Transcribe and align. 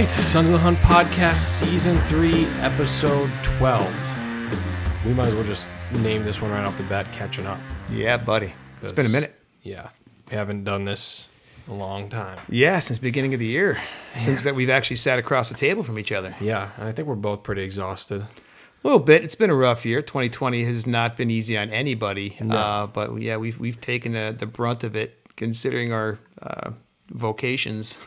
Right, 0.00 0.08
Sons 0.08 0.48
of 0.48 0.54
the 0.54 0.58
Hunt 0.58 0.78
podcast, 0.78 1.60
season 1.60 2.00
three, 2.06 2.46
episode 2.62 3.30
12. 3.42 3.84
We 5.04 5.12
might 5.12 5.26
as 5.26 5.34
well 5.34 5.44
just 5.44 5.66
name 5.92 6.24
this 6.24 6.40
one 6.40 6.50
right 6.50 6.64
off 6.64 6.78
the 6.78 6.84
bat, 6.84 7.06
Catching 7.12 7.44
Up. 7.44 7.58
Yeah, 7.92 8.16
buddy. 8.16 8.54
It's 8.80 8.92
been 8.92 9.04
a 9.04 9.10
minute. 9.10 9.38
Yeah, 9.62 9.90
we 10.30 10.38
haven't 10.38 10.64
done 10.64 10.86
this 10.86 11.28
a 11.68 11.74
long 11.74 12.08
time. 12.08 12.38
Yeah, 12.48 12.78
since 12.78 12.98
the 12.98 13.02
beginning 13.02 13.34
of 13.34 13.40
the 13.40 13.46
year. 13.46 13.78
Since 14.16 14.42
that 14.44 14.54
we've 14.54 14.70
actually 14.70 14.96
sat 14.96 15.18
across 15.18 15.50
the 15.50 15.54
table 15.54 15.82
from 15.82 15.98
each 15.98 16.12
other. 16.12 16.34
Yeah, 16.40 16.70
and 16.78 16.88
I 16.88 16.92
think 16.92 17.06
we're 17.06 17.14
both 17.14 17.42
pretty 17.42 17.60
exhausted. 17.60 18.22
A 18.22 18.28
little 18.82 19.00
bit. 19.00 19.22
It's 19.22 19.34
been 19.34 19.50
a 19.50 19.54
rough 19.54 19.84
year. 19.84 20.00
2020 20.00 20.64
has 20.64 20.86
not 20.86 21.18
been 21.18 21.30
easy 21.30 21.58
on 21.58 21.68
anybody. 21.68 22.38
No. 22.40 22.56
Uh, 22.56 22.86
but 22.86 23.20
yeah, 23.20 23.36
we've 23.36 23.60
we've 23.60 23.82
taken 23.82 24.12
the, 24.12 24.34
the 24.38 24.46
brunt 24.46 24.82
of 24.82 24.96
it, 24.96 25.18
considering 25.36 25.92
our 25.92 26.18
uh, 26.40 26.70
vocations. 27.10 27.98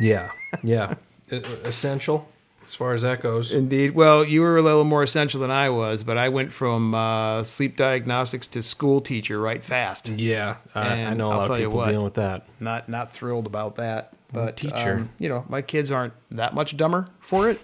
Yeah, 0.00 0.30
yeah. 0.64 0.94
E- 1.30 1.36
Essential 1.64 2.28
as 2.66 2.74
far 2.74 2.92
as 2.92 3.00
that 3.02 3.22
goes. 3.22 3.50
Indeed. 3.52 3.94
Well, 3.94 4.24
you 4.24 4.42
were 4.42 4.56
a 4.58 4.62
little 4.62 4.84
more 4.84 5.02
essential 5.02 5.40
than 5.40 5.50
I 5.50 5.70
was, 5.70 6.02
but 6.04 6.18
I 6.18 6.28
went 6.28 6.52
from 6.52 6.94
uh, 6.94 7.42
sleep 7.44 7.76
diagnostics 7.78 8.46
to 8.48 8.62
school 8.62 9.00
teacher 9.00 9.40
right 9.40 9.62
fast. 9.64 10.08
Yeah, 10.10 10.56
I, 10.74 11.04
I 11.04 11.14
know 11.14 11.28
a 11.28 11.30
I'll 11.32 11.38
lot 11.38 11.50
of 11.50 11.56
people 11.56 11.72
what. 11.72 11.86
dealing 11.86 12.04
with 12.04 12.14
that. 12.14 12.46
Not 12.60 12.88
not 12.88 13.12
thrilled 13.12 13.46
about 13.46 13.76
that. 13.76 14.12
But 14.30 14.58
teacher. 14.58 14.96
um, 14.96 15.10
you 15.18 15.30
know, 15.30 15.46
my 15.48 15.62
kids 15.62 15.90
aren't 15.90 16.12
that 16.30 16.54
much 16.54 16.76
dumber 16.76 17.08
for 17.20 17.48
it. 17.48 17.62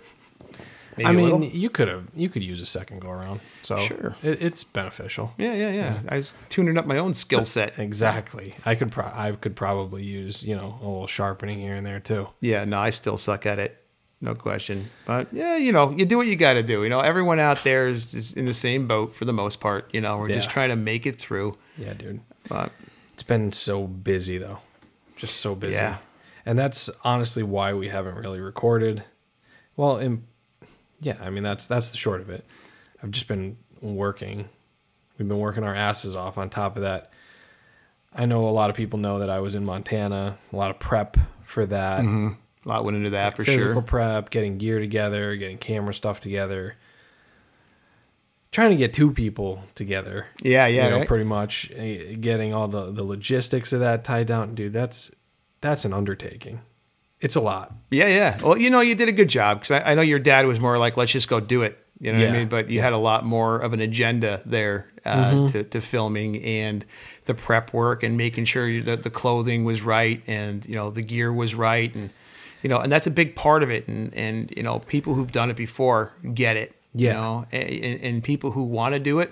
Maybe 0.96 1.08
I 1.08 1.12
mean, 1.12 1.42
you 1.42 1.70
could 1.70 1.88
have, 1.88 2.04
you 2.14 2.28
could 2.28 2.42
use 2.42 2.60
a 2.60 2.66
second 2.66 3.00
go 3.00 3.10
around. 3.10 3.40
So 3.62 3.76
Sure. 3.78 4.16
it, 4.22 4.40
it's 4.42 4.62
beneficial. 4.64 5.32
Yeah, 5.38 5.54
yeah, 5.54 5.70
yeah. 5.70 5.98
I 6.08 6.16
was 6.18 6.32
tuning 6.50 6.78
up 6.78 6.86
my 6.86 6.98
own 6.98 7.14
skill 7.14 7.44
set. 7.44 7.78
Exactly. 7.78 8.54
I 8.64 8.74
could, 8.74 8.92
pro- 8.92 9.04
I 9.12 9.32
could 9.32 9.56
probably 9.56 10.04
use, 10.04 10.42
you 10.42 10.54
know, 10.54 10.78
a 10.80 10.84
little 10.84 11.06
sharpening 11.06 11.58
here 11.58 11.74
and 11.74 11.84
there 11.86 12.00
too. 12.00 12.28
Yeah, 12.40 12.64
no, 12.64 12.78
I 12.78 12.90
still 12.90 13.18
suck 13.18 13.46
at 13.46 13.58
it. 13.58 13.80
No 14.20 14.34
question. 14.34 14.88
But 15.06 15.28
yeah, 15.32 15.56
you 15.56 15.70
know, 15.72 15.90
you 15.90 16.06
do 16.06 16.16
what 16.16 16.26
you 16.26 16.36
got 16.36 16.54
to 16.54 16.62
do. 16.62 16.82
You 16.82 16.88
know, 16.88 17.00
everyone 17.00 17.40
out 17.40 17.62
there 17.64 17.88
is 17.88 18.14
is 18.14 18.32
in 18.32 18.46
the 18.46 18.54
same 18.54 18.86
boat 18.88 19.14
for 19.14 19.26
the 19.26 19.34
most 19.34 19.60
part. 19.60 19.90
You 19.92 20.00
know, 20.00 20.16
we're 20.16 20.28
just 20.28 20.48
trying 20.48 20.70
to 20.70 20.76
make 20.76 21.04
it 21.04 21.18
through. 21.18 21.58
Yeah, 21.76 21.92
dude. 21.92 22.20
But 22.48 22.72
It's 23.12 23.22
been 23.22 23.52
so 23.52 23.86
busy 23.86 24.38
though, 24.38 24.60
just 25.16 25.38
so 25.38 25.54
busy. 25.54 25.74
Yeah. 25.74 25.98
And 26.46 26.58
that's 26.58 26.88
honestly 27.02 27.42
why 27.42 27.74
we 27.74 27.88
haven't 27.88 28.14
really 28.14 28.40
recorded. 28.40 29.04
Well, 29.76 29.98
in, 29.98 30.24
yeah, 31.04 31.18
I 31.20 31.30
mean 31.30 31.42
that's 31.42 31.66
that's 31.66 31.90
the 31.90 31.98
short 31.98 32.20
of 32.20 32.30
it. 32.30 32.44
I've 33.02 33.10
just 33.10 33.28
been 33.28 33.58
working. 33.80 34.48
We've 35.18 35.28
been 35.28 35.38
working 35.38 35.62
our 35.62 35.74
asses 35.74 36.16
off. 36.16 36.38
On 36.38 36.48
top 36.48 36.76
of 36.76 36.82
that, 36.82 37.12
I 38.12 38.26
know 38.26 38.48
a 38.48 38.50
lot 38.50 38.70
of 38.70 38.76
people 38.76 38.98
know 38.98 39.18
that 39.18 39.30
I 39.30 39.40
was 39.40 39.54
in 39.54 39.64
Montana. 39.64 40.38
A 40.52 40.56
lot 40.56 40.70
of 40.70 40.78
prep 40.78 41.16
for 41.44 41.66
that. 41.66 42.00
a 42.02 42.34
lot 42.64 42.84
went 42.84 42.96
into 42.96 43.10
that 43.10 43.36
for 43.36 43.44
physical 43.44 43.58
sure. 43.58 43.72
Physical 43.74 43.82
prep, 43.82 44.30
getting 44.30 44.56
gear 44.56 44.78
together, 44.80 45.36
getting 45.36 45.58
camera 45.58 45.92
stuff 45.92 46.20
together. 46.20 46.76
Trying 48.50 48.70
to 48.70 48.76
get 48.76 48.94
two 48.94 49.10
people 49.10 49.64
together. 49.74 50.26
Yeah, 50.40 50.66
yeah. 50.66 50.84
you 50.84 50.90
know, 50.90 50.98
right? 50.98 51.08
pretty 51.08 51.24
much 51.24 51.70
eh, 51.74 52.14
getting 52.14 52.54
all 52.54 52.68
the 52.68 52.90
the 52.92 53.04
logistics 53.04 53.72
of 53.72 53.80
that 53.80 54.04
tied 54.04 54.26
down, 54.26 54.54
dude. 54.54 54.72
That's 54.72 55.10
that's 55.60 55.84
an 55.84 55.92
undertaking. 55.92 56.60
It's 57.24 57.34
a 57.36 57.40
lot. 57.40 57.72
Yeah, 57.90 58.06
yeah. 58.08 58.38
Well, 58.42 58.56
you 58.58 58.70
know, 58.70 58.80
you 58.80 58.94
did 58.94 59.08
a 59.08 59.12
good 59.12 59.28
job 59.28 59.60
because 59.60 59.82
I, 59.82 59.90
I 59.90 59.94
know 59.94 60.02
your 60.02 60.18
dad 60.20 60.46
was 60.46 60.60
more 60.60 60.78
like, 60.78 60.96
let's 60.96 61.10
just 61.10 61.26
go 61.28 61.40
do 61.40 61.62
it. 61.62 61.78
You 62.00 62.12
know 62.12 62.18
what 62.20 62.28
I 62.28 62.32
mean? 62.32 62.48
But 62.48 62.70
you 62.70 62.80
had 62.82 62.92
a 62.92 62.98
lot 62.98 63.24
more 63.24 63.58
of 63.58 63.72
an 63.72 63.80
agenda 63.80 64.42
there 64.44 64.90
uh, 65.06 65.24
Mm-hmm. 65.30 65.46
to, 65.52 65.64
to 65.64 65.80
filming 65.80 66.42
and 66.44 66.84
the 67.24 67.34
prep 67.34 67.72
work 67.72 68.02
and 68.02 68.16
making 68.16 68.44
sure 68.44 68.82
that 68.82 69.02
the 69.04 69.10
clothing 69.10 69.64
was 69.64 69.80
right 69.82 70.22
and, 70.26 70.66
you 70.66 70.74
know, 70.74 70.90
the 70.90 71.02
gear 71.02 71.32
was 71.32 71.54
right. 71.54 71.94
And, 71.94 72.10
you 72.62 72.68
know, 72.68 72.78
and 72.80 72.90
that's 72.92 73.06
a 73.06 73.10
big 73.10 73.34
part 73.36 73.62
of 73.62 73.70
it. 73.70 73.88
And, 73.88 74.12
and 74.14 74.52
you 74.56 74.62
know, 74.62 74.80
people 74.80 75.14
who've 75.14 75.32
done 75.32 75.50
it 75.50 75.56
before 75.56 76.12
get 76.34 76.56
it. 76.56 76.74
You 76.96 77.08
Yeah. 77.08 77.12
know, 77.14 77.46
and, 77.52 77.68
and 77.70 78.00
and 78.02 78.24
people 78.24 78.50
who 78.52 78.62
want 78.62 78.94
to 78.94 79.00
do 79.00 79.18
it, 79.20 79.30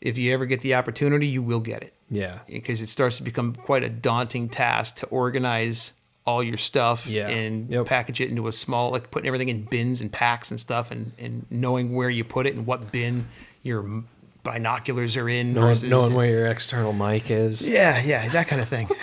if 0.00 0.16
you 0.18 0.32
ever 0.34 0.46
get 0.46 0.60
the 0.60 0.74
opportunity, 0.74 1.26
you 1.26 1.42
will 1.42 1.60
get 1.60 1.82
it 1.82 1.94
Yeah, 2.10 2.38
because 2.46 2.80
it 2.80 2.88
starts 2.88 3.16
to 3.16 3.22
become 3.24 3.54
quite 3.54 3.82
a 3.82 3.88
daunting 3.88 4.48
task 4.48 4.96
to 4.98 5.06
organize 5.06 5.92
all 6.24 6.42
your 6.42 6.56
stuff 6.58 7.06
Yeah. 7.06 7.28
and 7.28 7.68
Yep. 7.70 7.86
package 7.86 8.20
it 8.20 8.30
into 8.30 8.46
a 8.48 8.52
small 8.52 8.90
like 8.90 9.10
putting 9.10 9.26
everything 9.26 9.48
in 9.48 9.62
bins 9.64 10.00
and 10.00 10.12
packs 10.12 10.50
and 10.50 10.60
stuff 10.60 10.90
and, 10.90 11.12
and 11.18 11.46
knowing 11.50 11.94
where 11.94 12.08
you 12.10 12.22
put 12.24 12.46
it 12.46 12.54
and 12.54 12.64
what 12.66 12.92
bin 12.92 13.26
your 13.62 14.04
binoculars 14.44 15.16
are 15.16 15.28
in 15.28 15.52
knowing, 15.54 15.66
versus 15.68 15.88
knowing 15.90 16.14
where 16.14 16.26
your 16.28 16.46
external 16.46 16.92
mic 16.92 17.30
is. 17.30 17.60
yeah 17.66 18.00
yeah 18.02 18.28
that 18.28 18.46
kind 18.48 18.60
of 18.62 18.68
thing 18.68 18.88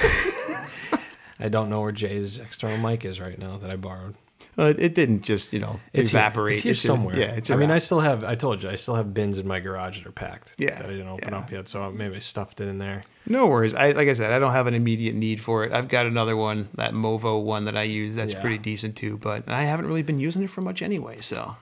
I 1.41 1.47
don't 1.47 1.69
know 1.69 1.79
where 1.81 1.93
Jay's 1.93 2.37
external 2.39 2.77
mic 2.77 3.05
is 3.05 3.19
right 3.21 3.39
now 3.39 3.57
that 3.59 3.69
I 3.71 3.77
borrowed. 3.77 4.15
Uh, 4.59 4.73
it 4.77 4.93
didn't 4.93 5.21
just 5.21 5.53
you 5.53 5.59
know 5.59 5.79
It's 5.93 6.09
here. 6.11 6.19
evaporate 6.19 6.55
It's 6.57 6.63
here 6.63 6.73
just- 6.73 6.85
somewhere. 6.85 7.17
yeah 7.17 7.31
it's 7.37 7.49
I 7.49 7.55
mean, 7.55 7.71
I 7.71 7.77
still 7.79 8.01
have. 8.01 8.23
I 8.23 8.35
told 8.35 8.61
you, 8.61 8.69
I 8.69 8.75
still 8.75 8.95
have 8.95 9.13
bins 9.13 9.37
in 9.39 9.47
my 9.47 9.59
garage 9.59 9.97
that 9.99 10.07
are 10.07 10.11
packed. 10.11 10.53
Yeah, 10.57 10.75
that 10.75 10.85
I 10.85 10.89
didn't 10.91 11.07
open 11.07 11.29
yeah. 11.29 11.37
up 11.39 11.51
yet. 11.51 11.69
So 11.69 11.89
maybe 11.91 12.15
I 12.17 12.19
stuffed 12.19 12.59
it 12.61 12.67
in 12.67 12.77
there. 12.77 13.03
no 13.25 13.47
worries 13.47 13.73
I 13.73 13.91
like 13.91 14.07
I 14.09 14.13
said 14.13 14.31
I 14.31 14.39
don't 14.39 14.51
have 14.51 14.67
an 14.67 14.73
immediate 14.73 15.15
need 15.15 15.39
for 15.41 15.63
it 15.63 15.71
I've 15.71 15.87
got 15.87 16.05
another 16.05 16.35
one 16.35 16.69
that 16.75 16.93
Movo 16.93 17.41
one 17.43 17.65
that 17.65 17.77
I 17.77 17.83
use 17.83 18.15
that's 18.15 18.33
Yeah. 18.33 18.41
pretty 18.41 18.57
decent 18.57 18.95
too 18.95 19.17
but 19.17 19.47
I 19.47 19.63
haven't 19.63 19.87
really 19.87 20.03
been 20.03 20.19
using 20.19 20.43
it 20.43 20.49
for 20.49 20.61
much 20.61 20.81
anyway 20.81 21.21
so 21.21 21.55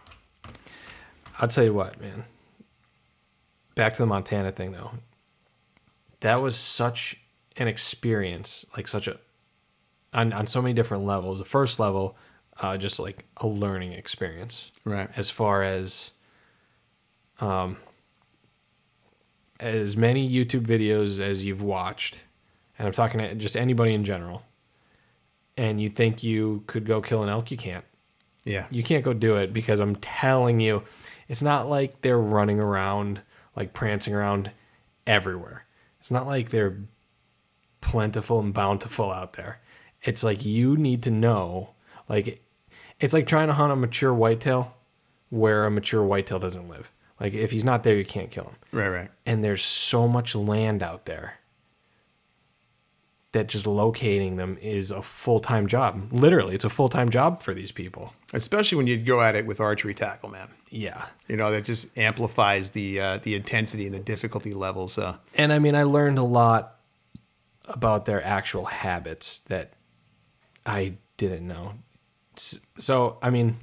I'll 1.40 1.47
tell 1.47 1.64
you 1.64 1.74
what, 1.74 2.02
man. 2.02 2.25
Back 3.75 3.94
to 3.94 4.02
the 4.02 4.08
Montana 4.08 4.52
thing 4.52 4.72
though. 4.72 4.91
That 6.22 6.38
was 6.41 6.56
such 6.56 7.18
an 7.58 7.68
experience, 7.68 8.66
like 8.75 8.88
such 8.88 9.08
a 9.08 9.19
on 10.14 10.34
on 10.34 10.47
so 10.47 10.62
many 10.64 10.74
different 10.74 11.06
levels. 11.06 11.38
The 11.38 11.46
first 11.46 11.79
level, 11.79 12.16
uh, 12.59 12.78
just 12.78 13.00
like 13.00 13.25
a 13.38 13.47
learning 13.47 13.91
experience 13.94 14.72
right 14.84 15.09
as 15.16 15.29
far 15.29 15.63
as 15.63 16.12
um 17.40 17.78
as 19.59 19.97
many 19.97 20.29
YouTube 20.29 20.66
videos 20.66 21.19
as 21.19 21.44
you've 21.44 21.62
watched, 21.63 22.23
and 22.78 22.88
I'm 22.88 22.94
talking 22.94 23.19
to 23.19 23.34
just 23.35 23.57
anybody 23.57 23.94
in 23.94 24.03
general, 24.03 24.44
and 25.57 25.81
you 25.81 25.90
think 25.90 26.22
you 26.23 26.63
could 26.67 26.85
go 26.85 27.01
kill 27.01 27.23
an 27.23 27.29
elk, 27.29 27.50
you 27.50 27.57
can't. 27.57 27.85
yeah 28.46 28.67
You 28.69 28.84
can't 28.84 29.03
go 29.03 29.13
do 29.13 29.35
it 29.38 29.53
because 29.53 29.79
I'm 29.79 29.96
telling 29.96 30.59
you, 30.59 30.84
it's 31.28 31.41
not 31.41 31.67
like 31.67 32.01
they're 32.01 32.19
running 32.19 32.59
around, 32.59 33.22
like 33.56 33.73
prancing 33.73 34.13
around 34.13 34.51
everywhere. 35.07 35.66
It's 36.00 36.12
not 36.12 36.28
like 36.28 36.51
they're 36.51 36.78
plentiful 37.81 38.40
and 38.40 38.53
bountiful 38.53 39.12
out 39.12 39.34
there. 39.34 39.59
It's 40.03 40.23
like 40.23 40.46
you 40.46 40.78
need 40.78 41.01
to 41.03 41.12
know, 41.12 41.72
like, 42.07 42.44
it's 43.00 43.13
like 43.13 43.28
trying 43.28 43.47
to 43.47 43.53
hunt 43.53 43.72
a 43.72 43.75
mature 43.75 44.13
whitetail 44.13 44.74
where 45.30 45.66
a 45.66 45.72
mature 45.72 46.03
whitetail 46.03 46.40
doesn't 46.40 46.69
live. 46.69 46.91
Like, 47.19 47.34
if 47.34 47.52
he's 47.52 47.63
not 47.63 47.84
there, 47.84 47.96
you 47.96 48.06
can't 48.06 48.30
kill 48.30 48.46
him. 48.46 48.56
Right 48.72 48.90
right. 48.90 49.09
And 49.25 49.44
there's 49.44 49.63
so 49.63 50.08
much 50.08 50.35
land 50.35 50.84
out 50.84 51.06
there 51.06 51.40
that 53.31 53.47
just 53.47 53.68
locating 53.68 54.38
them 54.38 54.58
is 54.62 54.90
a 54.90 55.02
full-time 55.02 55.67
job. 55.67 56.11
Literally 56.11 56.55
it's 56.55 56.64
a 56.64 56.70
full-time 56.70 57.09
job 57.09 57.44
for 57.44 57.53
these 57.53 57.72
people. 57.72 58.14
Especially 58.34 58.78
when 58.78 58.88
you 58.88 58.97
go 58.97 59.22
at 59.22 59.35
it 59.35 59.46
with 59.46 59.59
archery 59.59 59.93
tackle 59.93 60.29
man. 60.29 60.50
Yeah. 60.70 61.05
You 61.28 61.38
know 61.38 61.52
that 61.52 61.66
just 61.66 61.96
amplifies 61.97 62.72
the 62.72 63.00
uh, 63.00 63.17
the 63.17 63.35
intensity 63.35 63.85
and 63.85 63.93
the 63.93 64.00
difficulty 64.00 64.53
levels 64.53 64.97
uh, 64.97 65.17
and 65.35 65.53
i 65.53 65.59
mean 65.59 65.76
i 65.76 65.84
learned 65.84 66.17
a 66.17 66.23
lot 66.23 66.79
about 67.66 68.05
their 68.05 68.23
actual 68.23 68.66
habits 68.66 69.40
that 69.47 69.73
i 70.66 70.93
didn't 71.17 71.47
know 71.47 71.73
so 72.79 73.17
i 73.22 73.29
mean 73.29 73.57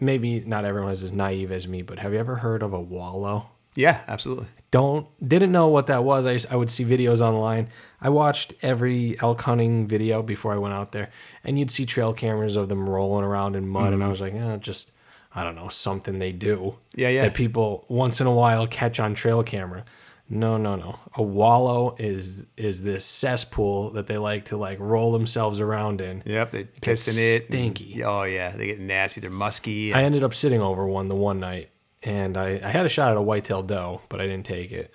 maybe 0.00 0.40
not 0.40 0.64
everyone 0.64 0.92
is 0.92 1.02
as 1.02 1.12
naive 1.12 1.52
as 1.52 1.68
me 1.68 1.82
but 1.82 1.98
have 1.98 2.12
you 2.12 2.18
ever 2.18 2.36
heard 2.36 2.62
of 2.62 2.72
a 2.72 2.80
wallow 2.80 3.48
yeah 3.74 4.02
absolutely 4.08 4.46
don't 4.72 5.06
didn't 5.26 5.52
know 5.52 5.68
what 5.68 5.86
that 5.86 6.02
was. 6.02 6.26
I 6.26 6.40
I 6.52 6.56
would 6.56 6.70
see 6.70 6.84
videos 6.84 7.20
online. 7.20 7.68
I 8.00 8.08
watched 8.08 8.54
every 8.62 9.20
elk 9.20 9.42
hunting 9.42 9.86
video 9.86 10.22
before 10.22 10.54
I 10.54 10.56
went 10.56 10.74
out 10.74 10.92
there, 10.92 11.10
and 11.44 11.58
you'd 11.58 11.70
see 11.70 11.84
trail 11.84 12.14
cameras 12.14 12.56
of 12.56 12.70
them 12.70 12.88
rolling 12.88 13.22
around 13.24 13.54
in 13.54 13.68
mud, 13.68 13.92
and 13.92 14.02
I 14.02 14.08
was 14.08 14.20
like, 14.20 14.32
eh, 14.32 14.56
just 14.56 14.90
I 15.34 15.44
don't 15.44 15.54
know 15.54 15.68
something 15.68 16.18
they 16.18 16.32
do. 16.32 16.76
Yeah, 16.96 17.10
yeah. 17.10 17.24
That 17.24 17.34
people 17.34 17.84
once 17.88 18.20
in 18.20 18.26
a 18.26 18.32
while 18.32 18.66
catch 18.66 18.98
on 18.98 19.14
trail 19.14 19.42
camera. 19.42 19.84
No, 20.34 20.56
no, 20.56 20.76
no. 20.76 20.98
A 21.14 21.22
wallow 21.22 21.94
is 21.98 22.44
is 22.56 22.82
this 22.82 23.04
cesspool 23.04 23.90
that 23.90 24.06
they 24.06 24.16
like 24.16 24.46
to 24.46 24.56
like 24.56 24.78
roll 24.80 25.12
themselves 25.12 25.60
around 25.60 26.00
in. 26.00 26.22
yep 26.24 26.50
they 26.52 26.64
pissing 26.64 27.18
it 27.18 27.42
and- 27.42 27.44
stinky. 27.50 28.02
oh 28.02 28.22
yeah 28.22 28.50
they 28.56 28.66
get 28.66 28.80
nasty 28.80 29.20
they're 29.20 29.30
musky 29.30 29.92
I 29.92 30.04
ended 30.04 30.24
up 30.24 30.34
sitting 30.34 30.62
over 30.62 30.86
one 30.86 31.08
the 31.08 31.14
one 31.14 31.38
night, 31.38 31.68
and 32.02 32.36
I, 32.38 32.60
I 32.64 32.70
had 32.70 32.86
a 32.86 32.88
shot 32.88 33.10
at 33.10 33.18
a 33.18 33.22
whitetail 33.22 33.62
doe, 33.62 34.00
but 34.08 34.20
I 34.20 34.26
didn't 34.26 34.46
take 34.46 34.72
it. 34.72 34.94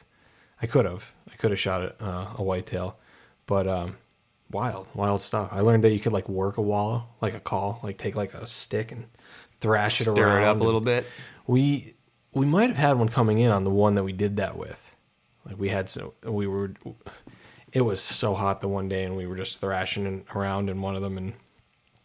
I 0.62 0.66
could 0.66 0.86
have. 0.86 1.12
I 1.32 1.36
could 1.36 1.52
have 1.52 1.60
shot 1.60 1.84
at 1.84 1.96
uh, 2.02 2.30
a 2.38 2.42
whitetail, 2.44 2.98
but 3.46 3.68
um, 3.68 3.98
wild, 4.50 4.88
wild 4.96 5.22
stuff. 5.22 5.50
I 5.52 5.60
learned 5.60 5.84
that 5.84 5.92
you 5.92 6.00
could 6.00 6.14
like 6.14 6.28
work 6.28 6.58
a 6.58 6.64
wallow, 6.64 7.04
like 7.22 7.36
a 7.36 7.40
call, 7.40 7.80
like 7.84 8.00
take 8.00 8.16
like 8.16 8.34
a 8.34 8.46
stick 8.48 8.92
and 8.92 9.06
thrash 9.60 10.02
it 10.02 10.08
around. 10.08 10.16
stir 10.16 10.42
it 10.42 10.46
up 10.46 10.60
a 10.60 10.64
little 10.64 10.82
bit 10.82 11.06
We 11.46 11.94
we 12.34 12.46
might 12.48 12.70
have 12.70 12.78
had 12.78 12.98
one 12.98 13.10
coming 13.10 13.38
in 13.38 13.52
on 13.52 13.64
the 13.66 13.70
one 13.70 13.94
that 13.96 14.04
we 14.04 14.14
did 14.14 14.38
that 14.38 14.58
with. 14.58 14.87
Like 15.48 15.58
we 15.58 15.70
had 15.70 15.90
so 15.90 16.14
we 16.24 16.46
were. 16.46 16.74
It 17.74 17.82
was 17.82 18.02
so 18.02 18.34
hot 18.34 18.62
the 18.62 18.68
one 18.68 18.88
day, 18.90 19.04
and 19.04 19.16
we 19.18 19.28
were 19.28 19.36
just 19.36 19.60
thrashing 19.60 20.06
in- 20.06 20.26
around 20.36 20.70
in 20.70 20.82
one 20.82 20.96
of 20.96 21.02
them, 21.02 21.18
and 21.18 21.34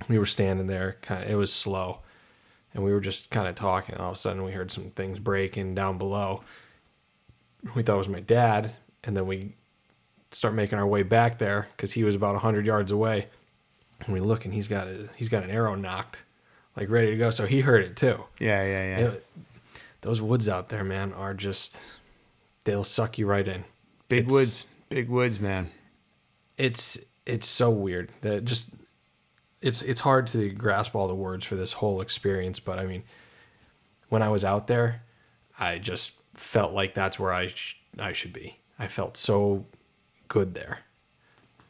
we 0.09 0.19
were 0.19 0.27
standing 0.27 0.67
there. 0.67 0.97
Kind 1.03 1.25
of, 1.25 1.31
it 1.31 1.35
was 1.37 1.53
slow, 1.53 2.00
and 2.75 2.83
we 2.85 2.93
were 2.93 3.00
just 3.00 3.31
kind 3.31 3.47
of 3.49 3.55
talking. 3.55 3.97
All 3.97 4.11
of 4.11 4.17
a 4.17 4.19
sudden, 4.19 4.44
we 4.44 4.53
heard 4.53 4.73
some 4.73 4.91
things 4.91 5.19
breaking 5.19 5.75
down 5.75 5.99
below. 5.99 6.43
We 7.75 7.83
thought 7.83 7.94
it 7.94 7.99
was 7.99 8.09
my 8.09 8.21
dad, 8.21 8.75
and 9.05 9.17
then 9.17 9.27
we 9.27 9.55
start 10.33 10.55
making 10.55 10.79
our 10.79 10.87
way 10.87 11.03
back 11.05 11.39
there 11.39 11.69
because 11.77 11.93
he 11.93 12.05
was 12.05 12.15
about 12.15 12.37
hundred 12.39 12.67
yards 12.67 12.91
away. 12.91 13.29
And 14.00 14.12
we 14.12 14.21
look, 14.21 14.44
and 14.44 14.53
he's 14.53 14.67
got 14.69 14.89
a, 14.89 15.09
he's 15.17 15.29
got 15.29 15.44
an 15.44 15.50
arrow 15.50 15.77
nocked, 15.77 16.25
like 16.77 16.91
ready 16.91 17.12
to 17.12 17.17
go. 17.17 17.31
So 17.31 17.47
he 17.47 17.61
heard 17.61 17.85
it 17.85 17.97
too. 17.97 18.25
Yeah, 18.41 18.62
yeah, 18.65 18.99
yeah. 18.99 19.06
It- 19.11 19.27
those 20.00 20.21
woods 20.21 20.49
out 20.49 20.69
there, 20.69 20.83
man, 20.83 21.12
are 21.12 21.33
just 21.35 21.81
they'll 22.64 22.85
suck 22.85 23.19
you 23.19 23.26
right 23.26 23.47
in. 23.47 23.64
big 24.09 24.20
it's- 24.26 24.32
woods, 24.32 24.67
big 24.88 25.09
woods, 25.09 25.41
man. 25.41 25.70
It's 26.59 26.99
it's 27.25 27.47
so 27.47 27.70
weird 27.70 28.11
that 28.20 28.44
just 28.44 28.70
it's 29.61 29.81
it's 29.82 30.00
hard 30.00 30.26
to 30.29 30.50
grasp 30.50 30.94
all 30.94 31.09
the 31.09 31.14
words 31.14 31.44
for 31.44 31.56
this 31.56 31.75
whole 31.75 32.00
experience. 32.00 32.61
But 32.61 32.79
I 32.79 32.85
mean, 32.87 33.03
when 34.09 34.23
I 34.23 34.29
was 34.29 34.44
out 34.44 34.67
there, 34.67 35.03
I 35.59 35.79
just 35.79 36.12
felt 36.35 36.73
like 36.73 36.94
that's 36.94 37.19
where 37.19 37.32
I 37.32 37.49
sh- 37.49 37.76
I 37.99 38.12
should 38.12 38.32
be. 38.32 38.59
I 38.79 38.87
felt 38.88 39.17
so 39.17 39.67
good 40.29 40.55
there. 40.55 40.81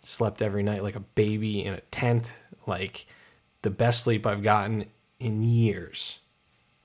Slept 0.02 0.42
every 0.42 0.62
night 0.62 0.82
like 0.82 0.96
a 0.96 1.00
baby 1.00 1.64
in 1.64 1.74
a 1.74 1.80
tent, 1.92 2.32
like 2.66 3.06
the 3.62 3.70
best 3.70 4.02
sleep 4.02 4.26
I've 4.26 4.42
gotten 4.42 4.86
in 5.20 5.42
years. 5.42 6.18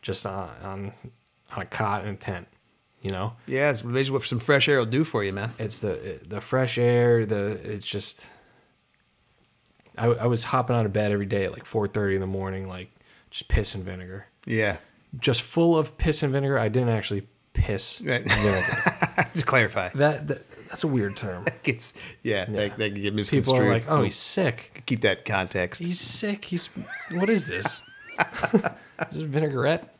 Just 0.03 0.25
on 0.25 0.49
on, 0.61 0.93
on 1.55 1.61
a 1.63 1.65
cot 1.65 2.03
in 2.03 2.09
a 2.13 2.17
tent, 2.17 2.47
you 3.01 3.11
know. 3.11 3.33
Yeah, 3.45 3.69
it's 3.71 3.81
basically 3.81 4.11
what 4.19 4.23
some 4.27 4.39
fresh 4.39 4.67
air 4.67 4.79
will 4.79 4.85
do 4.85 5.03
for 5.03 5.23
you, 5.23 5.31
man. 5.33 5.53
It's 5.59 5.79
the 5.79 6.19
the 6.25 6.41
fresh 6.41 6.77
air. 6.77 7.25
The 7.25 7.51
it's 7.73 7.85
just. 7.85 8.29
I, 9.97 10.05
I 10.07 10.25
was 10.27 10.43
hopping 10.43 10.75
out 10.75 10.85
of 10.85 10.93
bed 10.93 11.11
every 11.11 11.25
day 11.25 11.45
at 11.45 11.51
like 11.53 11.65
four 11.65 11.87
thirty 11.87 12.15
in 12.15 12.21
the 12.21 12.27
morning, 12.27 12.67
like 12.67 12.91
just 13.31 13.47
piss 13.47 13.73
and 13.73 13.83
vinegar, 13.83 14.27
Yeah. 14.45 14.77
just 15.19 15.41
full 15.41 15.75
of 15.77 15.97
piss 15.97 16.21
and 16.21 16.31
vinegar. 16.31 16.59
I 16.59 16.69
didn't 16.69 16.89
actually 16.89 17.27
piss 17.53 17.99
Right. 18.05 18.23
vinegar. 18.23 19.27
Just 19.33 19.47
clarify. 19.47 19.89
that, 19.95 20.27
that 20.27 20.43
that's 20.69 20.83
a 20.83 20.87
weird 20.87 21.17
term. 21.17 21.45
It's 21.63 21.93
yeah, 22.23 22.45
That, 22.45 22.77
that 22.77 22.93
can 22.93 23.01
get 23.01 23.13
misconstrued. 23.15 23.45
People 23.55 23.59
are 23.67 23.73
like, 23.73 23.85
"Oh, 23.89 24.03
he's 24.03 24.15
sick. 24.15 24.83
keep 24.85 25.01
that 25.01 25.25
context. 25.25 25.81
He's 25.81 25.99
sick. 25.99 26.45
He's 26.45 26.67
what 27.11 27.29
is 27.31 27.47
this? 27.47 27.81
is 28.53 28.61
this 29.11 29.17
vinaigrette?" 29.23 29.95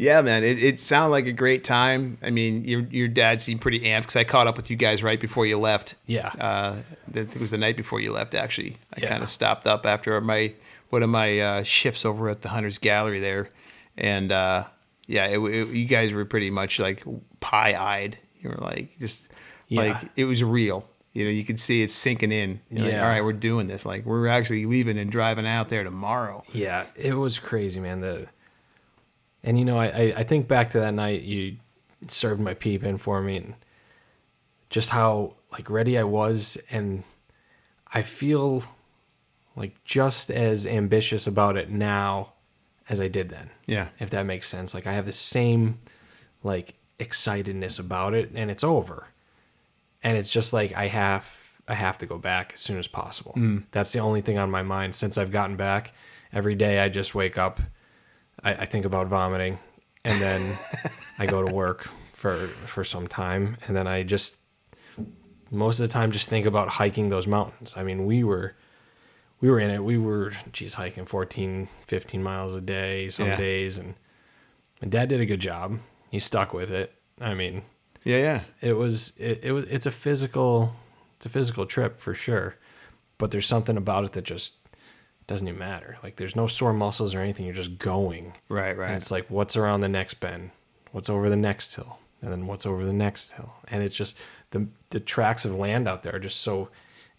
Yeah, 0.00 0.22
man, 0.22 0.44
it, 0.44 0.62
it 0.62 0.78
sounded 0.78 1.10
like 1.10 1.26
a 1.26 1.32
great 1.32 1.64
time. 1.64 2.18
I 2.22 2.30
mean, 2.30 2.64
your 2.64 2.80
your 2.82 3.08
dad 3.08 3.42
seemed 3.42 3.60
pretty 3.60 3.80
amped 3.80 4.02
because 4.02 4.16
I 4.16 4.22
caught 4.24 4.46
up 4.46 4.56
with 4.56 4.70
you 4.70 4.76
guys 4.76 5.02
right 5.02 5.18
before 5.18 5.44
you 5.44 5.58
left. 5.58 5.96
Yeah. 6.06 6.28
uh, 6.28 6.76
that 7.08 7.34
it 7.34 7.40
was 7.40 7.50
the 7.50 7.58
night 7.58 7.76
before 7.76 8.00
you 8.00 8.12
left. 8.12 8.34
Actually, 8.34 8.76
I 8.94 9.00
Yeah. 9.02 9.08
kind 9.08 9.22
of 9.24 9.28
stopped 9.30 9.66
up 9.66 9.84
after 9.86 10.20
my 10.20 10.54
one 10.90 11.02
of 11.02 11.10
my 11.10 11.40
uh, 11.40 11.62
shifts 11.64 12.04
over 12.04 12.28
at 12.28 12.42
the 12.42 12.48
Hunters 12.50 12.78
Gallery 12.78 13.18
there, 13.18 13.48
and 13.96 14.30
uh, 14.30 14.64
yeah, 15.06 15.26
it, 15.26 15.38
it, 15.40 15.68
you 15.74 15.84
guys 15.86 16.12
were 16.12 16.24
pretty 16.24 16.50
much 16.50 16.78
like 16.78 17.02
pie 17.40 17.74
eyed. 17.76 18.18
You 18.40 18.50
were 18.50 18.56
like 18.64 18.96
just 19.00 19.22
Yeah. 19.66 19.80
like 19.82 19.96
it 20.14 20.26
was 20.26 20.44
real. 20.44 20.88
You 21.12 21.24
know, 21.24 21.30
you 21.30 21.42
could 21.44 21.58
see 21.58 21.82
it 21.82 21.90
sinking 21.90 22.30
in. 22.30 22.60
You're 22.70 22.84
like, 22.84 22.92
Yeah. 22.92 23.02
all 23.02 23.08
right, 23.08 23.24
we're 23.24 23.32
doing 23.32 23.66
this. 23.66 23.84
Like 23.84 24.04
we're 24.04 24.28
actually 24.28 24.64
leaving 24.66 24.96
and 24.96 25.10
driving 25.10 25.46
out 25.46 25.68
there 25.70 25.82
tomorrow. 25.82 26.44
Yeah, 26.52 26.86
it 26.94 27.14
was 27.14 27.40
crazy, 27.40 27.80
man. 27.80 28.00
The 28.00 28.28
and 29.48 29.58
you 29.58 29.64
know, 29.64 29.78
I, 29.78 29.86
I 29.86 30.14
I 30.18 30.24
think 30.24 30.46
back 30.46 30.70
to 30.70 30.80
that 30.80 30.92
night 30.92 31.22
you 31.22 31.56
served 32.06 32.40
my 32.40 32.52
peep 32.52 32.84
in 32.84 32.98
for 32.98 33.22
me, 33.22 33.38
and 33.38 33.54
just 34.68 34.90
how 34.90 35.36
like 35.50 35.70
ready 35.70 35.96
I 35.96 36.04
was, 36.04 36.58
and 36.70 37.02
I 37.92 38.02
feel 38.02 38.62
like 39.56 39.82
just 39.84 40.30
as 40.30 40.66
ambitious 40.66 41.26
about 41.26 41.56
it 41.56 41.70
now 41.70 42.34
as 42.90 43.00
I 43.00 43.08
did 43.08 43.30
then. 43.30 43.50
Yeah. 43.66 43.88
If 43.98 44.10
that 44.10 44.24
makes 44.24 44.48
sense. 44.48 44.74
Like 44.74 44.86
I 44.86 44.92
have 44.92 45.06
the 45.06 45.12
same 45.12 45.78
like 46.42 46.74
excitedness 46.98 47.78
about 47.78 48.12
it, 48.12 48.30
and 48.34 48.50
it's 48.50 48.62
over, 48.64 49.08
and 50.02 50.16
it's 50.18 50.30
just 50.30 50.52
like 50.52 50.74
I 50.74 50.88
have 50.88 51.24
I 51.66 51.74
have 51.74 51.96
to 51.98 52.06
go 52.06 52.18
back 52.18 52.52
as 52.54 52.60
soon 52.60 52.78
as 52.78 52.86
possible. 52.86 53.32
Mm. 53.34 53.64
That's 53.72 53.92
the 53.92 54.00
only 54.00 54.20
thing 54.20 54.36
on 54.36 54.50
my 54.50 54.62
mind 54.62 54.94
since 54.94 55.16
I've 55.16 55.32
gotten 55.32 55.56
back. 55.56 55.94
Every 56.34 56.54
day 56.54 56.80
I 56.80 56.90
just 56.90 57.14
wake 57.14 57.38
up, 57.38 57.60
I, 58.48 58.62
I 58.62 58.66
think 58.66 58.84
about 58.84 59.06
vomiting, 59.08 59.58
and 60.04 60.20
then 60.20 60.58
I 61.18 61.26
go 61.26 61.44
to 61.46 61.52
work 61.52 61.88
for 62.14 62.48
for 62.66 62.84
some 62.84 63.06
time, 63.06 63.56
and 63.66 63.76
then 63.76 63.86
I 63.86 64.02
just 64.02 64.38
most 65.50 65.80
of 65.80 65.88
the 65.88 65.92
time 65.92 66.12
just 66.12 66.28
think 66.28 66.46
about 66.46 66.68
hiking 66.68 67.08
those 67.08 67.26
mountains. 67.26 67.74
I 67.76 67.82
mean, 67.82 68.06
we 68.06 68.22
were 68.24 68.54
we 69.40 69.50
were 69.50 69.60
in 69.60 69.70
it. 69.70 69.82
We 69.84 69.98
were 69.98 70.32
geez 70.52 70.74
hiking 70.74 71.04
14, 71.06 71.68
15 71.86 72.22
miles 72.22 72.54
a 72.54 72.60
day 72.60 73.08
some 73.10 73.26
Yeah. 73.28 73.36
days, 73.36 73.78
and 73.78 73.94
my 74.82 74.88
dad 74.88 75.08
did 75.08 75.20
a 75.20 75.26
good 75.26 75.40
job. 75.40 75.78
He 76.10 76.18
stuck 76.18 76.52
with 76.52 76.70
it. 76.70 76.92
I 77.20 77.34
mean, 77.34 77.62
Yeah, 78.04 78.18
yeah. 78.18 78.40
it 78.60 78.72
was 78.74 79.12
it, 79.18 79.40
it 79.42 79.52
was 79.52 79.64
it's 79.68 79.86
a 79.86 79.90
physical 79.90 80.72
it's 81.16 81.26
a 81.26 81.28
physical 81.28 81.66
trip 81.66 81.98
for 81.98 82.14
sure 82.14 82.54
but 83.18 83.32
there's 83.32 83.46
something 83.46 83.76
about 83.76 84.04
it 84.04 84.12
that 84.12 84.22
just 84.22 84.52
doesn't 85.28 85.46
even 85.46 85.58
matter. 85.58 85.98
Like 86.02 86.16
there's 86.16 86.34
no 86.34 86.48
sore 86.48 86.72
muscles 86.72 87.14
or 87.14 87.20
anything. 87.20 87.46
You're 87.46 87.54
just 87.54 87.78
going. 87.78 88.32
Right, 88.48 88.70
and 88.70 88.78
right. 88.78 88.90
it's 88.92 89.12
like 89.12 89.26
what's 89.30 89.56
around 89.56 89.80
the 89.80 89.88
next 89.88 90.14
bend? 90.14 90.50
What's 90.90 91.08
over 91.08 91.28
the 91.28 91.36
next 91.36 91.76
hill? 91.76 91.98
And 92.20 92.32
then 92.32 92.46
what's 92.48 92.66
over 92.66 92.84
the 92.84 92.92
next 92.92 93.32
hill? 93.32 93.52
And 93.68 93.82
it's 93.82 93.94
just 93.94 94.18
the 94.50 94.66
the 94.90 94.98
tracks 94.98 95.44
of 95.44 95.54
land 95.54 95.86
out 95.86 96.02
there 96.02 96.16
are 96.16 96.18
just 96.18 96.40
so 96.40 96.70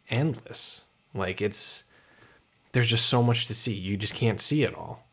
endless. 0.09 0.81
Like 1.13 1.39
it's 1.41 1.83
there's 2.71 2.87
just 2.87 3.05
so 3.05 3.23
much 3.23 3.45
to 3.45 3.53
see. 3.53 3.73
You 3.73 3.95
just 3.95 4.15
can't 4.15 4.41
see 4.41 4.63
it 4.63 4.75
all. 4.75 5.05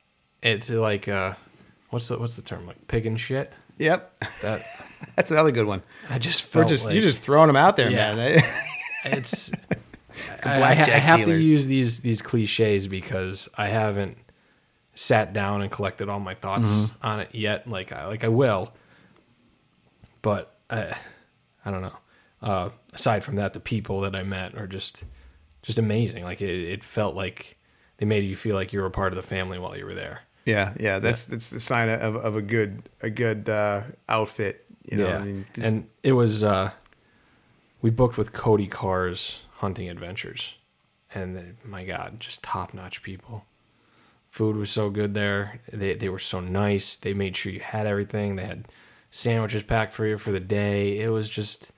It's 0.43 0.71
like 0.71 1.07
uh 1.07 1.35
what's 1.91 2.09
the 2.09 2.19
what's 2.19 2.37
the 2.37 2.43
term? 2.43 2.67
Like 2.67 2.89
pig 2.89 3.05
and 3.05 3.21
shit? 3.21 3.53
Yep, 3.79 4.25
that 4.41 4.63
that's 5.17 5.31
another 5.31 5.51
good 5.51 5.67
one. 5.67 5.83
i 6.09 6.19
just 6.19 6.55
We're 6.55 6.65
just 6.65 6.87
like, 6.87 6.95
you're 6.95 7.03
just 7.03 7.23
throwing 7.23 7.49
them 7.49 7.57
out 7.57 7.77
there, 7.77 7.91
Yeah. 7.91 8.15
man. 8.15 8.43
it's 9.05 9.53
I, 10.45 10.61
I, 10.61 10.71
I 10.71 10.75
have 10.99 11.21
dealer. 11.21 11.37
to 11.37 11.43
use 11.43 11.67
these 11.67 12.01
these 12.01 12.23
cliches 12.23 12.89
because 12.89 13.49
I 13.57 13.69
haven't 13.69 14.17
sat 14.95 15.33
down 15.33 15.63
and 15.63 15.71
collected 15.71 16.09
all 16.09 16.21
my 16.21 16.35
thoughts 16.35 16.69
Mm-hmm. 16.69 17.07
on 17.07 17.21
it 17.21 17.29
yet. 17.35 17.69
Like 17.69 17.93
I 17.93 18.07
like 18.07 18.25
I 18.25 18.29
will, 18.29 18.73
but 20.23 20.59
I 20.71 20.97
I 21.65 21.71
don't 21.71 21.83
know. 21.83 21.97
Uh, 22.43 22.71
aside 22.93 23.25
from 23.25 23.37
that, 23.37 23.53
the 23.53 23.61
people 23.61 24.01
that 24.03 24.15
I 24.15 24.23
met 24.23 24.55
are 24.57 24.67
just 24.67 25.05
just 25.63 25.79
amazing. 25.79 26.25
Like 26.25 26.41
it, 26.41 26.51
it 26.69 26.85
felt 26.85 27.15
like 27.15 27.59
they 27.99 28.07
made 28.07 28.25
you 28.25 28.37
feel 28.37 28.55
like 28.55 28.73
you 28.73 28.81
were 28.81 28.87
a 28.87 28.91
part 28.91 29.13
of 29.13 29.17
the 29.17 29.23
family 29.23 29.59
while 29.59 29.77
you 29.77 29.85
were 29.85 29.95
there. 29.95 30.21
Yeah, 30.45 30.75
yeah, 30.79 30.99
that's 31.01 31.25
that's 31.25 31.51
the 31.51 31.59
sign 31.61 31.89
of, 31.89 32.15
of 32.17 32.37
a 32.37 32.43
good 32.43 32.89
a 33.03 33.11
good 33.11 33.49
uh, 33.49 33.83
outfit. 34.09 34.65
You 34.91 34.99
know, 34.99 35.09
yeah, 35.09 35.19
I 35.19 35.23
mean, 35.23 35.47
'cause- 35.53 35.65
and 35.65 35.89
it 36.05 36.13
was 36.13 36.45
uh, 36.45 36.71
we 37.83 37.91
booked 37.91 38.17
with 38.17 38.33
Cody 38.33 38.69
Carr's 38.69 39.41
Hunting 39.57 39.89
Adventures, 39.89 40.55
and 41.15 41.37
they- 41.37 41.53
my 41.65 41.85
God, 41.85 42.21
just 42.21 42.43
top 42.43 42.75
notch 42.75 43.03
people. 43.03 43.45
Food 44.29 44.57
was 44.57 44.71
so 44.71 44.91
good 44.91 45.15
there. 45.15 45.61
They 45.73 45.95
they 45.95 46.09
were 46.11 46.19
so 46.19 46.41
nice. 46.41 46.97
They 46.97 47.15
made 47.15 47.37
sure 47.37 47.53
you 47.53 47.61
had 47.61 47.87
everything. 47.87 48.37
They 48.37 48.45
had 48.45 48.67
sandwiches 49.11 49.63
packed 49.63 49.95
for 49.95 50.07
you 50.07 50.19
for 50.19 50.31
the 50.31 50.41
day. 50.41 50.99
It 51.01 51.09
was 51.09 51.29
just, 51.31 51.73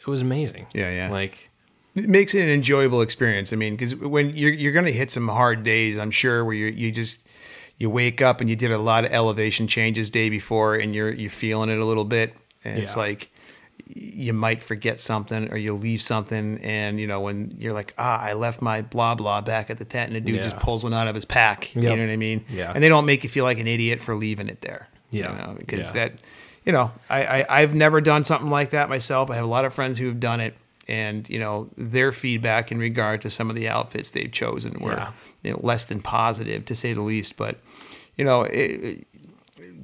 it 0.00 0.06
was 0.06 0.22
amazing. 0.22 0.66
Yeah, 0.72 0.90
yeah. 0.90 1.10
Like 1.10 1.50
it 1.94 2.08
makes 2.08 2.32
it 2.34 2.40
an 2.42 2.48
enjoyable 2.48 3.02
experience. 3.02 3.52
I 3.52 3.56
mean, 3.56 3.74
because 3.76 3.94
when 3.96 4.34
you're 4.34 4.52
you're 4.52 4.72
gonna 4.72 4.90
hit 4.90 5.10
some 5.10 5.28
hard 5.28 5.64
days, 5.64 5.98
I'm 5.98 6.10
sure 6.10 6.44
where 6.46 6.54
you 6.54 6.66
you 6.68 6.90
just 6.92 7.20
you 7.76 7.90
wake 7.90 8.22
up 8.22 8.40
and 8.40 8.48
you 8.48 8.56
did 8.56 8.70
a 8.70 8.78
lot 8.78 9.04
of 9.04 9.12
elevation 9.12 9.66
changes 9.68 10.08
day 10.08 10.30
before, 10.30 10.76
and 10.76 10.94
you're 10.94 11.12
you're 11.12 11.30
feeling 11.30 11.68
it 11.68 11.78
a 11.78 11.84
little 11.84 12.04
bit, 12.06 12.32
and 12.64 12.78
it's 12.78 12.96
like 12.96 13.30
you 13.94 14.32
might 14.32 14.62
forget 14.62 15.00
something 15.00 15.50
or 15.52 15.56
you'll 15.56 15.78
leave 15.78 16.00
something 16.00 16.58
and 16.62 16.98
you 16.98 17.06
know 17.06 17.20
when 17.20 17.54
you're 17.58 17.74
like 17.74 17.92
ah 17.98 18.18
i 18.20 18.32
left 18.32 18.62
my 18.62 18.80
blah 18.82 19.14
blah 19.14 19.40
back 19.40 19.68
at 19.68 19.78
the 19.78 19.84
tent 19.84 20.12
and 20.12 20.16
the 20.16 20.20
dude 20.32 20.42
just 20.42 20.56
pulls 20.56 20.82
one 20.82 20.94
out 20.94 21.06
of 21.08 21.14
his 21.14 21.24
pack 21.24 21.74
you 21.74 21.82
know 21.82 21.90
what 21.90 21.98
i 22.00 22.16
mean 22.16 22.44
Yeah. 22.48 22.72
and 22.74 22.82
they 22.82 22.88
don't 22.88 23.04
make 23.04 23.22
you 23.22 23.28
feel 23.28 23.44
like 23.44 23.58
an 23.58 23.66
idiot 23.66 24.00
for 24.00 24.16
leaving 24.16 24.48
it 24.48 24.60
there 24.62 24.88
Yeah. 25.10 25.30
you 25.32 25.38
know 25.38 25.54
because 25.58 25.88
Yeah. 25.88 25.92
that 25.92 26.12
you 26.64 26.72
know 26.72 26.90
I, 27.10 27.40
I 27.42 27.60
i've 27.60 27.74
never 27.74 28.00
done 28.00 28.24
something 28.24 28.48
like 28.50 28.70
that 28.70 28.88
myself 28.88 29.30
i 29.30 29.34
have 29.34 29.44
a 29.44 29.48
lot 29.48 29.64
of 29.64 29.74
friends 29.74 29.98
who 29.98 30.06
have 30.06 30.20
done 30.20 30.40
it 30.40 30.56
and 30.88 31.28
you 31.28 31.38
know 31.38 31.68
their 31.76 32.12
feedback 32.12 32.72
in 32.72 32.78
regard 32.78 33.20
to 33.22 33.30
some 33.30 33.50
of 33.50 33.56
the 33.56 33.68
outfits 33.68 34.10
they've 34.10 34.32
chosen 34.32 34.78
were 34.80 34.92
Yeah. 34.94 35.12
you 35.42 35.50
know 35.52 35.60
less 35.62 35.84
than 35.84 36.00
positive 36.00 36.64
to 36.64 36.74
say 36.74 36.92
the 36.94 37.02
least 37.02 37.36
but 37.36 37.58
you 38.16 38.24
know 38.24 38.42
it, 38.44 38.54
it- 38.84 39.06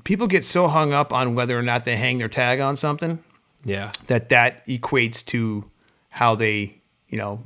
people 0.05 0.27
get 0.27 0.45
so 0.45 0.69
hung 0.69 0.93
up 0.93 1.13
on 1.13 1.35
whether 1.35 1.59
or 1.59 1.63
not 1.63 1.85
they 1.85 1.97
hang 1.97 2.19
their 2.19 2.29
tag 2.29 2.61
on 2.61 2.77
something 2.77 3.19
yeah, 3.65 3.93
that 4.07 4.29
that 4.31 4.67
equates 4.67 5.25
to 5.27 5.65
how 6.11 6.35
they 6.35 6.81
you 7.09 7.19
know 7.19 7.43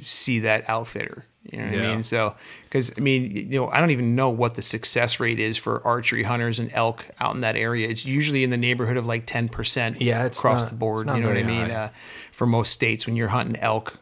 see 0.00 0.40
that 0.40 0.68
outfitter. 0.68 1.26
You 1.50 1.58
know 1.58 1.64
what 1.70 1.74
i 1.78 1.94
mean? 1.94 2.04
So 2.04 2.36
because 2.64 2.92
i 2.96 3.00
mean 3.00 3.30
you 3.50 3.58
know 3.60 3.68
i 3.68 3.80
don't 3.80 3.90
even 3.90 4.14
know 4.14 4.30
what 4.30 4.54
the 4.54 4.62
success 4.62 5.18
rate 5.18 5.40
is 5.40 5.56
for 5.58 5.84
archery 5.84 6.22
hunters 6.22 6.60
and 6.60 6.70
elk 6.72 7.04
out 7.18 7.34
in 7.34 7.40
that 7.40 7.56
area. 7.56 7.88
It's 7.88 8.04
usually 8.06 8.44
in 8.44 8.50
the 8.50 8.56
neighborhood 8.56 8.96
of 8.96 9.06
like 9.06 9.26
10% 9.26 9.96
Yeah, 10.00 10.24
it's 10.24 10.38
across 10.38 10.62
not- 10.62 10.70
the 10.70 10.76
board 10.76 11.06
you 11.08 11.20
know 11.20 11.28
what 11.28 11.36
i 11.36 11.42
mean? 11.42 11.70
uh, 11.70 11.90
for 12.30 12.46
most 12.46 12.70
states 12.72 13.06
when 13.06 13.16
you're 13.16 13.28
hunting 13.28 13.56
elk 13.60 13.98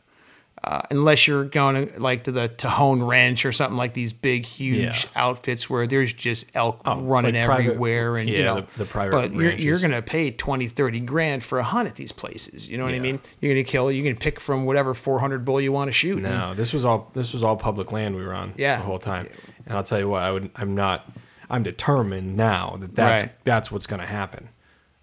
uh, 0.62 0.82
unless 0.90 1.26
you're 1.26 1.44
going 1.44 1.88
to, 1.88 2.00
like 2.00 2.24
to 2.24 2.32
the 2.32 2.48
Tejon 2.48 3.06
Ranch 3.08 3.46
or 3.46 3.52
something 3.52 3.78
like 3.78 3.94
these 3.94 4.12
big, 4.12 4.44
huge 4.44 5.04
Yeah. 5.04 5.10
outfits 5.16 5.70
where 5.70 5.86
there's 5.86 6.12
just 6.12 6.46
elk 6.54 6.82
Oh, 6.84 7.00
running 7.00 7.34
like 7.34 7.46
private- 7.46 7.64
everywhere, 7.66 8.16
and 8.18 8.28
you 8.28 8.36
yeah, 8.38 8.44
know, 8.44 8.54
the- 8.60 8.78
the 8.80 8.84
private 8.84 9.12
But 9.12 9.32
you're, 9.32 9.52
you're 9.52 9.78
going 9.78 9.90
to 9.92 10.02
pay 10.02 10.30
20, 10.30 10.68
30 10.68 11.00
grand 11.00 11.42
for 11.42 11.58
a 11.58 11.64
hunt 11.64 11.88
at 11.88 11.96
these 11.96 12.12
places. 12.12 12.68
You 12.68 12.76
know 12.76 12.84
what 12.84 12.92
I 12.94 12.98
mean? 12.98 13.20
You're 13.40 13.54
going 13.54 13.64
to 13.64 13.70
kill. 13.70 13.90
You 13.90 14.02
can 14.02 14.16
pick 14.16 14.38
from 14.38 14.66
whatever 14.66 14.92
400 14.92 15.44
bull 15.44 15.60
you 15.60 15.72
want 15.72 15.88
to 15.88 15.92
shoot. 15.92 16.14
and- 16.18 16.24
No, 16.24 16.52
this 16.54 16.72
was 16.74 16.84
all 16.84 17.10
this 17.14 17.32
was 17.32 17.42
all 17.42 17.56
public 17.56 17.90
land 17.92 18.14
we 18.16 18.22
were 18.24 18.34
on 18.34 18.52
Yeah. 18.56 18.76
the 18.76 18.82
whole 18.82 18.98
time. 18.98 19.28
And 19.66 19.76
I'll 19.76 19.84
tell 19.84 19.98
you 19.98 20.08
what, 20.08 20.22
I 20.22 20.30
would 20.30 20.50
I'm 20.56 20.74
not 20.74 21.10
I'm 21.48 21.62
determined 21.62 22.36
now 22.36 22.76
that 22.80 22.94
that's 22.94 23.22
Right. 23.22 23.32
that's 23.44 23.72
what's 23.72 23.86
going 23.86 24.00
to 24.00 24.06
happen. 24.06 24.50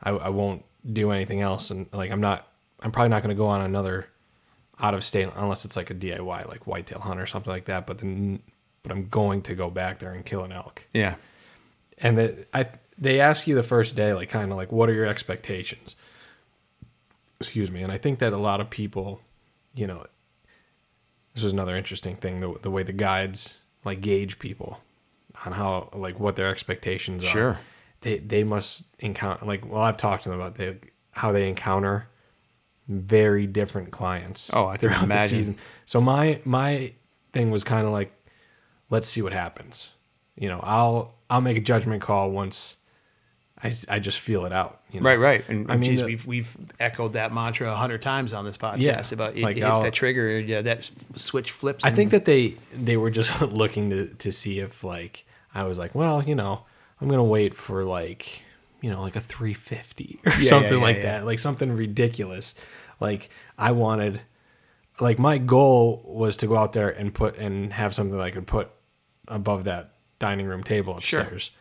I, 0.04 0.12
I 0.12 0.30
won't 0.30 0.64
do 0.94 1.12
anything 1.12 1.42
else, 1.42 1.72
and 1.72 1.88
like 1.92 2.12
I'm 2.12 2.22
not 2.22 2.48
I'm 2.80 2.92
probably 2.92 3.10
not 3.10 3.24
going 3.24 3.36
to 3.36 3.40
go 3.40 3.48
on 3.48 3.62
another 3.62 4.08
out 4.80 4.94
of 4.94 5.04
state 5.04 5.30
unless 5.36 5.66
it's 5.66 5.76
like 5.76 5.90
a 5.90 5.96
DIY 5.96 6.48
like 6.48 6.68
whitetail 6.68 7.00
hunt 7.00 7.20
or 7.20 7.26
something 7.26 7.52
like 7.52 7.66
that. 7.66 7.88
But 7.88 8.00
then 8.00 8.42
but 8.84 8.92
I'm 8.92 9.10
going 9.10 9.42
to 9.44 9.56
go 9.56 9.70
back 9.70 10.00
there 10.00 10.14
and 10.14 10.26
kill 10.26 10.44
an 10.44 10.52
elk. 10.52 10.86
Yeah. 10.94 11.16
And 11.98 12.18
the, 12.18 12.46
I 12.54 12.68
they 12.98 13.20
ask 13.20 13.48
you 13.48 13.56
the 13.56 13.64
first 13.64 13.96
day 13.96 14.14
like 14.14 14.30
kind 14.30 14.52
of 14.52 14.58
like 14.58 14.72
what 14.72 14.90
are 14.90 14.94
your 14.94 15.06
expectations? 15.06 15.96
Excuse 17.40 17.70
me, 17.70 17.84
and 17.84 17.92
I 17.92 17.98
think 17.98 18.20
that 18.20 18.34
a 18.34 18.38
lot 18.38 18.62
of 18.62 18.70
people, 18.70 19.22
you 19.76 19.86
know, 19.86 20.06
this 21.34 21.44
was 21.44 21.52
another 21.52 21.76
interesting 21.76 22.16
thing 22.16 22.40
the 22.40 22.58
the 22.62 22.72
way 22.72 22.84
the 22.84 22.94
guides 22.94 23.58
like 23.84 24.02
gauge 24.02 24.40
people 24.40 24.80
on 25.46 25.52
how 25.54 25.90
like 25.94 26.20
what 26.20 26.36
their 26.36 26.48
expectations 26.48 27.24
are. 27.24 27.28
Sure. 27.28 27.60
They 28.02 28.20
they 28.20 28.44
must 28.44 28.84
encounter 29.00 29.46
like 29.46 29.70
well 29.70 29.82
I've 29.82 29.98
talked 29.98 30.24
to 30.24 30.30
them 30.30 30.40
about 30.40 30.56
they 30.56 30.78
how 31.12 31.32
they 31.32 31.48
encounter 31.48 32.08
very 32.88 33.48
different 33.48 33.91
clients. 33.91 34.50
Oh, 34.53 34.65
I 34.65 34.77
throughout 34.77 35.00
the 35.00 35.03
imagine. 35.06 35.27
season. 35.29 35.58
So 35.86 36.01
my 36.01 36.39
my 36.46 36.94
thing 37.34 37.51
was 37.51 37.63
kind 37.63 37.86
of 37.86 37.94
like 37.94 38.12
let's 38.89 39.08
see 39.08 39.22
what 39.22 39.34
happens. 39.34 39.89
You 40.36 40.50
know, 40.50 40.60
I'll 40.62 41.15
I'll 41.29 41.41
make 41.41 41.58
a 41.58 41.62
judgment 41.62 42.01
call 42.01 42.32
once 42.32 42.77
I, 43.62 43.72
I 43.89 44.00
just 44.00 44.20
feel 44.20 44.46
it 44.46 44.53
out. 44.53 44.82
You 44.91 45.01
know? 45.01 45.08
Right, 45.10 45.15
right. 45.20 45.50
And 45.50 45.72
I 45.72 45.77
mean, 45.77 45.89
mean, 45.91 46.00
the- 46.00 46.06
we've 46.06 46.25
we've 46.27 46.58
echoed 46.79 47.13
that 47.13 47.34
mantra 47.34 47.72
a 47.72 47.75
hundred 47.75 48.01
times 48.01 48.32
on 48.34 48.46
this 48.46 48.56
podcast 48.58 48.79
Yeah, 48.79 49.01
about 49.12 49.36
it, 49.36 49.41
like 49.41 49.58
it 49.58 49.63
hits 49.63 49.77
I'll- 49.77 49.84
that 49.84 49.94
trigger, 49.94 50.39
yeah, 50.39 50.62
that 50.62 50.89
switch 51.15 51.51
flips. 51.51 51.84
I 51.84 51.91
think 51.91 52.12
that 52.12 52.25
they 52.25 52.56
they 52.74 52.98
were 52.98 53.10
just 53.10 53.41
looking 53.62 53.89
to 53.89 54.08
to 54.08 54.32
see 54.32 54.60
if 54.60 54.84
like 54.84 55.25
I 55.56 55.63
was 55.63 55.79
like, 55.79 55.96
well, 55.96 56.24
you 56.24 56.36
know, 56.36 56.62
I'm 57.01 57.08
gonna 57.10 57.24
wait 57.24 57.56
for 57.56 57.84
like 57.84 58.44
you 58.82 58.91
know 58.91 59.01
like 59.01 59.15
a 59.15 59.22
350 59.22 60.20
or 60.24 60.32
yeah, 60.34 60.50
something 60.50 60.74
yeah, 60.74 60.79
like 60.79 61.01
that, 61.01 61.25
like 61.25 61.39
something 61.39 61.72
ridiculous. 61.75 62.53
Like 63.00 63.30
I 63.58 63.72
wanted, 63.72 64.22
like 65.00 65.20
my 65.20 65.38
goal 65.38 66.04
was 66.06 66.38
to 66.38 66.48
go 66.48 66.58
out 66.58 66.74
there 66.74 66.89
and 66.89 67.13
put 67.13 67.38
and 67.38 67.74
have 67.74 67.94
something 67.94 68.18
that 68.18 68.24
I 68.24 68.32
could 68.32 68.48
put 68.48 68.70
above 69.27 69.66
that 69.66 69.94
dining 70.20 70.48
room 70.48 70.63
table 70.63 70.98
upstairs. 70.98 71.51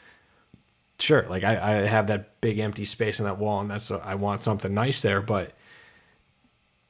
Sure, 0.98 1.26
like 1.28 1.44
I, 1.44 1.52
I 1.52 1.72
have 1.86 2.06
that 2.06 2.40
big 2.40 2.58
empty 2.58 2.86
space 2.86 3.18
in 3.18 3.26
that 3.26 3.38
wall, 3.38 3.60
and 3.60 3.70
that's 3.70 3.90
I 3.90 4.14
want 4.14 4.40
something 4.40 4.72
nice 4.72 5.02
there, 5.02 5.20
but. 5.20 5.52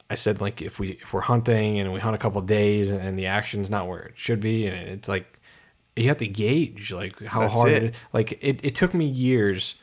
I 0.09 0.15
said 0.15 0.39
like 0.39 0.61
if 0.61 0.79
we 0.79 0.91
if 0.91 1.11
we're 1.11 1.19
hunting 1.19 1.79
and 1.79 1.91
we 1.91 1.99
hunt 1.99 2.15
a 2.15 2.17
couple 2.17 2.39
days 2.39 2.89
and, 2.89 3.01
and 3.01 3.19
the 3.19 3.25
action's 3.25 3.69
not 3.69 3.89
where 3.89 3.99
it 3.99 4.13
should 4.15 4.39
be 4.39 4.65
and 4.65 4.87
it's 4.87 5.09
like 5.09 5.37
you 5.97 6.07
have 6.07 6.17
to 6.17 6.27
gauge 6.27 6.91
like 6.93 7.21
how 7.23 7.41
That's 7.41 7.53
hard 7.53 7.71
it. 7.71 7.83
it 7.83 7.95
like 8.13 8.39
it, 8.41 8.63
it 8.63 8.75
took 8.75 8.93
me 8.93 9.05
years 9.05 9.75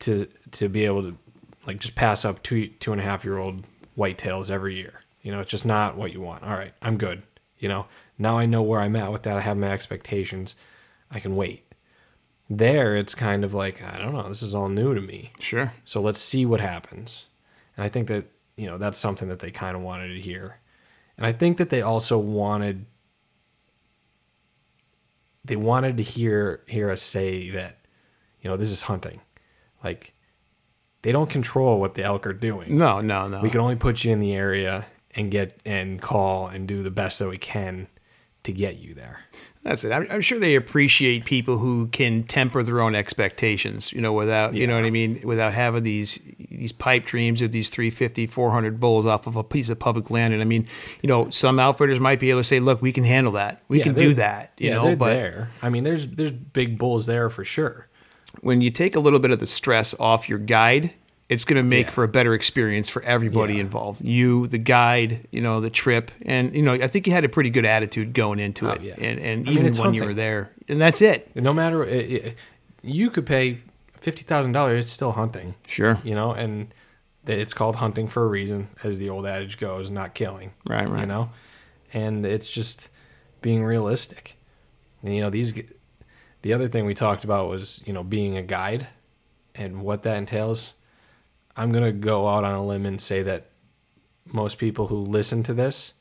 to 0.00 0.26
to 0.52 0.68
be 0.68 0.84
able 0.84 1.02
to 1.02 1.18
like 1.66 1.78
just 1.78 1.94
pass 1.94 2.24
up 2.24 2.42
two 2.42 2.68
two 2.68 2.92
and 2.92 3.00
a 3.00 3.04
half 3.04 3.24
year 3.24 3.38
old 3.38 3.64
whitetails 3.96 4.50
every 4.50 4.76
year. 4.76 5.00
You 5.22 5.32
know, 5.32 5.40
it's 5.40 5.50
just 5.50 5.66
not 5.66 5.96
what 5.96 6.12
you 6.12 6.20
want. 6.20 6.42
All 6.42 6.52
right, 6.52 6.74
I'm 6.82 6.98
good. 6.98 7.22
You 7.58 7.68
know, 7.68 7.86
now 8.18 8.38
I 8.38 8.46
know 8.46 8.62
where 8.62 8.80
I'm 8.80 8.96
at 8.96 9.12
with 9.12 9.22
that. 9.22 9.36
I 9.36 9.40
have 9.40 9.56
my 9.56 9.70
expectations. 9.70 10.54
I 11.10 11.20
can 11.20 11.36
wait. 11.36 11.64
There, 12.50 12.96
it's 12.96 13.14
kind 13.14 13.44
of 13.44 13.54
like 13.54 13.82
I 13.82 13.98
don't 13.98 14.12
know. 14.12 14.28
This 14.28 14.42
is 14.42 14.54
all 14.54 14.68
new 14.68 14.94
to 14.94 15.00
me. 15.00 15.32
sure. 15.40 15.72
So 15.84 16.00
let's 16.00 16.20
see 16.20 16.44
what 16.44 16.60
happens. 16.60 17.26
And 17.76 17.84
I 17.84 17.88
think 17.88 18.08
that, 18.08 18.26
you 18.56 18.66
know, 18.66 18.78
that's 18.78 18.98
something 18.98 19.28
that 19.28 19.38
they 19.38 19.50
kind 19.50 19.76
of 19.76 19.82
wanted 19.82 20.08
to 20.08 20.20
hear. 20.20 20.58
And 21.16 21.26
I 21.26 21.32
think 21.32 21.56
that 21.58 21.70
they 21.70 21.82
also 21.82 22.18
wanted 22.18 22.86
they 25.44 25.56
wanted 25.56 25.96
to 25.98 26.02
hear 26.02 26.62
hear 26.66 26.90
us 26.90 27.02
say 27.02 27.50
that, 27.50 27.78
you 28.40 28.50
know, 28.50 28.56
this 28.56 28.70
is 28.70 28.82
hunting. 28.82 29.20
Like 29.82 30.13
they 31.04 31.12
don't 31.12 31.28
control 31.28 31.78
what 31.80 31.94
the 31.94 32.02
elk 32.02 32.26
are 32.26 32.32
doing. 32.32 32.76
No, 32.78 33.00
no, 33.00 33.28
no. 33.28 33.40
We 33.42 33.50
can 33.50 33.60
only 33.60 33.76
put 33.76 34.04
you 34.04 34.10
in 34.12 34.20
the 34.20 34.34
area 34.34 34.86
and 35.14 35.30
get 35.30 35.60
and 35.64 36.00
call 36.00 36.48
and 36.48 36.66
do 36.66 36.82
the 36.82 36.90
best 36.90 37.18
that 37.18 37.28
we 37.28 37.38
can 37.38 37.88
to 38.42 38.52
get 38.52 38.76
you 38.78 38.94
there. 38.94 39.20
That's 39.62 39.84
it. 39.84 39.92
I'm, 39.92 40.06
I'm 40.10 40.20
sure 40.20 40.38
they 40.38 40.54
appreciate 40.54 41.24
people 41.24 41.56
who 41.58 41.86
can 41.88 42.24
temper 42.24 42.62
their 42.62 42.80
own 42.80 42.94
expectations, 42.94 43.92
you 43.92 44.00
know, 44.00 44.12
without, 44.12 44.54
you 44.54 44.66
know 44.66 44.76
what 44.76 44.84
I 44.84 44.90
mean, 44.90 45.20
without 45.24 45.52
having 45.54 45.82
these 45.82 46.18
these 46.50 46.72
pipe 46.72 47.04
dreams 47.06 47.42
of 47.42 47.52
these 47.52 47.68
350, 47.70 48.26
400 48.26 48.80
bulls 48.80 49.04
off 49.06 49.26
of 49.26 49.36
a 49.36 49.44
piece 49.44 49.68
of 49.70 49.78
public 49.78 50.10
land. 50.10 50.32
And 50.34 50.42
I 50.42 50.46
mean, 50.46 50.66
you 51.02 51.08
know, 51.08 51.28
some 51.30 51.58
outfitters 51.58 52.00
might 52.00 52.20
be 52.20 52.30
able 52.30 52.40
to 52.40 52.44
say, 52.44 52.60
look, 52.60 52.80
we 52.82 52.92
can 52.92 53.04
handle 53.04 53.32
that. 53.32 53.62
We 53.68 53.78
Yeah, 53.78 53.84
can 53.84 53.94
do 53.94 54.14
that, 54.14 54.52
you 54.58 54.68
yeah, 54.68 54.74
know, 54.74 54.96
but 54.96 55.14
there. 55.14 55.50
I 55.62 55.68
mean, 55.68 55.84
there's 55.84 56.08
there's 56.08 56.32
big 56.32 56.78
bulls 56.78 57.06
there 57.06 57.28
for 57.30 57.44
sure. 57.44 57.88
When 58.44 58.60
you 58.60 58.70
take 58.70 58.94
a 58.94 59.00
little 59.00 59.18
bit 59.18 59.30
of 59.30 59.38
the 59.40 59.46
stress 59.46 59.94
off 59.98 60.28
your 60.28 60.38
guide, 60.38 60.92
it's 61.28 61.44
going 61.44 61.56
to 61.56 61.62
make 61.62 61.86
Yeah. 61.86 61.92
for 61.92 62.04
a 62.04 62.08
better 62.08 62.34
experience 62.34 62.90
for 62.90 63.02
everybody 63.02 63.54
Yeah. 63.54 63.60
involved. 63.60 64.02
You, 64.04 64.46
the 64.46 64.58
guide, 64.58 65.26
you 65.30 65.40
know, 65.40 65.60
the 65.60 65.70
trip, 65.70 66.10
and 66.22 66.54
you 66.54 66.62
know, 66.62 66.74
I 66.74 66.86
think 66.86 67.06
you 67.06 67.12
had 67.14 67.24
a 67.24 67.28
pretty 67.28 67.50
good 67.50 67.64
attitude 67.64 68.12
going 68.12 68.38
into 68.38 68.68
oh, 68.68 68.72
it, 68.72 68.80
Oh, 68.80 68.84
yeah. 68.84 68.94
and 68.98 69.18
and 69.18 69.48
I 69.48 69.52
even 69.52 69.66
it's 69.66 69.78
when 69.78 69.94
you 69.94 70.04
were 70.04 70.14
there, 70.14 70.50
and 70.68 70.80
that's 70.80 71.00
it. 71.00 71.34
No 71.34 71.52
matter 71.52 71.82
it, 71.84 72.10
it, 72.12 72.36
you 72.82 73.10
could 73.10 73.24
pay 73.26 73.60
fifty 74.00 74.22
thousand 74.22 74.52
dollars, 74.52 74.84
it's 74.84 74.92
still 74.92 75.12
hunting. 75.12 75.54
Sure, 75.66 75.98
You 76.04 76.14
know, 76.14 76.32
and 76.32 76.68
it's 77.26 77.54
called 77.54 77.76
hunting 77.76 78.06
for 78.06 78.22
a 78.22 78.28
reason, 78.28 78.68
as 78.84 78.98
the 78.98 79.08
old 79.08 79.24
adage 79.26 79.58
goes, 79.58 79.88
not 79.88 80.12
killing. 80.12 80.52
right, 80.68 80.86
right. 80.86 81.00
You 81.00 81.06
know, 81.06 81.30
and 81.94 82.26
it's 82.26 82.50
just 82.50 82.90
being 83.40 83.64
realistic. 83.64 84.36
And, 85.02 85.14
you 85.14 85.22
know, 85.22 85.30
these. 85.30 85.54
The 86.44 86.52
other 86.52 86.68
thing 86.68 86.84
we 86.84 86.92
talked 86.92 87.24
about 87.24 87.48
was 87.48 87.80
you 87.86 87.94
know 87.94 88.04
being 88.04 88.36
a 88.36 88.42
guide, 88.42 88.86
and 89.54 89.80
what 89.80 90.02
that 90.02 90.18
entails. 90.18 90.74
I'm 91.56 91.72
gonna 91.72 91.90
go 91.90 92.28
out 92.28 92.44
on 92.44 92.52
a 92.52 92.62
limb 92.62 92.84
and 92.84 93.00
say 93.00 93.22
that 93.22 93.46
most 94.26 94.58
people 94.58 94.88
who 94.88 94.98
listen 94.98 95.42
to 95.44 95.54
this 95.54 95.94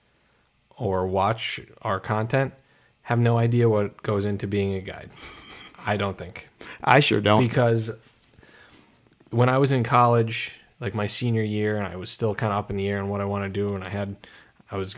or 0.75 1.07
watch 1.07 1.61
our 1.81 1.97
content 1.97 2.53
have 3.03 3.19
no 3.19 3.37
idea 3.37 3.69
what 3.69 4.03
goes 4.03 4.25
into 4.25 4.45
being 4.45 4.73
a 4.73 4.81
guide. 4.81 5.11
I 5.85 5.95
don't 5.95 6.17
think 6.17 6.49
I 6.83 6.99
sure 6.99 7.21
don't. 7.21 7.41
because 7.41 7.91
when 9.29 9.47
I 9.47 9.59
was 9.59 9.71
in 9.71 9.85
college, 9.85 10.55
like 10.81 10.93
my 10.93 11.07
senior 11.07 11.41
year, 11.41 11.77
and 11.77 11.87
I 11.87 11.95
was 11.95 12.09
still 12.09 12.35
kind 12.35 12.51
of 12.51 12.59
up 12.59 12.69
in 12.69 12.75
the 12.75 12.89
air 12.89 12.99
on 12.99 13.07
what 13.07 13.21
I 13.21 13.25
want 13.25 13.45
to 13.45 13.67
do, 13.67 13.73
and 13.73 13.81
I 13.81 13.89
had, 13.89 14.17
I 14.69 14.75
was 14.75 14.97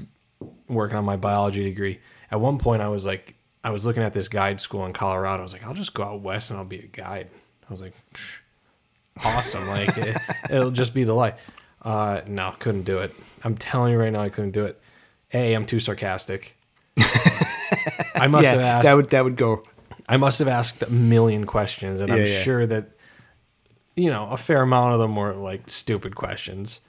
working 0.68 0.98
on 0.98 1.06
my 1.06 1.18
biology 1.18 1.64
degree. 1.64 2.00
At 2.32 2.42
one 2.42 2.58
point, 2.58 2.82
I 2.82 2.88
was 2.88 3.06
like, 3.06 3.36
I 3.66 3.72
was 3.72 3.86
looking 3.86 4.04
at 4.04 4.14
this 4.14 4.28
guide 4.28 4.62
school 4.62 4.86
in 4.86 4.94
Colorado. 4.94 5.40
I 5.40 5.44
was 5.44 5.52
like, 5.52 5.66
I'll 5.66 5.74
just 5.74 5.94
go 5.96 6.04
out 6.04 6.22
west 6.22 6.52
and 6.52 6.60
I'll 6.60 6.66
be 6.66 6.80
a 6.80 6.86
guide. 6.88 7.30
I 7.68 7.74
was 7.74 7.82
like, 7.82 7.94
awesome, 9.24 9.68
like 9.68 9.98
it, 9.98 10.16
it'll 10.52 10.70
just 10.72 10.94
be 10.94 11.04
the 11.04 11.14
life. 11.16 11.40
Uh, 11.82 12.22
no, 12.28 12.54
couldn't 12.60 12.84
do 12.84 13.00
it. 13.00 13.14
I'm 13.44 13.58
telling 13.58 13.92
you 13.92 13.98
right 14.00 14.14
now, 14.14 14.22
I 14.22 14.30
couldn't 14.30 14.52
do 14.52 14.66
it. 14.66 14.80
A, 15.34 15.54
I'm 15.56 15.66
too 15.66 15.80
sarcastic. 15.80 16.56
I 18.16 18.28
must 18.28 18.48
have 18.48 18.60
asked. 18.62 18.86
that 18.86 18.94
would 18.96 19.10
that 19.10 19.24
would 19.24 19.36
go. 19.36 19.64
I 20.08 20.18
must 20.18 20.40
have 20.40 20.48
asked 20.48 20.84
a 20.84 20.90
million 20.90 21.46
questions, 21.46 22.02
and 22.02 22.12
I'm 22.12 22.20
Yeah, 22.20 22.26
yeah. 22.26 22.42
sure 22.44 22.68
that 22.68 22.90
you 23.96 24.10
know 24.12 24.30
a 24.30 24.38
fair 24.38 24.62
amount 24.62 24.94
of 24.94 25.00
them 25.00 25.16
were 25.16 25.34
like 25.34 25.70
stupid 25.70 26.16
questions. 26.16 26.80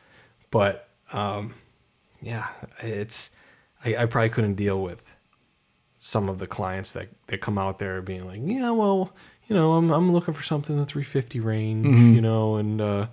But 0.50 0.88
um, 1.12 1.54
yeah, 2.20 2.48
it's 2.82 3.30
I, 3.84 3.96
I 3.96 4.06
probably 4.06 4.28
couldn't 4.30 4.54
deal 4.54 4.80
with 4.82 5.02
some 5.98 6.28
of 6.28 6.38
the 6.38 6.46
clients 6.46 6.92
that 6.92 7.08
that 7.28 7.40
come 7.40 7.58
out 7.58 7.78
there 7.78 8.00
being 8.02 8.26
like, 8.26 8.40
yeah, 8.44 8.70
well, 8.70 9.12
you 9.48 9.54
know, 9.56 9.74
I'm 9.74 9.90
I'm 9.90 10.12
looking 10.12 10.34
for 10.34 10.42
something 10.42 10.74
in 10.76 10.80
the 10.80 10.86
350 10.86 11.40
range, 11.40 11.86
Mm-hmm. 11.86 12.14
you 12.14 12.20
know, 12.20 12.56
and 12.56 12.80
uh, 12.80 13.06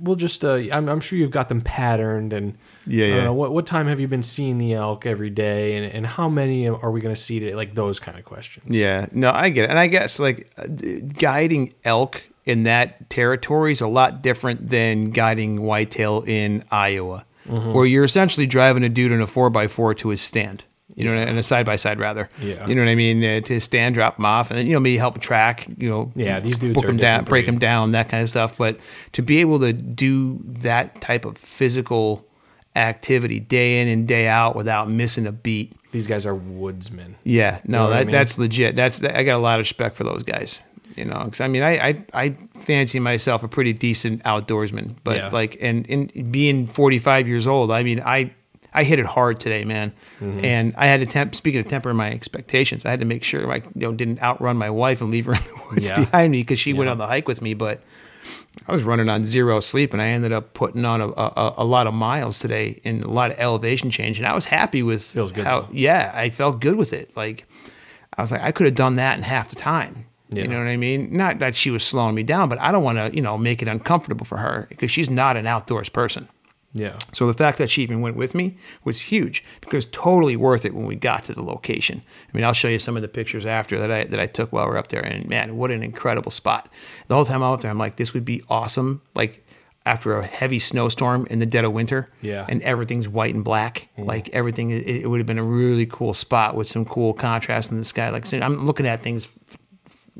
we'll 0.00 0.16
just 0.16 0.44
uh, 0.44 0.54
I'm 0.54 0.88
I'm 0.88 1.00
sure 1.00 1.18
you've 1.18 1.30
got 1.30 1.48
them 1.48 1.60
patterned 1.60 2.32
and 2.32 2.56
Yeah, 2.86 3.06
yeah. 3.06 3.24
know, 3.24 3.34
what 3.34 3.52
what 3.52 3.66
time 3.66 3.86
have 3.86 4.00
you 4.00 4.08
been 4.08 4.22
seeing 4.22 4.58
the 4.58 4.74
elk 4.74 5.06
every 5.06 5.30
day, 5.30 5.76
and 5.76 5.92
and 5.92 6.06
how 6.06 6.28
many 6.28 6.68
are 6.68 6.90
we 6.90 7.00
going 7.00 7.14
to 7.14 7.20
see 7.20 7.38
today? 7.40 7.54
Like 7.54 7.74
those 7.74 8.00
kind 8.00 8.18
of 8.18 8.24
questions. 8.24 8.74
Yeah, 8.74 9.06
no, 9.12 9.30
I 9.32 9.50
get 9.50 9.64
it, 9.64 9.70
and 9.70 9.78
I 9.78 9.86
guess 9.86 10.18
like 10.18 10.50
uh, 10.56 10.66
guiding 11.18 11.74
elk 11.84 12.22
in 12.44 12.62
that 12.62 13.10
territory 13.10 13.72
is 13.72 13.80
a 13.82 13.86
lot 13.88 14.22
different 14.22 14.70
than 14.70 15.10
guiding 15.10 15.62
whitetail 15.62 16.24
in 16.26 16.64
Iowa, 16.70 17.24
Mm-hmm. 17.46 17.72
where 17.72 17.86
you're 17.86 18.04
essentially 18.04 18.46
driving 18.46 18.82
a 18.84 18.88
dude 18.90 19.10
in 19.12 19.20
a 19.22 19.26
four 19.26 19.50
x 19.58 19.72
four 19.72 19.94
to 19.94 20.08
his 20.10 20.20
stand. 20.20 20.64
You 20.98 21.04
know, 21.04 21.12
and 21.14 21.38
a 21.38 21.42
side 21.44 21.64
by 21.64 21.76
side 21.76 22.00
rather. 22.00 22.28
Yeah. 22.42 22.66
You 22.66 22.74
know 22.74 22.82
what 22.82 22.90
I 22.90 22.96
mean? 22.96 23.22
Uh, 23.24 23.40
to 23.42 23.60
stand, 23.60 23.94
drop 23.94 24.16
them 24.16 24.24
off, 24.26 24.50
and 24.50 24.66
you 24.66 24.74
know 24.74 24.80
maybe 24.80 24.98
help 24.98 25.20
track. 25.20 25.66
You 25.78 25.88
know. 25.90 26.12
Yeah, 26.16 26.40
these 26.40 26.58
dudes 26.58 26.74
book 26.74 26.86
are 26.86 26.90
a 26.90 26.96
down, 26.96 27.24
break 27.24 27.46
them 27.46 27.58
down, 27.60 27.92
that 27.92 28.08
kind 28.08 28.22
of 28.22 28.28
stuff. 28.28 28.56
But 28.58 28.78
to 29.12 29.22
be 29.22 29.38
able 29.38 29.60
to 29.60 29.72
do 29.72 30.40
that 30.42 31.00
type 31.00 31.24
of 31.24 31.38
physical 31.38 32.26
activity 32.76 33.40
day 33.40 33.80
in 33.80 33.88
and 33.88 34.06
day 34.06 34.28
out 34.28 34.54
without 34.56 34.88
missing 34.90 35.26
a 35.26 35.32
beat. 35.32 35.72
These 35.92 36.06
guys 36.06 36.26
are 36.26 36.34
woodsmen. 36.34 37.16
Yeah, 37.24 37.60
no, 37.64 37.78
know 37.78 37.84
what 37.84 37.92
I 37.92 37.98
that, 37.98 38.06
mean? 38.06 38.12
that's 38.12 38.38
legit. 38.38 38.76
That's 38.76 39.02
I 39.02 39.22
got 39.22 39.36
a 39.36 39.38
lot 39.42 39.58
of 39.58 39.64
respect 39.64 39.96
for 39.96 40.04
those 40.04 40.22
guys. 40.22 40.62
You 40.96 41.04
know, 41.04 41.22
because 41.24 41.40
I 41.40 41.46
mean, 41.48 41.62
I, 41.62 41.88
I 41.88 42.04
I 42.12 42.36
fancy 42.60 42.98
myself 42.98 43.42
a 43.44 43.48
pretty 43.48 43.72
decent 43.72 44.22
outdoorsman, 44.24 44.96
but 45.04 45.16
Yeah. 45.16 45.28
like, 45.28 45.56
and 45.60 45.88
and 45.88 46.32
being 46.32 46.66
45 46.66 47.28
years 47.28 47.46
old, 47.46 47.70
I 47.70 47.82
mean, 47.84 48.00
I 48.04 48.32
I 48.78 48.84
hit 48.84 48.98
it 48.98 49.06
hard 49.06 49.40
today, 49.40 49.64
man, 49.64 49.92
Mm-hmm. 50.20 50.44
and 50.44 50.74
I 50.76 50.86
had 50.86 51.00
to 51.00 51.06
temp. 51.06 51.34
Speaking 51.34 51.60
of 51.60 51.68
tempering 51.68 51.96
my 51.96 52.10
expectations, 52.12 52.84
I 52.86 52.90
had 52.90 53.00
to 53.00 53.06
make 53.06 53.22
sure 53.24 53.50
I 53.52 53.56
you 53.56 53.62
know 53.74 53.92
didn't 53.92 54.20
outrun 54.22 54.56
my 54.56 54.70
wife 54.70 55.00
and 55.00 55.10
leave 55.10 55.26
her 55.26 55.34
in 55.34 55.42
the 55.42 55.60
woods 55.70 55.88
Yeah. 55.88 56.00
behind 56.00 56.32
me 56.32 56.40
because 56.42 56.58
she 56.58 56.72
went 56.72 56.90
on 56.90 56.98
the 56.98 57.06
hike 57.06 57.28
with 57.28 57.42
me, 57.42 57.54
but. 57.54 57.80
I 58.66 58.72
was 58.72 58.82
running 58.82 59.08
on 59.08 59.24
zero 59.24 59.60
sleep, 59.60 59.92
and 59.92 60.02
I 60.02 60.08
ended 60.08 60.32
up 60.32 60.52
putting 60.52 60.84
on 60.84 61.00
a, 61.00 61.08
a, 61.08 61.54
a 61.58 61.64
lot 61.64 61.86
of 61.86 61.94
miles 61.94 62.38
today 62.40 62.80
and 62.84 63.02
a 63.04 63.08
lot 63.08 63.30
of 63.30 63.38
elevation 63.38 63.88
change, 63.90 64.18
and 64.18 64.26
I 64.26 64.34
was 64.34 64.46
happy 64.46 64.82
with 64.82 65.02
Feels 65.04 65.30
good, 65.32 65.44
how 65.46 65.60
though. 65.62 65.68
yeah, 65.72 66.10
I 66.14 66.28
felt 66.30 66.60
good 66.60 66.74
with 66.74 66.92
it. 66.92 67.16
Like 67.16 67.46
I 68.16 68.20
was 68.20 68.32
like, 68.32 68.42
I 68.42 68.50
could 68.50 68.66
have 68.66 68.74
done 68.74 68.96
that 68.96 69.16
in 69.16 69.22
half 69.22 69.48
the 69.48 69.56
time. 69.56 70.06
Yeah. 70.30 70.42
You 70.42 70.48
know 70.48 70.58
what 70.58 70.66
I 70.66 70.76
mean? 70.76 71.16
Not 71.16 71.38
that 71.38 71.54
she 71.54 71.70
was 71.70 71.84
slowing 71.84 72.16
me 72.16 72.24
down, 72.24 72.48
but 72.48 72.60
I 72.60 72.72
don't 72.72 72.82
want 72.82 72.98
to, 72.98 73.14
you 73.14 73.22
know, 73.22 73.38
make 73.38 73.62
it 73.62 73.68
uncomfortable 73.68 74.26
for 74.26 74.36
her 74.38 74.66
because 74.68 74.90
she's 74.90 75.08
not 75.08 75.36
an 75.36 75.46
outdoors 75.46 75.88
person. 75.88 76.28
Yeah. 76.72 76.96
So 77.12 77.26
the 77.26 77.34
fact 77.34 77.58
that 77.58 77.70
she 77.70 77.82
even 77.82 78.02
went 78.02 78.16
with 78.16 78.34
me 78.34 78.58
was 78.84 79.00
huge 79.00 79.42
because 79.60 79.86
totally 79.86 80.36
worth 80.36 80.64
it 80.64 80.74
when 80.74 80.86
we 80.86 80.96
got 80.96 81.24
to 81.24 81.32
the 81.32 81.42
location. 81.42 82.02
I 82.32 82.36
mean, 82.36 82.44
I'll 82.44 82.52
show 82.52 82.68
you 82.68 82.78
some 82.78 82.94
of 82.96 83.02
the 83.02 83.08
pictures 83.08 83.46
after 83.46 83.78
that 83.78 83.90
I 83.90 84.04
that 84.04 84.20
I 84.20 84.26
took 84.26 84.52
while 84.52 84.66
we 84.66 84.72
are 84.72 84.78
up 84.78 84.88
there, 84.88 85.00
and 85.00 85.28
man, 85.28 85.56
what 85.56 85.70
an 85.70 85.82
incredible 85.82 86.30
spot! 86.30 86.68
The 87.08 87.14
whole 87.14 87.24
time 87.24 87.42
I'm 87.42 87.52
up 87.52 87.62
there, 87.62 87.70
I'm 87.70 87.78
like, 87.78 87.96
this 87.96 88.12
would 88.12 88.24
be 88.24 88.42
awesome. 88.48 89.00
Like 89.14 89.44
after 89.86 90.18
a 90.18 90.26
heavy 90.26 90.58
snowstorm 90.58 91.26
in 91.30 91.38
the 91.38 91.46
dead 91.46 91.64
of 91.64 91.72
winter, 91.72 92.10
Yeah. 92.20 92.44
and 92.46 92.60
everything's 92.62 93.08
white 93.08 93.34
and 93.34 93.42
black, 93.42 93.88
mm-hmm. 93.96 94.06
like 94.06 94.28
everything, 94.30 94.70
it, 94.70 94.86
it 94.86 95.06
would 95.06 95.18
have 95.18 95.26
been 95.26 95.38
a 95.38 95.44
really 95.44 95.86
cool 95.86 96.12
spot 96.12 96.54
with 96.54 96.68
some 96.68 96.84
cool 96.84 97.14
contrast 97.14 97.70
in 97.70 97.78
the 97.78 97.84
sky. 97.84 98.10
Like 98.10 98.30
I'm 98.34 98.66
looking 98.66 98.86
at 98.86 99.02
things 99.02 99.28
f- 99.48 99.56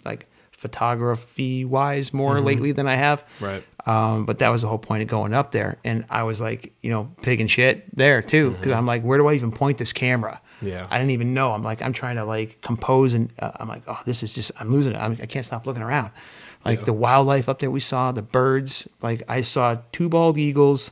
like 0.06 0.26
photography 0.52 1.64
wise 1.66 2.12
more 2.12 2.36
mm-hmm. 2.36 2.46
lately 2.46 2.72
than 2.72 2.88
I 2.88 2.96
have. 2.96 3.22
Right. 3.40 3.62
Um, 3.88 4.26
but 4.26 4.38
that 4.40 4.50
was 4.50 4.60
the 4.62 4.68
whole 4.68 4.78
point 4.78 5.02
of 5.02 5.08
going 5.08 5.32
up 5.32 5.52
there. 5.52 5.78
And 5.82 6.04
I 6.10 6.22
was 6.24 6.40
like, 6.40 6.74
you 6.82 6.90
know, 6.90 7.10
pig 7.22 7.40
and 7.40 7.50
shit 7.50 7.84
there 7.96 8.20
too. 8.20 8.50
because 8.50 8.72
I'm 8.72 8.84
like, 8.86 9.02
where 9.02 9.16
do 9.16 9.26
I 9.28 9.34
even 9.34 9.50
point 9.50 9.78
this 9.78 9.92
camera? 9.94 10.40
Yeah. 10.60 10.86
I 10.90 10.98
didn't 10.98 11.12
even 11.12 11.32
know. 11.32 11.52
I'm 11.52 11.62
like, 11.62 11.80
I'm 11.80 11.92
trying 11.94 12.16
to 12.16 12.24
like 12.24 12.60
compose 12.60 13.14
and 13.14 13.32
uh, 13.38 13.52
I'm 13.56 13.68
like, 13.68 13.82
oh, 13.86 13.98
this 14.04 14.22
is 14.22 14.34
just, 14.34 14.52
I'm 14.60 14.72
losing 14.72 14.94
it. 14.94 14.98
I'm, 14.98 15.12
I 15.22 15.26
can't 15.26 15.46
stop 15.46 15.66
looking 15.66 15.82
around. 15.82 16.10
Like 16.64 16.84
the 16.84 16.92
wildlife 16.92 17.48
up 17.48 17.60
there 17.60 17.70
we 17.70 17.80
saw, 17.80 18.12
the 18.12 18.20
birds, 18.20 18.86
like 19.00 19.22
I 19.26 19.40
saw 19.40 19.78
two 19.90 20.10
bald 20.10 20.36
eagles, 20.36 20.90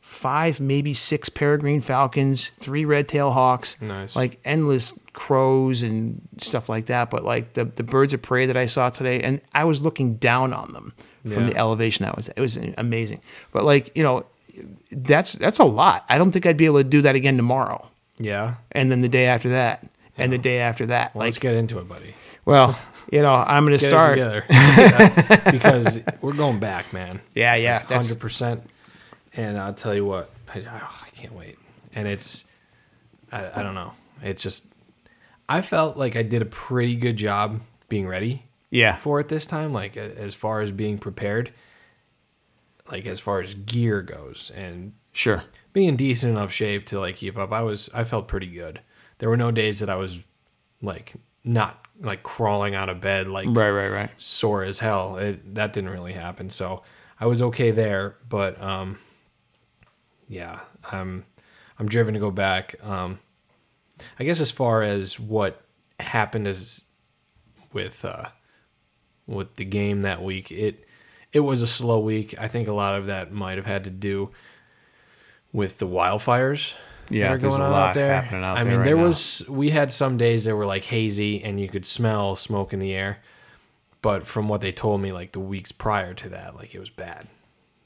five, 0.00 0.58
maybe 0.58 0.94
six 0.94 1.28
peregrine 1.28 1.80
falcons, 1.80 2.50
three 2.58 2.84
red-tailed 2.84 3.34
hawks, 3.34 3.76
Nice. 3.80 4.16
like 4.16 4.40
endless 4.44 4.92
crows 5.12 5.84
and 5.84 6.20
stuff 6.38 6.68
like 6.68 6.86
that. 6.86 7.08
But 7.08 7.24
like 7.24 7.54
the, 7.54 7.66
the 7.66 7.84
birds 7.84 8.12
of 8.14 8.22
prey 8.22 8.46
that 8.46 8.56
I 8.56 8.66
saw 8.66 8.90
today, 8.90 9.20
and 9.20 9.40
I 9.54 9.62
was 9.62 9.80
looking 9.82 10.16
down 10.16 10.52
on 10.52 10.72
them 10.72 10.92
from 11.22 11.44
Yeah. 11.48 11.50
the 11.50 11.56
elevation 11.56 12.04
that 12.04 12.16
was. 12.16 12.28
It 12.28 12.40
was 12.40 12.56
amazing. 12.78 13.20
But 13.52 13.64
like 13.64 13.90
you 13.96 14.02
know, 14.02 14.26
that's 14.90 15.32
that's 15.34 15.58
a 15.58 15.64
lot. 15.64 16.04
I 16.08 16.18
don't 16.18 16.32
think 16.32 16.46
I'd 16.46 16.56
be 16.56 16.66
able 16.66 16.78
to 16.80 16.84
do 16.84 17.02
that 17.02 17.14
again 17.14 17.36
tomorrow, 17.36 17.88
Yeah. 18.18 18.54
and 18.72 18.90
then 18.90 19.00
the 19.00 19.08
day 19.08 19.26
after 19.26 19.50
that, 19.50 19.86
and 20.18 20.32
the 20.32 20.38
day 20.38 20.58
after 20.58 20.86
that. 20.86 21.14
Well, 21.14 21.24
let's 21.26 21.38
get 21.38 21.54
into 21.54 21.78
it, 21.78 21.88
buddy. 21.88 22.14
well, 22.44 22.78
you 23.10 23.22
know, 23.22 23.34
I'm 23.34 23.64
gonna 23.64 23.78
Get 23.78 23.86
start. 23.88 24.14
together 24.18 24.44
Yeah. 24.50 25.50
because 25.50 26.00
we're 26.20 26.32
going 26.34 26.58
back, 26.60 26.92
man. 26.92 27.20
Yeah, 27.34 27.54
yeah, 27.56 27.80
hundred 27.80 28.20
percent. 28.20 28.68
And 29.34 29.58
I'll 29.58 29.72
tell 29.74 29.94
you 29.94 30.04
what, 30.04 30.30
I, 30.54 30.60
oh, 30.60 31.00
I 31.06 31.08
can't 31.16 31.32
wait. 31.34 31.58
And 31.94 32.06
it's, 32.06 32.44
I, 33.30 33.60
I 33.60 33.62
don't 33.62 33.74
know. 33.74 33.92
It's 34.22 34.42
just, 34.42 34.66
I 35.48 35.62
felt 35.62 35.96
like 35.96 36.16
I 36.16 36.22
did 36.22 36.42
a 36.42 36.46
pretty 36.46 36.96
good 36.96 37.16
job 37.16 37.60
being 37.88 38.06
ready 38.06 38.44
yeah, 38.72 38.96
for 38.96 39.20
it 39.20 39.28
this 39.28 39.44
time. 39.44 39.72
Like 39.72 39.96
as 39.96 40.34
far 40.34 40.62
as 40.62 40.72
being 40.72 40.98
prepared, 40.98 41.52
like 42.90 43.06
as 43.06 43.20
far 43.20 43.40
as 43.42 43.54
gear 43.54 44.00
goes, 44.00 44.50
and 44.54 44.94
sure. 45.12 45.42
being 45.74 45.88
in 45.88 45.96
decent 45.96 46.32
enough 46.32 46.50
shape 46.50 46.86
to 46.86 46.98
like 46.98 47.16
keep 47.16 47.36
up. 47.36 47.52
I 47.52 47.60
was, 47.60 47.90
I 47.92 48.04
felt 48.04 48.28
pretty 48.28 48.46
good. 48.46 48.80
There 49.18 49.28
were 49.28 49.36
no 49.36 49.50
days 49.50 49.80
that 49.80 49.90
I 49.90 49.96
was 49.96 50.18
like 50.80 51.12
not 51.44 51.86
like 52.00 52.22
crawling 52.22 52.74
out 52.74 52.88
of 52.88 53.00
bed 53.00 53.28
like 53.28 53.46
Right, 53.50 53.70
right, 53.70 53.90
right. 53.90 54.10
sore 54.16 54.64
as 54.64 54.78
hell. 54.78 55.18
It, 55.18 55.54
that 55.54 55.74
didn't 55.74 55.90
really 55.90 56.14
happen. 56.14 56.48
So 56.48 56.82
I 57.20 57.26
was 57.26 57.42
okay 57.42 57.72
there, 57.72 58.16
but 58.26 58.60
um, 58.60 58.98
yeah, 60.28 60.60
I'm 60.90 61.26
I'm 61.78 61.88
driven 61.88 62.14
to 62.14 62.20
go 62.20 62.30
back. 62.30 62.74
Um, 62.82 63.18
I 64.18 64.24
guess 64.24 64.40
as 64.40 64.50
far 64.50 64.82
as 64.82 65.20
what 65.20 65.62
happened 66.00 66.48
is 66.48 66.84
with 67.74 68.02
uh, 68.04 68.28
with 69.26 69.56
the 69.56 69.64
game 69.64 70.02
that 70.02 70.22
week, 70.22 70.50
it 70.50 70.84
it 71.32 71.40
was 71.40 71.62
a 71.62 71.66
slow 71.66 71.98
week. 71.98 72.34
I 72.38 72.48
think 72.48 72.68
a 72.68 72.72
lot 72.72 72.94
of 72.94 73.06
that 73.06 73.32
might 73.32 73.56
have 73.56 73.66
had 73.66 73.84
to 73.84 73.90
do 73.90 74.30
with 75.52 75.78
the 75.78 75.86
wildfires. 75.86 76.72
Yeah, 77.10 77.28
that 77.28 77.34
are 77.34 77.38
going 77.38 77.60
a 77.60 77.64
on 77.64 77.72
out 77.72 77.94
there. 77.94 78.22
happening 78.22 78.44
out 78.44 78.58
I 78.58 78.62
there 78.62 78.70
mean, 78.70 78.78
right 78.80 78.84
there 78.84 78.96
was 78.96 79.42
we 79.48 79.70
had 79.70 79.92
some 79.92 80.16
days 80.16 80.44
that 80.44 80.54
were 80.54 80.66
like 80.66 80.84
hazy 80.84 81.42
and 81.42 81.60
you 81.60 81.68
could 81.68 81.84
smell 81.84 82.36
smoke 82.36 82.72
in 82.72 82.78
the 82.78 82.92
air. 82.92 83.18
But 84.02 84.26
from 84.26 84.48
what 84.48 84.60
they 84.60 84.72
told 84.72 85.00
me, 85.00 85.12
like 85.12 85.32
the 85.32 85.40
weeks 85.40 85.72
prior 85.72 86.14
to 86.14 86.28
that, 86.30 86.56
like 86.56 86.74
it 86.74 86.80
was 86.80 86.90
bad. 86.90 87.28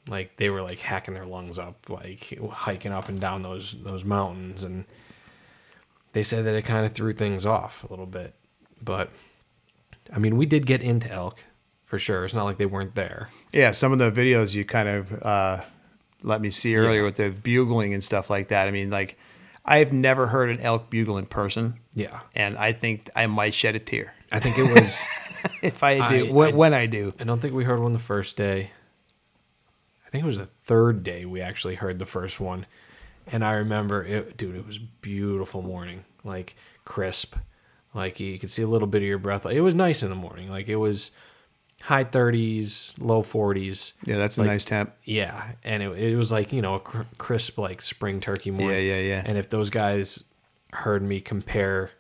Like 0.09 0.37
they 0.37 0.49
were 0.49 0.63
like 0.63 0.81
hacking 0.81 1.15
their 1.15 1.27
lungs 1.27 1.59
up, 1.59 1.89
like 1.89 2.39
hiking 2.51 2.93
up 2.93 3.09
and 3.09 3.21
down 3.21 3.43
those 3.43 3.75
those 3.83 4.05
mountains, 4.05 4.65
and 4.65 4.85
they 6.13 6.23
said 6.23 6.45
that 6.45 6.55
it 6.55 6.63
kind 6.63 6.87
of 6.87 6.93
threw 6.93 7.13
things 7.13 7.45
off 7.45 7.85
a 7.85 7.89
little 7.89 8.07
bit. 8.07 8.35
But 8.83 9.11
I 10.13 10.19
mean, 10.19 10.37
we 10.37 10.47
did 10.47 10.67
get 10.67 10.83
into 10.83 11.11
elk 11.11 11.43
for 11.85 11.99
sure. 11.99 12.25
It's 12.25 12.35
not 12.35 12.45
like 12.45 12.57
they 12.57 12.67
weren't 12.67 12.95
there. 12.95 13.31
Yeah, 13.53 13.73
some 13.73 13.93
of 13.93 13.99
the 13.99 14.11
videos 14.11 14.53
you 14.55 14.65
kind 14.65 14.89
of 14.89 15.23
uh, 15.23 15.63
let 16.23 16.41
me 16.41 16.51
see 16.51 16.77
earlier 16.77 17.05
with 17.05 17.17
the 17.17 17.31
bugling 17.31 17.95
and 17.95 18.03
stuff 18.03 18.31
like 18.31 18.49
that. 18.49 18.69
I 18.69 18.71
mean, 18.71 18.91
like 18.91 19.19
I've 19.65 19.93
never 19.93 20.27
heard 20.29 20.51
an 20.51 20.61
elk 20.61 20.91
bugle 20.91 21.19
in 21.19 21.27
person, 21.27 21.81
Yeah, 21.95 22.21
and 22.35 22.57
I 22.59 22.73
think 22.73 23.11
I 23.17 23.27
might 23.27 23.55
shed 23.55 23.75
a 23.77 23.81
tear 23.81 24.15
I 24.33 24.41
think 24.41 24.59
it 24.59 24.65
was. 24.75 24.99
if 25.63 25.83
I 25.83 26.09
do. 26.09 26.27
I- 26.29 26.31
when, 26.33 26.53
I- 26.53 26.57
when 26.57 26.75
I 26.75 26.87
do, 26.87 27.13
I 27.21 27.25
don't 27.25 27.41
think 27.41 27.55
we 27.55 27.65
heard 27.65 27.81
one 27.81 27.93
the 27.93 27.99
first 27.99 28.37
day. 28.37 28.71
I 30.07 30.11
think 30.11 30.23
it 30.23 30.27
was 30.27 30.39
the 30.39 30.49
third 30.65 31.03
day 31.03 31.25
we 31.25 31.41
actually 31.41 31.75
heard 31.75 31.99
the 31.99 32.07
first 32.07 32.39
one. 32.41 32.67
And 33.27 33.45
I 33.45 33.55
remember 33.55 34.05
it, 34.05 34.37
dude, 34.37 34.55
it 34.55 34.65
was 34.67 34.79
beautiful 34.79 35.63
morning, 35.63 36.05
like 36.23 36.55
crisp. 36.85 37.35
Like 37.95 38.21
you 38.21 38.39
could 38.39 38.51
see 38.51 38.63
a 38.63 38.67
little 38.69 38.89
bit 38.89 39.03
of 39.03 39.09
your 39.09 39.19
breath. 39.19 39.47
It 39.47 39.61
was 39.63 39.75
nice 39.75 40.03
in 40.03 40.11
the 40.11 40.15
morning. 40.17 40.51
Like 40.51 40.69
it 40.69 40.77
was 40.77 41.11
high 41.83 42.05
30s, 42.05 42.95
low 42.99 43.23
40s. 43.23 43.93
yeah, 44.05 44.19
that's 44.19 44.39
a 44.39 44.45
nice 44.45 44.65
temp. 44.65 44.93
Yeah. 45.05 45.53
And 45.65 45.83
it, 45.83 45.91
it 45.99 46.17
was 46.17 46.33
like, 46.33 46.53
you 46.53 46.61
know, 46.63 46.75
a 46.77 46.81
cr- 46.81 47.03
crisp, 47.19 47.59
like 47.59 47.81
spring 47.83 48.21
turkey 48.21 48.51
morning. 48.51 48.71
Yeah, 48.85 48.95
yeah, 48.97 49.01
yeah. 49.03 49.23
And 49.25 49.39
if 49.39 49.49
those 49.51 49.71
guys 49.71 50.25
heard 50.73 51.03
me 51.03 51.21
compare 51.21 51.91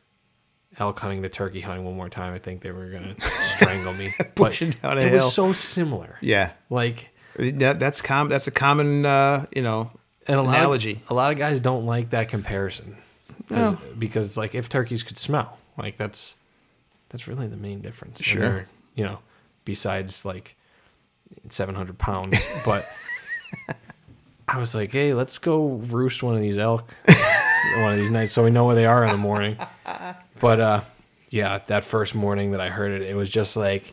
elk 0.79 0.99
hunting 1.01 1.22
to 1.22 1.29
turkey 1.29 1.61
hunting 1.61 1.85
one 1.85 1.94
more 1.96 2.09
time, 2.09 2.35
I 2.35 2.38
think 2.38 2.61
they 2.62 2.72
were 2.72 2.90
going 2.90 3.14
to 3.18 3.20
strangle 3.42 3.94
me. 3.94 4.12
Pushing 4.35 4.70
but 4.83 4.88
down 4.88 4.99
a 4.99 5.01
it 5.03 5.09
hill. 5.12 5.25
was 5.25 5.33
so 5.35 5.53
similar. 5.53 6.16
Yeah, 6.20 6.53
Like, 6.68 7.11
that, 7.38 7.79
that's 7.79 8.01
com. 8.03 8.29
That's 8.29 8.46
a 8.49 8.51
common, 8.51 9.05
uh, 9.07 9.46
you 9.55 9.62
know, 9.62 9.90
and 10.27 10.38
a 10.38 10.42
lot 10.42 10.57
Analogy. 10.57 11.01
Of, 11.05 11.11
a 11.11 11.14
lot 11.14 11.33
of 11.33 11.38
guys 11.38 11.61
don't 11.61 11.87
like 11.87 12.11
that 12.11 12.29
comparison 12.29 12.96
'Cause- 13.49 13.77
because 13.99 14.27
it's 14.27 14.37
like 14.37 14.55
if 14.55 14.68
turkeys 14.68 15.03
could 15.03 15.18
smell, 15.18 15.59
like 15.78 15.96
that's 15.96 16.34
that's 17.08 17.26
really 17.28 17.46
the 17.46 17.56
main 17.56 17.80
difference. 17.80 18.22
Sure. 18.22 18.66
you 18.94 19.04
know, 19.04 19.18
besides 19.64 20.24
like 20.24 20.56
seven 21.48 21.74
hundred 21.74 21.98
pounds, 21.98 22.38
but 22.64 22.86
I 24.48 24.58
was 24.58 24.74
like, 24.74 24.92
hey, 24.92 25.12
let's 25.14 25.38
go 25.38 25.66
roost 25.66 26.22
one 26.22 26.34
of 26.36 26.40
these 26.40 26.58
elk 26.58 26.90
one 27.78 27.92
of 27.92 27.98
these 27.98 28.10
nights 28.10 28.32
so 28.32 28.44
we 28.44 28.50
know 28.50 28.64
where 28.64 28.74
they 28.76 28.86
are 28.86 29.04
in 29.04 29.10
the 29.10 29.16
morning. 29.18 29.56
But 30.40 30.60
uh, 30.60 30.80
yeah, 31.30 31.60
that 31.66 31.84
first 31.84 32.14
morning 32.14 32.52
that 32.52 32.60
I 32.60 32.68
heard 32.68 32.92
it, 32.92 33.02
it 33.02 33.14
was 33.16 33.28
just 33.28 33.56
like. 33.56 33.92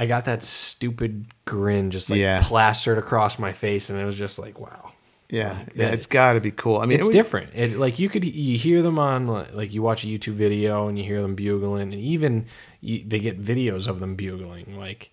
I 0.00 0.06
got 0.06 0.26
that 0.26 0.44
stupid 0.44 1.26
grin 1.44 1.90
just 1.90 2.08
like 2.08 2.20
Yeah. 2.20 2.40
plastered 2.44 2.98
across 2.98 3.36
my 3.36 3.52
face, 3.52 3.90
and 3.90 3.98
it 3.98 4.04
was 4.04 4.14
just 4.14 4.38
like, 4.38 4.60
wow 4.60 4.92
yeah, 5.30 5.64
yeah. 5.74 5.88
It's 5.88 6.06
got 6.06 6.34
to 6.34 6.40
be 6.40 6.50
cool. 6.50 6.78
I 6.78 6.86
mean, 6.86 6.98
it's 6.98 7.06
it 7.06 7.08
would- 7.08 7.12
different. 7.12 7.50
It 7.54 7.76
like 7.78 7.98
you 7.98 8.08
could 8.08 8.24
you 8.24 8.56
hear 8.58 8.82
them 8.82 8.98
on 8.98 9.26
like 9.52 9.72
you 9.74 9.82
watch 9.82 10.04
a 10.04 10.06
YouTube 10.06 10.34
video 10.34 10.88
and 10.88 10.98
you 10.98 11.04
hear 11.04 11.20
them 11.22 11.34
bugling, 11.34 11.82
and 11.82 11.94
even 11.94 12.46
you, 12.80 13.04
they 13.06 13.18
get 13.20 13.40
videos 13.42 13.86
of 13.86 14.00
them 14.00 14.14
bugling. 14.16 14.78
Like 14.78 15.10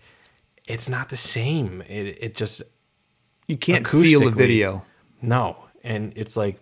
it's 0.66 0.88
not 0.88 1.08
the 1.10 1.16
same. 1.16 1.82
It 1.82 2.18
it 2.20 2.34
just 2.34 2.62
You 3.46 3.56
can't 3.56 3.86
feel 3.86 4.20
the 4.20 4.30
video. 4.30 4.82
no, 5.22 5.56
and 5.84 6.12
it's 6.16 6.36
like 6.36 6.58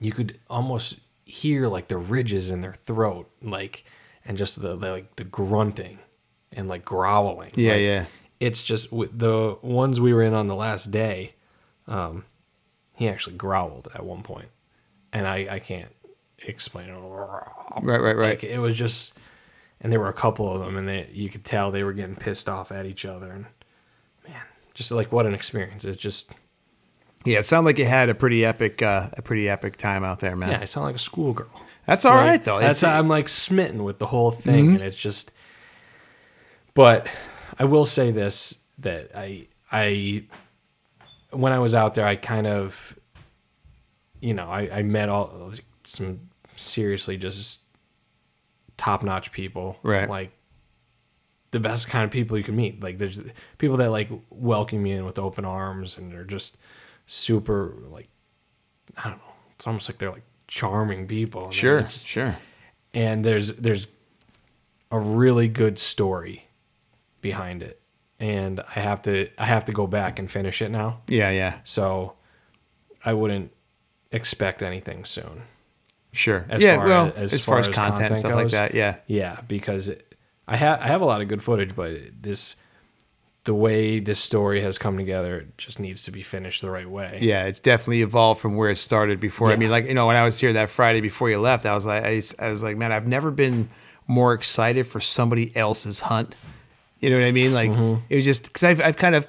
you 0.00 0.12
could 0.12 0.38
almost 0.48 0.96
hear 1.24 1.66
like 1.68 1.88
the 1.88 1.96
ridges 1.98 2.50
in 2.50 2.60
their 2.60 2.74
throat, 2.74 3.30
like 3.42 3.84
and 4.24 4.36
just 4.38 4.60
the, 4.60 4.76
the 4.76 4.90
like 4.90 5.16
the 5.16 5.24
grunting 5.24 5.98
and 6.52 6.68
like 6.68 6.84
growling. 6.84 7.50
Yeah, 7.54 7.72
Like, 7.72 7.80
yeah. 7.80 8.04
it's 8.40 8.62
just 8.62 8.92
with 8.92 9.18
the 9.18 9.56
ones 9.62 10.00
we 10.00 10.12
were 10.12 10.22
in 10.22 10.34
on 10.34 10.48
the 10.48 10.54
last 10.54 10.90
day 10.90 11.32
um 11.86 12.24
he 12.98 13.08
actually 13.08 13.36
growled 13.36 13.88
at 13.94 14.04
one 14.04 14.22
point, 14.22 14.48
and 15.12 15.26
I 15.26 15.46
I 15.50 15.58
can't 15.60 15.90
explain 16.40 16.88
it. 16.90 16.92
Right, 16.94 18.00
right, 18.00 18.16
right. 18.16 18.30
Like 18.30 18.44
it 18.44 18.58
was 18.58 18.74
just, 18.74 19.14
and 19.80 19.90
there 19.92 20.00
were 20.00 20.08
a 20.08 20.12
couple 20.12 20.52
of 20.52 20.60
them, 20.64 20.76
and 20.76 20.86
they 20.88 21.08
you 21.12 21.28
could 21.30 21.44
tell 21.44 21.70
they 21.70 21.84
were 21.84 21.92
getting 21.92 22.16
pissed 22.16 22.48
off 22.48 22.70
at 22.72 22.84
each 22.86 23.04
other, 23.04 23.30
and 23.30 23.46
man, 24.26 24.42
just 24.74 24.90
like 24.90 25.10
what 25.12 25.26
an 25.26 25.34
experience! 25.34 25.84
It's 25.84 25.96
just 26.02 26.30
yeah, 27.24 27.38
it 27.40 27.46
sounded 27.46 27.66
like 27.66 27.78
you 27.78 27.84
had 27.86 28.08
a 28.08 28.14
pretty 28.14 28.44
epic, 28.44 28.80
uh, 28.82 29.10
a 29.14 29.22
pretty 29.22 29.48
epic 29.48 29.76
time 29.76 30.04
out 30.04 30.20
there, 30.20 30.36
man. 30.36 30.50
yeah, 30.50 30.60
I 30.60 30.64
sound 30.66 30.86
like 30.86 30.94
a 30.96 30.98
schoolgirl. 31.00 31.48
That's 31.86 32.04
all 32.04 32.14
Like, 32.16 32.26
right 32.26 32.44
though. 32.44 32.60
That's 32.60 32.82
It's- 32.82 32.98
I'm 32.98 33.08
like 33.08 33.28
smitten 33.28 33.82
with 33.84 33.98
the 33.98 34.06
whole 34.06 34.30
thing, 34.30 34.66
Mm-hmm. 34.66 34.74
and 34.76 34.84
it's 34.84 34.96
just. 34.96 35.30
But 36.74 37.08
I 37.58 37.64
will 37.64 37.84
say 37.86 38.10
this: 38.12 38.56
that 38.78 39.10
I 39.14 39.46
I 39.72 40.24
when 41.30 41.52
I 41.52 41.58
was 41.58 41.74
out 41.74 41.94
there, 41.94 42.06
I 42.06 42.16
kind 42.16 42.46
of, 42.46 42.98
you 44.20 44.34
know, 44.34 44.48
I, 44.48 44.78
I 44.78 44.82
met 44.82 45.08
all 45.08 45.52
some 45.84 46.20
seriously 46.56 47.16
just 47.16 47.60
top 48.76 49.02
notch 49.02 49.32
people, 49.32 49.76
Right. 49.82 50.08
Like 50.08 50.32
the 51.50 51.60
best 51.60 51.88
kind 51.88 52.04
of 52.04 52.10
people 52.10 52.36
you 52.36 52.44
can 52.44 52.56
meet. 52.56 52.82
Like 52.82 52.98
there's 52.98 53.20
people 53.58 53.76
that 53.78 53.90
like 53.90 54.10
welcome 54.30 54.84
you 54.86 54.96
in 54.98 55.04
with 55.04 55.18
open 55.18 55.44
arms, 55.44 55.96
and 55.96 56.12
they're 56.12 56.24
just 56.24 56.58
super 57.06 57.74
like 57.90 58.08
I 58.96 59.04
don't 59.10 59.18
know. 59.18 59.32
It's 59.54 59.66
almost 59.66 59.88
like 59.88 59.98
they're 59.98 60.10
like 60.12 60.24
charming 60.46 61.06
people. 61.06 61.50
sure, 61.50 61.80
just- 61.80 62.06
sure. 62.08 62.36
and 62.94 63.24
there's 63.24 63.54
there's 63.54 63.86
a 64.90 64.98
really 64.98 65.48
good 65.48 65.78
story 65.78 66.48
behind 67.20 67.62
it 67.62 67.80
and 68.20 68.60
i 68.74 68.80
have 68.80 69.00
to 69.02 69.28
i 69.38 69.44
have 69.44 69.64
to 69.64 69.72
go 69.72 69.86
back 69.86 70.18
and 70.18 70.30
finish 70.30 70.60
it 70.62 70.70
now 70.70 71.00
Yeah, 71.08 71.30
yeah, 71.30 71.58
so 71.64 72.14
i 73.04 73.12
wouldn't 73.12 73.52
expect 74.12 74.62
anything 74.62 75.04
soon 75.04 75.42
sure. 76.12 76.46
As 76.48 76.60
yeah, 76.62 76.76
far 76.76 76.86
well, 76.86 77.06
as- 77.08 77.14
as, 77.16 77.34
as 77.34 77.44
far 77.44 77.58
as 77.58 77.66
content, 77.68 77.98
content 77.98 78.18
stuff 78.18 78.32
like 78.32 78.44
goes. 78.46 78.52
that, 78.52 78.74
yeah, 78.74 78.96
yeah 79.06 79.40
because 79.46 79.88
it, 79.88 80.14
i 80.48 80.56
have 80.56 80.80
i 80.80 80.86
have 80.86 81.00
a 81.00 81.04
lot 81.04 81.20
of 81.20 81.28
good 81.28 81.42
footage 81.42 81.76
but 81.76 81.96
this 82.22 82.56
the 83.44 83.54
way 83.54 83.98
this 84.00 84.18
story 84.18 84.60
has 84.60 84.76
come 84.78 84.96
together 84.98 85.38
it 85.38 85.56
just 85.58 85.78
needs 85.78 86.02
to 86.02 86.10
be 86.10 86.22
finished 86.22 86.60
the 86.60 86.70
right 86.70 86.90
way 86.90 87.18
yeah. 87.22 87.44
It's 87.44 87.60
definitely 87.60 88.02
evolved 88.02 88.40
from 88.40 88.56
where 88.56 88.68
it 88.68 88.76
started 88.76 89.20
before. 89.20 89.50
I 89.50 89.56
mean, 89.56 89.70
like 89.70 89.86
you 89.86 89.94
know, 89.94 90.06
when 90.06 90.16
I 90.16 90.24
was 90.24 90.38
here 90.38 90.52
that 90.52 90.68
Friday 90.68 91.00
before 91.00 91.30
you 91.30 91.38
left, 91.40 91.64
I 91.64 91.72
was 91.74 91.86
like, 91.86 92.04
I, 92.04 92.20
I 92.38 92.50
was 92.50 92.62
like, 92.62 92.76
man, 92.76 92.92
I've 92.92 93.06
never 93.06 93.30
been 93.30 93.70
more 94.06 94.34
excited 94.34 94.86
for 94.86 95.00
somebody 95.00 95.56
else's 95.56 96.00
hunt. 96.00 96.34
You 97.00 97.10
know 97.10 97.16
what 97.20 97.26
I 97.26 97.32
mean? 97.32 97.52
Like 97.54 97.70
Mm-hmm. 97.70 98.00
it 98.08 98.16
was 98.16 98.24
just 98.24 98.44
because 98.44 98.64
I've 98.64 98.80
I've 98.80 98.96
kind 98.96 99.14
of 99.14 99.26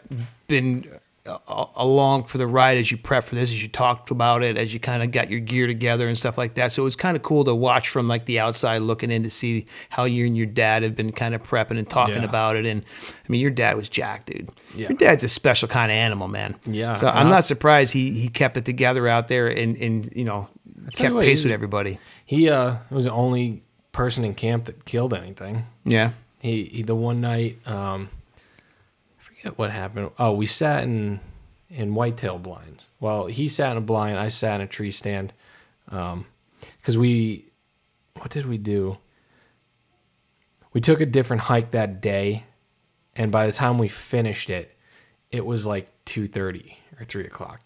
been 0.47 0.89
uh, 1.25 1.65
along 1.75 2.23
for 2.23 2.39
the 2.39 2.47
ride 2.47 2.77
as 2.79 2.89
you 2.89 2.97
prep 2.97 3.23
for 3.23 3.35
this, 3.35 3.51
as 3.51 3.61
you 3.61 3.67
talked 3.69 4.09
about 4.09 4.41
it, 4.41 4.57
as 4.57 4.73
you 4.73 4.79
kind 4.79 5.03
of 5.03 5.11
got 5.11 5.29
your 5.29 5.39
gear 5.39 5.67
together 5.67 6.07
and 6.07 6.17
stuff 6.17 6.37
like 6.37 6.55
that. 6.55 6.71
So 6.71 6.81
it 6.81 6.85
was 6.85 6.95
kind 6.95 7.15
of 7.15 7.21
cool 7.21 7.43
to 7.43 7.53
watch 7.53 7.89
from 7.89 8.07
like 8.07 8.25
the 8.25 8.39
outside 8.39 8.81
looking 8.81 9.11
in 9.11 9.21
to 9.23 9.29
see 9.29 9.67
how 9.89 10.05
you 10.05 10.25
and 10.25 10.35
your 10.35 10.47
dad 10.47 10.81
have 10.81 10.95
been 10.95 11.11
kind 11.11 11.35
of 11.35 11.43
prepping 11.43 11.77
and 11.77 11.87
talking 11.87 12.15
Yeah. 12.15 12.23
about 12.23 12.55
it. 12.55 12.65
And 12.65 12.81
I 12.81 13.25
mean, 13.31 13.41
your 13.41 13.51
dad 13.51 13.75
was 13.77 13.89
Jack, 13.89 14.25
dude. 14.25 14.49
Yeah. 14.73 14.89
Your 14.89 14.97
dad's 14.97 15.23
a 15.23 15.29
special 15.29 15.67
kind 15.67 15.91
of 15.91 15.95
animal, 15.95 16.27
man. 16.27 16.55
Yeah. 16.65 16.95
So 16.95 17.07
I'm 17.07 17.29
not 17.29 17.45
surprised 17.45 17.93
he 17.93 18.11
he 18.11 18.29
kept 18.29 18.57
it 18.57 18.65
together 18.65 19.07
out 19.07 19.27
there 19.27 19.47
and 19.47 19.77
and 19.77 20.11
you 20.15 20.23
know 20.25 20.47
kept 20.93 21.13
you 21.13 21.19
pace 21.19 21.43
with 21.43 21.51
everybody. 21.51 21.99
he 22.25 22.49
uh 22.49 22.77
was 22.89 23.03
the 23.05 23.11
only 23.11 23.61
person 23.91 24.23
in 24.23 24.33
camp 24.33 24.65
that 24.65 24.85
killed 24.85 25.13
anything 25.13 25.65
Yeah. 25.85 26.11
He, 26.39 26.65
he 26.65 26.83
the 26.83 26.95
one 26.95 27.21
night 27.21 27.59
um 27.67 28.09
I 29.19 29.23
forget 29.23 29.57
what 29.57 29.71
happened. 29.71 30.11
Oh, 30.17 30.33
we 30.33 30.45
sat 30.45 30.83
in 30.83 31.19
in 31.69 31.93
whitetail 31.93 32.39
blinds. 32.39 32.87
Well, 32.99 33.27
he 33.27 33.47
sat 33.47 33.71
in 33.71 33.77
a 33.77 33.81
blind, 33.81 34.17
I 34.17 34.29
sat 34.29 34.55
in 34.55 34.61
a 34.61 34.67
tree 34.67 34.91
stand. 34.91 35.33
Um 35.89 36.25
cuz 36.83 36.97
we 36.97 37.45
what 38.15 38.31
did 38.31 38.45
we 38.45 38.57
do? 38.57 38.97
We 40.73 40.81
took 40.81 41.01
a 41.01 41.05
different 41.05 41.43
hike 41.43 41.71
that 41.71 41.99
day, 42.01 42.43
and 43.15 43.31
by 43.31 43.47
the 43.47 43.53
time 43.53 43.77
we 43.77 43.87
finished 43.87 44.49
it, 44.49 44.75
it 45.31 45.45
was 45.45 45.65
like 45.65 45.89
two 46.05 46.27
thirty 46.27 46.77
or 46.99 47.05
three 47.05 47.25
o'clock. 47.25 47.61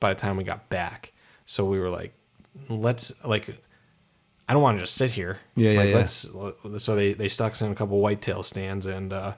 By 0.00 0.14
the 0.14 0.20
time 0.20 0.36
we 0.36 0.44
got 0.44 0.68
back, 0.68 1.12
so 1.46 1.64
we 1.64 1.78
were 1.78 1.88
like, 1.88 2.12
"Let's 2.68 3.12
like, 3.24 3.62
I 4.48 4.54
don't 4.54 4.62
want 4.62 4.78
to 4.78 4.82
just 4.84 4.94
sit 4.94 5.12
here. 5.12 5.38
Yeah, 5.56 5.70
yeah, 5.72 5.78
like, 5.80 5.88
yeah. 5.90 5.96
Let's 5.96 6.82
so 6.84 6.96
they 6.96 7.12
they 7.12 7.28
stuck 7.28 7.52
us 7.52 7.62
in 7.62 7.70
a 7.70 7.74
couple 7.74 8.00
whitetail 8.00 8.42
stands, 8.42 8.86
and 8.86 9.12
uh, 9.12 9.34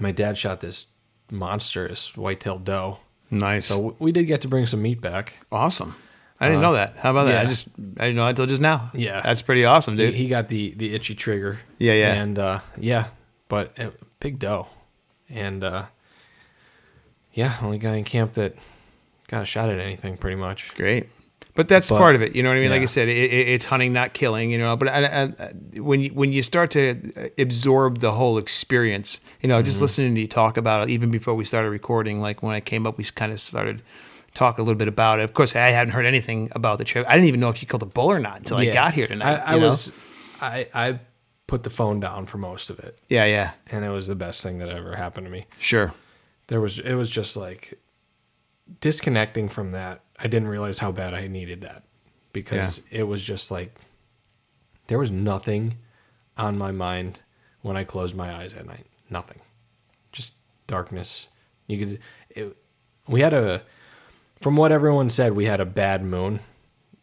my 0.00 0.10
dad 0.12 0.36
shot 0.36 0.60
this 0.60 0.86
monstrous 1.30 2.16
whitetail 2.16 2.58
doe. 2.58 2.98
Nice. 3.30 3.66
So 3.66 3.94
we 3.98 4.10
did 4.12 4.24
get 4.24 4.40
to 4.42 4.48
bring 4.48 4.66
some 4.66 4.82
meat 4.82 5.00
back. 5.00 5.34
awesome. 5.52 5.94
I 6.40 6.46
didn't 6.46 6.62
know 6.62 6.74
that. 6.74 6.94
How 6.98 7.10
about 7.10 7.24
that? 7.26 7.42
I 7.42 7.44
Uh, 7.46 7.48
just 7.48 7.66
I 7.98 8.04
didn't 8.06 8.16
know 8.16 8.26
until 8.28 8.46
just 8.46 8.62
now. 8.62 8.90
Yeah. 8.94 9.20
That's 9.22 9.42
pretty 9.42 9.64
awesome, 9.64 9.96
He, 9.98 10.06
dude. 10.06 10.14
he 10.14 10.28
got 10.28 10.48
the 10.48 10.72
the 10.76 10.94
itchy 10.94 11.14
trigger. 11.16 11.58
Yeah, 11.78 11.94
yeah. 11.94 12.14
and 12.14 12.38
uh, 12.38 12.60
yeah, 12.78 13.08
but 13.48 13.78
uh, 13.78 13.90
big 14.20 14.38
doe, 14.38 14.68
and 15.28 15.64
uh, 15.64 15.86
yeah, 17.32 17.56
only 17.60 17.78
guy 17.78 17.96
in 17.96 18.04
camp 18.04 18.34
that 18.34 18.54
got 19.26 19.42
a 19.42 19.46
shot 19.46 19.68
at 19.68 19.78
anything, 19.80 20.16
pretty 20.16 20.36
much. 20.36 20.74
Great. 20.76 21.08
But 21.58 21.66
that's 21.66 21.90
But- 21.90 21.98
part 21.98 22.14
of 22.14 22.22
it, 22.22 22.36
you 22.36 22.44
know 22.44 22.50
what 22.50 22.56
I 22.56 22.60
mean. 22.60 22.70
Like 22.70 22.82
I 22.82 22.86
said, 22.86 23.08
it, 23.08 23.16
it, 23.16 23.48
it's 23.48 23.64
hunting, 23.64 23.92
not 23.92 24.12
killing, 24.12 24.52
you 24.52 24.58
know. 24.58 24.76
But 24.76 24.88
I, 24.90 25.04
I, 25.04 25.22
I- 25.24 25.80
when 25.80 25.98
you, 26.02 26.10
when 26.10 26.32
you 26.32 26.40
start 26.40 26.70
to 26.70 27.30
absorb 27.36 27.98
the 27.98 28.12
whole 28.12 28.38
experience, 28.38 29.20
you 29.42 29.48
know, 29.48 29.56
Mm-hmm. 29.58 29.66
just 29.66 29.80
listening 29.80 30.14
to 30.14 30.20
you 30.20 30.28
talk 30.28 30.56
about 30.56 30.84
it, 30.88 30.90
even 30.92 31.10
before 31.10 31.34
we 31.34 31.44
started 31.44 31.70
recording, 31.70 32.20
like 32.20 32.44
when 32.44 32.54
I 32.54 32.60
came 32.60 32.86
up, 32.86 32.96
we 32.96 33.02
kind 33.04 33.32
of 33.32 33.40
started 33.40 33.82
talk 34.34 34.58
a 34.58 34.62
little 34.62 34.76
bit 34.78 34.86
about 34.86 35.18
it. 35.18 35.24
Of 35.24 35.34
course, 35.34 35.56
I 35.56 35.70
hadn't 35.70 35.94
heard 35.94 36.06
anything 36.06 36.48
about 36.52 36.78
the 36.78 36.84
trip. 36.84 37.04
I 37.08 37.14
didn't 37.14 37.26
even 37.26 37.40
know 37.40 37.48
if 37.48 37.60
you 37.60 37.66
killed 37.66 37.82
a 37.82 37.86
bull 37.86 38.06
or 38.08 38.20
not 38.20 38.36
until 38.38 38.58
I 38.58 38.66
got 38.66 38.94
here 38.94 39.08
tonight. 39.08 39.40
I, 39.44 39.52
I 39.52 39.54
you 39.56 39.60
know? 39.60 39.68
was, 39.70 39.92
I 40.40 40.68
I 40.72 41.00
put 41.48 41.64
the 41.64 41.70
phone 41.70 41.98
down 41.98 42.26
for 42.26 42.38
most 42.38 42.70
of 42.70 42.78
it, 42.78 43.00
yeah, 43.08 43.24
yeah, 43.24 43.50
and 43.72 43.84
it 43.84 43.88
was 43.90 44.06
the 44.06 44.14
best 44.14 44.44
thing 44.44 44.58
that 44.58 44.68
ever 44.68 44.94
happened 44.94 45.26
to 45.26 45.30
me. 45.32 45.46
sure, 45.58 45.92
There 46.46 46.60
was 46.60 46.78
it 46.78 46.94
was 46.94 47.10
just 47.10 47.36
like 47.36 47.80
disconnecting 48.80 49.48
from 49.48 49.72
that. 49.72 50.02
I 50.18 50.26
didn't 50.26 50.48
realize 50.48 50.78
how 50.78 50.92
bad 50.92 51.14
I 51.14 51.26
needed 51.26 51.60
that 51.62 51.84
because 52.32 52.82
it 52.90 53.04
was 53.04 53.22
just 53.22 53.50
like 53.50 53.74
there 54.88 54.98
was 54.98 55.10
nothing 55.10 55.78
on 56.36 56.58
my 56.58 56.72
mind 56.72 57.20
when 57.62 57.76
I 57.76 57.84
closed 57.84 58.16
my 58.16 58.34
eyes 58.34 58.54
at 58.54 58.66
night. 58.66 58.86
Nothing, 59.10 59.40
just 60.12 60.34
darkness. 60.66 61.26
You 61.66 61.78
could. 61.78 61.98
It, 62.30 62.56
we 63.06 63.20
had 63.20 63.32
a, 63.32 63.62
from 64.40 64.56
what 64.56 64.70
everyone 64.72 65.08
said, 65.08 65.34
we 65.34 65.46
had 65.46 65.60
a 65.60 65.64
bad 65.64 66.04
moon 66.04 66.40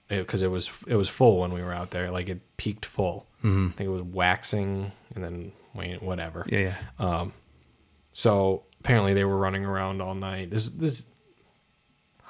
because 0.07 0.41
it, 0.41 0.51
was 0.51 0.69
it 0.85 0.95
was 0.95 1.09
full 1.09 1.39
when 1.39 1.51
we 1.51 1.63
were 1.63 1.73
out 1.73 1.91
there. 1.91 2.11
Like 2.11 2.29
it 2.29 2.41
peaked 2.57 2.85
full. 2.85 3.25
Mm-hmm. 3.43 3.69
I 3.69 3.71
think 3.77 3.87
it 3.87 3.91
was 3.91 4.03
waxing 4.03 4.91
and 5.15 5.23
then 5.23 5.51
wait, 5.73 6.01
whatever. 6.01 6.45
yeah, 6.49 6.75
yeah. 6.99 7.27
So 8.11 8.63
apparently 8.79 9.13
they 9.13 9.25
were 9.25 9.37
running 9.37 9.65
around 9.65 10.01
all 10.01 10.15
night. 10.15 10.49
This 10.49 10.69
this 10.69 11.05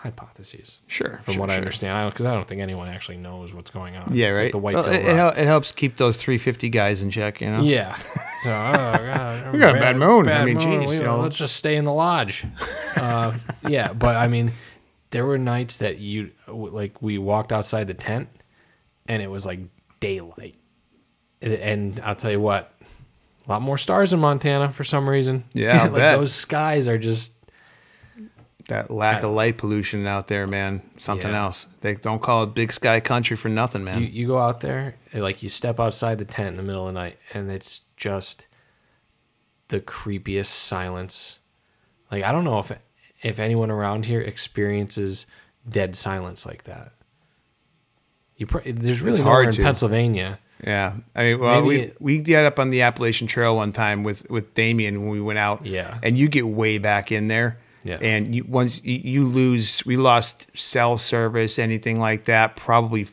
hypotheses 0.05 0.77
Sure. 0.87 1.19
from 1.23 1.33
sure, 1.33 1.41
what 1.41 1.49
I 1.51 1.55
understand, 1.55 2.11
because 2.11 2.25
I, 2.25 2.33
don't 2.33 2.47
think 2.47 2.61
anyone 2.61 2.87
actually 2.87 3.17
knows 3.17 3.53
what's 3.53 3.69
going 3.71 3.95
on. 3.95 4.13
Yeah, 4.13 4.27
It's 4.27 4.35
like 4.37 4.43
right. 4.43 4.51
the 4.51 4.57
Well, 4.59 4.73
whitetail. 4.75 4.93
it, 4.93 5.05
it, 5.09 5.15
hel- 5.15 5.29
it 5.31 5.45
helps 5.45 5.71
keep 5.71 5.97
those 5.97 6.17
350 6.17 6.69
guys 6.69 7.01
in 7.01 7.09
check, 7.11 7.41
you 7.41 7.49
know? 7.49 7.61
Yeah. 7.61 7.97
So, 8.43 8.51
oh, 8.51 8.93
God, 8.93 9.53
We 9.53 9.57
got 9.59 9.75
a 9.75 9.79
bad 9.79 9.97
moon. 9.97 10.29
I 10.29 10.45
mean, 10.45 10.57
moon. 10.57 10.81
geez, 10.81 10.89
We- 10.99 11.03
you 11.03 11.11
let's 11.11 11.35
just 11.35 11.55
stay 11.55 11.75
in 11.77 11.83
the 11.85 11.91
lodge. 11.93 12.45
uh, 12.95 13.35
yeah, 13.67 13.91
but 13.91 14.15
I 14.15 14.27
mean, 14.27 14.51
there 15.09 15.25
were 15.25 15.39
nights 15.39 15.77
that 15.77 15.97
you 15.97 16.29
like 16.47 17.01
we 17.01 17.17
walked 17.17 17.51
outside 17.51 17.87
the 17.87 17.95
tent, 17.95 18.29
and 19.07 19.23
it 19.23 19.31
was 19.31 19.47
like 19.47 19.61
daylight, 19.99 20.53
and, 21.41 21.53
and 21.53 21.99
I'll 22.01 22.15
tell 22.15 22.29
you 22.29 22.39
what, 22.39 22.71
a 23.47 23.51
lot 23.51 23.63
more 23.63 23.79
stars 23.79 24.13
in 24.13 24.19
Montana 24.19 24.71
for 24.71 24.83
some 24.83 25.09
reason. 25.09 25.45
Yeah, 25.53 25.83
like 25.85 25.93
bet. 25.95 26.19
those 26.19 26.31
skies 26.33 26.87
are 26.87 26.99
just 26.99 27.31
That 28.67 28.89
lack 28.89 29.21
of 29.21 29.29
light 29.31 29.57
pollution 29.57 30.07
out 30.07 30.27
there, 30.27 30.47
man. 30.47 30.81
Something 30.97 31.31
Yeah. 31.31 31.43
else. 31.45 31.67
They 31.81 31.93
don't 31.95 32.21
call 32.21 32.43
it 32.43 32.55
big 32.55 32.71
sky 32.71 32.99
country 32.99 33.37
for 33.37 33.47
nothing, 33.47 33.83
man. 33.83 34.01
you, 34.01 34.07
you 34.07 34.27
go 34.27 34.39
out 34.39 34.61
there 34.61 34.95
like 35.13 35.43
you 35.43 35.49
step 35.49 35.79
outside 35.79 36.17
the 36.17 36.25
tent 36.25 36.49
in 36.49 36.57
the 36.57 36.63
middle 36.63 36.87
of 36.87 36.93
the 36.93 36.99
night 36.99 37.17
and 37.33 37.51
it's 37.51 37.81
just 37.95 38.47
the 39.69 39.79
creepiest 39.79 40.47
silence 40.47 41.39
like 42.11 42.23
i 42.23 42.31
don't 42.31 42.43
know 42.43 42.59
if 42.59 42.71
if 43.23 43.39
anyone 43.39 43.71
around 43.71 44.05
here 44.05 44.19
experiences 44.21 45.25
dead 45.67 45.95
silence 45.95 46.45
like 46.45 46.63
that 46.65 46.91
you 48.37 48.45
pr- 48.45 48.59
there's 48.65 49.01
really 49.01 49.17
It's 49.17 49.23
hard 49.23 49.47
in 49.47 49.53
to. 49.53 49.63
pennsylvania 49.63 50.39
yeah. 50.65 50.93
I 51.13 51.23
mean, 51.23 51.39
well, 51.39 51.61
Maybe 51.61 51.67
we 51.67 51.79
it- 51.83 52.01
we 52.01 52.17
got 52.19 52.45
up 52.45 52.59
on 52.59 52.69
the 52.69 52.81
Appalachian 52.83 53.27
Trail 53.27 53.57
one 53.57 53.73
time 53.73 54.03
with 54.03 54.27
with 54.29 54.53
Damien 54.55 55.01
when 55.01 55.09
we 55.09 55.19
went 55.21 55.37
out. 55.37 55.65
Yeah. 55.65 55.99
And 56.01 56.17
you 56.17 56.29
get 56.29 56.47
way 56.47 56.77
back 56.77 57.11
in 57.11 57.27
there. 57.27 57.57
Yeah. 57.85 57.99
And 58.01 58.35
you 58.35 58.43
once 58.45 58.83
you, 58.83 59.23
lose, 59.25 59.85
we 59.85 59.95
lost 59.95 60.47
cell 60.55 60.97
service, 60.97 61.57
anything 61.59 61.99
like 61.99 62.25
that, 62.25 62.55
probably 62.55 63.07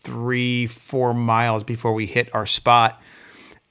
three, 0.00 0.66
four 0.66 1.14
miles 1.14 1.62
before 1.62 1.92
we 1.94 2.06
hit 2.06 2.34
our 2.34 2.46
spot. 2.46 3.00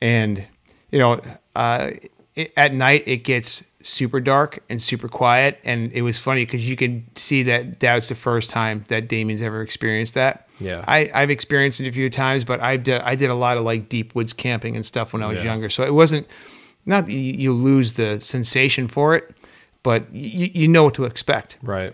And 0.02 0.46
you 0.92 1.00
know, 1.00 1.22
uh, 1.56 1.92
it, 2.36 2.54
at 2.56 2.74
night 2.74 3.04
it 3.08 3.18
gets 3.24 3.64
super 3.82 4.20
dark 4.20 4.60
and 4.70 4.82
super 4.82 5.08
quiet, 5.10 5.60
and 5.64 5.92
it 5.92 6.04
was 6.04 6.18
funny 6.20 6.46
because 6.46 6.68
you 6.70 6.76
can 6.76 7.06
see 7.16 7.44
that 7.44 7.80
that's 7.80 8.10
the 8.10 8.16
first 8.16 8.50
time 8.50 8.84
that 8.90 9.08
Damien's 9.08 9.42
ever 9.42 9.62
experienced 9.62 10.14
that. 10.14 10.48
Yeah. 10.60 10.86
I, 10.88 11.12
I've 11.14 11.30
experienced 11.32 11.82
it 11.82 11.88
a 11.88 11.92
few 11.92 12.10
times, 12.10 12.44
but 12.44 12.62
I 12.62 12.78
did 12.78 13.02
I 13.02 13.16
did 13.16 13.30
a 13.30 13.36
lot 13.36 13.58
of 13.58 13.64
like 13.64 13.90
deep 13.90 14.14
woods 14.16 14.34
camping 14.34 14.76
and 14.76 14.86
stuff 14.86 15.14
when 15.14 15.24
I 15.24 15.28
was 15.28 15.38
Yeah. 15.40 15.46
younger, 15.46 15.70
so 15.70 15.84
it 15.84 15.94
wasn't 15.94 16.28
not 16.86 17.10
you 17.10 17.54
lose 17.54 17.94
the 17.94 18.20
sensation 18.22 18.88
for 18.88 19.16
it, 19.16 19.36
but 19.84 20.14
you, 20.14 20.50
you 20.54 20.68
know 20.68 20.84
what 20.86 20.94
to 20.96 21.06
expect 21.06 21.58
Right. 21.62 21.94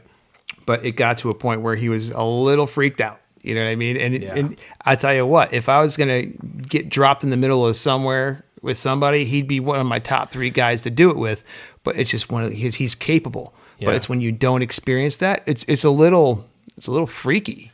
but 0.65 0.86
it 0.86 0.91
got 0.91 1.17
to 1.19 1.30
a 1.30 1.34
point 1.36 1.62
where 1.62 1.75
he 1.75 1.89
was 1.89 2.10
a 2.12 2.23
little 2.23 2.67
freaked 2.67 3.02
out. 3.02 3.19
You 3.41 3.56
know 3.56 3.63
what 3.63 3.69
I 3.71 3.75
mean? 3.75 3.97
And, 3.97 4.21
Yeah. 4.21 4.36
and 4.36 4.58
I 4.86 4.95
tell 4.95 5.13
you 5.13 5.25
what, 5.25 5.54
if 5.54 5.69
I 5.69 5.80
was 5.80 5.95
gonna 5.97 6.23
get 6.25 6.89
dropped 6.89 7.23
in 7.23 7.30
the 7.30 7.38
middle 7.38 7.65
of 7.65 7.75
somewhere 7.78 8.43
with 8.62 8.78
somebody, 8.78 9.23
he'd 9.25 9.47
be 9.47 9.60
one 9.60 9.80
of 9.80 9.86
my 9.88 9.99
top 9.99 10.30
three 10.30 10.49
guys 10.49 10.82
to 10.84 10.89
do 10.89 11.10
it 11.10 11.17
with. 11.17 11.43
But 11.84 11.95
it's 11.97 12.12
just 12.12 12.30
one 12.30 12.43
of 12.43 12.52
his. 12.52 12.75
He's 12.75 12.93
capable. 12.95 13.54
Yeah. 13.78 13.86
But 13.86 13.95
it's 13.95 14.10
when 14.10 14.19
you 14.19 14.34
don't 14.34 14.62
experience 14.62 15.15
that, 15.17 15.41
it's 15.45 15.63
it's 15.69 15.86
a 15.86 15.89
little 15.89 16.45
it's 16.75 16.88
a 16.88 16.91
little 16.91 17.08
freaky. 17.08 17.71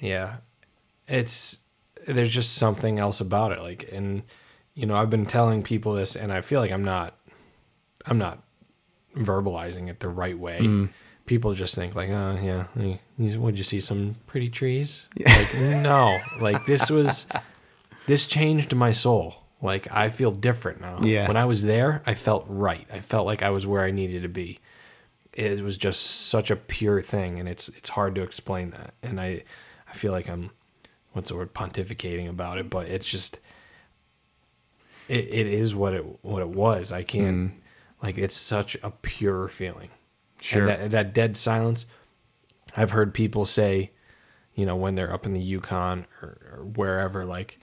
Yeah. 0.00 0.38
It's 1.06 1.60
there's 2.08 2.32
just 2.32 2.54
something 2.54 2.98
else 2.98 3.20
about 3.20 3.52
it. 3.52 3.60
Like 3.60 3.88
and 3.92 4.24
you 4.74 4.84
know, 4.86 4.96
I've 4.96 5.08
been 5.10 5.26
telling 5.26 5.62
people 5.62 5.94
this 5.94 6.16
and 6.16 6.32
I 6.32 6.40
feel 6.40 6.60
like 6.60 6.72
I'm 6.72 6.84
not 6.84 7.16
I'm 8.06 8.18
not 8.18 8.42
verbalizing 9.16 9.88
it 9.88 10.00
the 10.00 10.08
right 10.08 10.38
way. 10.38 10.60
Mm-hmm. 10.60 10.86
People 11.26 11.54
just 11.54 11.74
think 11.74 11.94
like, 11.96 12.08
oh 12.10 12.38
yeah, 12.40 13.36
would 13.36 13.58
you 13.58 13.64
see 13.64 13.80
some 13.80 14.16
pretty 14.26 14.48
trees? 14.48 15.08
Like 15.18 15.54
no, 15.82 16.18
like 16.40 16.66
this 16.66 16.88
was 16.88 17.26
this 18.06 18.26
changed 18.28 18.74
my 18.74 18.92
soul. 18.92 19.34
Like 19.60 19.90
I 19.90 20.10
feel 20.10 20.30
different 20.30 20.80
now. 20.80 21.00
Yeah. 21.02 21.26
When 21.26 21.36
I 21.36 21.44
was 21.44 21.64
there, 21.64 22.02
I 22.06 22.14
felt 22.14 22.44
right. 22.48 22.86
I 22.92 23.00
felt 23.00 23.26
like 23.26 23.42
I 23.42 23.50
was 23.50 23.66
where 23.66 23.84
I 23.84 23.90
needed 23.90 24.22
to 24.22 24.28
be. 24.28 24.60
It 25.32 25.62
was 25.62 25.76
just 25.76 26.00
such 26.02 26.50
a 26.50 26.56
pure 26.56 27.02
thing, 27.02 27.40
and 27.40 27.48
it's 27.48 27.68
it's 27.70 27.88
hard 27.88 28.14
to 28.14 28.22
explain 28.22 28.70
that. 28.70 28.94
And 29.02 29.20
I 29.20 29.42
I 29.88 29.94
feel 29.94 30.12
like 30.12 30.28
I'm 30.28 30.50
what's 31.12 31.30
the 31.30 31.36
word 31.36 31.54
pontificating 31.54 32.28
about 32.28 32.58
it, 32.58 32.70
but 32.70 32.86
it's 32.86 33.08
just 33.08 33.40
it, 35.08 35.24
it 35.24 35.46
is 35.46 35.74
what 35.74 35.94
it 35.94 36.04
what 36.22 36.42
it 36.42 36.50
was. 36.50 36.92
I 36.92 37.02
can't 37.02 37.36
mm-hmm. 37.36 37.58
Like 38.02 38.18
it's 38.18 38.36
such 38.36 38.76
a 38.82 38.90
pure 38.90 39.48
feeling. 39.48 39.90
Sure. 40.40 40.68
And 40.68 40.68
that, 40.68 40.90
that 40.90 41.14
dead 41.14 41.36
silence. 41.36 41.86
I've 42.76 42.90
heard 42.90 43.14
people 43.14 43.46
say, 43.46 43.92
you 44.54 44.66
know, 44.66 44.76
when 44.76 44.94
they're 44.94 45.12
up 45.12 45.26
in 45.26 45.32
the 45.32 45.40
Yukon 45.40 46.06
or, 46.22 46.38
or 46.52 46.64
wherever, 46.64 47.24
like, 47.24 47.58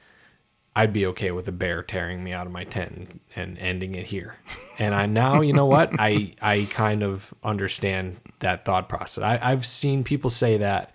I'd 0.75 0.93
be 0.93 1.05
okay 1.07 1.31
with 1.31 1.47
a 1.47 1.51
bear 1.51 1.83
tearing 1.83 2.23
me 2.23 2.33
out 2.33 2.47
of 2.47 2.51
my 2.51 2.63
tent 2.63 2.91
and, 2.95 3.19
and 3.35 3.57
ending 3.59 3.93
it 3.93 4.07
here. 4.07 4.35
And 4.79 4.95
I 4.95 5.05
now, 5.05 5.41
you 5.41 5.53
know 5.53 5.67
what? 5.67 5.91
I 5.99 6.33
I 6.41 6.67
kind 6.71 7.03
of 7.03 7.31
understand 7.43 8.17
that 8.39 8.65
thought 8.65 8.89
process. 8.89 9.23
I, 9.23 9.39
I've 9.41 9.65
seen 9.65 10.03
people 10.03 10.31
say 10.31 10.57
that 10.57 10.93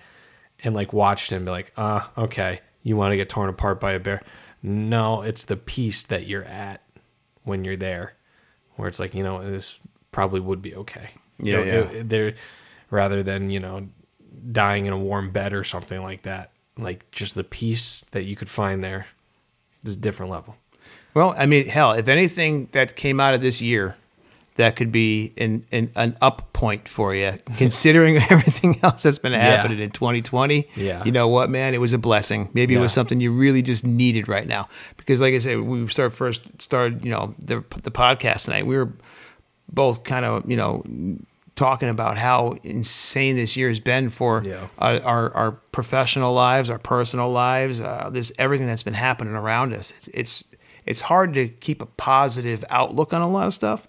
and 0.65 0.75
like 0.75 0.93
watched 0.93 1.31
him 1.31 1.45
be 1.45 1.53
like, 1.53 1.73
uh, 1.77 2.01
okay, 2.17 2.61
you 2.83 2.97
want 2.97 3.13
to 3.13 3.17
get 3.17 3.29
torn 3.29 3.49
apart 3.49 3.79
by 3.79 3.93
a 3.93 4.01
bear. 4.01 4.23
No, 4.63 5.23
it's 5.23 5.45
the 5.45 5.57
peace 5.57 6.03
that 6.05 6.27
you're 6.27 6.45
at 6.45 6.83
when 7.45 7.65
you're 7.65 7.77
there, 7.77 8.15
where 8.79 8.89
it's 8.89 8.99
like, 8.99 9.15
you 9.15 9.23
know, 9.23 9.49
this 9.51 9.79
probably 10.13 10.41
would 10.41 10.63
be 10.63 10.75
okay. 10.75 11.11
You 11.39 11.53
Yeah, 11.53 11.59
know, 11.59 11.65
yeah. 11.65 11.99
it- 12.01 12.09
there, 12.09 12.35
rather 12.91 13.23
than 13.23 13.51
you 13.51 13.61
know, 13.61 13.89
dying 14.51 14.87
in 14.87 14.93
a 14.95 14.99
warm 14.99 15.31
bed 15.31 15.53
or 15.53 15.63
something 15.65 16.03
like 16.03 16.23
that. 16.23 16.51
Like 16.79 17.11
just 17.11 17.35
the 17.35 17.45
peace 17.45 18.05
that 18.13 18.23
you 18.23 18.35
could 18.37 18.49
find 18.49 18.83
there 18.83 19.07
is 19.85 19.97
a 19.97 19.99
different 19.99 20.33
level. 20.33 20.57
Well, 21.15 21.35
I 21.37 21.47
mean, 21.47 21.67
hell, 21.69 21.93
if 21.93 22.09
anything 22.09 22.69
that 22.73 22.97
came 22.97 23.19
out 23.21 23.35
of 23.35 23.41
this 23.41 23.61
year 23.61 23.97
that 24.59 24.77
could 24.77 24.93
be 24.93 25.33
an 25.39 25.65
an, 25.73 25.91
an 25.97 26.17
up 26.21 26.53
point 26.53 26.89
for 26.89 27.15
you, 27.15 27.39
considering 27.57 28.17
everything 28.31 28.79
else 28.83 29.03
that's 29.05 29.19
been 29.19 29.33
happening 29.33 29.79
in 29.81 29.91
2020. 29.91 30.69
Yeah. 30.77 31.03
You 31.05 31.11
know 31.13 31.27
what, 31.29 31.49
man? 31.49 31.73
It 31.75 31.81
was 31.81 31.93
a 31.93 31.99
blessing. 31.99 32.51
Maybe 32.53 32.75
it 32.75 32.79
was 32.79 32.93
something 32.93 33.21
you 33.21 33.33
really 33.33 33.63
just 33.63 33.85
needed 33.85 34.29
right 34.29 34.47
now. 34.47 34.69
Because, 34.97 35.21
like 35.21 35.33
I 35.35 35.39
said, 35.39 35.61
we 35.61 35.89
start 35.89 36.13
first 36.13 36.61
started, 36.61 37.05
you 37.05 37.11
know, 37.11 37.35
the 37.39 37.65
the 37.83 37.91
podcast 37.91 38.45
tonight. 38.45 38.67
We 38.67 38.77
were 38.77 38.93
both 39.73 40.05
kind 40.05 40.25
of, 40.25 40.49
you 40.51 40.57
know, 40.57 40.85
talking 41.55 41.89
about 41.89 42.17
how 42.17 42.57
insane 42.63 43.35
this 43.37 43.57
year 43.57 43.69
has 43.69 43.81
been 43.81 44.11
for 44.11 44.43
Yeah. 44.45 44.69
uh, 44.79 45.01
our 45.05 45.35
our 45.35 45.53
professional 45.73 46.33
lives, 46.33 46.71
our 46.71 46.79
personal 46.79 47.31
lives, 47.31 47.81
uh, 47.81 48.11
this 48.13 48.33
everything 48.39 48.67
that's 48.67 48.83
been 48.85 48.95
happening 48.95 49.35
around 49.35 49.73
us. 49.75 49.93
It's, 49.99 50.09
it's 50.15 50.45
it's 50.89 51.03
hard 51.03 51.35
to 51.35 51.49
keep 51.49 51.83
a 51.83 51.87
positive 51.87 52.65
outlook 52.71 53.13
on 53.13 53.23
a 53.23 53.29
lot 53.29 53.47
of 53.47 53.55
stuff, 53.55 53.87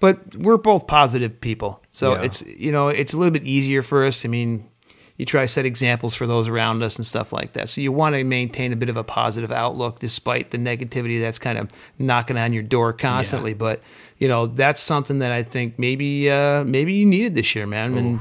but 0.00 0.36
we're 0.36 0.56
both 0.58 0.86
positive 0.86 1.40
people, 1.40 1.80
so 1.90 2.12
Mm-hmm. 2.12 2.20
Yeah. 2.20 2.26
it's 2.26 2.42
you 2.42 2.72
know 2.72 2.88
it's 2.88 3.12
a 3.12 3.16
little 3.16 3.32
bit 3.32 3.44
easier 3.44 3.82
for 3.82 4.04
us. 4.06 4.24
I 4.24 4.28
mean, 4.28 4.68
you 5.16 5.26
try 5.26 5.42
to 5.42 5.48
set 5.48 5.64
examples 5.66 6.14
for 6.14 6.26
those 6.26 6.48
around 6.48 6.82
us 6.82 6.96
and 6.96 7.06
stuff 7.06 7.32
like 7.32 7.52
that. 7.52 7.68
So 7.68 7.80
you 7.80 7.92
want 7.92 8.14
to 8.16 8.24
maintain 8.24 8.72
a 8.72 8.76
bit 8.76 8.88
of 8.88 8.96
a 8.96 9.04
positive 9.04 9.52
outlook 9.52 10.00
despite 10.00 10.50
the 10.50 10.58
negativity 10.58 11.20
that's 11.20 11.38
kind 11.38 11.58
of 11.58 11.68
knocking 11.98 12.36
on 12.38 12.52
your 12.52 12.62
door 12.64 12.92
constantly. 12.92 13.54
But 13.54 13.82
you 14.18 14.28
know 14.28 14.46
that's 14.46 14.80
something 14.80 15.18
that 15.20 15.32
I 15.32 15.42
think 15.42 15.78
maybe 15.78 16.30
uh, 16.30 16.64
maybe 16.64 16.92
you 16.92 17.06
needed 17.06 17.34
this 17.34 17.54
year, 17.54 17.66
man. 17.66 17.96
And 17.96 18.20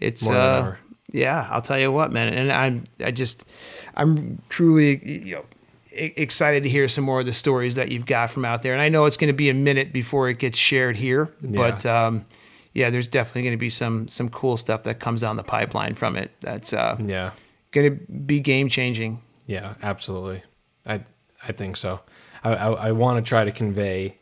it's 0.00 0.28
uh, 0.28 0.76
yeah, 1.12 1.46
I'll 1.50 1.62
tell 1.62 1.78
you 1.78 1.92
what, 1.92 2.10
man. 2.12 2.32
And 2.32 2.50
I'm 2.50 2.84
I 3.04 3.10
just 3.10 3.44
I'm 3.94 4.40
truly 4.48 5.00
you 5.26 5.34
know 5.36 5.44
excited 5.94 6.62
to 6.64 6.68
hear 6.68 6.88
some 6.88 7.04
more 7.04 7.20
of 7.20 7.26
the 7.26 7.32
stories 7.32 7.74
that 7.76 7.90
you've 7.90 8.06
got 8.06 8.30
from 8.30 8.44
out 8.44 8.62
there. 8.62 8.72
And 8.72 8.82
I 8.82 8.88
know 8.88 9.04
it's 9.06 9.16
going 9.16 9.28
to 9.32 9.36
be 9.36 9.48
a 9.50 9.54
minute 9.54 9.92
before 9.92 10.28
it 10.28 10.38
gets 10.38 10.58
shared 10.58 10.96
here, 10.96 11.30
but 11.42 11.84
um, 11.86 12.24
yeah, 12.72 12.90
there's 12.90 13.08
definitely 13.08 13.42
going 13.42 13.52
to 13.54 13.58
be 13.60 13.70
some 13.70 14.08
some 14.08 14.28
cool 14.30 14.56
stuff 14.56 14.82
that 14.84 15.00
comes 15.00 15.20
down 15.20 15.36
the 15.36 15.42
pipeline 15.42 15.94
from 15.94 16.16
it. 16.16 16.30
That's 16.40 16.72
uh, 16.72 16.96
Yeah. 17.04 17.32
going 17.70 17.90
to 17.98 18.12
be 18.12 18.40
game 18.40 18.68
changing. 18.68 19.20
Yeah, 19.46 19.74
absolutely. 19.82 20.42
I 20.86 21.02
I 21.46 21.52
think 21.52 21.76
so. 21.76 22.00
I 22.44 22.54
I, 22.54 22.70
I 22.88 22.92
want 22.92 23.24
to 23.24 23.28
try 23.28 23.44
to 23.44 23.52
convey 23.52 24.18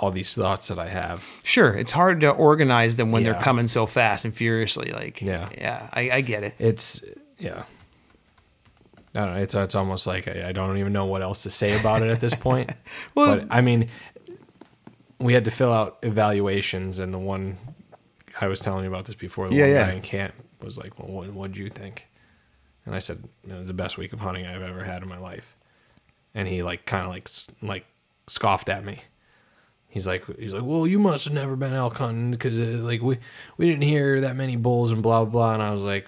all 0.00 0.10
these 0.10 0.34
thoughts 0.34 0.66
that 0.68 0.78
I 0.78 0.88
have. 0.88 1.22
Sure, 1.44 1.72
it's 1.72 1.92
hard 1.92 2.20
to 2.22 2.30
organize 2.30 2.96
them 2.96 3.12
when 3.12 3.22
they're 3.22 3.34
coming 3.40 3.68
so 3.68 3.86
fast 3.86 4.24
and 4.24 4.34
furiously. 4.34 4.90
Like, 4.90 5.20
Yeah. 5.22 5.48
yeah, 5.56 5.88
I, 5.92 6.10
I 6.10 6.20
get 6.20 6.42
it. 6.42 6.54
It's 6.58 7.04
yeah. 7.38 7.62
I 9.14 9.24
don't 9.24 9.34
know. 9.34 9.40
It's 9.42 9.54
it's 9.54 9.74
almost 9.74 10.06
like 10.06 10.26
I, 10.28 10.48
I 10.48 10.52
don't 10.52 10.76
even 10.78 10.92
know 10.92 11.04
what 11.04 11.22
else 11.22 11.44
to 11.44 11.50
say 11.50 11.78
about 11.78 12.02
it 12.02 12.10
at 12.10 12.20
this 12.20 12.34
point. 12.48 12.70
Well- 13.14 13.36
but 13.38 13.46
I 13.50 13.60
mean, 13.60 13.88
we 15.18 15.32
had 15.34 15.44
to 15.44 15.50
fill 15.50 15.72
out 15.72 15.98
evaluations, 16.02 16.98
and 16.98 17.12
the 17.14 17.18
one 17.18 17.58
I 18.40 18.48
was 18.48 18.60
telling 18.60 18.84
you 18.84 18.90
about 18.90 19.04
this 19.04 19.14
before, 19.14 19.48
the 19.48 19.54
Yeah, 19.54 19.62
one 19.62 19.70
yeah. 19.72 19.86
guy 19.86 19.92
in 19.94 20.02
camp 20.02 20.34
was 20.60 20.76
like, 20.78 20.98
"Well, 20.98 21.08
what 21.08 21.30
what 21.32 21.52
did 21.52 21.58
you 21.58 21.70
think?" 21.70 22.08
And 22.86 22.94
I 22.94 22.98
said, 22.98 23.22
"It 23.48 23.52
was 23.52 23.66
"The 23.66 23.72
best 23.72 23.96
week 23.96 24.12
of 24.12 24.20
hunting 24.20 24.46
I've 24.46 24.62
ever 24.62 24.84
had 24.84 25.02
in 25.02 25.08
my 25.08 25.18
life." 25.18 25.56
And 26.34 26.48
he 26.48 26.62
like 26.62 26.84
kind 26.84 27.04
of 27.06 27.10
like 27.12 27.28
like 27.62 27.86
scoffed 28.26 28.68
at 28.68 28.84
me. 28.84 29.02
He's 29.88 30.08
like, 30.08 30.24
he's 30.40 30.52
like, 30.52 30.64
well, 30.64 30.88
you 30.88 30.98
must 30.98 31.24
have 31.26 31.34
never 31.34 31.54
been 31.54 31.72
elk 31.72 31.98
hunting 31.98 32.32
because 32.32 32.58
uh, 32.58 32.82
like 32.82 33.00
we 33.00 33.18
we 33.56 33.66
didn't 33.70 33.82
hear 33.82 34.22
that 34.22 34.34
many 34.34 34.56
bulls 34.56 34.90
and 34.90 35.00
blah 35.04 35.24
blah. 35.24 35.30
blah. 35.30 35.54
And 35.54 35.62
I 35.62 35.70
was 35.70 35.82
like, 35.82 36.06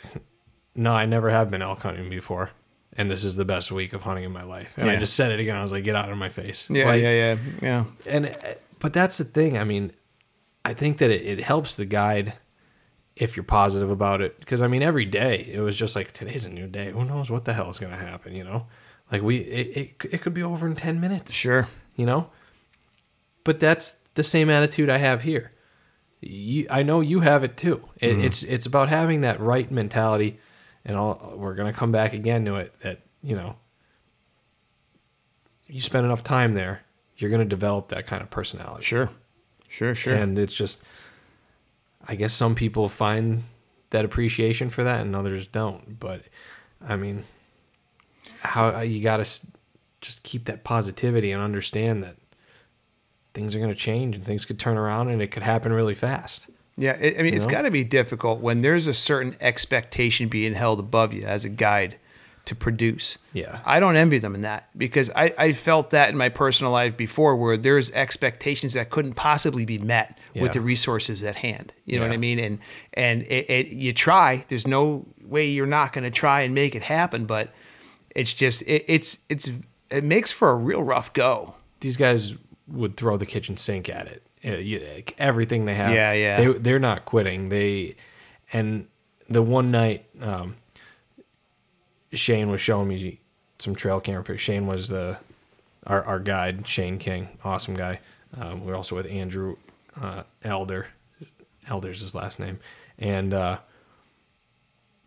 no, 0.75 0.93
I 0.93 1.07
never 1.07 1.31
have 1.31 1.53
been 1.53 1.63
elk 1.63 1.83
hunting 1.83 2.11
before, 2.11 2.51
and 2.97 3.11
this 3.11 3.25
is 3.25 3.37
the 3.37 3.45
best 3.45 3.71
week 3.71 3.93
of 3.93 4.03
hunting 4.03 4.25
in 4.25 4.33
my 4.33 4.43
life. 4.45 4.73
And 4.77 4.89
I 4.91 4.97
just 4.97 5.15
said 5.15 5.33
it 5.33 5.41
again. 5.41 5.57
I 5.57 5.63
was 5.63 5.73
like, 5.73 5.85
get 5.85 5.97
out 5.97 6.11
of 6.11 6.19
my 6.19 6.29
face. 6.29 6.69
Yeah, 6.71 6.87
Like, 6.87 7.03
yeah, 7.03 7.11
yeah, 7.13 7.37
yeah. 7.63 7.85
And 8.07 8.27
uh, 8.27 8.55
but 8.79 8.93
that's 8.93 9.19
the 9.19 9.25
thing. 9.25 9.59
I 9.59 9.65
mean, 9.65 9.93
I 10.65 10.75
think 10.75 10.99
that 10.99 11.11
it, 11.11 11.23
it 11.23 11.45
helps 11.45 11.77
the 11.77 11.85
guide 11.85 12.35
if 13.17 13.37
you're 13.37 13.45
positive 13.45 13.91
about 13.91 14.21
it 14.21 14.39
because 14.41 14.63
I 14.63 14.69
mean, 14.69 14.83
every 14.83 15.05
day 15.07 15.49
it 15.53 15.61
was 15.61 15.77
just 15.77 15.97
like 15.97 16.13
today's 16.13 16.45
a 16.45 16.51
new 16.51 16.67
day. 16.67 16.91
Who 16.91 17.05
knows 17.05 17.31
what 17.31 17.45
the 17.45 17.55
hell 17.55 17.71
is 17.71 17.79
going 17.79 17.93
to 17.93 17.99
happen? 17.99 18.35
You 18.35 18.45
know, 18.45 18.67
like 19.11 19.23
we 19.23 19.39
it, 19.39 19.77
it 19.77 20.15
it 20.15 20.21
could 20.23 20.35
be 20.35 20.43
over 20.43 20.67
in 20.67 20.75
ten 20.75 21.01
minutes 21.01 21.33
Sure. 21.33 21.69
you 21.95 22.07
know 22.07 22.31
but 23.45 23.61
that's 23.61 23.97
the 24.15 24.25
same 24.25 24.51
attitude 24.51 24.91
i 24.91 24.99
have 24.99 25.23
here 25.23 25.53
you, 26.21 26.67
i 26.71 26.83
know 26.83 27.01
you 27.01 27.21
have 27.21 27.45
it 27.45 27.57
too 27.57 27.81
it, 28.01 28.19
it's 28.19 28.43
it's 28.43 28.67
about 28.67 28.89
having 28.89 29.21
that 29.21 29.39
right 29.41 29.71
mentality 29.71 30.39
and 30.87 30.97
all 30.97 31.35
we're 31.37 31.55
going 31.55 31.71
to 31.71 31.79
come 31.79 31.93
back 31.93 32.15
again 32.15 32.45
to 32.47 32.57
it 32.57 32.73
that 32.81 33.01
you 33.23 33.37
know 33.37 33.57
you 35.67 35.81
spend 35.83 36.07
enough 36.07 36.23
time 36.25 36.55
there 36.55 36.83
you're 37.19 37.31
going 37.31 37.43
to 37.43 37.49
develop 37.49 37.89
that 37.89 38.07
kind 38.07 38.23
of 38.23 38.31
personality 38.31 38.85
Sure. 38.85 39.11
Sure, 39.69 39.95
sure. 39.95 40.15
and 40.15 40.39
it's 40.39 40.55
just 40.55 40.83
i 42.09 42.15
guess 42.15 42.33
some 42.33 42.55
people 42.55 42.89
find 42.89 43.43
that 43.91 44.05
appreciation 44.05 44.71
for 44.71 44.85
that 44.85 45.01
and 45.01 45.15
others 45.15 45.47
don't 45.47 45.99
but 46.01 46.23
i 46.87 46.97
mean 46.97 47.25
how 48.41 48.77
uh, 48.77 48.81
you 48.81 49.03
got 49.03 49.17
to 49.19 49.47
just 50.01 50.23
keep 50.23 50.45
that 50.45 50.63
positivity 50.63 51.33
and 51.33 51.43
understand 51.43 52.03
that 52.03 52.17
things 53.35 53.55
are 53.55 53.59
going 53.59 53.71
to 53.71 53.75
change 53.77 54.15
and 54.15 54.25
things 54.25 54.45
could 54.45 54.59
turn 54.59 54.79
around 54.79 55.09
and 55.09 55.21
it 55.21 55.29
could 55.33 55.43
happen 55.43 55.73
really 55.73 55.95
fast 55.95 56.47
Yeah, 56.77 56.93
it, 56.93 57.19
I 57.19 57.23
mean, 57.23 57.35
it's 57.35 57.47
got 57.47 57.63
to 57.63 57.71
be 57.71 57.85
difficult 57.85 58.41
when 58.41 58.61
there's 58.63 58.87
a 58.87 58.93
certain 58.95 59.37
expectation 59.41 60.29
being 60.29 60.55
held 60.55 60.79
above 60.79 61.13
you 61.13 61.25
as 61.25 61.45
a 61.45 61.49
guide, 61.49 61.97
to 62.45 62.55
produce. 62.55 63.19
Yeah. 63.33 63.59
I 63.65 63.81
don't 63.81 63.97
envy 63.97 64.19
them 64.19 64.35
in 64.37 64.43
that 64.43 64.69
because 64.79 65.11
I, 65.17 65.35
I 65.37 65.53
felt 65.53 65.91
that 65.91 66.11
in 66.11 66.17
my 66.17 66.29
personal 66.29 66.71
life 66.71 66.97
before 66.97 67.35
where 67.35 67.57
there's 67.57 67.91
expectations 67.91 68.75
that 68.75 68.89
couldn't 68.91 69.15
possibly 69.15 69.65
be 69.65 69.79
met 69.79 70.17
Yeah. 70.33 70.43
with 70.43 70.53
the 70.53 70.61
resources 70.61 71.25
at 71.25 71.35
hand. 71.35 71.73
You 71.87 71.99
know 71.99 72.07
what 72.07 72.13
I 72.13 72.19
mean? 72.19 72.39
And 72.39 72.59
and 72.95 73.23
it, 73.23 73.51
it, 73.51 73.67
you 73.69 73.93
try. 73.93 74.45
There's 74.47 74.67
no 74.67 75.07
way 75.25 75.49
you're 75.49 75.67
not 75.67 75.93
going 75.93 76.05
to 76.05 76.11
try 76.11 76.43
and 76.43 76.55
make 76.55 76.77
it 76.77 76.83
happen, 76.85 77.27
but 77.27 77.53
it's 78.11 78.33
just 78.33 78.63
it, 78.63 78.85
it's 78.87 79.19
it's 79.29 79.51
it 79.91 80.05
makes 80.05 80.31
for 80.31 80.51
a 80.51 80.55
real 80.55 80.83
rough 80.85 81.13
go. 81.13 81.55
these 81.81 81.97
guys 81.97 82.35
would 82.69 82.97
throw 82.97 83.17
the 83.17 83.27
kitchen 83.27 83.57
sink 83.57 83.89
at 83.89 84.07
it. 84.07 84.23
Everything 85.19 85.65
they 85.65 85.75
have. 85.75 85.93
Yeah, 85.93 86.13
yeah. 86.13 86.37
They 86.37 86.53
they're 86.59 86.79
not 86.79 87.05
quitting. 87.05 87.49
They 87.49 87.97
and 88.53 88.87
the 89.29 89.43
one 89.43 89.71
night 89.71 90.07
um, 90.21 90.57
Shane 92.13 92.51
was 92.51 92.61
showing 92.61 92.89
me 92.89 93.21
some 93.59 93.75
trail 93.75 94.01
camera 94.01 94.23
pictures. 94.23 94.43
Shane 94.43 94.67
was 94.67 94.89
the 94.89 95.19
our 95.87 96.05
our 96.05 96.21
guide, 96.21 96.67
Shane 96.67 96.99
King, 96.99 97.29
awesome 97.45 97.75
guy. 97.75 98.01
Um, 98.39 98.65
we're 98.65 98.77
also 98.77 98.97
with 98.97 99.07
Andrew 99.07 99.57
uh, 100.01 100.23
Elder. 100.43 100.89
Elder's 101.69 102.01
his 102.01 102.15
last 102.15 102.39
name, 102.39 102.61
and 102.99 103.35
uh, 103.35 103.59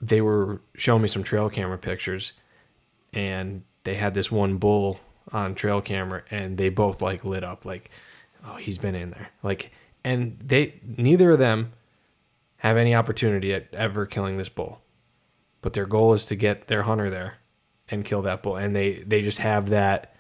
they 0.02 0.22
were 0.22 0.60
showing 0.76 1.02
me 1.02 1.08
some 1.08 1.24
trail 1.24 1.50
camera 1.50 1.78
pictures, 1.78 2.34
and 3.14 3.64
they 3.86 3.96
had 3.96 4.14
this 4.14 4.30
one 4.30 4.58
bull 4.58 5.00
on 5.32 5.56
trail 5.56 5.80
camera, 5.80 6.24
and 6.30 6.58
they 6.58 6.70
both 6.70 7.02
like 7.02 7.24
lit 7.24 7.44
up, 7.44 7.64
like, 7.64 7.90
oh, 8.46 8.56
he's 8.56 8.78
been 8.78 8.96
in 8.96 9.12
there, 9.12 9.30
like, 9.44 9.72
and 10.04 10.38
they 10.44 10.80
neither 10.98 11.32
of 11.32 11.40
them 11.40 11.74
have 12.58 12.78
any 12.78 12.94
opportunity 12.96 13.54
at 13.54 13.68
ever 13.74 14.06
killing 14.06 14.38
this 14.38 14.50
bull, 14.50 14.82
but 15.62 15.74
their 15.74 15.86
goal 15.86 16.14
is 16.14 16.26
to 16.26 16.36
get 16.36 16.68
their 16.68 16.84
hunter 16.84 17.10
there 17.10 17.36
and 17.90 18.04
kill 18.06 18.22
that 18.24 18.44
bull, 18.44 18.56
and 18.58 18.76
they 18.76 19.04
they 19.06 19.22
just 19.22 19.40
have 19.40 19.70
that 19.70 20.14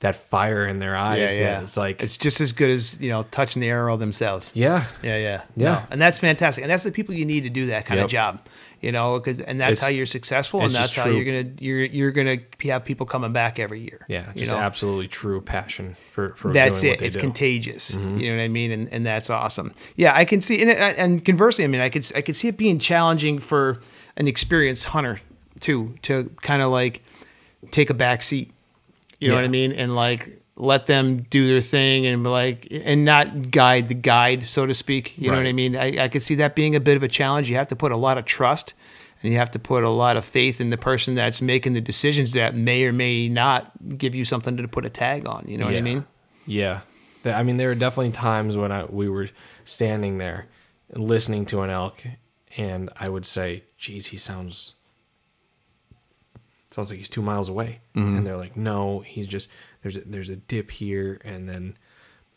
that 0.00 0.14
fire 0.14 0.66
in 0.66 0.78
their 0.78 0.94
eyes. 0.94 1.18
Yeah, 1.32 1.40
yeah. 1.40 1.62
It's 1.62 1.76
like 1.76 2.02
it's 2.02 2.18
just 2.18 2.40
as 2.40 2.52
good 2.52 2.70
as 2.70 3.00
you 3.00 3.08
know 3.08 3.22
touching 3.30 3.60
the 3.60 3.68
arrow 3.68 3.96
themselves. 3.96 4.50
yeah, 4.54 4.84
Yeah, 5.02 5.16
yeah, 5.16 5.42
Yeah. 5.56 5.72
No, 5.72 5.82
and 5.90 6.00
that's 6.00 6.18
fantastic, 6.18 6.62
and 6.62 6.70
that's 6.70 6.84
the 6.84 6.92
people 6.92 7.14
you 7.14 7.24
need 7.24 7.44
to 7.44 7.50
do 7.50 7.66
that 7.66 7.86
kind 7.86 7.98
Yep. 7.98 8.04
of 8.04 8.10
job. 8.10 8.46
You 8.82 8.92
know, 8.92 9.18
'cause- 9.20 9.38
and 9.40 9.58
that's 9.58 9.72
It's- 9.72 9.78
how 9.80 9.88
you're 9.88 10.04
successful, 10.06 10.60
and 10.62 10.72
that's 10.74 10.94
how 10.94 11.04
true. 11.04 11.16
you're 11.16 11.24
gonna 11.24 11.54
you're 11.58 11.84
you're 11.84 12.10
gonna 12.12 12.36
have 12.64 12.84
people 12.84 13.06
coming 13.06 13.32
back 13.32 13.58
every 13.58 13.80
year. 13.80 14.04
yeah, 14.08 14.26
just 14.36 14.52
know? 14.52 14.58
absolutely 14.58 15.08
true 15.08 15.40
passion 15.40 15.96
for 16.12 16.34
for 16.36 16.52
That's 16.52 16.82
doing 16.82 16.92
it. 16.94 17.02
It's 17.02 17.14
do. 17.16 17.20
Mm-hmm. 17.20 17.26
contagious. 17.28 17.94
You 17.94 18.00
know 18.30 18.36
what 18.36 18.42
I 18.42 18.48
mean? 18.48 18.70
And 18.72 18.88
and 18.92 19.06
that's 19.06 19.30
awesome. 19.30 19.72
Yeah, 19.96 20.12
I 20.14 20.24
can 20.26 20.42
see. 20.42 20.60
And, 20.60 20.70
and 20.70 21.24
conversely, 21.24 21.64
I 21.64 21.68
mean, 21.68 21.80
I 21.80 21.88
could 21.88 22.06
I 22.14 22.20
could 22.20 22.36
see 22.36 22.48
it 22.48 22.56
being 22.58 22.78
challenging 22.78 23.38
for 23.38 23.80
an 24.18 24.28
experienced 24.28 24.84
hunter 24.86 25.20
too 25.58 25.94
to 26.02 26.30
kind 26.42 26.60
of 26.62 26.70
like 26.70 27.02
take 27.70 27.88
a 27.90 27.94
back 27.94 28.22
seat. 28.22 28.52
You 29.18 29.28
know 29.30 29.36
what 29.36 29.44
I 29.44 29.48
mean? 29.48 29.72
And 29.72 29.96
like 29.96 30.42
let 30.56 30.86
them 30.86 31.22
do 31.28 31.48
their 31.48 31.60
thing 31.60 32.06
and 32.06 32.24
like 32.24 32.66
and 32.70 33.04
not 33.04 33.50
guide 33.50 33.88
the 33.88 33.94
guide, 33.94 34.46
so 34.46 34.66
to 34.66 34.74
speak. 34.74 35.16
You 35.18 35.30
know 35.30 35.36
what 35.36 35.46
I 35.46 35.52
mean? 35.52 35.76
I, 35.76 36.04
I 36.04 36.08
could 36.08 36.22
see 36.22 36.36
that 36.36 36.54
being 36.54 36.74
a 36.74 36.80
bit 36.80 36.96
of 36.96 37.02
a 37.02 37.08
challenge. 37.08 37.50
You 37.50 37.56
have 37.56 37.68
to 37.68 37.76
put 37.76 37.92
a 37.92 37.96
lot 37.96 38.16
of 38.16 38.24
trust 38.24 38.74
and 39.22 39.32
you 39.32 39.38
have 39.38 39.50
to 39.52 39.58
put 39.58 39.84
a 39.84 39.90
lot 39.90 40.16
of 40.16 40.24
faith 40.24 40.60
in 40.60 40.70
the 40.70 40.76
person 40.76 41.14
that's 41.14 41.42
making 41.42 41.74
the 41.74 41.80
decisions 41.80 42.32
that 42.32 42.54
may 42.54 42.84
or 42.84 42.92
may 42.92 43.28
not 43.28 43.70
give 43.98 44.14
you 44.14 44.24
something 44.24 44.56
to 44.56 44.68
put 44.68 44.84
a 44.84 44.90
tag 44.90 45.26
on. 45.26 45.44
You 45.46 45.58
know 45.58 45.66
what 45.66 45.74
I 45.74 45.80
mean? 45.80 46.06
Yeah. 46.46 46.80
I 47.24 47.42
mean, 47.42 47.56
there 47.56 47.68
were 47.68 47.74
definitely 47.74 48.12
times 48.12 48.56
when 48.56 48.70
I, 48.70 48.84
we 48.84 49.08
were 49.08 49.28
standing 49.64 50.18
there 50.18 50.46
and 50.90 51.08
listening 51.08 51.44
to 51.46 51.62
an 51.62 51.70
elk, 51.70 52.04
and 52.56 52.88
I 53.00 53.08
would 53.08 53.26
say, 53.26 53.64
geez, 53.76 54.06
he 54.06 54.16
sounds 54.16 54.74
sounds 56.70 56.90
like 56.90 56.98
he's 56.98 57.08
two 57.08 57.22
miles 57.22 57.48
away. 57.48 57.80
Mm-hmm. 57.96 58.18
And 58.18 58.26
they're 58.26 58.36
like, 58.36 58.56
no, 58.56 59.00
he's 59.00 59.26
just 59.26 59.48
there's 59.86 59.96
a, 60.04 60.08
there's 60.08 60.30
a 60.30 60.36
dip 60.36 60.70
here, 60.72 61.20
and 61.24 61.48
then 61.48 61.76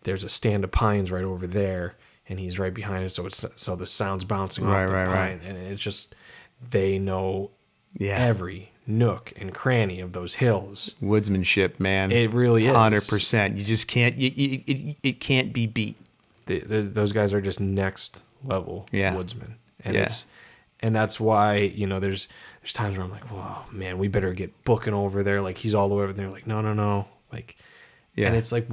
there's 0.03 0.23
a 0.23 0.29
stand 0.29 0.63
of 0.63 0.71
pines 0.71 1.11
right 1.11 1.23
over 1.23 1.47
there, 1.47 1.95
and 2.27 2.39
he's 2.39 2.59
right 2.59 2.73
behind 2.73 3.03
it. 3.05 3.09
So 3.09 3.25
it's 3.25 3.43
so 3.55 3.75
the 3.75 3.87
sound's 3.87 4.23
bouncing 4.23 4.65
Right, 4.65 4.83
off 4.83 4.89
the 4.89 4.93
right, 4.93 5.05
pine, 5.05 5.15
right. 5.15 5.41
and 5.43 5.57
it's 5.57 5.81
just 5.81 6.13
they 6.69 6.99
know 6.99 7.49
Yeah. 7.97 8.17
every 8.23 8.71
nook 8.85 9.33
and 9.35 9.51
cranny 9.53 9.99
of 9.99 10.13
those 10.13 10.35
hills. 10.35 10.93
woodsmanship, 11.01 11.79
man. 11.79 12.11
It 12.11 12.31
really 12.33 12.67
is. 12.67 12.75
hundred 12.75 13.07
percent. 13.07 13.57
You 13.57 13.63
just 13.63 13.87
can't. 13.87 14.15
You, 14.15 14.29
you, 14.29 14.63
it, 14.67 14.97
it 15.01 15.19
can't 15.19 15.51
be 15.53 15.65
beat. 15.65 15.95
the, 16.45 16.59
the, 16.59 16.81
those 16.83 17.11
guys 17.11 17.33
are 17.33 17.41
just 17.41 17.59
next 17.59 18.21
level 18.43 18.87
Yeah. 18.91 19.15
woodsmen, 19.15 19.55
and 19.83 19.95
Yeah. 19.95 20.03
it's 20.03 20.27
and 20.81 20.95
that's 20.95 21.19
why 21.19 21.57
you 21.57 21.87
know 21.87 21.99
there's 21.99 22.27
there's 22.61 22.73
times 22.73 22.95
where 22.97 23.05
I'm 23.05 23.11
like, 23.11 23.25
whoa, 23.25 23.65
man, 23.71 23.97
we 23.97 24.07
better 24.07 24.33
get 24.33 24.63
booking 24.65 24.93
over 24.93 25.23
there. 25.23 25.41
Like 25.41 25.57
he's 25.57 25.73
all 25.75 25.89
the 25.89 25.95
way 25.95 26.03
over 26.03 26.13
there. 26.13 26.29
Like 26.29 26.45
no, 26.47 26.61
no, 26.61 26.73
no. 26.73 27.07
Like, 27.31 27.55
Yeah. 28.15 28.27
and 28.27 28.35
it's 28.35 28.51
like 28.51 28.67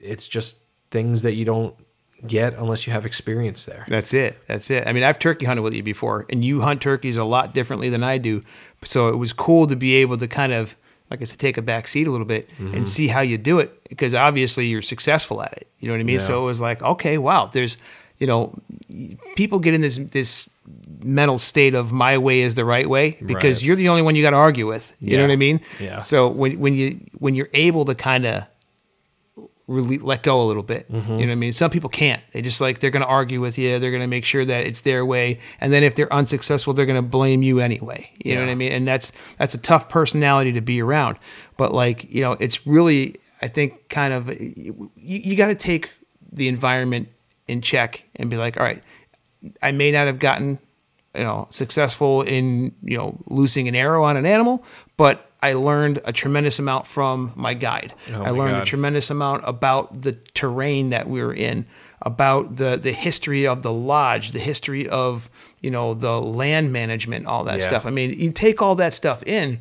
it's 0.00 0.28
just 0.28 0.60
things 0.90 1.22
that 1.22 1.34
you 1.34 1.44
don't 1.44 1.74
get 2.26 2.54
unless 2.54 2.86
you 2.86 2.92
have 2.92 3.06
experience 3.06 3.64
there. 3.64 3.84
That's 3.88 4.12
it. 4.14 4.38
That's 4.48 4.70
it. 4.70 4.86
I 4.86 4.92
mean, 4.92 5.02
I've 5.04 5.18
turkey 5.18 5.46
hunted 5.46 5.62
with 5.62 5.74
you 5.74 5.82
before, 5.82 6.26
and 6.30 6.44
you 6.44 6.62
hunt 6.62 6.80
turkeys 6.80 7.16
a 7.16 7.24
lot 7.24 7.54
differently 7.54 7.88
than 7.90 8.02
I 8.02 8.18
do. 8.18 8.42
So 8.84 9.08
it 9.08 9.16
was 9.16 9.32
cool 9.32 9.66
to 9.68 9.76
be 9.76 9.94
able 9.96 10.18
to 10.18 10.26
kind 10.26 10.52
of, 10.52 10.74
like 11.10 11.20
I 11.22 11.24
said, 11.24 11.38
take 11.38 11.56
a 11.58 11.62
back 11.62 11.86
seat 11.86 12.06
a 12.06 12.10
little 12.10 12.26
bit 12.26 12.48
Mm-hmm. 12.58 12.74
and 12.74 12.88
see 12.88 13.08
how 13.08 13.20
you 13.20 13.38
do 13.38 13.58
it 13.60 13.88
because 13.88 14.14
obviously 14.14 14.66
you're 14.66 14.82
successful 14.82 15.42
at 15.42 15.52
it. 15.52 15.68
You 15.78 15.88
know 15.88 15.94
what 15.94 16.00
I 16.00 16.04
mean? 16.04 16.14
Yeah. 16.14 16.20
So 16.26 16.42
it 16.42 16.46
was 16.46 16.60
like, 16.60 16.82
okay, 16.82 17.18
wow, 17.18 17.46
there's, 17.52 17.76
you 18.20 18.26
know, 18.26 18.58
people 19.36 19.58
get 19.58 19.74
in 19.74 19.80
this 19.80 19.96
this 20.12 20.48
mental 21.02 21.38
state 21.38 21.74
of 21.74 21.92
my 21.92 22.18
way 22.18 22.40
is 22.40 22.54
the 22.56 22.64
right 22.64 22.88
way 22.88 23.16
because 23.24 23.58
Right. 23.58 23.62
you're 23.66 23.76
the 23.76 23.88
only 23.88 24.02
one 24.02 24.16
you 24.16 24.22
got 24.22 24.30
to 24.30 24.36
argue 24.36 24.66
with. 24.66 24.96
You 25.00 25.16
know 25.16 25.22
what 25.22 25.30
I 25.32 25.36
mean? 25.36 25.60
Yeah. 25.80 26.00
So 26.00 26.28
when 26.28 26.58
when 26.58 26.74
you 26.74 27.00
when 27.18 27.34
you're 27.34 27.50
able 27.54 27.84
to 27.84 27.94
kind 27.94 28.26
of 28.26 28.44
really 29.66 29.98
let 29.98 30.22
go 30.22 30.40
a 30.42 30.46
little 30.46 30.62
bit. 30.62 30.90
Mm-hmm. 30.90 31.12
You 31.12 31.18
know 31.18 31.26
what 31.26 31.32
I 31.32 31.34
mean? 31.36 31.52
Some 31.52 31.70
people 31.70 31.90
can't. 31.90 32.22
They 32.32 32.40
just 32.40 32.60
like 32.60 32.80
they're 32.80 32.90
going 32.90 33.02
to 33.02 33.08
argue 33.08 33.40
with 33.40 33.58
you. 33.58 33.78
They're 33.78 33.90
going 33.90 34.00
to 34.02 34.06
make 34.08 34.24
sure 34.24 34.44
that 34.46 34.66
it's 34.66 34.80
their 34.80 35.04
way, 35.04 35.38
and 35.60 35.72
then 35.72 35.82
if 35.84 35.94
they're 35.94 36.12
unsuccessful, 36.12 36.72
they're 36.72 36.86
going 36.86 36.96
to 37.02 37.08
blame 37.08 37.42
you 37.42 37.60
anyway. 37.60 38.10
You 38.24 38.34
know 38.34 38.40
what 38.40 38.50
I 38.50 38.54
mean? 38.54 38.72
And 38.72 38.88
that's 38.88 39.12
that's 39.38 39.54
a 39.54 39.58
tough 39.58 39.88
personality 39.88 40.52
to 40.52 40.60
be 40.62 40.80
around. 40.82 41.18
But 41.56 41.72
like 41.74 42.10
you 42.10 42.22
know, 42.22 42.32
it's 42.32 42.66
really 42.66 43.16
I 43.42 43.48
think 43.48 43.88
kind 43.90 44.12
of 44.14 44.28
you, 44.40 44.90
you 44.96 45.36
got 45.36 45.48
to 45.48 45.54
take 45.54 45.90
the 46.32 46.48
environment 46.48 47.08
in 47.48 47.60
check 47.62 48.04
and 48.16 48.30
be 48.30 48.36
like, 48.36 48.56
all 48.56 48.62
right, 48.64 48.82
I 49.62 49.72
may 49.72 49.90
not 49.90 50.06
have 50.06 50.18
gotten 50.18 50.58
you 51.14 51.24
know 51.24 51.46
successful 51.50 52.22
in 52.22 52.72
you 52.82 52.96
know 52.98 53.18
loosing 53.26 53.66
an 53.68 53.74
arrow 53.74 54.04
on 54.04 54.16
an 54.16 54.26
animal, 54.26 54.62
but 54.96 55.24
I 55.42 55.54
learned 55.54 56.00
a 56.04 56.12
tremendous 56.12 56.58
amount 56.58 56.86
from 56.86 57.32
my 57.34 57.54
guide. 57.54 57.94
Oh 58.10 58.22
I 58.22 58.30
my 58.30 58.38
learned 58.38 58.62
a 58.62 58.64
tremendous 58.64 59.08
amount 59.10 59.42
about 59.46 60.02
the 60.02 60.12
terrain 60.34 60.90
that 60.90 61.08
we 61.08 61.22
were 61.22 61.32
in, 61.34 61.66
about 62.02 62.56
the 62.56 62.76
the 62.76 62.92
history 62.92 63.46
of 63.46 63.62
the 63.62 63.72
lodge, 63.72 64.32
the 64.32 64.38
history 64.40 64.88
of 64.88 65.30
you 65.60 65.70
know 65.70 65.94
the 65.94 66.20
land 66.20 66.72
management, 66.72 67.26
all 67.26 67.44
that 67.44 67.58
Yeah. 67.60 67.66
stuff. 67.68 67.86
I 67.86 67.90
mean, 67.90 68.12
you 68.18 68.30
take 68.32 68.60
all 68.60 68.74
that 68.76 68.94
stuff 68.94 69.22
in, 69.24 69.60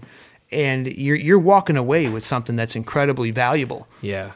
and 0.52 0.88
you're 0.88 1.16
you're 1.16 1.40
walking 1.40 1.78
away 1.78 2.10
with 2.10 2.26
something 2.26 2.56
that's 2.56 2.76
incredibly 2.76 3.32
valuable. 3.32 3.88
Yeah, 4.02 4.32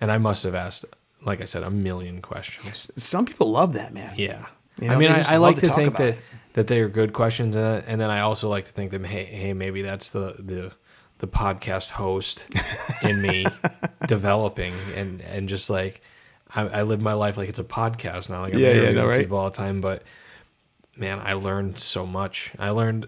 and 0.00 0.10
I 0.10 0.18
must 0.18 0.44
have 0.44 0.54
asked, 0.54 0.86
like 1.24 1.40
I 1.40 1.44
said, 1.44 1.62
a 1.62 1.70
million 1.70 2.20
questions. 2.22 2.86
Some 2.96 3.24
people 3.26 3.50
love 3.50 3.72
that, 3.74 3.92
man. 3.94 4.14
Yeah. 4.16 4.46
You 4.80 4.88
know, 4.88 4.94
I 4.94 4.98
mean, 4.98 5.10
I, 5.10 5.34
I 5.34 5.36
like 5.38 5.56
to 5.56 5.66
to, 5.66 5.72
think 5.72 5.96
that 5.96 6.08
it. 6.14 6.18
that 6.54 6.66
they 6.66 6.80
are 6.80 6.88
good 6.88 7.12
questions, 7.12 7.54
and, 7.56 7.84
and 7.86 8.00
then 8.00 8.10
I 8.10 8.20
also 8.20 8.48
like 8.48 8.64
to 8.66 8.72
think 8.72 8.90
that 8.90 9.04
hey, 9.06 9.24
hey, 9.24 9.52
maybe 9.52 9.82
that's 9.82 10.10
the 10.10 10.34
the 10.38 10.72
the 11.18 11.28
podcast 11.28 11.90
host 11.90 12.46
in 13.02 13.22
me 13.22 13.46
developing, 14.08 14.74
and 14.96 15.20
and 15.22 15.48
just 15.48 15.70
like 15.70 16.00
I, 16.54 16.62
I 16.62 16.82
live 16.82 17.00
my 17.00 17.12
life 17.14 17.36
like 17.36 17.48
it's 17.48 17.58
a 17.58 17.64
podcast 17.64 18.30
now. 18.30 18.42
Like 18.42 18.54
I'm 18.54 18.60
Yeah, 18.60 18.72
yeah, 18.72 18.90
no, 18.92 19.06
right? 19.06 19.20
people 19.20 19.38
all 19.38 19.50
the 19.50 19.56
time, 19.56 19.80
but 19.80 20.02
man, 20.96 21.20
I 21.20 21.34
learned 21.34 21.78
so 21.78 22.04
much. 22.06 22.52
I 22.58 22.70
learned 22.70 23.06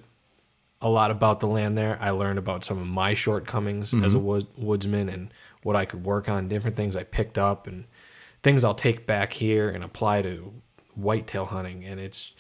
a 0.81 0.89
lot 0.89 1.11
about 1.11 1.41
the 1.41 1.47
land 1.47 1.77
there. 1.77 1.99
I 2.01 2.11
learned 2.11 2.39
about 2.39 2.65
some 2.65 2.79
of 2.79 2.87
my 2.87 3.15
shortcomings 3.15 3.93
as 3.95 4.01
Mm-hmm. 4.01 4.17
a 4.17 4.19
wood, 4.21 4.47
woodsman 4.57 5.09
and 5.09 5.33
what 5.63 5.75
I 5.75 5.85
could 5.85 6.05
work 6.05 6.29
on, 6.29 6.49
different 6.49 6.77
things 6.77 6.95
I 6.97 7.03
picked 7.03 7.39
up 7.39 7.67
and 7.67 7.87
things 8.43 8.65
I'll 8.65 8.75
take 8.75 9.07
back 9.07 9.33
here 9.33 9.69
and 9.69 9.83
apply 9.85 10.23
to 10.23 10.53
whitetail 10.95 11.47
hunting. 11.47 11.85
And 11.85 12.01
it's 12.01 12.33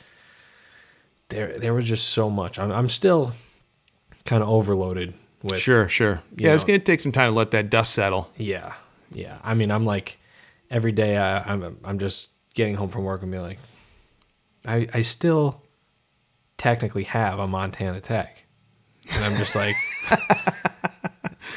there. 1.29 1.59
There 1.59 1.75
was 1.75 1.87
just 1.87 2.09
so 2.09 2.31
much. 2.31 2.59
I'm, 2.59 2.71
I'm 2.71 2.89
still 2.89 3.33
kind 4.25 4.43
of 4.43 4.49
overloaded 4.49 5.15
with. 5.43 5.59
Sure, 5.61 5.89
sure. 5.89 6.23
Yeah, 6.37 6.55
it's 6.55 6.65
gonna 6.65 6.79
take 6.79 7.01
some 7.01 7.13
time 7.13 7.33
to 7.33 7.37
let 7.37 7.53
that 7.53 7.71
dust 7.71 7.95
settle. 7.95 8.31
Yeah, 8.37 8.75
yeah. 9.13 9.39
I 9.43 9.55
mean, 9.55 9.71
I'm 9.71 9.85
like 9.85 10.19
every 10.71 10.93
day. 10.93 11.17
I, 11.17 11.53
I'm 11.53 11.79
I'm 11.85 11.99
just 11.99 12.29
getting 12.55 12.75
home 12.75 12.91
from 12.91 13.05
work 13.05 13.23
and 13.23 13.31
be 13.31 13.39
like, 13.39 13.59
I 14.65 14.89
I 14.93 15.01
still 15.03 15.63
technically 16.59 17.05
have 17.05 17.39
a 17.39 17.47
Montana 17.47 18.01
tag, 18.01 18.29
and 19.11 19.25
I'm 19.25 19.37
just 19.37 19.55
like, 19.55 19.77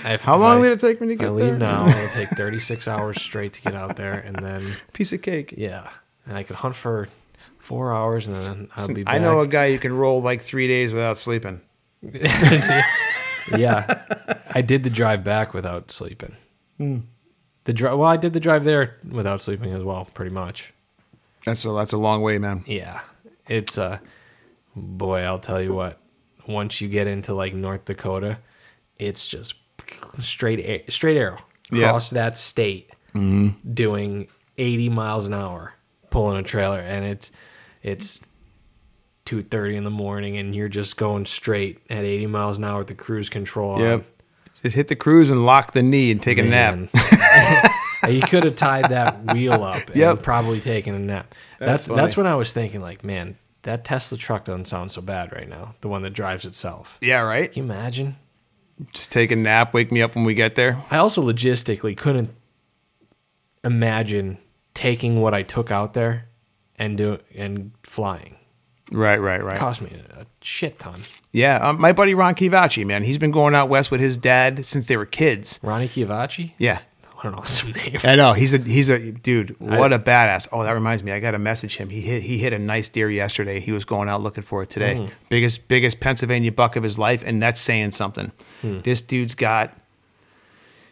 I 0.10 0.14
have, 0.14 0.24
How 0.24 0.34
if 0.38 0.42
long 0.42 0.58
I, 0.58 0.60
will 0.62 0.72
it 0.72 0.80
take 0.80 1.00
when 1.00 1.10
you 1.10 1.16
if 1.16 1.22
I 1.22 1.26
get 1.26 1.34
leave 1.34 1.58
now, 1.60 1.88
it'll 1.88 2.10
take 2.10 2.30
36 2.36 2.88
hours 2.88 3.22
straight 3.22 3.54
to 3.54 3.62
get 3.62 3.76
out 3.76 3.96
there, 3.96 4.14
and 4.14 4.36
then 4.38 4.76
Piece 4.94 5.14
of 5.14 5.22
cake. 5.22 5.54
yeah, 5.56 5.88
and 6.26 6.36
I 6.36 6.42
could 6.42 6.56
hunt 6.56 6.76
for 6.76 7.10
four 7.60 7.94
hours, 7.94 8.26
and 8.28 8.36
then 8.36 8.70
I'll 8.76 8.88
be. 8.88 9.04
Back. 9.04 9.14
I 9.14 9.20
know 9.20 9.42
a 9.42 9.48
guy 9.48 9.72
who 9.72 9.78
can 9.78 9.94
roll 9.94 10.20
like 10.20 10.42
three 10.42 10.68
days 10.68 10.94
without 10.94 11.20
sleeping. 11.20 11.62
yeah, 13.56 14.02
I 14.50 14.64
did 14.64 14.82
the 14.84 14.90
drive 14.90 15.24
back 15.24 15.54
without 15.54 15.92
sleeping. 15.92 16.36
Hmm. 16.78 17.02
The 17.66 17.74
drive. 17.74 18.00
Well, 18.00 18.10
I 18.10 18.18
did 18.18 18.34
the 18.34 18.40
drive 18.40 18.64
there 18.64 18.98
without 19.08 19.42
sleeping 19.44 19.76
as 19.76 19.84
well, 19.84 20.06
pretty 20.16 20.32
much. 20.32 20.74
That's 21.46 21.64
a 21.66 21.70
that's 21.74 21.94
a 21.94 21.98
long 21.98 22.24
way, 22.24 22.40
man. 22.40 22.64
Yeah, 22.66 23.02
it's 23.48 23.78
uh, 23.78 24.00
boy, 24.76 25.22
I'll 25.22 25.38
tell 25.38 25.62
you 25.62 25.76
what. 25.76 26.00
Once 26.48 26.82
you 26.82 26.88
get 26.88 27.06
into 27.06 27.36
like 27.36 27.54
North 27.54 27.86
Dakota, 27.86 28.40
it's 28.98 29.28
just 29.28 29.54
straight 30.20 30.92
straight 30.92 31.18
arrow 31.18 31.40
across 31.72 32.10
that 32.12 32.38
state, 32.38 32.92
mm-hmm. 33.14 33.74
doing 33.74 34.28
eighty 34.58 34.90
miles 34.90 35.28
an 35.28 35.34
hour, 35.34 35.74
pulling 36.10 36.38
a 36.38 36.44
trailer, 36.44 36.80
and 36.80 37.06
it's 37.06 37.32
it's 37.84 38.26
two 39.26 39.44
thirty 39.44 39.76
in 39.76 39.84
the 39.84 39.90
morning, 39.90 40.38
and 40.38 40.56
you're 40.56 40.70
just 40.70 40.98
going 40.98 41.26
straight 41.26 41.82
at 41.90 42.04
eighty 42.04 42.28
miles 42.28 42.58
an 42.58 42.64
hour 42.64 42.80
with 42.80 42.88
the 42.88 42.96
cruise 42.96 43.30
control 43.30 43.72
on. 43.72 43.82
Yep. 43.82 44.06
Just 44.64 44.76
hit 44.76 44.90
the 44.90 44.96
cruise 44.96 45.32
and 45.32 45.46
lock 45.46 45.72
the 45.72 45.82
knee 45.84 46.12
and 46.12 46.22
take 46.22 46.38
a 46.38 46.44
nap. 46.44 46.90
You 48.08 48.22
could 48.22 48.44
have 48.46 48.56
tied 48.56 48.86
that 48.90 49.34
wheel 49.34 49.64
up 49.64 49.88
and 49.88 49.96
Yep. 49.96 50.24
probably 50.24 50.62
taken 50.62 50.96
a 50.96 51.00
nap. 51.00 51.36
That's 51.60 51.86
That's 51.86 51.96
that's, 51.96 52.18
when 52.18 52.28
I 52.28 52.36
was 52.36 52.54
thinking, 52.54 52.82
like, 52.82 53.04
man, 53.04 53.38
that 53.64 53.84
Tesla 53.84 54.18
truck 54.18 54.46
doesn't 54.46 54.66
sound 54.66 54.92
so 54.92 55.02
bad 55.02 55.34
right 55.34 55.50
now. 55.50 55.76
The 55.82 55.90
one 55.90 56.02
that 56.04 56.12
drives 56.12 56.46
itself. 56.46 56.98
Yeah, 57.02 57.20
right. 57.20 57.52
Can 57.52 57.66
you 57.66 57.72
imagine? 57.72 58.16
Just 58.94 59.12
take 59.12 59.32
a 59.32 59.36
nap. 59.36 59.74
Wake 59.74 59.92
me 59.92 60.02
up 60.02 60.16
when 60.16 60.24
we 60.24 60.34
get 60.34 60.56
there. 60.56 60.82
I 60.90 60.98
also 60.98 61.22
logistically 61.22 61.96
couldn't 61.96 62.34
imagine 63.64 64.38
taking 64.74 65.22
what 65.22 65.34
I 65.34 65.44
took 65.44 65.72
out 65.72 65.94
there 65.94 66.30
and 66.78 66.98
do 66.98 67.18
and 67.36 67.72
flying. 67.84 68.36
Right, 68.92 69.22
right, 69.22 69.44
right. 69.44 69.58
It 69.58 69.60
cost 69.60 69.82
me 69.82 69.92
a 70.18 70.26
shit 70.42 70.80
ton. 70.80 71.02
Yeah, 71.32 71.58
um, 71.58 71.80
my 71.80 71.92
buddy 71.92 72.16
Ron 72.16 72.34
Kivachi, 72.34 72.86
man, 72.86 73.04
he's 73.04 73.20
been 73.20 73.32
going 73.32 73.54
out 73.54 73.70
west 73.70 73.92
with 73.92 74.02
his 74.02 74.18
dad 74.18 74.66
since 74.66 74.88
they 74.88 74.98
were 74.98 75.06
kids. 75.06 75.60
Ronnie 75.62 75.88
Chiavachi? 75.88 76.54
Yeah, 76.58 76.80
What 77.20 77.34
an 77.34 77.40
awesome 77.40 77.74
name. 77.74 77.98
I 78.06 78.16
know 78.16 78.32
he's 78.32 78.54
a 78.54 78.60
he's 78.60 78.90
a 78.90 79.12
dude. 79.12 79.60
What 79.60 79.92
a 79.92 80.00
badass! 80.00 80.48
Oh, 80.54 80.64
that 80.64 80.72
reminds 80.72 81.04
me, 81.04 81.12
I 81.12 81.20
got 81.20 81.32
to 81.32 81.40
message 81.40 81.76
him. 81.76 81.90
He 81.90 82.00
hit 82.00 82.24
he 82.24 82.38
hit 82.38 82.54
a 82.54 82.60
nice 82.60 82.88
deer 82.88 83.12
yesterday. 83.12 83.60
He 83.60 83.74
was 83.74 83.84
going 83.84 84.08
out 84.08 84.22
looking 84.22 84.44
for 84.44 84.64
it 84.64 84.70
today. 84.70 84.96
Mm. 84.96 85.12
Biggest 85.28 85.68
biggest 85.68 86.00
Pennsylvania 86.00 86.54
buck 86.54 86.78
of 86.78 86.84
his 86.84 86.98
life, 86.98 87.22
and 87.26 87.44
that's 87.44 87.60
saying 87.60 87.92
something. 87.92 88.32
Hmm. 88.62 88.80
This 88.86 89.02
dude's 89.02 89.36
got 89.36 89.74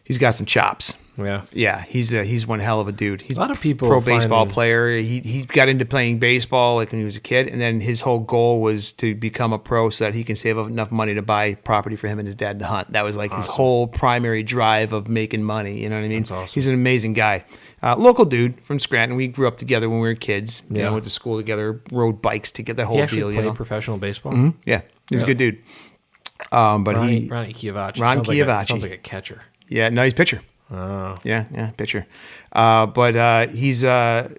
he's 0.08 0.18
got 0.18 0.34
some 0.36 0.46
chops. 0.46 0.96
Yeah. 1.20 1.46
Yeah, 1.52 1.82
he's 1.82 2.14
a, 2.14 2.24
he's 2.24 2.46
one 2.46 2.60
hell 2.60 2.80
of 2.80 2.88
a 2.88 2.92
dude. 2.92 3.22
He's 3.24 3.38
A 3.38 3.40
lot 3.40 3.50
of 3.50 3.60
people 3.60 3.88
pro 3.88 4.00
baseball 4.00 4.42
finding- 4.42 4.54
player. 4.54 4.98
He 5.00 5.20
he 5.22 5.46
got 5.46 5.68
into 5.68 5.84
playing 5.84 6.20
baseball 6.20 6.76
like 6.76 6.92
when 6.92 7.00
he 7.02 7.06
was 7.06 7.16
a 7.16 7.20
kid, 7.20 7.48
and 7.48 7.60
then 7.60 7.82
his 7.82 8.02
whole 8.02 8.20
goal 8.20 8.62
was 8.62 8.92
to 8.94 9.16
become 9.16 9.52
a 9.52 9.58
pro 9.58 9.90
so 9.90 10.04
that 10.06 10.14
he 10.14 10.24
can 10.24 10.36
save 10.36 10.60
up 10.60 10.68
enough 10.68 10.92
money 10.92 11.16
to 11.16 11.24
buy 11.24 11.56
property 11.56 11.96
for 11.96 12.08
him 12.08 12.20
and 12.20 12.28
his 12.28 12.36
dad 12.36 12.60
to 12.60 12.68
hunt. 12.68 12.92
That 12.94 13.04
was 13.04 13.18
like 13.18 13.34
his 13.34 13.48
whole 13.48 13.88
primary 13.88 14.44
drive 14.44 14.94
of 14.94 15.08
making 15.08 15.42
money. 15.42 15.82
You 15.82 15.90
know 15.90 15.96
what 15.96 16.06
I 16.06 16.08
mean? 16.08 16.20
That's 16.20 16.30
awesome. 16.30 16.54
He's 16.54 16.68
an 16.68 16.76
amazing 16.76 17.14
guy. 17.14 17.44
Uh, 17.82 17.96
local 17.96 18.26
dude 18.26 18.62
from 18.64 18.78
Scranton. 18.80 19.18
We 19.18 19.28
grew 19.28 19.48
up 19.48 19.58
together 19.58 19.90
when 19.90 20.00
we 20.02 20.08
were 20.08 20.14
kids. 20.14 20.62
You 20.70 20.78
Yeah. 20.78 20.84
know, 20.86 20.94
went 20.94 21.06
to 21.06 21.10
school 21.10 21.38
together, 21.38 21.82
rode 21.92 22.22
bikes 22.22 22.52
together. 22.52 22.78
That 22.84 22.90
He 22.90 22.94
whole 22.94 23.02
actually 23.02 23.18
deal. 23.22 23.28
played 23.30 23.38
You 23.38 23.42
know? 23.46 23.54
professional 23.54 23.98
baseball. 23.98 24.54
Yeah, 24.68 24.82
he's 25.10 25.18
Yeah. 25.20 25.24
a 25.24 25.26
good 25.26 25.38
dude. 25.40 25.58
Um, 26.52 26.84
but 26.84 26.96
Ronnie, 26.96 27.22
he, 27.22 27.28
Ronnie 27.28 27.54
Chiavachi. 27.54 28.00
Ron 28.00 28.18
sounds 28.18 28.30
Like 28.30 28.38
a, 28.48 28.64
sounds 28.66 28.84
like 28.84 28.92
a 28.92 28.98
catcher. 28.98 29.42
Yeah, 29.68 29.90
no, 29.90 30.04
he's 30.04 30.14
pitcher. 30.14 30.42
Oh. 30.72 31.18
Yeah, 31.24 31.46
yeah, 31.54 31.72
pitcher. 31.72 32.06
Uh, 32.52 32.86
but 32.88 33.16
uh, 33.16 33.48
he's 33.48 33.84
uh, 33.84 34.30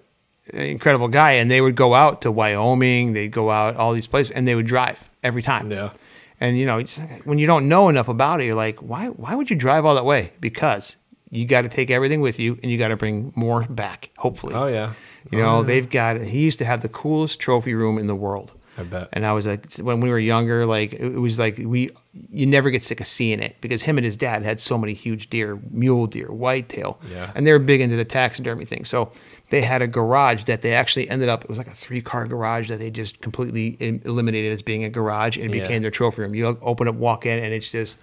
an 0.53 0.59
incredible 0.61 1.07
guy, 1.07 1.31
and 1.33 1.49
they 1.49 1.61
would 1.61 1.75
go 1.75 1.93
out 1.95 2.21
to 2.21 2.31
Wyoming. 2.31 3.13
They'd 3.13 3.31
go 3.31 3.49
out 3.51 3.75
all 3.77 3.93
these 3.93 4.07
places, 4.07 4.31
and 4.31 4.47
they 4.47 4.55
would 4.55 4.67
drive 4.67 5.09
every 5.23 5.41
time. 5.41 5.71
Yeah. 5.71 5.91
And 6.39 6.57
you 6.57 6.65
know, 6.65 6.81
when 7.25 7.37
you 7.39 7.47
don't 7.47 7.67
know 7.67 7.89
enough 7.89 8.07
about 8.07 8.41
it, 8.41 8.45
you're 8.45 8.55
like, 8.55 8.79
why? 8.79 9.07
Why 9.07 9.35
would 9.35 9.49
you 9.49 9.55
drive 9.55 9.85
all 9.85 9.95
that 9.95 10.05
way? 10.05 10.31
Because 10.39 10.95
you 11.31 11.45
got 11.45 11.61
to 11.61 11.69
take 11.69 11.89
everything 11.91 12.21
with 12.21 12.39
you, 12.39 12.57
and 12.63 12.71
you 12.71 12.77
got 12.77 12.87
to 12.89 12.95
bring 12.95 13.33
more 13.35 13.63
back. 13.63 14.09
Hopefully, 14.17 14.53
Oh 14.55 14.67
yeah. 14.67 14.93
you 15.31 15.39
know, 15.39 15.63
they've 15.63 15.89
got. 15.89 16.21
He 16.21 16.39
used 16.41 16.59
to 16.59 16.65
have 16.65 16.81
the 16.81 16.89
coolest 16.89 17.39
trophy 17.39 17.73
room 17.73 17.97
in 17.97 18.07
the 18.07 18.15
world. 18.15 18.53
I 18.79 18.83
bet. 18.83 19.09
And 19.13 19.25
I 19.25 19.33
was 19.33 19.45
like, 19.45 19.75
when 19.77 19.99
we 19.99 20.09
were 20.09 20.19
younger, 20.19 20.65
like 20.65 20.93
it 20.93 21.17
was 21.19 21.37
like 21.37 21.57
we, 21.57 21.91
you 22.31 22.45
never 22.45 22.69
get 22.71 22.83
sick 22.83 23.01
of 23.01 23.07
seeing 23.07 23.39
it 23.39 23.57
because 23.61 23.83
him 23.83 23.97
and 23.97 24.05
his 24.05 24.15
dad 24.17 24.43
had 24.43 24.59
so 24.61 24.77
many 24.77 24.93
huge 24.93 25.29
deer, 25.29 25.59
mule 25.69 26.07
deer, 26.07 26.27
whitetail, 26.31 26.99
Yeah. 27.11 27.31
and 27.35 27.45
they 27.45 27.51
were 27.51 27.59
big 27.59 27.81
into 27.81 27.95
the 27.95 28.05
taxidermy 28.05 28.65
thing. 28.65 28.85
So 28.85 29.11
they 29.49 29.61
had 29.61 29.81
a 29.81 29.87
garage 29.87 30.45
that 30.45 30.61
they 30.61 30.73
actually 30.73 31.09
ended 31.09 31.27
up. 31.29 31.43
It 31.43 31.49
was 31.49 31.57
like 31.57 31.67
a 31.67 31.73
three 31.73 32.01
car 32.01 32.25
garage 32.25 32.69
that 32.69 32.79
they 32.79 32.89
just 32.91 33.19
completely 33.21 33.77
eliminated 34.05 34.53
as 34.53 34.61
being 34.61 34.83
a 34.83 34.89
garage 34.89 35.37
and 35.37 35.53
it 35.53 35.57
Yeah. 35.57 35.63
became 35.63 35.81
their 35.81 35.91
trophy 35.91 36.21
room. 36.21 36.33
You 36.35 36.57
open 36.61 36.87
up, 36.87 36.95
walk 36.95 37.25
in, 37.25 37.37
and 37.39 37.53
it's 37.53 37.69
just 37.71 37.99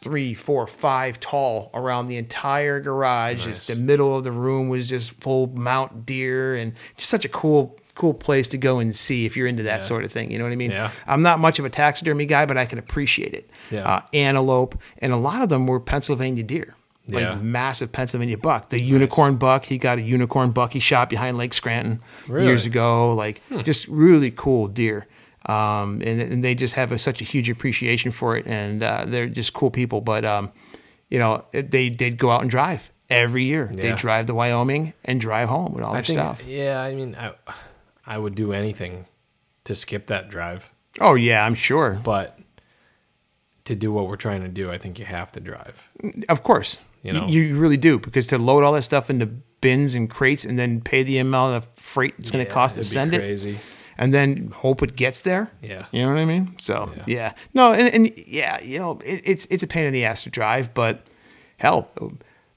three, 0.00 0.34
four, 0.34 0.66
five 0.66 1.20
tall 1.20 1.70
around 1.74 2.06
the 2.06 2.16
entire 2.16 2.80
garage. 2.80 3.44
Just 3.44 3.68
the 3.68 3.76
middle 3.76 4.16
of 4.16 4.24
the 4.24 4.32
room 4.32 4.68
was 4.68 4.88
just 4.88 5.12
full 5.20 5.46
mount 5.48 6.04
deer 6.04 6.56
and 6.56 6.72
just 6.96 7.08
such 7.08 7.24
a 7.24 7.28
cool, 7.28 7.78
cool 7.94 8.14
place 8.14 8.48
to 8.48 8.58
go 8.58 8.78
and 8.78 8.94
see 8.96 9.26
if 9.26 9.36
you're 9.36 9.46
into 9.46 9.64
that 9.64 9.84
sort 9.84 10.02
of 10.04 10.10
thing. 10.12 10.30
You 10.30 10.38
know 10.38 10.44
what 10.44 10.52
I 10.52 10.56
mean? 10.56 10.70
Yeah. 10.70 10.90
I'm 11.06 11.20
not 11.22 11.38
much 11.40 11.58
of 11.58 11.64
a 11.64 11.70
taxidermy 11.70 12.24
guy, 12.26 12.46
but 12.46 12.56
I 12.56 12.64
can 12.64 12.78
appreciate 12.78 13.34
it. 13.34 13.50
Yeah. 13.70 13.86
Uh, 13.86 14.02
antelope, 14.14 14.78
and 14.98 15.12
a 15.12 15.16
lot 15.16 15.42
of 15.42 15.48
them 15.50 15.66
were 15.66 15.78
Pennsylvania 15.80 16.42
deer. 16.42 16.74
Like 17.08 17.22
Yeah. 17.22 17.34
massive 17.34 17.90
Pennsylvania 17.92 18.38
buck. 18.38 18.70
The 18.70 18.80
unicorn 18.80 19.36
buck, 19.36 19.64
he 19.64 19.76
got 19.76 19.98
a 19.98 20.02
unicorn 20.02 20.52
buck 20.52 20.72
he 20.72 20.78
shot 20.80 21.10
behind 21.10 21.36
Lake 21.36 21.52
Scranton 21.52 22.00
Really? 22.28 22.46
years 22.46 22.64
ago. 22.64 23.14
Like 23.14 23.42
just 23.64 23.88
really 23.88 24.30
cool 24.30 24.68
deer. 24.68 25.06
Um, 25.46 26.00
and, 26.06 26.20
and 26.22 26.44
they 26.44 26.54
just 26.54 26.74
have 26.74 26.92
a, 26.92 26.98
such 27.00 27.20
a 27.20 27.24
huge 27.24 27.50
appreciation 27.50 28.12
for 28.12 28.36
it, 28.36 28.46
and 28.46 28.82
uh, 28.84 29.04
they're 29.06 29.26
just 29.28 29.52
cool 29.52 29.70
people. 29.72 30.00
But 30.00 30.24
um, 30.24 30.52
you 31.10 31.18
know, 31.18 31.44
it- 31.52 31.72
they 31.72 31.88
did 31.90 32.16
go 32.18 32.30
out 32.30 32.40
and 32.42 32.48
drive 32.50 32.90
every 33.10 33.44
year. 33.44 33.68
They 33.72 33.90
drive 33.92 34.26
to 34.26 34.34
Wyoming 34.34 34.92
and 35.04 35.20
drive 35.20 35.48
home 35.48 35.74
with 35.74 35.82
all 35.82 35.90
I 35.92 35.96
their 35.96 36.04
think. 36.04 36.18
stuff. 36.18 36.46
Yeah. 36.46 36.80
I 36.80 36.94
mean, 36.94 37.16
I, 37.16 37.32
I 38.06 38.18
would 38.18 38.34
do 38.34 38.52
anything 38.52 39.06
to 39.64 39.74
skip 39.74 40.06
that 40.08 40.28
drive, 40.30 40.70
Oh 41.00 41.14
yeah, 41.14 41.44
I'm 41.46 41.54
sure. 41.54 42.00
but 42.04 42.38
to 43.64 43.74
do 43.76 43.92
what 43.92 44.08
we're 44.08 44.16
trying 44.16 44.42
to 44.42 44.48
do, 44.48 44.70
I 44.70 44.78
think 44.78 44.98
you 44.98 45.04
have 45.04 45.30
to 45.32 45.40
drive. 45.40 45.84
Of 46.28 46.42
course, 46.42 46.78
You 47.02 47.12
know? 47.12 47.26
you, 47.28 47.56
really 47.56 47.76
do 47.76 47.98
because 47.98 48.26
to 48.28 48.38
load 48.38 48.64
all 48.64 48.72
that 48.72 48.82
stuff 48.82 49.08
into 49.08 49.26
bins 49.60 49.94
and 49.94 50.10
crates 50.10 50.44
and 50.44 50.58
then 50.58 50.80
pay 50.80 51.02
the 51.04 51.18
amount 51.18 51.54
of 51.56 51.68
freight 51.76 52.14
it's 52.18 52.30
going 52.32 52.44
to 52.44 52.48
Yeah, 52.50 52.54
cost 52.54 52.74
to 52.74 52.82
send 52.82 53.14
it, 53.14 53.58
and 53.96 54.12
then 54.12 54.50
hope 54.52 54.82
it 54.82 54.96
gets 54.96 55.22
there. 55.22 55.52
Yeah. 55.62 55.86
You 55.92 56.02
know 56.02 56.08
what 56.08 56.18
I 56.18 56.24
mean? 56.24 56.56
So 56.58 56.90
yeah, 56.96 57.04
Yeah. 57.06 57.32
no, 57.54 57.72
and, 57.72 57.88
and 57.94 58.12
yeah, 58.26 58.60
you 58.60 58.78
know, 58.80 58.98
it, 59.04 59.22
it's 59.24 59.46
it's 59.48 59.62
a 59.62 59.68
pain 59.68 59.84
in 59.84 59.92
the 59.92 60.04
ass 60.04 60.24
to 60.24 60.30
drive, 60.30 60.74
but 60.74 61.08
hell, 61.58 61.88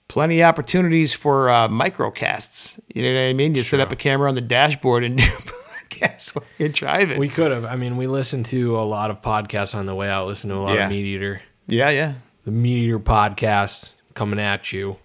plenty 0.07 0.41
of 0.41 0.47
opportunities 0.47 1.13
for 1.13 1.49
uh, 1.49 1.67
microcasts. 1.67 2.79
You 2.93 3.03
know 3.03 3.13
what 3.13 3.27
I 3.29 3.33
mean? 3.33 3.55
You 3.55 3.63
set 3.63 3.79
up 3.79 3.91
a 3.91 3.95
camera 3.95 4.29
on 4.29 4.35
the 4.35 4.41
dashboard 4.41 5.03
and 5.03 5.17
do 5.19 5.23
podcasts 5.23 6.35
while 6.35 6.45
you're 6.57 6.69
driving. 6.69 7.19
We 7.19 7.29
could 7.29 7.51
have. 7.51 7.65
I 7.65 7.75
mean, 7.75 7.97
we 7.97 8.07
listened 8.07 8.45
to 8.47 8.77
a 8.77 8.81
lot 8.85 9.11
of 9.11 9.21
podcasts 9.21 9.75
on 9.75 9.85
the 9.85 9.95
way 9.95 10.09
out. 10.09 10.27
Listened 10.27 10.51
to 10.51 10.57
a 10.57 10.59
lot 10.59 10.75
Yeah. 10.75 10.85
of 10.85 10.89
Meat 10.91 11.05
Eater. 11.05 11.41
yeah, 11.67 11.89
yeah, 11.89 12.13
The 12.43 12.51
Meat 12.51 12.77
Eater 12.85 12.99
podcast 12.99 13.91
coming 14.13 14.39
at 14.39 14.71
you. 14.71 14.97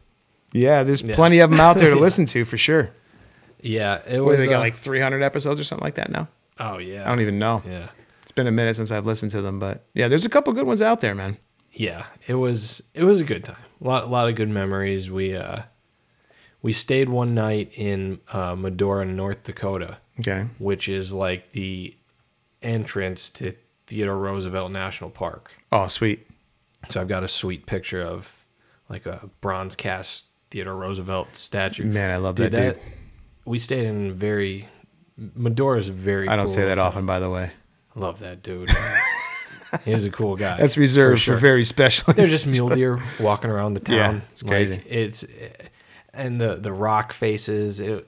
yeah. 0.52 0.82
There's 0.82 1.02
plenty 1.02 1.40
of 1.40 1.50
them 1.50 1.60
out 1.60 1.78
there 1.78 1.90
to 1.94 2.00
listen 2.00 2.26
to 2.26 2.44
for 2.44 2.56
sure. 2.58 2.90
Yeah, 3.62 4.00
it 4.08 4.20
was. 4.20 4.38
do 4.38 4.44
they 4.44 4.48
got 4.48 4.56
uh, 4.56 4.60
like 4.60 4.74
300 4.74 5.22
episodes 5.22 5.60
or 5.60 5.64
something 5.64 5.84
like 5.84 5.96
that 5.96 6.10
now? 6.10 6.28
oh 6.58 6.78
yeah. 6.78 7.04
I 7.04 7.08
don't 7.08 7.20
even 7.20 7.38
know. 7.38 7.62
Yeah, 7.66 7.88
It's 8.22 8.32
been 8.32 8.46
a 8.46 8.50
minute 8.52 8.76
since 8.76 8.90
I've 8.90 9.04
listened 9.06 9.32
to 9.32 9.42
them, 9.42 9.58
but 9.58 9.84
yeah, 9.94 10.08
there's 10.08 10.24
a 10.24 10.28
couple 10.30 10.52
good 10.54 10.66
ones 10.66 10.80
out 10.82 11.00
there, 11.00 11.14
man. 11.14 11.36
yeah. 11.72 12.06
It 12.26 12.34
was. 12.34 12.82
It 12.94 13.04
was 13.04 13.20
a 13.20 13.24
good 13.24 13.44
time. 13.44 13.56
A 13.82 13.86
lot. 13.86 14.04
A 14.04 14.06
lot 14.06 14.28
of 14.28 14.34
good 14.34 14.48
memories. 14.48 15.10
We 15.10 15.34
uh, 15.34 15.62
we 16.62 16.72
stayed 16.72 17.08
one 17.08 17.34
night 17.34 17.70
in 17.74 18.20
uh, 18.32 18.54
Medora, 18.54 19.04
North 19.06 19.44
Dakota, 19.44 19.98
Okay. 20.20 20.46
which 20.58 20.88
is 20.88 21.12
like 21.12 21.52
the 21.52 21.96
entrance 22.62 23.30
to 23.30 23.54
Theodore 23.86 24.18
Roosevelt 24.18 24.70
National 24.70 25.08
Park. 25.10 25.50
Oh, 25.72 25.86
sweet. 25.86 26.26
So 26.90 27.00
I've 27.00 27.08
got 27.08 27.24
a 27.24 27.28
sweet 27.28 27.66
picture 27.66 28.02
of 28.02 28.34
like 28.88 29.06
a 29.06 29.28
bronze 29.40 29.76
cast 29.76 30.26
Theodore 30.50 30.76
Roosevelt 30.76 31.36
statue. 31.36 31.84
Man, 31.84 32.10
I 32.10 32.16
love 32.16 32.36
that 32.36 32.50
dude. 32.50 32.78
We 33.44 33.58
stayed 33.58 33.86
in 33.86 34.12
very 34.14 34.68
Medora's 35.16 35.88
very. 35.88 36.28
I 36.28 36.36
don't 36.36 36.46
cool 36.46 36.54
say 36.54 36.64
that 36.66 36.78
often, 36.78 37.06
by 37.06 37.18
the 37.20 37.30
way. 37.30 37.52
Love 37.94 38.18
that 38.20 38.42
dude. 38.42 38.70
he 39.84 39.92
was 39.94 40.06
a 40.06 40.10
cool 40.10 40.36
guy. 40.36 40.56
That's 40.60 40.76
reserved 40.76 41.20
for, 41.20 41.24
sure. 41.24 41.36
very 41.36 41.64
special. 41.64 42.12
They're 42.12 42.28
just 42.28 42.46
mule 42.46 42.68
deer 42.70 42.98
walking 43.18 43.50
around 43.50 43.74
the 43.74 43.80
town. 43.92 43.96
Yeah, 43.96 44.20
it's 44.30 44.42
crazy. 44.42 44.74
Like, 44.74 44.86
it's 44.86 45.24
and 46.12 46.40
the 46.40 46.56
the 46.56 46.72
rock 46.72 47.12
faces. 47.12 47.80
It 47.80 48.06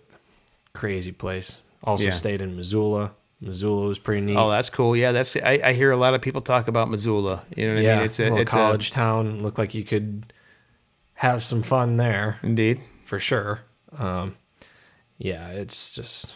crazy 0.72 1.12
place. 1.12 1.58
Also 1.84 2.04
Yeah. 2.04 2.10
stayed 2.12 2.40
in 2.40 2.56
Missoula. 2.56 3.12
Missoula 3.40 3.86
was 3.88 3.98
pretty 3.98 4.20
neat. 4.22 4.36
Oh, 4.36 4.48
that's 4.50 4.70
cool. 4.70 4.96
Yeah, 4.96 5.10
that's. 5.12 5.34
I, 5.36 5.60
I 5.64 5.72
hear 5.72 5.90
a 5.90 5.96
lot 5.96 6.14
of 6.14 6.22
people 6.22 6.40
talk 6.42 6.68
about 6.68 6.88
Missoula. 6.88 7.42
You 7.56 7.68
know 7.68 7.74
what 7.74 7.82
yeah, 7.82 7.92
I 7.94 7.96
mean? 7.96 8.04
It's 8.04 8.20
a 8.20 8.36
it's 8.36 8.52
college 8.52 8.90
town. 8.92 9.42
Looked 9.42 9.58
like 9.58 9.74
you 9.74 9.84
could 9.84 10.32
have 11.14 11.42
some 11.42 11.62
fun 11.62 11.96
there. 11.96 12.38
Indeed. 12.42 12.80
for 13.04 13.18
sure. 13.18 13.60
Um, 13.98 14.36
yeah, 15.18 15.48
it's 15.48 15.94
just, 15.94 16.34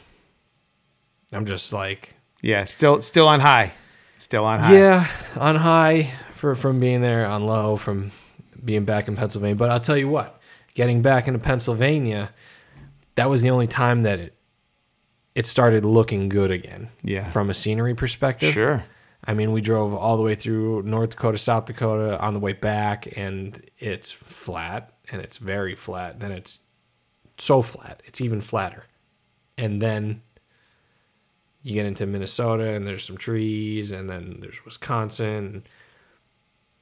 I'm 1.32 1.46
just 1.46 1.72
like, 1.72 2.14
Yeah, 2.42 2.64
still 2.64 3.00
still 3.02 3.26
on 3.28 3.40
high. 3.40 3.72
Still 4.18 4.44
on 4.44 4.60
high. 4.60 4.76
Yeah, 4.76 5.08
on 5.36 5.56
high 5.56 6.12
for 6.32 6.54
from 6.54 6.80
being 6.80 7.00
there, 7.00 7.26
on 7.26 7.46
low 7.46 7.76
from 7.76 8.10
being 8.64 8.84
back 8.84 9.08
in 9.08 9.16
Pennsylvania. 9.16 9.56
But 9.56 9.70
I'll 9.70 9.80
tell 9.80 9.96
you 9.96 10.08
what, 10.08 10.40
getting 10.74 11.02
back 11.02 11.28
into 11.28 11.38
Pennsylvania, 11.38 12.30
that 13.14 13.28
was 13.28 13.42
the 13.42 13.50
only 13.50 13.66
time 13.66 14.02
that 14.02 14.18
it 14.18 14.36
it 15.36 15.44
started 15.44 15.84
looking 15.84 16.28
good 16.30 16.50
again. 16.50 16.88
Yeah. 17.02 17.30
From 17.30 17.50
a 17.50 17.54
scenery 17.54 17.94
perspective. 17.94 18.52
Sure. 18.52 18.84
I 19.22 19.34
mean, 19.34 19.52
we 19.52 19.60
drove 19.60 19.92
all 19.92 20.16
the 20.16 20.22
way 20.22 20.34
through 20.34 20.82
North 20.82 21.10
Dakota, 21.10 21.36
South 21.36 21.66
Dakota 21.66 22.18
on 22.18 22.32
the 22.32 22.40
way 22.40 22.54
back, 22.54 23.06
and 23.18 23.60
it's 23.78 24.10
flat, 24.10 24.94
and 25.10 25.20
it's 25.20 25.36
very 25.36 25.74
flat. 25.74 26.20
Then 26.20 26.32
it's 26.32 26.60
so 27.36 27.60
flat, 27.60 28.02
it's 28.06 28.20
even 28.20 28.40
flatter. 28.40 28.84
And 29.58 29.82
then 29.82 30.22
you 31.66 31.74
get 31.74 31.86
into 31.86 32.06
Minnesota, 32.06 32.70
and 32.74 32.86
there's 32.86 33.04
some 33.04 33.16
trees, 33.18 33.90
and 33.90 34.08
then 34.08 34.38
there's 34.40 34.64
Wisconsin. 34.64 35.64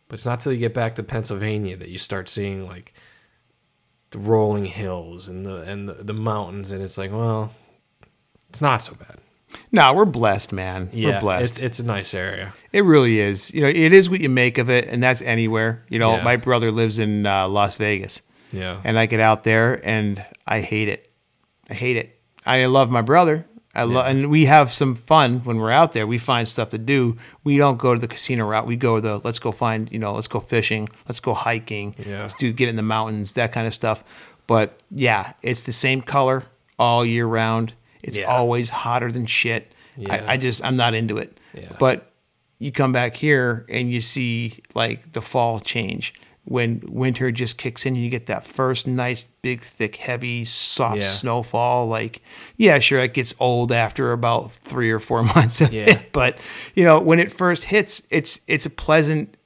But 0.09 0.15
it's 0.15 0.27
not 0.27 0.41
till 0.41 0.53
you 0.53 0.59
get 0.59 0.75
back 0.75 0.95
to 0.97 1.03
Pennsylvania 1.03 1.77
that 1.79 1.89
you 1.89 1.97
start 1.99 2.29
seeing 2.29 2.67
like 2.67 2.93
the 4.11 4.19
rolling 4.19 4.67
hills 4.67 5.27
and 5.29 5.47
the 5.47 5.63
and 5.63 5.89
the, 5.89 5.95
the 5.95 6.13
mountains, 6.13 6.71
and 6.71 6.83
it's 6.83 6.99
like, 6.99 7.11
well, 7.11 7.53
it's 8.51 8.61
not 8.61 8.83
so 8.83 8.95
bad. 8.95 9.19
No, 9.73 9.95
we're 9.95 10.05
blessed, 10.05 10.53
man. 10.53 10.91
Yeah, 10.93 11.15
we're 11.15 11.21
blessed. 11.21 11.55
It's, 11.55 11.63
it's 11.63 11.79
a 11.79 11.85
nice 11.87 12.13
area. 12.13 12.53
It 12.73 12.85
really 12.85 13.21
is. 13.21 13.53
You 13.55 13.61
know, 13.63 13.69
it 13.69 13.93
is 13.93 14.11
what 14.11 14.21
you 14.21 14.29
make 14.29 14.59
of 14.59 14.69
it, 14.69 14.89
and 14.89 15.03
that's 15.03 15.23
anywhere. 15.23 15.85
You 15.89 15.99
know, 15.99 16.17
Yeah. 16.17 16.25
my 16.25 16.37
brother 16.37 16.71
lives 16.73 16.99
in 16.99 17.25
uh, 17.25 17.49
Las 17.49 17.77
Vegas, 17.77 18.21
Yeah. 18.53 18.81
and 18.85 18.99
I 18.99 19.07
get 19.07 19.21
out 19.21 19.45
there 19.45 19.81
and 19.87 20.23
I 20.47 20.61
hate 20.61 20.89
it. 20.89 21.11
I 21.71 21.75
hate 21.75 21.97
it. 21.97 22.21
I 22.45 22.67
love 22.67 22.91
my 22.91 23.01
brother. 23.01 23.47
I 23.75 23.83
love, 23.85 24.07
and 24.07 24.31
we 24.31 24.45
have 24.47 24.73
some 24.73 24.95
fun 24.95 25.41
when 25.41 25.57
we're 25.57 25.71
out 25.73 25.93
there. 25.95 26.07
We 26.07 26.19
find 26.19 26.47
stuff 26.47 26.69
to 26.71 26.79
do. 26.79 27.17
We 27.43 27.57
don't 27.59 27.77
go 27.77 27.95
to 27.95 28.01
the 28.01 28.07
casino 28.09 28.47
route. 28.47 28.67
We 28.67 28.77
go 28.77 29.01
the 29.01 29.21
let's 29.25 29.39
go 29.41 29.51
find 29.53 29.91
you 29.91 29.99
know 29.99 30.15
let's 30.15 30.29
go 30.29 30.41
fishing, 30.41 30.89
let's 31.09 31.21
go 31.21 31.35
hiking, 31.35 31.95
Yeah. 31.99 32.23
let's 32.23 32.35
do 32.35 32.53
get 32.53 32.69
in 32.69 32.77
the 32.77 32.83
mountains, 32.83 33.33
that 33.33 33.53
kind 33.53 33.67
of 33.67 33.75
stuff. 33.75 34.05
But 34.47 34.79
yeah, 34.91 35.33
it's 35.43 35.63
the 35.63 35.73
same 35.73 36.03
color 36.03 36.45
all 36.79 37.05
year 37.05 37.27
round. 37.27 37.73
It's 38.03 38.19
Yeah. 38.19 38.27
always 38.27 38.69
hotter 38.69 39.11
than 39.11 39.27
shit. 39.27 39.73
Yeah. 39.97 40.13
I, 40.27 40.33
I 40.33 40.37
just 40.37 40.65
I'm 40.65 40.77
not 40.77 40.95
into 40.95 41.19
it. 41.19 41.39
Yeah. 41.53 41.73
But 41.79 42.11
you 42.59 42.71
come 42.73 42.93
back 42.93 43.17
here 43.17 43.67
and 43.69 43.91
you 43.91 44.01
see 44.01 44.61
like 44.75 45.13
the 45.13 45.23
fall 45.23 45.59
change 45.61 46.15
when 46.47 46.83
winter 46.87 47.31
just 47.31 47.57
kicks 47.57 47.87
in 47.87 47.95
and 47.95 48.05
you 48.05 48.11
get 48.11 48.27
that 48.27 48.47
first 48.47 48.87
nice 48.87 49.25
big 49.41 49.63
thick 49.63 49.97
heavy 49.97 50.45
soft 50.45 50.99
Yeah. 51.01 51.07
snowfall 51.07 51.87
like 51.89 52.21
yeah 52.59 52.79
sure 52.79 53.01
it 53.01 53.15
gets 53.15 53.33
old 53.41 53.73
after 53.73 54.13
about 54.13 54.53
three 54.53 54.91
or 54.91 55.01
four 55.01 55.23
months 55.35 55.61
of 55.63 55.73
Yeah. 55.73 55.91
it 55.91 56.13
but 56.13 56.37
you 56.75 56.85
know 56.85 57.01
when 57.01 57.19
it 57.19 57.33
first 57.33 57.65
hits 57.65 58.07
it's 58.11 58.41
it's 58.47 58.67
a 58.67 58.71
pleasant 58.71 59.37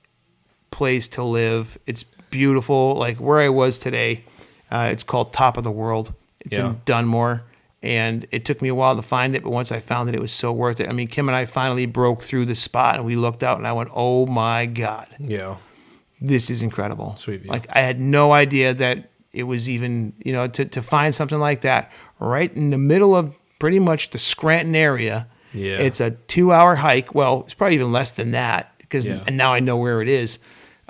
place 0.70 1.09
to 1.09 1.22
live 1.22 1.78
it's 1.86 2.05
beautiful 2.30 2.94
like 2.96 3.18
where 3.18 3.38
i 3.38 3.49
was 3.49 3.78
today 3.78 4.24
uh, 4.70 4.88
it's 4.92 5.03
called 5.05 5.32
top 5.32 5.57
of 5.57 5.64
the 5.64 5.70
world 5.70 6.12
it's 6.40 6.57
Yeah. 6.59 6.70
in 6.70 6.80
dunmore 6.84 7.44
and 7.80 8.26
it 8.32 8.44
took 8.44 8.61
me 8.61 8.68
a 8.68 8.74
while 8.74 8.96
to 8.96 9.03
find 9.03 9.34
it 9.36 9.42
but 9.44 9.51
once 9.51 9.70
i 9.72 9.78
found 9.80 10.09
it 10.09 10.14
it 10.14 10.20
was 10.20 10.32
so 10.32 10.53
worth 10.53 10.80
it 10.80 10.88
i 10.88 10.92
mean 10.92 11.07
kim 11.09 11.28
and 11.28 11.36
i 11.36 11.44
finally 11.44 11.86
broke 11.86 12.22
through 12.22 12.44
the 12.44 12.55
spot 12.57 12.96
and 12.96 13.05
we 13.05 13.14
looked 13.16 13.42
out 13.42 13.57
and 13.57 13.66
i 13.68 13.72
went 13.72 13.88
oh 13.94 14.26
my 14.26 14.66
god 14.66 15.07
Yeah. 15.20 15.57
This 16.21 16.51
is 16.51 16.62
incredible. 16.62 17.16
Sweet 17.16 17.43
view. 17.43 17.51
Like 17.51 17.66
I 17.71 17.81
had 17.81 18.01
no 18.01 18.33
idea 18.33 18.75
that 18.75 19.11
it 19.33 19.45
was 19.45 19.69
even, 19.69 20.14
you 20.25 20.33
know, 20.33 20.47
to, 20.49 20.64
to 20.64 20.83
find 20.83 21.14
something 21.14 21.39
like 21.39 21.61
that 21.62 21.93
right 22.19 22.53
in 22.55 22.71
the 22.71 22.79
middle 22.79 23.14
of 23.14 23.35
pretty 23.59 23.79
much 23.79 24.11
the 24.11 24.19
Scranton 24.19 24.75
area. 24.75 25.29
Yeah. 25.53 25.79
It's 25.79 26.01
a 26.01 26.11
two 26.12 26.53
hour 26.53 26.77
hike. 26.77 27.14
Well, 27.14 27.43
it's 27.47 27.55
probably 27.55 27.75
even 27.77 27.93
less 27.93 28.11
than 28.11 28.33
that 28.33 28.73
because, 28.79 29.07
Yeah. 29.07 29.23
and 29.27 29.37
now 29.37 29.53
I 29.55 29.61
know 29.61 29.77
where 29.77 30.03
it 30.03 30.09
is. 30.09 30.39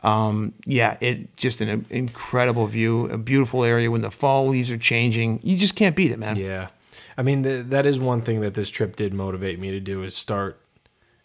Um, 0.05 0.55
yeah, 0.65 0.97
it 1.01 1.37
just 1.37 1.61
an 1.61 1.85
incredible 1.91 2.67
view, 2.69 3.07
a 3.07 3.19
beautiful 3.19 3.65
area 3.65 3.91
when 3.91 4.03
the 4.03 4.11
fall 4.13 4.47
leaves 4.49 4.71
are 4.71 4.79
changing. 4.79 5.41
You 5.43 5.57
just 5.57 5.75
can't 5.75 5.97
beat 5.97 6.13
it, 6.13 6.19
man. 6.21 6.37
Yeah. 6.37 6.69
I 7.17 7.23
mean, 7.23 7.43
th- 7.43 7.67
that 7.71 7.85
is 7.85 7.99
one 7.99 8.21
thing 8.23 8.41
that 8.43 8.55
this 8.55 8.71
trip 8.71 8.95
did 8.95 9.13
motivate 9.13 9.59
me 9.59 9.73
to 9.73 9.81
do 9.81 10.05
is 10.05 10.15
start 10.17 10.61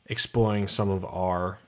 exploring 0.08 0.68
some 0.68 0.90
of 0.90 1.06
our 1.06 1.60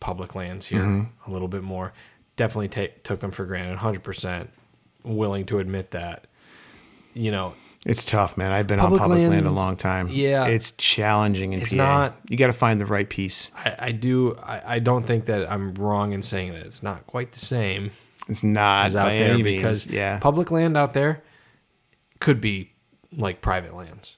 public 0.00 0.34
lands 0.34 0.66
here 0.66 0.80
Mm-hmm. 0.80 1.30
a 1.30 1.32
little 1.32 1.48
bit 1.48 1.62
more. 1.62 1.92
Definitely 2.36 2.68
take 2.68 3.02
took 3.04 3.20
them 3.20 3.30
for 3.30 3.44
granted, 3.44 3.78
100% 3.78 4.48
willing 5.04 5.46
to 5.46 5.58
admit 5.58 5.90
that. 5.92 6.26
You 7.12 7.30
know, 7.30 7.54
It's 7.84 8.04
tough, 8.04 8.36
man. 8.36 8.50
I've 8.52 8.66
been 8.66 8.78
Public 8.78 9.00
on 9.02 9.08
public 9.10 9.28
land 9.28 9.46
a 9.46 9.50
long 9.50 9.76
time. 9.76 10.08
yeah. 10.08 10.46
It's 10.46 10.70
challenging 10.72 11.52
in 11.52 11.60
It's 11.62 11.72
PA. 11.72 11.76
not- 11.76 12.16
you 12.28 12.36
got 12.36 12.46
to 12.46 12.52
find 12.52 12.80
the 12.80 12.86
right 12.86 13.08
piece. 13.08 13.50
I, 13.56 13.74
I 13.78 13.92
do, 13.92 14.36
I, 14.36 14.74
I 14.76 14.78
don't 14.78 15.04
think 15.06 15.26
that 15.26 15.50
I'm 15.50 15.74
wrong 15.74 16.12
in 16.12 16.22
saying 16.22 16.52
that 16.52 16.64
it's 16.64 16.82
not 16.82 17.06
quite 17.06 17.32
the 17.32 17.38
same 17.40 17.90
It's 18.28 18.42
not 18.42 18.86
as 18.86 18.96
out 18.96 19.06
by 19.06 19.18
there 19.18 19.32
any 19.32 19.42
because 19.42 19.86
means. 19.86 19.94
Yeah. 19.96 20.18
public 20.18 20.50
land 20.50 20.76
out 20.76 20.94
there 20.94 21.22
could 22.20 22.40
be 22.40 22.72
like 23.16 23.40
private 23.42 23.74
lands. 23.74 24.16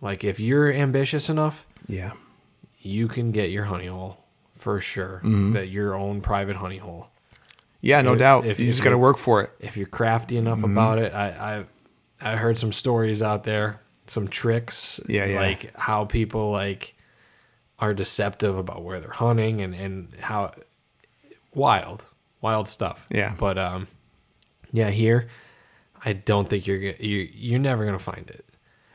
Like 0.00 0.24
if 0.24 0.40
you're 0.40 0.72
ambitious 0.72 1.28
enough, 1.28 1.66
yeah. 1.86 2.12
you 2.80 3.06
can 3.06 3.32
get 3.32 3.50
your 3.50 3.64
honey 3.64 3.86
hole 3.86 4.19
for 4.60 4.80
sure. 4.80 5.20
Mm-hmm. 5.24 5.52
That 5.54 5.68
your 5.68 5.94
own 5.94 6.20
private 6.20 6.56
honey 6.56 6.78
hole. 6.78 7.08
Yeah, 7.80 8.02
no 8.02 8.12
If- 8.12 8.18
doubt. 8.18 8.46
if- 8.46 8.60
you 8.60 8.66
just 8.66 8.82
got 8.82 8.90
to 8.90 8.98
work 8.98 9.16
for 9.16 9.42
it. 9.42 9.50
If 9.60 9.76
you're 9.76 9.86
crafty 9.86 10.36
enough 10.36 10.58
Mm-hmm. 10.58 10.72
about 10.72 10.98
it, 10.98 11.12
I, 11.14 11.64
I 12.20 12.32
I 12.32 12.36
heard 12.36 12.58
some 12.58 12.72
stories 12.72 13.22
out 13.22 13.44
there, 13.44 13.80
some 14.06 14.28
tricks. 14.28 15.00
Yeah, 15.08 15.24
yeah. 15.24 15.40
Like 15.40 15.74
how 15.76 16.04
people 16.04 16.50
like 16.50 16.94
are 17.78 17.94
deceptive 17.94 18.58
about 18.58 18.82
where 18.84 19.00
they're 19.00 19.10
hunting 19.10 19.62
and 19.62 19.74
and 19.74 20.14
how 20.20 20.52
wild, 21.54 22.04
wild 22.42 22.68
stuff. 22.68 23.06
Yeah. 23.10 23.34
But 23.38 23.56
um, 23.58 23.88
yeah, 24.72 24.90
here, 24.90 25.28
I 26.04 26.12
don't 26.12 26.48
think 26.48 26.66
you're 26.66 26.76
you 26.78 27.28
you're 27.32 27.58
never 27.58 27.84
gonna 27.86 27.98
find 27.98 28.28
it. 28.28 28.44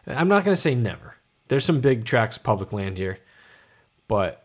I'm 0.08 0.28
not 0.28 0.44
gonna 0.44 0.56
say 0.56 0.76
never. 0.76 1.16
There's 1.48 1.66
some 1.66 1.82
big 1.82 2.06
tracts 2.06 2.38
of 2.38 2.44
public 2.44 2.72
land 2.74 2.98
here, 2.98 3.18
but 4.08 4.45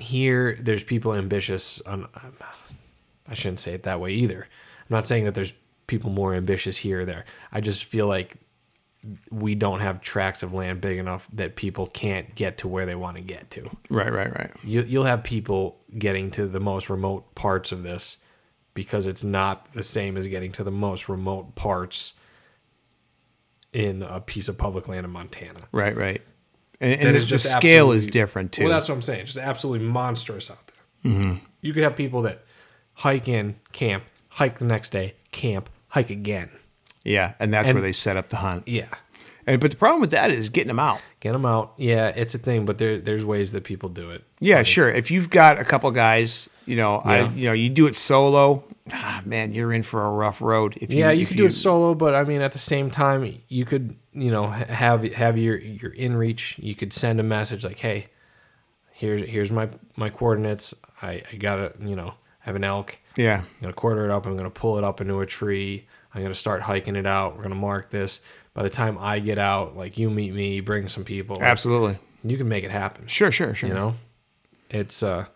here 0.00 0.56
there's 0.60 0.82
people 0.82 1.14
ambitious 1.14 1.80
on 1.82 2.08
I 3.28 3.34
shouldn't 3.34 3.60
say 3.60 3.74
it 3.74 3.84
that 3.84 4.00
way 4.00 4.12
either. 4.12 4.42
I'm 4.42 4.96
not 4.96 5.06
saying 5.06 5.24
that 5.24 5.34
there's 5.34 5.52
people 5.86 6.10
more 6.10 6.34
ambitious 6.34 6.78
here 6.78 7.00
or 7.00 7.04
there. 7.04 7.24
I 7.52 7.60
just 7.60 7.84
feel 7.84 8.06
like 8.06 8.36
we 9.30 9.54
don't 9.54 9.80
have 9.80 10.00
tracts 10.00 10.42
of 10.42 10.52
land 10.52 10.80
big 10.80 10.98
enough 10.98 11.28
that 11.32 11.56
people 11.56 11.86
can't 11.86 12.34
get 12.34 12.58
to 12.58 12.68
where 12.68 12.86
they 12.86 12.94
want 12.94 13.16
to 13.16 13.22
get 13.22 13.50
to. 13.50 13.70
Right, 13.88 14.12
right, 14.12 14.36
right. 14.36 14.50
You, 14.62 14.82
you'll 14.82 15.04
have 15.04 15.22
people 15.24 15.78
getting 15.96 16.30
to 16.32 16.46
the 16.46 16.60
most 16.60 16.90
remote 16.90 17.34
parts 17.34 17.72
of 17.72 17.82
this 17.82 18.18
because 18.74 19.06
it's 19.06 19.24
not 19.24 19.72
the 19.72 19.82
same 19.82 20.16
as 20.16 20.28
getting 20.28 20.52
to 20.52 20.64
the 20.64 20.70
most 20.70 21.08
remote 21.08 21.54
parts 21.54 22.14
in 23.72 24.02
a 24.02 24.20
piece 24.20 24.48
of 24.48 24.58
public 24.58 24.88
land 24.88 25.04
in 25.04 25.10
Montana. 25.10 25.60
Right, 25.72 25.96
right. 25.96 26.22
And, 26.80 26.92
and 26.94 27.14
the, 27.14 27.18
is 27.18 27.24
the 27.26 27.36
just 27.36 27.52
scale 27.52 27.92
is 27.92 28.06
different 28.06 28.52
too. 28.52 28.64
Well, 28.64 28.72
that's 28.72 28.88
what 28.88 28.94
I'm 28.94 29.02
saying. 29.02 29.26
Just 29.26 29.38
absolutely 29.38 29.86
monstrous 29.86 30.50
out 30.50 30.58
there. 31.02 31.12
Mm-hmm. 31.12 31.44
You 31.60 31.72
could 31.74 31.82
have 31.82 31.94
people 31.96 32.22
that 32.22 32.42
hike 32.94 33.28
in, 33.28 33.56
camp, 33.72 34.04
hike 34.30 34.58
the 34.58 34.64
next 34.64 34.90
day, 34.90 35.14
camp, 35.30 35.68
hike 35.88 36.10
again. 36.10 36.50
yeah, 37.04 37.34
and 37.38 37.52
that's 37.52 37.68
and- 37.68 37.76
where 37.76 37.82
they 37.82 37.92
set 37.92 38.16
up 38.16 38.30
the 38.30 38.36
hunt. 38.36 38.66
Yeah. 38.66 38.88
And 39.46 39.60
but 39.60 39.70
the 39.70 39.76
problem 39.76 40.00
with 40.00 40.10
that 40.10 40.30
is 40.30 40.48
getting 40.48 40.68
them 40.68 40.78
out. 40.78 41.00
Get 41.20 41.32
them 41.32 41.46
out. 41.46 41.74
Yeah, 41.76 42.08
it's 42.08 42.34
a 42.34 42.38
thing, 42.38 42.66
but 42.66 42.78
there, 42.78 42.98
there's 42.98 43.24
ways 43.24 43.52
that 43.52 43.64
people 43.64 43.88
do 43.88 44.10
it. 44.10 44.22
Yeah, 44.38 44.62
sure. 44.62 44.90
If 44.90 45.10
you've 45.10 45.30
got 45.30 45.58
a 45.58 45.64
couple 45.64 45.90
guys, 45.90 46.48
you 46.66 46.76
know, 46.76 46.96
I, 46.98 47.28
you 47.30 47.46
know, 47.46 47.52
you 47.52 47.70
do 47.70 47.86
it 47.86 47.96
solo. 47.96 48.64
Ah, 48.92 49.22
man, 49.24 49.52
you're 49.52 49.72
in 49.72 49.82
for 49.82 50.04
a 50.04 50.10
rough 50.10 50.40
road. 50.42 50.76
If 50.80 50.90
Yeah, 50.90 51.10
you 51.10 51.22
if 51.22 51.28
could 51.28 51.36
do 51.36 51.46
it 51.46 51.52
solo, 51.52 51.94
but 51.94 52.14
I 52.14 52.24
mean, 52.24 52.40
at 52.42 52.52
the 52.52 52.58
same 52.58 52.90
time, 52.90 53.40
you 53.48 53.64
could, 53.64 53.96
you 54.12 54.30
know, 54.30 54.46
have 54.48 55.02
have 55.12 55.38
your 55.38 55.56
your 55.58 55.92
inReach. 55.92 56.58
You 56.58 56.74
could 56.74 56.92
send 56.92 57.20
a 57.20 57.22
message 57.22 57.64
like, 57.64 57.78
"Hey, 57.78 58.06
here's 58.92 59.28
here's 59.28 59.50
my 59.50 59.68
my 59.96 60.10
coordinates. 60.10 60.74
I 61.02 61.22
I 61.32 61.36
got 61.36 61.56
to, 61.56 61.72
you 61.86 61.96
know, 61.96 62.14
have 62.40 62.56
an 62.56 62.64
elk. 62.64 62.98
Yeah, 63.16 63.40
I'm 63.40 63.46
gonna 63.60 63.72
quarter 63.74 64.04
it 64.04 64.10
up. 64.10 64.26
I'm 64.26 64.36
gonna 64.36 64.50
pull 64.50 64.78
it 64.78 64.84
up 64.84 65.00
into 65.00 65.20
a 65.20 65.26
tree. 65.26 65.86
I'm 66.14 66.22
gonna 66.22 66.34
start 66.34 66.62
hiking 66.62 66.96
it 66.96 67.06
out. 67.06 67.36
We're 67.36 67.42
gonna 67.44 67.54
mark 67.54 67.90
this. 67.90 68.20
By 68.54 68.62
the 68.64 68.70
time 68.70 68.98
I 68.98 69.20
get 69.20 69.38
out, 69.38 69.76
like 69.76 69.96
you 69.98 70.10
meet 70.10 70.34
me, 70.34 70.60
bring 70.60 70.88
some 70.88 71.04
people. 71.04 71.38
absolutely. 71.40 71.98
you 72.24 72.36
can 72.36 72.48
make 72.48 72.64
it 72.64 72.70
happen. 72.70 73.06
Sure, 73.06 73.30
sure, 73.30 73.54
sure. 73.54 73.68
You 73.68 73.74
know, 73.74 73.94
it's 74.70 75.02
uh, 75.02 75.26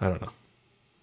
I 0.00 0.08
don't 0.08 0.22
know. 0.22 0.30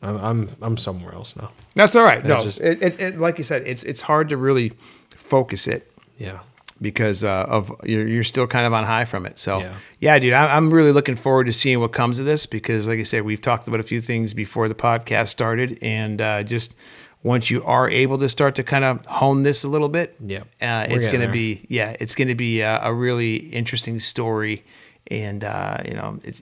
I'm 0.01 0.17
I'm 0.17 0.49
I'm 0.61 0.77
somewhere 0.77 1.13
else 1.13 1.35
now. 1.35 1.51
That's 1.75 1.95
all 1.95 2.03
right. 2.03 2.25
No, 2.25 2.43
just- 2.43 2.61
it, 2.61 2.81
it, 2.81 2.99
it, 3.01 3.17
like 3.19 3.37
you 3.37 3.43
said, 3.43 3.63
it's 3.65 3.83
it's 3.83 4.01
hard 4.01 4.29
to 4.29 4.37
really 4.37 4.73
focus 5.15 5.67
it 5.67 5.89
Yeah. 6.17 6.39
because 6.81 7.23
uh, 7.23 7.45
of 7.47 7.71
you're, 7.85 8.05
you're 8.07 8.23
still 8.25 8.45
kind 8.45 8.65
of 8.67 8.73
on 8.73 8.83
high 8.83 9.05
from 9.05 9.25
it. 9.25 9.39
So 9.39 9.59
Yeah. 9.59 9.75
yeah, 9.99 10.19
dude, 10.19 10.33
I, 10.33 10.55
I'm 10.57 10.73
really 10.73 10.91
looking 10.91 11.15
forward 11.15 11.45
to 11.45 11.53
seeing 11.53 11.79
what 11.79 11.93
comes 11.93 12.19
of 12.19 12.25
this 12.25 12.45
because, 12.45 12.87
like 12.87 12.99
I 12.99 13.03
said, 13.03 13.23
we've 13.23 13.41
talked 13.41 13.67
about 13.67 13.79
a 13.79 13.83
few 13.83 14.01
things 14.01 14.33
before 14.33 14.67
the 14.67 14.75
podcast 14.75 15.29
started, 15.29 15.77
and 15.81 16.19
uh, 16.19 16.43
just 16.43 16.75
once 17.23 17.49
you 17.49 17.63
are 17.63 17.89
able 17.89 18.17
to 18.19 18.27
start 18.29 18.55
to 18.55 18.63
kind 18.63 18.83
of 18.83 19.05
hone 19.05 19.43
this 19.43 19.63
a 19.63 19.67
little 19.67 19.89
bit, 19.89 20.15
Yeah. 20.19 20.41
uh, 20.61 20.85
it's 20.89 21.07
going 21.07 21.21
to 21.21 21.31
be 21.31 21.65
yeah, 21.69 21.95
it's 21.99 22.15
going 22.15 22.27
to 22.27 22.35
be 22.35 22.61
a, 22.61 22.81
a 22.83 22.93
really 22.93 23.35
interesting 23.37 23.99
story, 23.99 24.63
and 25.07 25.43
uh, 25.43 25.77
you 25.85 25.93
know, 25.93 26.19
it's, 26.23 26.41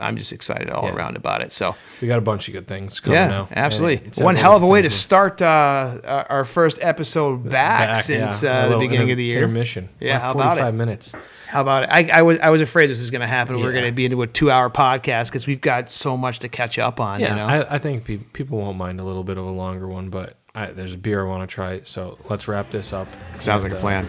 I'm 0.00 0.16
just 0.16 0.32
excited 0.32 0.70
all 0.70 0.84
Yeah. 0.84 0.94
around 0.94 1.16
about 1.16 1.42
it. 1.42 1.52
So 1.52 1.74
We 2.00 2.06
got 2.08 2.18
a 2.18 2.22
bunch 2.22 2.46
of 2.48 2.54
good 2.54 2.66
things 2.68 3.00
coming 3.00 3.18
yeah, 3.18 3.26
now. 3.28 3.48
absolutely. 3.50 4.10
One 4.24 4.36
hell 4.36 4.54
of 4.56 4.62
a 4.62 4.66
way 4.66 4.80
to 4.82 4.90
start 4.90 5.42
uh, 5.42 6.24
our 6.30 6.44
first 6.44 6.78
episode 6.80 7.48
back, 7.50 7.96
since 7.96 8.42
yeah. 8.44 8.66
Uh, 8.66 8.68
the 8.70 8.78
beginning 8.78 9.10
of 9.10 9.16
the 9.16 9.24
year. 9.24 9.38
Intermission. 9.38 9.88
Yeah, 10.00 10.12
Like 10.14 10.22
how 10.22 10.30
about 10.32 10.56
it? 10.58 10.60
45 10.60 10.74
minutes. 10.74 11.12
How 11.48 11.62
about 11.62 11.84
it? 11.84 11.88
I, 11.90 12.18
I 12.18 12.22
was 12.22 12.38
I 12.40 12.50
was 12.50 12.60
afraid 12.60 12.88
this 12.90 12.98
was 12.98 13.08
going 13.10 13.22
to 13.22 13.26
happen. 13.26 13.58
We're 13.58 13.72
going 13.72 13.86
to 13.86 13.92
be 13.92 14.04
into 14.04 14.20
a 14.22 14.26
two 14.26 14.50
hour 14.50 14.68
podcast 14.68 15.28
because 15.30 15.46
we've 15.46 15.60
got 15.62 15.90
so 15.90 16.16
much 16.16 16.40
to 16.40 16.48
catch 16.48 16.78
up 16.78 17.00
on. 17.00 17.20
Yeah, 17.20 17.30
you 17.30 17.36
know? 17.36 17.46
I, 17.46 17.76
I 17.76 17.78
think 17.78 18.04
pe- 18.04 18.18
people 18.18 18.58
won't 18.58 18.76
mind 18.76 19.00
a 19.00 19.04
little 19.04 19.24
bit 19.24 19.38
of 19.38 19.46
a 19.46 19.50
longer 19.50 19.88
one, 19.88 20.10
but 20.10 20.36
I, 20.54 20.66
there's 20.66 20.92
a 20.92 20.98
beer 20.98 21.24
I 21.24 21.28
want 21.28 21.48
to 21.48 21.52
try. 21.54 21.80
So 21.84 22.18
let's 22.28 22.48
wrap 22.48 22.70
this 22.70 22.92
up. 22.92 23.08
Sounds 23.40 23.64
And, 23.64 23.72
like 23.72 23.72
a 23.72 23.76
uh, 23.78 23.80
plan. 23.80 24.08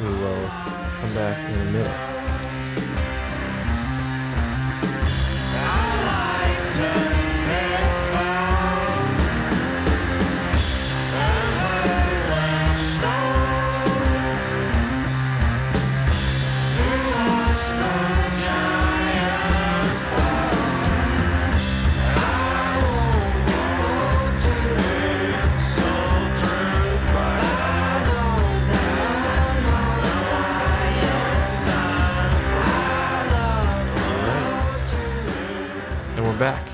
we 0.00 0.06
will 0.06 0.46
come 0.48 1.14
back 1.14 1.50
in 1.50 1.58
a 1.60 1.70
minute. 1.72 2.19
Back. 36.40 36.66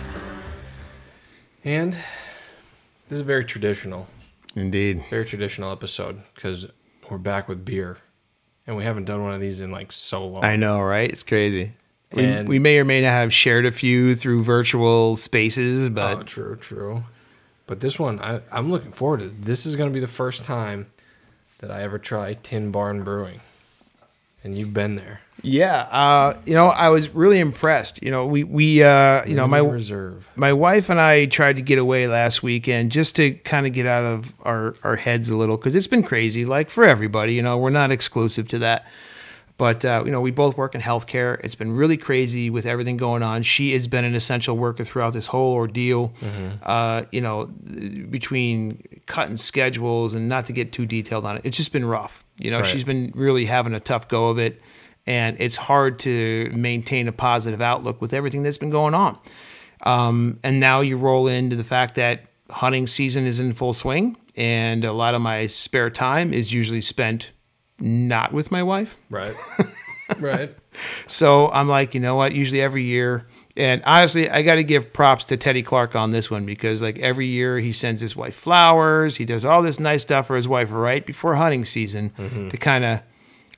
And 1.64 1.92
this 1.92 3.16
is 3.16 3.22
very 3.22 3.44
traditional, 3.44 4.06
Indeed. 4.54 5.02
very 5.10 5.24
traditional 5.24 5.72
episode 5.72 6.22
because 6.36 6.66
we're 7.10 7.18
back 7.18 7.48
with 7.48 7.64
beer, 7.64 7.98
and 8.64 8.76
we 8.76 8.84
haven't 8.84 9.06
done 9.06 9.24
one 9.24 9.34
of 9.34 9.40
these 9.40 9.60
in 9.60 9.72
like 9.72 9.90
so 9.90 10.24
long. 10.24 10.44
I 10.44 10.54
know, 10.54 10.80
right? 10.80 11.10
It's 11.10 11.24
crazy. 11.24 11.72
We, 12.12 12.22
And- 12.24 12.48
we 12.48 12.60
may 12.60 12.78
or 12.78 12.84
may 12.84 13.00
not 13.02 13.08
have 13.08 13.32
shared 13.34 13.66
a 13.66 13.72
few 13.72 14.14
through 14.14 14.44
virtual 14.44 15.16
spaces, 15.16 15.88
Oh, 15.88 15.90
but 15.90 16.28
true, 16.28 16.54
true. 16.54 17.02
But 17.66 17.80
this 17.80 17.98
one, 17.98 18.20
I, 18.20 18.42
I'm 18.52 18.70
looking 18.70 18.92
forward 18.92 19.18
to. 19.18 19.28
This 19.30 19.66
is 19.66 19.74
going 19.74 19.90
to 19.90 19.94
be 19.94 19.98
the 19.98 20.06
first 20.06 20.44
time 20.44 20.86
that 21.58 21.72
I 21.72 21.82
ever 21.82 21.98
try 21.98 22.34
Tin 22.34 22.70
Barn 22.70 23.02
Brewing, 23.02 23.40
and 24.44 24.56
you've 24.56 24.72
been 24.72 24.94
there. 24.94 25.22
Yeah, 25.42 25.82
uh, 25.82 26.36
you 26.44 26.54
know, 26.54 26.68
I 26.68 26.88
was 26.88 27.08
really 27.14 27.38
impressed. 27.38 28.02
You 28.02 28.10
know, 28.10 28.26
we 28.26 28.42
we 28.44 28.82
uh, 28.82 29.24
you 29.26 29.34
know 29.34 29.46
my 29.46 29.58
reserve. 29.58 30.26
my 30.34 30.52
wife 30.52 30.90
and 30.90 31.00
I 31.00 31.26
tried 31.26 31.56
to 31.56 31.62
get 31.62 31.78
away 31.78 32.08
last 32.08 32.42
weekend 32.42 32.90
just 32.92 33.16
to 33.16 33.32
kind 33.32 33.66
of 33.66 33.72
get 33.72 33.86
out 33.86 34.04
of 34.04 34.32
our, 34.42 34.74
our 34.82 34.96
heads 34.96 35.28
a 35.28 35.36
little 35.36 35.56
because 35.56 35.74
it's 35.74 35.86
been 35.86 36.02
crazy, 36.02 36.44
like 36.44 36.70
for 36.70 36.84
everybody. 36.84 37.34
You 37.34 37.42
know, 37.42 37.56
we're 37.58 37.70
not 37.70 37.90
exclusive 37.92 38.48
to 38.48 38.58
that. 38.60 38.86
But, 39.58 39.86
uh, 39.86 40.02
you 40.04 40.12
know, 40.12 40.20
we 40.20 40.32
both 40.32 40.54
work 40.58 40.74
in 40.74 40.82
healthcare. 40.82 41.40
It's 41.42 41.54
been 41.54 41.72
really 41.72 41.96
crazy 41.96 42.50
with 42.50 42.66
everything 42.66 42.98
going 42.98 43.22
on. 43.22 43.42
She 43.42 43.72
has 43.72 43.88
been 43.88 44.04
an 44.04 44.14
essential 44.14 44.54
worker 44.54 44.84
throughout 44.84 45.14
this 45.14 45.28
whole 45.28 45.54
ordeal. 45.54 46.12
Uh, 46.62 47.04
you 47.10 47.22
know, 47.22 47.46
between 48.10 48.82
cutting 49.06 49.38
schedules 49.38 50.14
and 50.14 50.28
not 50.28 50.44
to 50.46 50.52
get 50.52 50.72
too 50.72 50.84
detailed 50.84 51.24
on 51.24 51.36
it, 51.36 51.42
it's 51.44 51.56
just 51.56 51.72
been 51.72 51.86
rough. 51.86 52.22
You 52.38 52.50
know, 52.50 52.58
Right. 52.58 52.66
she's 52.66 52.84
been 52.84 53.12
really 53.14 53.46
having 53.46 53.72
a 53.72 53.80
tough 53.80 54.08
go 54.08 54.28
of 54.28 54.38
it. 54.38 54.60
And 55.06 55.36
it's 55.38 55.56
hard 55.56 56.00
to 56.00 56.50
maintain 56.52 57.06
a 57.06 57.12
positive 57.12 57.60
outlook 57.60 58.00
with 58.00 58.12
everything 58.12 58.42
that's 58.42 58.58
been 58.58 58.70
going 58.70 58.94
on. 58.94 59.18
Um, 59.82 60.40
and 60.42 60.58
now 60.58 60.80
you 60.80 60.96
roll 60.96 61.28
into 61.28 61.54
the 61.54 61.64
fact 61.64 61.94
that 61.94 62.24
hunting 62.50 62.86
season 62.86 63.26
is 63.26 63.38
in 63.38 63.52
full 63.52 63.74
swing, 63.74 64.16
and 64.36 64.84
a 64.84 64.92
lot 64.92 65.14
of 65.14 65.20
my 65.20 65.46
spare 65.46 65.90
time 65.90 66.32
is 66.32 66.52
usually 66.52 66.80
spent 66.80 67.30
not 67.78 68.32
with 68.32 68.50
my 68.50 68.62
wife. 68.62 68.96
Right. 69.10 69.34
right. 70.18 70.56
So 71.06 71.50
I'm 71.50 71.68
like, 71.68 71.94
you 71.94 72.00
know 72.00 72.16
what? 72.16 72.32
Usually 72.32 72.60
every 72.60 72.84
year, 72.84 73.26
and 73.56 73.82
honestly, 73.84 74.28
I 74.28 74.42
got 74.42 74.56
to 74.56 74.64
give 74.64 74.92
props 74.92 75.24
to 75.26 75.36
Teddy 75.36 75.62
Clark 75.62 75.96
on 75.96 76.10
this 76.10 76.30
one 76.30 76.44
because 76.44 76.82
like 76.82 76.98
every 76.98 77.26
year 77.26 77.58
he 77.58 77.72
sends 77.72 78.02
his 78.02 78.14
wife 78.14 78.34
flowers, 78.34 79.16
he 79.16 79.24
does 79.24 79.44
all 79.44 79.62
this 79.62 79.80
nice 79.80 80.02
stuff 80.02 80.26
for 80.26 80.36
his 80.36 80.46
wife 80.46 80.68
right 80.70 81.04
before 81.06 81.36
hunting 81.36 81.64
season 81.64 82.10
to 82.50 82.56
kind 82.58 82.84
of 82.84 83.00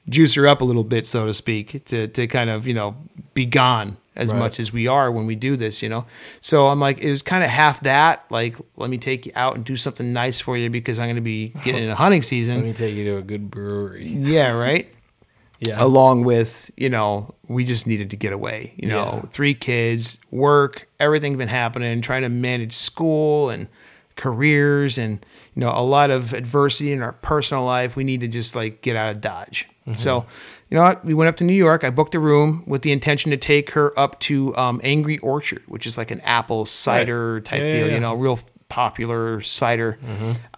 juice 0.09 0.35
her 0.35 0.47
up 0.47 0.61
a 0.61 0.65
little 0.65 0.85
bit, 0.85 1.07
so 1.07 1.27
to 1.27 1.35
speak, 1.35 1.85
to 1.87 2.09
to 2.09 2.27
kind 2.27 2.51
of 2.51 2.67
you 2.67 2.75
know 2.75 2.97
be 3.35 3.47
gone 3.47 3.97
as 4.17 4.33
Right. 4.33 4.39
much 4.41 4.59
as 4.59 4.73
we 4.73 4.89
are 4.89 5.13
when 5.13 5.27
we 5.27 5.37
do 5.37 5.57
this, 5.57 5.81
you 5.81 5.89
know. 5.89 6.05
So 6.41 6.67
I'm 6.69 6.81
like, 6.81 6.99
it 6.99 7.09
was 7.09 7.23
kind 7.23 7.45
of 7.45 7.51
half 7.51 7.81
that, 7.83 8.25
like, 8.31 8.57
let 8.77 8.91
me 8.91 8.99
take 8.99 9.27
you 9.27 9.33
out 9.37 9.55
and 9.55 9.65
do 9.65 9.77
something 9.77 10.13
nice 10.13 10.41
for 10.41 10.57
you 10.57 10.69
because 10.71 10.99
I'm 10.99 11.07
going 11.07 11.15
to 11.15 11.21
be 11.23 11.51
getting 11.63 11.85
into 11.85 11.95
hunting 11.95 12.23
season. 12.23 12.57
Let 12.57 12.65
me 12.65 12.73
take 12.73 12.97
you 12.97 13.05
to 13.05 13.17
a 13.19 13.23
good 13.23 13.49
brewery. 13.49 14.09
Yeah, 14.09 14.51
right 14.51 14.93
Yeah. 15.61 15.77
along 15.83 16.25
with 16.25 16.71
you 16.77 16.89
know 16.89 17.35
we 17.47 17.65
just 17.65 17.87
needed 17.87 18.11
to 18.11 18.17
get 18.17 18.33
away 18.33 18.75
you 18.77 18.89
know 18.89 19.21
Yeah. 19.23 19.29
three 19.29 19.55
kids 19.55 20.17
work 20.31 20.89
everything 21.01 21.37
been 21.37 21.49
happening 21.49 22.01
trying 22.01 22.23
to 22.23 22.29
manage 22.29 22.73
school 22.75 23.51
and 23.51 23.67
careers 24.17 24.99
and 24.99 25.25
you 25.55 25.61
know 25.61 25.71
a 25.71 25.83
lot 25.83 26.11
of 26.11 26.33
adversity 26.33 26.93
in 26.93 27.03
our 27.03 27.13
personal 27.13 27.65
life 27.65 27.95
we 27.97 28.05
need 28.05 28.21
to 28.21 28.29
just 28.29 28.55
like 28.57 28.83
get 28.83 28.97
out 28.97 29.11
of 29.11 29.21
dodge 29.21 29.69
so 29.97 30.25
you 30.71 30.77
know 30.77 30.83
what? 30.83 31.05
We 31.05 31.15
went 31.15 31.29
up 31.29 31.37
to 31.39 31.45
new 31.45 31.55
york. 31.55 31.83
I 31.85 31.91
booked 31.91 32.15
a 32.15 32.19
room 32.21 32.63
with 32.67 32.83
the 32.83 32.93
intention 32.93 33.31
to 33.31 33.37
take 33.37 33.71
her 33.71 33.99
up 33.99 34.19
to 34.21 34.57
um, 34.57 34.81
angry 34.85 35.19
orchard 35.19 35.63
which 35.67 35.87
is 35.87 35.97
like 35.97 36.11
an 36.11 36.21
apple 36.23 36.67
cider 36.67 37.41
type 37.41 37.61
Yeah, 37.61 37.67
yeah, 37.67 37.73
deal 37.79 37.87
yeah. 37.89 37.95
you 37.95 38.01
know 38.01 38.15
real 38.15 38.39
popular 38.69 39.41
cider. 39.41 39.99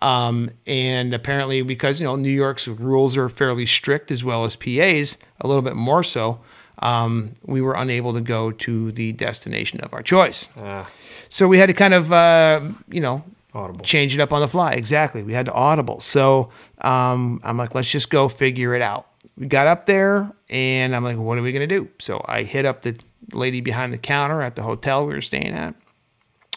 Um, 0.03 0.51
and 0.67 1.15
apparently 1.15 1.63
because 1.63 2.01
you 2.01 2.07
know 2.07 2.17
new 2.17 2.31
york's 2.31 2.67
rules 2.67 3.17
are 3.17 3.29
fairly 3.29 3.67
strict 3.67 4.11
as 4.11 4.25
well 4.25 4.45
as 4.45 4.57
pa's 4.57 5.17
a 5.41 5.47
little 5.47 5.63
bit 5.63 5.77
more 5.77 6.03
so 6.03 6.41
um, 6.81 7.37
we 7.45 7.61
were 7.61 7.75
unable 7.75 8.15
to 8.15 8.23
go 8.23 8.51
to 8.51 8.91
the 8.93 9.13
destination 9.13 9.81
of 9.83 9.93
our 9.93 10.03
choice. 10.03 10.49
Ah, 10.57 10.89
so 11.29 11.47
we 11.47 11.59
had 11.59 11.67
to 11.67 11.75
kind 11.75 11.93
of 11.93 12.11
uh, 12.11 12.63
you 12.89 13.01
know 13.03 13.23
audible. 13.53 13.85
change 13.85 14.15
it 14.15 14.21
up 14.21 14.33
on 14.33 14.41
the 14.41 14.49
fly. 14.49 14.73
Exactly. 14.73 15.23
We 15.23 15.35
had 15.35 15.45
to 15.47 15.53
audible. 15.53 16.01
So 16.01 16.49
um, 16.81 17.41
i'm 17.45 17.59
like 17.59 17.75
let's 17.75 17.91
just 17.91 18.09
go 18.09 18.29
figure 18.31 18.75
it 18.75 18.81
out 18.81 19.10
we 19.41 19.47
got 19.47 19.67
up 19.67 19.87
there 19.87 20.31
and 20.49 20.95
i'm 20.95 21.03
like 21.03 21.17
what 21.17 21.37
are 21.37 21.43
we 21.43 21.51
going 21.51 21.69
to 21.69 21.81
do 21.81 21.89
so 21.99 22.25
i 22.29 22.45
hit 22.45 22.65
up 22.65 22.83
the 22.83 22.97
lady 23.33 23.61
behind 23.61 23.93
the 23.93 23.99
counter 23.99 24.43
at 24.43 24.55
the 24.55 24.63
hotel 24.63 25.05
we 25.05 25.13
were 25.13 25.21
staying 25.21 25.53
at 25.53 25.75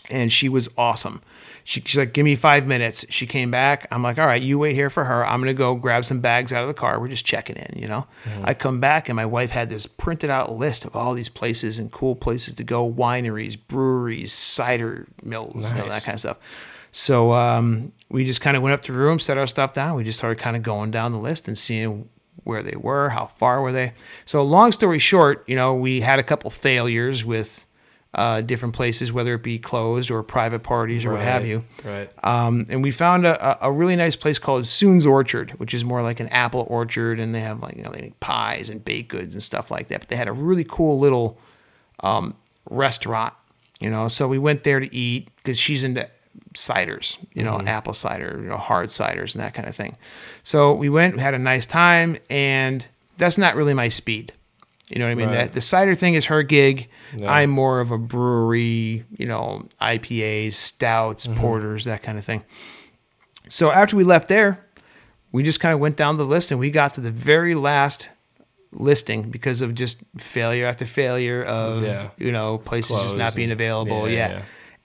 and 0.09 0.31
she 0.31 0.49
was 0.49 0.69
awesome. 0.77 1.21
She, 1.63 1.81
she's 1.85 1.97
like, 1.97 2.13
"Give 2.13 2.25
me 2.25 2.35
five 2.35 2.67
minutes." 2.67 3.05
She 3.09 3.25
came 3.25 3.49
back. 3.51 3.87
I'm 3.89 4.03
like, 4.03 4.19
"All 4.19 4.25
right, 4.25 4.41
you 4.41 4.59
wait 4.59 4.75
here 4.75 4.89
for 4.89 5.05
her. 5.05 5.25
I'm 5.25 5.39
gonna 5.39 5.53
go 5.53 5.75
grab 5.75 6.03
some 6.03 6.19
bags 6.19 6.51
out 6.51 6.61
of 6.61 6.67
the 6.67 6.73
car. 6.73 6.99
We're 6.99 7.07
just 7.07 7.25
checking 7.25 7.55
in, 7.55 7.79
you 7.79 7.87
know." 7.87 8.05
I 8.43 8.53
come 8.53 8.79
back 8.79 9.07
and 9.07 9.15
my 9.15 9.25
wife 9.25 9.51
had 9.51 9.69
this 9.69 9.87
printed 9.87 10.29
out 10.29 10.51
list 10.51 10.83
of 10.83 10.95
all 10.95 11.13
these 11.13 11.29
places 11.29 11.79
and 11.79 11.91
cool 11.91 12.15
places 12.15 12.53
to 12.55 12.63
go: 12.63 12.89
wineries, 12.91 13.57
breweries, 13.67 14.33
cider 14.33 15.07
mills, 15.23 15.71
you 15.71 15.77
know, 15.77 15.89
that 15.89 16.03
kind 16.03 16.15
of 16.15 16.19
stuff. 16.19 16.37
So 16.91 17.31
um, 17.31 17.93
we 18.09 18.25
just 18.25 18.41
kind 18.41 18.57
of 18.57 18.61
went 18.61 18.73
up 18.73 18.83
to 18.83 18.91
the 18.91 18.97
room, 18.97 19.19
set 19.19 19.37
our 19.37 19.47
stuff 19.47 19.73
down. 19.73 19.95
We 19.95 20.03
just 20.03 20.19
started 20.19 20.39
kind 20.39 20.55
of 20.57 20.63
going 20.63 20.91
down 20.91 21.11
the 21.13 21.17
list 21.17 21.47
and 21.47 21.57
seeing 21.57 22.09
where 22.43 22.63
they 22.63 22.75
were, 22.75 23.09
how 23.09 23.27
far 23.27 23.61
were 23.61 23.71
they. 23.71 23.93
So 24.25 24.43
long 24.43 24.71
story 24.71 24.99
short, 24.99 25.43
you 25.47 25.55
know, 25.55 25.73
we 25.73 26.01
had 26.01 26.19
a 26.19 26.23
couple 26.23 26.49
failures 26.49 27.23
with 27.23 27.65
uh, 28.15 28.41
different 28.41 28.75
places, 28.75 29.11
whether 29.11 29.33
it 29.33 29.43
be 29.43 29.57
closed 29.57 30.11
or 30.11 30.21
private 30.21 30.61
parties 30.61 31.03
or 31.03 31.13
what 31.13 31.21
have 31.21 31.45
you. 31.45 31.65
Right. 31.83 32.11
Um, 32.23 32.67
and 32.69 32.83
we 32.83 32.91
found 32.91 33.25
a, 33.25 33.65
a 33.65 33.69
a 33.69 33.71
really 33.71 33.95
nice 33.95 34.15
place 34.15 34.37
called 34.37 34.67
Soon's 34.67 35.07
Orchard, 35.07 35.51
which 35.51 35.73
is 35.73 35.83
more 35.83 36.03
like 36.03 36.19
an 36.19 36.27
apple 36.29 36.67
orchard, 36.69 37.19
and 37.19 37.33
they 37.33 37.39
have 37.39 37.61
like 37.61 37.75
you 37.75 37.81
know 37.81 37.89
they 37.89 38.01
make 38.01 38.19
pies 38.19 38.69
and 38.69 38.85
baked 38.85 39.09
goods 39.09 39.33
and 39.33 39.41
stuff 39.41 39.71
like 39.71 39.87
that. 39.87 40.01
But 40.01 40.09
they 40.09 40.15
had 40.15 40.27
a 40.27 40.33
really 40.33 40.63
cool 40.63 40.99
little 40.99 41.39
um, 42.01 42.35
restaurant, 42.69 43.33
you 43.79 43.89
know. 43.89 44.07
So 44.07 44.27
we 44.27 44.37
went 44.37 44.63
there 44.63 44.79
to 44.79 44.95
eat 44.95 45.29
because 45.37 45.57
she's 45.57 45.83
into 45.83 46.07
ciders, 46.53 47.17
you 47.33 47.43
know, 47.43 47.57
mm-hmm. 47.57 47.67
apple 47.67 47.93
cider, 47.93 48.39
you 48.41 48.49
know, 48.49 48.57
hard 48.57 48.89
ciders 48.89 49.33
and 49.33 49.43
that 49.43 49.53
kind 49.53 49.67
of 49.67 49.75
thing. 49.75 49.97
So 50.43 50.73
we 50.73 50.89
went, 50.89 51.15
we 51.15 51.21
had 51.21 51.33
a 51.33 51.39
nice 51.39 51.65
time, 51.65 52.17
and 52.29 52.85
that's 53.17 53.37
not 53.37 53.55
really 53.55 53.73
my 53.73 53.89
speed. 53.89 54.33
You 54.89 54.99
know 54.99 55.05
what 55.05 55.11
I 55.11 55.15
mean? 55.15 55.27
Right. 55.29 55.37
That 55.37 55.53
the 55.53 55.61
cider 55.61 55.95
thing 55.95 56.13
is 56.13 56.25
her 56.25 56.43
gig. 56.43 56.89
Yeah. 57.15 57.31
I'm 57.31 57.49
more 57.49 57.79
of 57.79 57.91
a 57.91 57.97
brewery, 57.97 59.05
you 59.17 59.25
know, 59.25 59.67
IPAs, 59.81 60.53
stouts, 60.53 61.25
mm-hmm. 61.25 61.39
porters, 61.39 61.85
that 61.85 62.03
kind 62.03 62.17
of 62.17 62.25
thing. 62.25 62.43
So 63.49 63.71
after 63.71 63.95
we 63.95 64.03
left 64.03 64.27
there, 64.27 64.65
we 65.31 65.41
just 65.43 65.59
kind 65.59 65.73
of 65.73 65.79
went 65.79 65.97
down 65.97 66.17
the 66.17 66.25
list 66.25 66.51
and 66.51 66.59
we 66.59 66.69
got 66.69 66.93
to 66.95 67.01
the 67.01 67.11
very 67.11 67.55
last 67.55 68.09
listing 68.71 69.29
because 69.29 69.61
of 69.61 69.75
just 69.75 69.99
failure 70.17 70.65
after 70.65 70.85
failure 70.85 71.43
of 71.43 71.83
Yeah. 71.83 72.09
you 72.17 72.31
know 72.31 72.57
places 72.57 73.01
just 73.03 73.17
not 73.17 73.35
being 73.35 73.51
available. 73.51 74.09
yeah, 74.09 74.29
Yeah. 74.29 74.41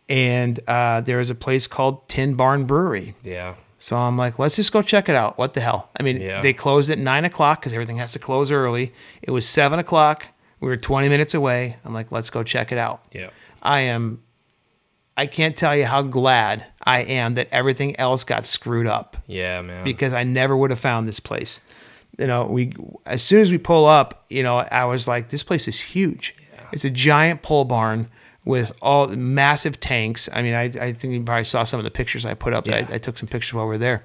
And 0.08 0.58
uh, 0.68 1.02
there 1.02 1.20
is 1.20 1.30
a 1.30 1.34
place 1.34 1.66
called 1.66 2.08
Tin 2.08 2.34
Barn 2.34 2.64
Brewery. 2.64 3.14
Yeah. 3.22 3.54
So 3.78 3.96
I'm 3.96 4.16
like, 4.16 4.38
let's 4.38 4.56
just 4.56 4.72
go 4.72 4.82
check 4.82 5.08
it 5.08 5.14
out. 5.14 5.38
What 5.38 5.54
the 5.54 5.60
hell? 5.60 5.90
I 5.98 6.02
mean, 6.02 6.20
Yeah. 6.20 6.40
they 6.40 6.52
closed 6.52 6.90
at 6.90 6.98
nine 6.98 7.24
o'clock 7.24 7.60
because 7.60 7.72
everything 7.72 7.98
has 7.98 8.12
to 8.12 8.18
close 8.18 8.50
early. 8.50 8.92
It 9.22 9.30
was 9.30 9.46
seven 9.48 9.78
o'clock. 9.78 10.26
We 10.60 10.68
were 10.68 10.76
20 10.76 11.08
minutes 11.08 11.34
away. 11.34 11.76
I'm 11.84 11.94
like, 11.94 12.10
let's 12.10 12.30
go 12.30 12.42
check 12.42 12.72
it 12.72 12.78
out. 12.78 13.04
Yeah. 13.12 13.30
I 13.62 13.80
am 13.80 14.22
I 15.16 15.26
can't 15.26 15.56
tell 15.56 15.76
you 15.76 15.84
how 15.84 16.02
glad 16.02 16.64
I 16.84 17.00
am 17.00 17.34
that 17.34 17.48
everything 17.50 17.98
else 17.98 18.22
got 18.24 18.46
screwed 18.46 18.86
up 18.86 19.16
Yeah, 19.26 19.60
man. 19.62 19.82
because 19.84 20.12
I 20.12 20.22
never 20.22 20.56
would 20.56 20.70
have 20.70 20.78
found 20.78 21.08
this 21.08 21.18
place. 21.20 21.60
You 22.18 22.26
know, 22.28 22.46
we 22.46 22.72
as 23.04 23.22
soon 23.22 23.40
as 23.40 23.50
we 23.50 23.58
pull 23.58 23.84
up, 23.86 24.24
you 24.30 24.42
know, 24.42 24.58
I 24.58 24.84
was 24.86 25.06
like, 25.08 25.28
this 25.30 25.42
place 25.42 25.68
is 25.68 25.78
huge. 25.80 26.34
Yeah. 26.54 26.60
It's 26.72 26.84
a 26.84 26.90
giant 26.90 27.42
pole 27.42 27.64
barn 27.64 28.08
with 28.44 28.72
all 28.80 29.08
massive 29.08 29.78
tanks. 29.80 30.28
I 30.32 30.42
mean, 30.42 30.54
I, 30.54 30.64
I 30.64 30.92
think 30.92 31.12
you 31.12 31.22
probably 31.22 31.44
saw 31.44 31.64
some 31.64 31.78
of 31.78 31.84
the 31.84 31.90
pictures 31.90 32.24
I 32.24 32.34
put 32.34 32.52
up. 32.54 32.66
Yeah. 32.66 32.86
I, 32.88 32.94
I 32.94 32.98
took 32.98 33.18
some 33.18 33.28
pictures 33.28 33.54
while 33.54 33.64
we 33.64 33.70
were 33.70 33.78
there. 33.78 34.04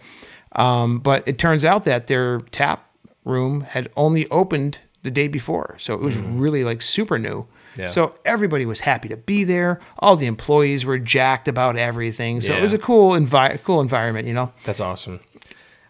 Um, 0.53 0.99
but 0.99 1.27
it 1.27 1.37
turns 1.37 1.65
out 1.65 1.83
that 1.85 2.07
their 2.07 2.39
tap 2.51 2.89
room 3.23 3.61
had 3.61 3.89
only 3.95 4.27
opened 4.29 4.79
the 5.01 5.11
day 5.11 5.27
before, 5.27 5.75
so 5.79 5.93
it 5.93 5.99
was 5.99 6.15
really 6.15 6.63
like 6.63 6.81
super 6.81 7.17
new. 7.17 7.47
Yeah. 7.75 7.87
So 7.87 8.15
everybody 8.23 8.65
was 8.65 8.81
happy 8.81 9.09
to 9.09 9.17
be 9.17 9.43
there. 9.43 9.79
All 9.97 10.15
the 10.15 10.27
employees 10.27 10.85
were 10.85 10.99
jacked 10.99 11.47
about 11.47 11.75
everything. 11.75 12.39
So 12.39 12.55
it 12.55 12.61
was 12.61 12.71
a 12.73 12.77
cool 12.77 13.13
envi- 13.13 13.61
cool 13.63 13.81
environment, 13.81 14.27
you 14.27 14.33
know. 14.33 14.53
That's 14.63 14.79
awesome. 14.79 15.21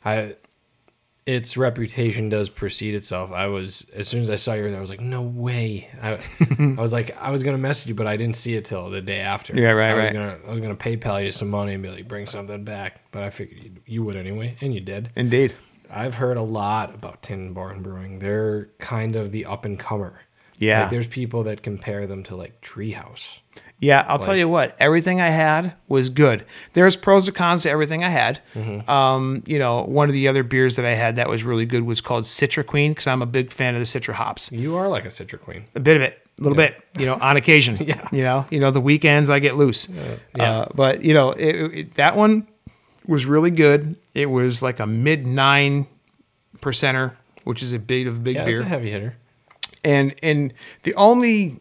I 0.06 0.36
its 1.26 1.56
reputation 1.56 2.30
does 2.30 2.50
precede 2.50 2.96
itself. 2.96 3.32
I 3.32 3.48
was 3.48 3.88
as 3.94 4.08
soon 4.08 4.24
as 4.24 4.30
I 4.30 4.36
saw 4.36 4.54
you 4.54 4.64
there, 4.64 4.78
I 4.78 4.82
was 4.82 4.90
like, 4.90 5.00
no 5.00 5.22
way. 5.22 5.90
I, 6.02 6.20
I 6.78 6.82
was 6.82 6.94
like, 6.94 7.16
I 7.20 7.32
was 7.32 7.44
gonna 7.44 7.58
message 7.58 7.88
you, 7.88 7.96
but 7.96 8.08
I 8.08 8.18
didn't 8.18 8.36
see 8.36 8.56
it 8.56 8.66
till 8.66 8.90
the 8.90 9.02
day 9.02 9.20
after. 9.20 9.56
Yeah, 9.56 9.72
right, 9.72 9.92
I 9.92 9.94
was 9.94 10.04
right. 10.06 10.14
gonna 10.14 10.38
I 10.48 10.52
was 10.52 10.60
gonna 10.60 10.76
PayPal 10.76 11.24
you 11.24 11.32
some 11.32 11.50
money 11.50 11.74
and 11.74 11.84
be 11.84 11.90
like, 11.90 12.08
bring 12.08 12.28
something 12.28 12.64
back. 12.64 13.02
But 13.12 13.24
I 13.24 13.30
figured 13.30 13.64
you, 13.64 13.72
you 13.86 14.04
would 14.04 14.16
anyway, 14.16 14.58
and 14.62 14.74
you 14.74 14.82
did. 14.82 15.12
Indeed. 15.16 15.56
I've 15.90 16.16
heard 16.16 16.38
a 16.38 16.42
lot 16.42 16.94
about 16.96 17.22
Tin 17.22 17.54
Barn 17.54 17.84
Brewing. 17.84 18.20
They're 18.20 18.70
kind 18.80 19.16
of 19.16 19.32
the 19.32 19.46
up 19.46 19.64
and 19.64 19.80
comer. 19.80 20.22
Yeah. 20.58 20.82
Like, 20.82 20.90
there's 20.90 21.08
people 21.08 21.44
that 21.44 21.62
compare 21.62 22.08
them 22.08 22.24
to 22.24 22.36
like 22.36 22.62
Treehouse. 22.62 23.40
Yeah, 23.84 24.06
I'll 24.08 24.20
tell 24.20 24.36
you 24.38 24.48
what. 24.48 24.76
Everything 24.80 25.20
I 25.20 25.28
had 25.30 25.76
was 25.90 26.08
good. 26.10 26.46
There's 26.72 26.96
pros 26.96 27.28
and 27.28 27.36
cons 27.36 27.64
to 27.64 27.70
everything 27.70 28.04
I 28.04 28.10
had. 28.10 28.40
Mm-hmm. 28.56 28.90
Um, 28.90 29.44
you 29.46 29.60
know, 29.60 29.84
one 29.84 30.08
of 30.10 30.14
the 30.14 30.28
other 30.30 30.42
beers 30.44 30.78
that 30.78 30.86
I 30.86 30.94
had 30.96 31.18
that 31.18 31.28
was 31.28 31.44
really 31.44 31.66
good 31.66 31.84
was 31.84 32.00
called 32.00 32.24
Citra 32.24 32.66
Queen 32.66 32.92
because 32.92 33.08
I'm 33.08 33.22
a 33.22 33.26
big 33.26 33.52
fan 33.52 33.76
of 33.76 33.80
the 33.82 33.86
Citra 33.86 34.14
hops. 34.14 34.52
You 34.52 34.76
are 34.78 34.88
like 34.88 35.04
a 35.04 35.10
Citra 35.10 35.40
Queen. 35.40 35.66
A 35.76 35.80
bit 35.82 35.98
of 35.98 36.02
it, 36.02 36.26
a 36.40 36.44
little 36.44 36.56
bit. 36.56 36.82
You 36.98 37.06
know, 37.06 37.16
on 37.16 37.36
occasion. 37.38 37.76
Yeah. 37.86 38.08
You 38.12 38.24
know, 38.24 38.46
you 38.50 38.60
know 38.62 38.72
the 38.72 38.80
weekends 38.82 39.30
I 39.30 39.40
get 39.40 39.58
loose. 39.58 39.90
yeah. 39.90 40.18
Uh, 40.62 40.68
but 40.74 41.04
you 41.04 41.14
know, 41.14 41.32
it, 41.32 41.56
it, 41.56 41.96
that 41.96 42.16
one 42.16 42.48
was 43.06 43.26
really 43.26 43.52
good. 43.52 43.98
It 44.14 44.30
was 44.30 44.62
like 44.62 44.80
a 44.80 44.88
mid 44.88 45.26
nine 45.28 45.88
percenter, 46.62 47.14
which 47.44 47.62
is 47.62 47.74
a 47.74 47.80
big 47.80 48.08
of 48.08 48.16
a 48.16 48.20
big 48.20 48.36
Yeah, 48.38 48.46
beer 48.46 48.54
it's 48.54 48.62
a 48.62 48.66
heavy 48.66 48.92
hitter. 48.92 49.16
and 49.84 50.16
and 50.24 50.54
the 50.84 50.96
only 50.96 51.60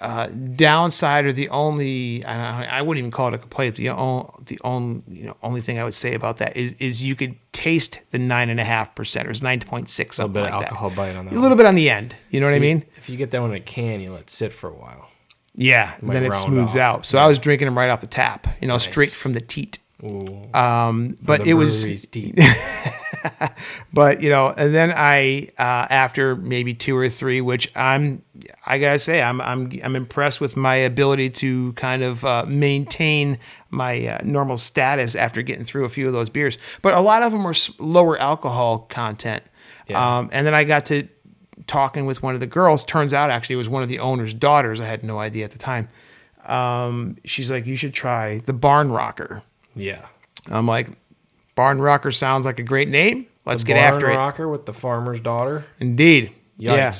uh, 0.00 0.26
downside 0.26 1.24
or 1.24 1.32
the 1.32 1.48
only 1.48 2.24
I, 2.24 2.34
don't 2.34 2.70
I 2.70 2.82
wouldn't 2.82 2.98
even 2.98 3.10
call 3.10 3.28
it 3.28 3.34
a 3.34 3.38
complaint. 3.38 3.76
The 3.76 3.88
only, 3.90 4.28
the 4.44 4.60
only 4.62 5.02
you 5.08 5.24
know 5.24 5.36
only 5.42 5.60
thing 5.60 5.78
I 5.78 5.84
would 5.84 5.94
say 5.94 6.14
about 6.14 6.36
that 6.38 6.56
is 6.56 6.74
is 6.78 7.02
you 7.02 7.16
could 7.16 7.36
taste 7.52 8.00
the 8.10 8.18
nine 8.18 8.50
and 8.50 8.60
a 8.60 8.64
half 8.64 8.94
percent 8.94 9.26
or 9.26 9.30
it's 9.30 9.42
nine 9.42 9.60
point 9.60 9.88
six 9.88 10.18
A 10.18 10.26
little 10.26 10.34
something 10.34 10.42
bit 10.42 10.52
of 10.52 10.60
like 10.60 10.66
alcohol 10.66 10.90
bite 10.90 11.16
on 11.16 11.24
that. 11.24 11.30
that. 11.32 11.38
A 11.38 11.40
little 11.40 11.56
bit 11.56 11.66
on 11.66 11.74
the 11.76 11.88
end. 11.88 12.14
You 12.30 12.40
know 12.40 12.46
what 12.46 12.54
I 12.54 12.58
mean? 12.58 12.84
If 12.96 13.08
you 13.08 13.16
get 13.16 13.30
that 13.30 13.40
one 13.40 13.50
in 13.50 13.56
a 13.56 13.60
can, 13.60 14.00
you 14.00 14.12
let 14.12 14.22
it 14.22 14.30
sit 14.30 14.52
for 14.52 14.68
a 14.68 14.74
while. 14.74 15.08
Yeah. 15.54 15.94
Then 16.02 16.24
it 16.24 16.34
smooths 16.34 16.74
off. 16.74 16.80
out. 16.80 17.06
So 17.06 17.18
I 17.18 17.26
was 17.26 17.38
drinking 17.38 17.66
them 17.66 17.78
right 17.78 17.88
off 17.88 18.02
the 18.02 18.06
tap. 18.06 18.46
You 18.60 18.68
know, 18.68 18.78
straight 18.78 19.10
from 19.10 19.32
the 19.32 19.40
teat. 19.40 19.78
Ooh. 20.04 20.48
Um, 20.52 21.16
but 21.22 21.46
it 21.46 21.54
was. 21.54 21.86
but 23.92 24.22
you 24.22 24.30
know 24.30 24.48
and 24.48 24.74
then 24.74 24.92
i 24.94 25.48
uh, 25.58 25.86
after 25.90 26.36
maybe 26.36 26.74
two 26.74 26.96
or 26.96 27.08
three 27.08 27.40
which 27.40 27.70
i'm 27.76 28.22
i 28.64 28.78
gotta 28.78 28.98
say 28.98 29.22
i'm 29.22 29.40
i'm, 29.40 29.72
I'm 29.82 29.96
impressed 29.96 30.40
with 30.40 30.56
my 30.56 30.74
ability 30.76 31.30
to 31.30 31.72
kind 31.74 32.02
of 32.02 32.24
uh, 32.24 32.44
maintain 32.46 33.38
my 33.70 34.06
uh, 34.06 34.18
normal 34.24 34.56
status 34.56 35.14
after 35.14 35.42
getting 35.42 35.64
through 35.64 35.84
a 35.84 35.88
few 35.88 36.06
of 36.06 36.12
those 36.12 36.30
beers. 36.30 36.58
But 36.82 36.94
a 36.94 37.00
lot 37.00 37.22
of 37.22 37.32
them 37.32 37.44
were 37.44 37.54
lower 37.78 38.18
alcohol 38.18 38.80
content. 38.80 39.44
Yeah. 39.86 40.18
um, 40.18 40.30
and 40.32 40.44
then 40.44 40.54
i 40.54 40.64
got 40.64 40.86
to 40.86 41.06
talking 41.68 42.06
with 42.06 42.22
one 42.22 42.34
of 42.34 42.40
the 42.40 42.46
girls. 42.46 42.84
Turns 42.84 43.14
out 43.14 43.30
actually 43.30 43.54
it 43.54 43.58
was 43.58 43.68
one 43.68 43.82
of 43.82 43.88
the 43.88 44.00
owner's 44.00 44.34
daughters. 44.34 44.80
I 44.80 44.86
had 44.86 45.04
no 45.04 45.18
idea 45.18 45.44
at 45.44 45.52
the 45.52 45.58
time. 45.58 45.88
Um, 46.44 47.16
she's 47.24 47.50
like 47.50 47.66
you 47.66 47.76
should 47.76 47.94
try 47.94 48.38
the 48.38 48.52
barn 48.52 48.90
rocker. 48.90 49.42
Yeah. 49.74 50.06
i'm 50.48 50.66
like 50.66 50.88
barn 51.56 51.80
rocker 51.80 52.12
sounds 52.12 52.46
like 52.46 52.60
a 52.60 52.62
great 52.62 52.88
name 52.88 53.26
let's 53.44 53.64
get 53.64 53.74
Barn 53.74 53.84
after 53.86 54.06
it 54.06 54.14
Barn 54.14 54.18
rocker 54.18 54.48
with 54.48 54.64
the 54.66 54.72
farmer's 54.72 55.18
daughter. 55.20 55.64
Indeed. 55.80 56.30
Yikes. 56.60 56.62
Yeah. 56.76 56.92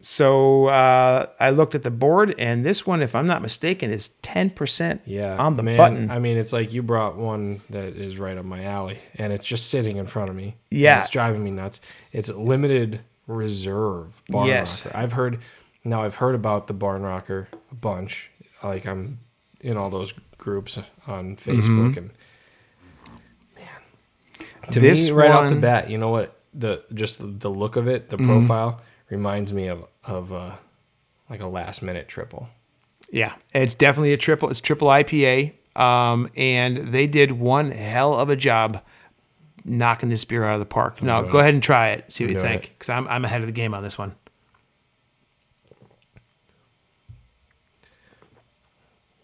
So 0.00 0.66
uh, 0.66 1.26
I 1.40 1.48
looked 1.48 1.74
at 1.74 1.82
the 1.82 1.90
board, 1.90 2.34
and 2.38 2.62
this 2.64 2.86
one, 2.86 3.00
if 3.00 3.14
I'm 3.14 3.26
not 3.26 3.40
mistaken, 3.40 3.90
is 3.90 4.10
10% 4.22 5.00
Yeah. 5.06 5.36
on 5.38 5.56
the 5.56 5.62
man, 5.62 5.78
button. 5.78 6.10
I 6.10 6.18
mean, 6.18 6.36
it's 6.36 6.52
like 6.52 6.74
you 6.74 6.82
brought 6.82 7.16
one 7.16 7.62
that 7.70 7.96
is 7.96 8.18
right 8.18 8.36
up 8.36 8.44
my 8.44 8.64
alley, 8.64 8.98
and 9.14 9.32
it's 9.32 9.46
just 9.46 9.70
sitting 9.70 9.96
in 9.96 10.06
front 10.06 10.28
of 10.28 10.36
me. 10.36 10.56
Yeah. 10.70 11.00
It's 11.00 11.08
driving 11.08 11.42
me 11.42 11.50
nuts. 11.52 11.80
It's 12.12 12.28
limited 12.28 13.00
reserve 13.26 14.08
barn 14.28 14.46
Yes. 14.48 14.84
rocker. 14.84 14.98
I've 14.98 15.12
heard 15.12 15.38
now 15.84 16.02
I've 16.02 16.16
heard 16.16 16.34
about 16.34 16.66
the 16.66 16.74
barn 16.74 17.02
rocker 17.02 17.48
a 17.70 17.74
bunch. 17.74 18.30
Like 18.62 18.86
I'm 18.86 19.20
in 19.62 19.76
all 19.78 19.88
those 19.90 20.12
groups 20.38 20.78
on 21.06 21.36
Mm-hmm. 21.36 21.50
Facebook 21.50 21.96
and 21.96 22.06
man. 22.08 22.10
To 24.72 24.80
This 24.80 25.06
me, 25.06 25.12
right 25.12 25.30
off 25.30 25.50
the 25.50 25.56
bat, 25.56 25.90
you 25.90 25.98
know 25.98 26.10
what? 26.10 26.36
The 26.54 26.84
just 26.94 27.18
the, 27.40 27.50
look 27.50 27.76
of 27.76 27.88
it, 27.88 28.08
the 28.10 28.16
Mm-hmm. 28.16 28.26
profile 28.46 28.80
reminds 29.10 29.52
me 29.52 29.66
of 29.68 29.84
of 30.04 30.32
uh 30.32 30.56
like 31.28 31.40
a 31.40 31.46
last 31.48 31.82
minute 31.82 32.08
triple. 32.08 32.48
yeah, 33.10 33.34
it's 33.52 33.74
definitely 33.74 34.12
a 34.12 34.16
triple. 34.16 34.50
It's 34.50 34.60
triple 34.60 34.88
IPA, 34.88 35.52
um, 35.76 36.30
and 36.36 36.92
they 36.92 37.06
did 37.06 37.32
one 37.32 37.70
hell 37.72 38.14
of 38.14 38.28
a 38.30 38.36
job 38.36 38.82
knocking 39.64 40.10
this 40.10 40.24
beer 40.24 40.44
out 40.44 40.54
of 40.54 40.60
the 40.60 40.66
park. 40.66 41.02
Now, 41.02 41.20
doing 41.20 41.32
go 41.32 41.38
it. 41.38 41.40
ahead 41.42 41.54
and 41.54 41.62
try 41.62 41.90
it. 41.90 42.12
See 42.12 42.24
what 42.24 42.32
you 42.34 42.40
think, 42.40 42.62
because 42.78 42.88
I'm 42.88 43.08
I'm 43.08 43.24
ahead 43.24 43.40
of 43.40 43.46
the 43.46 43.52
game 43.52 43.74
on 43.74 43.82
this 43.82 43.98
one. 43.98 44.14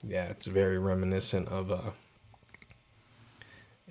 Yeah, 0.07 0.24
it's 0.24 0.47
very 0.47 0.78
reminiscent 0.78 1.49
of 1.49 1.70
uh 1.70 1.91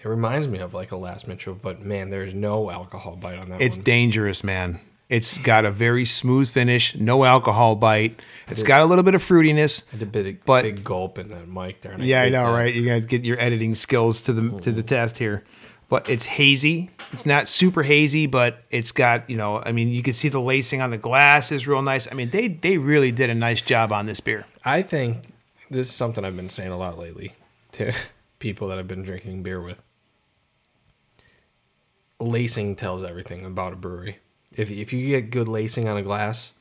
it 0.02 0.08
reminds 0.08 0.48
me 0.48 0.60
of 0.60 0.74
like 0.74 0.92
a 0.92 0.96
last 0.96 1.28
Mitchell, 1.28 1.56
but 1.56 1.82
man, 1.82 2.10
there's 2.10 2.34
no 2.34 2.70
alcohol 2.70 3.16
bite 3.16 3.38
on 3.38 3.50
that 3.50 3.62
It's 3.62 3.78
one. 3.78 3.84
dangerous, 3.84 4.44
man. 4.44 4.80
It's 5.10 5.38
got 5.40 5.66
a 5.66 5.72
very 5.72 6.06
smooth 6.06 6.50
finish, 6.50 6.96
no 6.96 7.24
alcohol 7.24 7.76
bite. 7.76 8.22
It's 8.48 8.62
got 8.62 8.82
a 8.82 8.86
little 8.86 9.04
bit 9.04 9.16
of 9.16 9.24
fruitiness. 9.24 9.84
I 9.92 9.98
did 9.98 10.04
a 10.04 10.06
big, 10.06 10.46
but- 10.46 10.62
big 10.62 10.84
gulp 10.84 11.18
in 11.18 11.30
that 11.30 11.50
mic 11.50 11.82
there. 11.82 12.00
Yeah, 12.00 12.22
I 12.22 12.24
hate 12.26 12.32
know, 12.32 12.46
that. 12.46 12.58
right? 12.58 12.74
You're 12.74 12.86
gonna 12.86 13.02
get 13.02 13.26
your 13.26 13.40
editing 13.42 13.74
skills 13.74 14.22
to 14.24 14.34
the 14.34 14.42
to 14.62 14.72
the 14.72 14.82
mm-hmm. 14.82 14.88
test 14.88 15.18
here. 15.18 15.44
But 15.90 16.08
it's 16.08 16.26
hazy. 16.26 16.92
It's 17.12 17.26
not 17.26 17.48
super 17.48 17.82
hazy, 17.82 18.28
but 18.28 18.64
it's 18.70 18.92
got 18.92 19.28
you 19.28 19.36
know. 19.36 19.60
I 19.66 19.72
mean, 19.72 19.88
you 19.90 20.04
can 20.04 20.14
see 20.14 20.30
the 20.30 20.40
lacing 20.40 20.82
on 20.82 20.92
the 20.92 21.00
glass 21.00 21.52
is 21.52 21.68
real 21.68 21.82
nice. 21.82 22.08
I 22.10 22.14
mean, 22.14 22.30
they 22.30 22.48
they 22.48 22.78
really 22.78 23.12
did 23.12 23.32
a 23.32 23.36
nice 23.36 23.64
job 23.64 23.92
on 23.92 24.06
this 24.06 24.20
beer. 24.20 24.46
I 24.64 24.84
think 24.84 25.24
this 25.72 25.90
is 25.90 25.96
something 25.96 26.24
I've 26.24 26.36
been 26.36 26.50
saying 26.50 26.72
a 26.72 26.78
lot 26.78 27.00
lately 27.00 27.34
to 27.72 27.92
people 28.40 28.68
that 28.68 28.78
I've 28.78 28.88
been 28.88 29.02
drinking 29.02 29.42
beer 29.42 29.60
with. 29.60 29.80
Lacing 32.20 32.76
tells 32.76 33.04
everything 33.04 33.46
about 33.46 33.74
a 33.74 33.76
brewery. 33.78 34.20
If 34.54 34.72
if 34.72 34.92
you 34.92 35.08
get 35.08 35.30
good 35.32 35.48
lacing 35.48 35.88
on 35.88 35.96
a 35.98 36.02
glass, 36.02 36.52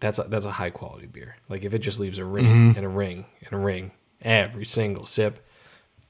that's 0.00 0.18
a, 0.18 0.24
that's 0.24 0.46
a 0.46 0.50
high 0.52 0.70
quality 0.70 1.06
beer. 1.06 1.36
Like 1.48 1.62
if 1.62 1.74
it 1.74 1.78
just 1.80 2.00
leaves 2.00 2.18
a 2.18 2.24
ring 2.24 2.44
Mm-hmm. 2.46 2.76
and 2.76 2.84
a 2.86 2.88
ring 2.88 3.26
and 3.44 3.52
a 3.52 3.56
ring 3.56 3.92
every 4.22 4.64
single 4.64 5.06
sip, 5.06 5.46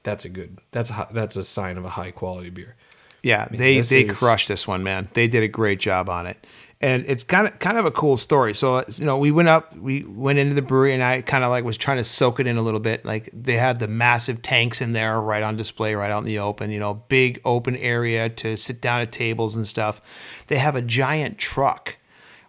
that's 0.03 0.25
a 0.25 0.29
good. 0.29 0.57
That's 0.71 0.89
a 0.89 1.07
that's 1.11 1.35
a 1.35 1.43
sign 1.43 1.77
of 1.77 1.85
a 1.85 1.89
high 1.89 2.11
quality 2.11 2.49
beer. 2.49 2.75
Yeah, 3.21 3.47
they 3.51 3.81
they 3.81 4.05
is- 4.05 4.17
crushed 4.17 4.47
this 4.47 4.67
one, 4.67 4.81
man. 4.81 5.09
They 5.13 5.27
did 5.27 5.43
a 5.43 5.47
great 5.47 5.79
job 5.79 6.09
on 6.09 6.25
it, 6.25 6.47
and 6.81 7.05
it's 7.07 7.23
kind 7.23 7.47
of 7.47 7.59
kind 7.59 7.77
of 7.77 7.85
a 7.85 7.91
cool 7.91 8.17
story. 8.17 8.55
So 8.55 8.83
you 8.95 9.05
know, 9.05 9.17
we 9.17 9.31
went 9.31 9.47
up, 9.47 9.75
we 9.77 10.03
went 10.03 10.39
into 10.39 10.55
the 10.55 10.63
brewery, 10.63 10.93
and 10.93 11.03
I 11.03 11.21
kind 11.21 11.43
of 11.43 11.51
like 11.51 11.63
was 11.63 11.77
trying 11.77 11.97
to 11.97 12.03
soak 12.03 12.39
it 12.39 12.47
in 12.47 12.57
a 12.57 12.61
little 12.61 12.79
bit. 12.79 13.05
Like 13.05 13.29
they 13.31 13.57
had 13.57 13.79
the 13.79 13.87
massive 13.87 14.41
tanks 14.41 14.81
in 14.81 14.93
there, 14.93 15.21
right 15.21 15.43
on 15.43 15.55
display, 15.55 15.93
right 15.93 16.09
out 16.09 16.19
in 16.19 16.25
the 16.25 16.39
open. 16.39 16.71
You 16.71 16.79
know, 16.79 16.95
big 16.95 17.39
open 17.45 17.77
area 17.77 18.29
to 18.29 18.57
sit 18.57 18.81
down 18.81 19.01
at 19.01 19.11
tables 19.11 19.55
and 19.55 19.67
stuff. 19.67 20.01
They 20.47 20.57
have 20.57 20.75
a 20.75 20.81
giant 20.81 21.37
truck 21.37 21.97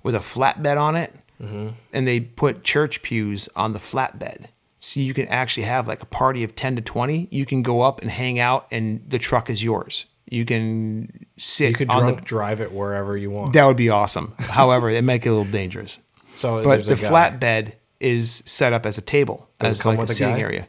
with 0.02 0.14
a 0.14 0.20
flatbed 0.20 0.80
on 0.80 0.96
it, 0.96 1.14
mm-hmm. 1.40 1.68
and 1.92 2.08
they 2.08 2.18
put 2.18 2.64
church 2.64 3.02
pews 3.02 3.50
on 3.54 3.74
the 3.74 3.78
flatbed. 3.78 4.46
So 4.80 4.98
you 4.98 5.14
can 5.14 5.28
actually 5.28 5.62
have 5.64 5.86
like 5.86 6.02
a 6.02 6.06
party 6.06 6.42
of 6.42 6.56
10 6.56 6.74
to 6.74 6.82
20. 6.82 7.28
You 7.30 7.46
can 7.46 7.62
go 7.62 7.82
up 7.82 8.02
and 8.02 8.10
hang 8.10 8.40
out 8.40 8.66
and 8.72 9.00
the 9.08 9.18
truck 9.20 9.48
is 9.48 9.62
yours. 9.62 10.06
You 10.32 10.44
can 10.46 11.26
sit 11.36 11.68
You 11.70 11.74
could 11.74 11.90
on 11.90 12.00
drunk 12.02 12.18
the 12.20 12.24
drive 12.24 12.60
it 12.62 12.72
wherever 12.72 13.16
you 13.16 13.30
want. 13.30 13.52
that 13.52 13.64
would 13.66 13.76
be 13.76 13.90
awesome. 13.90 14.34
However, 14.38 14.88
it 14.88 15.04
might 15.04 15.22
get 15.22 15.28
a 15.30 15.34
little 15.36 15.52
dangerous. 15.52 16.00
so 16.34 16.62
But 16.64 16.84
the 16.86 16.94
flatbed 16.94 17.72
is 18.00 18.42
set 18.46 18.72
up 18.72 18.86
as 18.86 18.96
a 18.96 19.02
table, 19.02 19.48
Does 19.60 19.80
as 19.80 19.86
like 19.86 19.98
a 19.98 20.02
a 20.02 20.08
seating 20.08 20.34
guy? 20.34 20.40
area. 20.40 20.68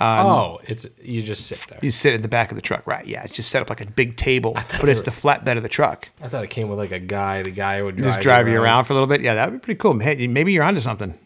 oh, 0.00 0.60
it's 0.66 0.86
you 1.02 1.22
just 1.22 1.46
sit 1.46 1.58
there. 1.68 1.78
You 1.82 1.90
sit 1.90 2.14
at 2.14 2.22
the 2.22 2.28
back 2.28 2.50
of 2.50 2.56
the 2.56 2.62
truck, 2.62 2.86
right? 2.86 3.06
Yeah, 3.06 3.22
it's 3.24 3.34
just 3.34 3.50
set 3.50 3.60
up 3.62 3.68
like 3.68 3.80
a 3.82 3.86
big 3.86 4.16
table, 4.16 4.52
but 4.54 4.88
it's 4.88 5.00
were- 5.00 5.04
the 5.04 5.10
flatbed 5.10 5.56
of 5.58 5.62
the 5.62 5.68
truck. 5.68 6.08
I 6.22 6.28
thought 6.28 6.42
it 6.44 6.50
came 6.50 6.68
with 6.68 6.78
like 6.78 6.92
a 6.92 6.98
guy. 6.98 7.42
The 7.42 7.50
guy 7.50 7.82
would 7.82 7.96
drive 7.96 8.06
Just 8.14 8.20
drive 8.20 8.48
you 8.48 8.60
around 8.60 8.84
for 8.86 8.94
a 8.94 8.96
little 8.96 9.06
bit. 9.06 9.20
Yeah, 9.20 9.34
that'd 9.34 9.52
be 9.52 9.58
pretty 9.60 9.78
cool. 9.78 9.98
Hey, 9.98 10.26
maybe 10.26 10.52
you're 10.52 10.64
onto 10.64 10.80
something. 10.80 11.18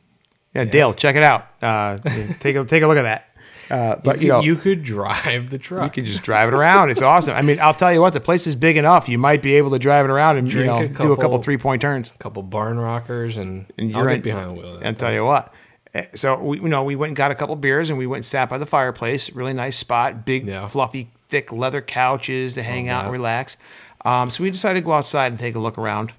Yeah, 0.54 0.64
Dale, 0.64 0.92
check 0.94 1.16
it 1.16 1.22
out. 1.22 1.46
Uh, 1.62 1.98
take 2.40 2.56
a 2.56 2.64
take 2.64 2.82
a 2.82 2.86
look 2.86 2.98
at 2.98 3.02
that. 3.02 3.25
Uh, 3.70 3.96
but 3.96 4.20
you, 4.22 4.28
know, 4.28 4.40
you 4.40 4.56
could 4.56 4.84
drive 4.84 5.50
the 5.50 5.58
truck. 5.58 5.96
You 5.96 6.02
could 6.02 6.10
just 6.10 6.22
drive 6.22 6.48
it 6.48 6.54
around. 6.54 6.90
It's 6.90 7.02
awesome. 7.02 7.34
I 7.34 7.42
mean, 7.42 7.58
I'll 7.60 7.74
tell 7.74 7.92
you 7.92 8.00
what, 8.00 8.12
the 8.12 8.20
place 8.20 8.46
is 8.46 8.54
big 8.56 8.76
enough. 8.76 9.08
You 9.08 9.18
might 9.18 9.42
be 9.42 9.54
able 9.56 9.70
to 9.72 9.78
drive 9.78 10.04
it 10.04 10.10
around 10.10 10.36
and 10.36 10.52
you 10.52 10.64
know 10.64 10.78
a 10.78 10.86
do 10.88 10.92
a 10.92 10.94
couple 10.94 11.16
couple- 11.16 11.42
three 11.42 11.58
point 11.58 11.82
turns. 11.82 12.12
A 12.14 12.18
couple 12.18 12.42
barn 12.42 12.78
rockers, 12.78 13.36
and, 13.36 13.66
And 13.78 13.94
I'll 13.96 14.02
you're 14.02 14.10
get 14.10 14.16
in- 14.16 14.22
behind 14.22 14.50
the 14.56 14.60
wheel. 14.60 14.78
And 14.82 14.98
tell 14.98 15.12
you 15.12 15.24
what. 15.24 15.52
eh, 15.94 16.06
So 16.14 16.38
we 16.40 16.58
you 16.60 16.68
know 16.68 16.84
we 16.84 16.94
went 16.96 17.10
and 17.10 17.16
got 17.16 17.30
a 17.30 17.34
couple 17.34 17.56
beers 17.56 17.90
and 17.90 17.98
we 17.98 18.06
went 18.06 18.18
and 18.18 18.24
sat 18.24 18.48
by 18.48 18.58
the 18.58 18.66
fireplace. 18.66 19.30
Really 19.32 19.52
nice 19.52 19.76
spot. 19.76 20.24
Big 20.24 20.46
Yeah. 20.46 20.68
fluffy 20.68 21.10
thick 21.28 21.50
leather 21.50 21.80
couches 21.82 22.54
to 22.54 22.62
hang 22.62 22.88
out 22.88 23.04
and 23.04 23.12
relax. 23.12 23.56
Um, 24.04 24.30
so 24.30 24.44
we 24.44 24.50
decided 24.52 24.78
to 24.80 24.84
go 24.86 24.92
outside 24.92 25.32
and 25.32 25.38
take 25.40 25.56
a 25.56 25.58
look 25.58 25.76
around. 25.76 26.12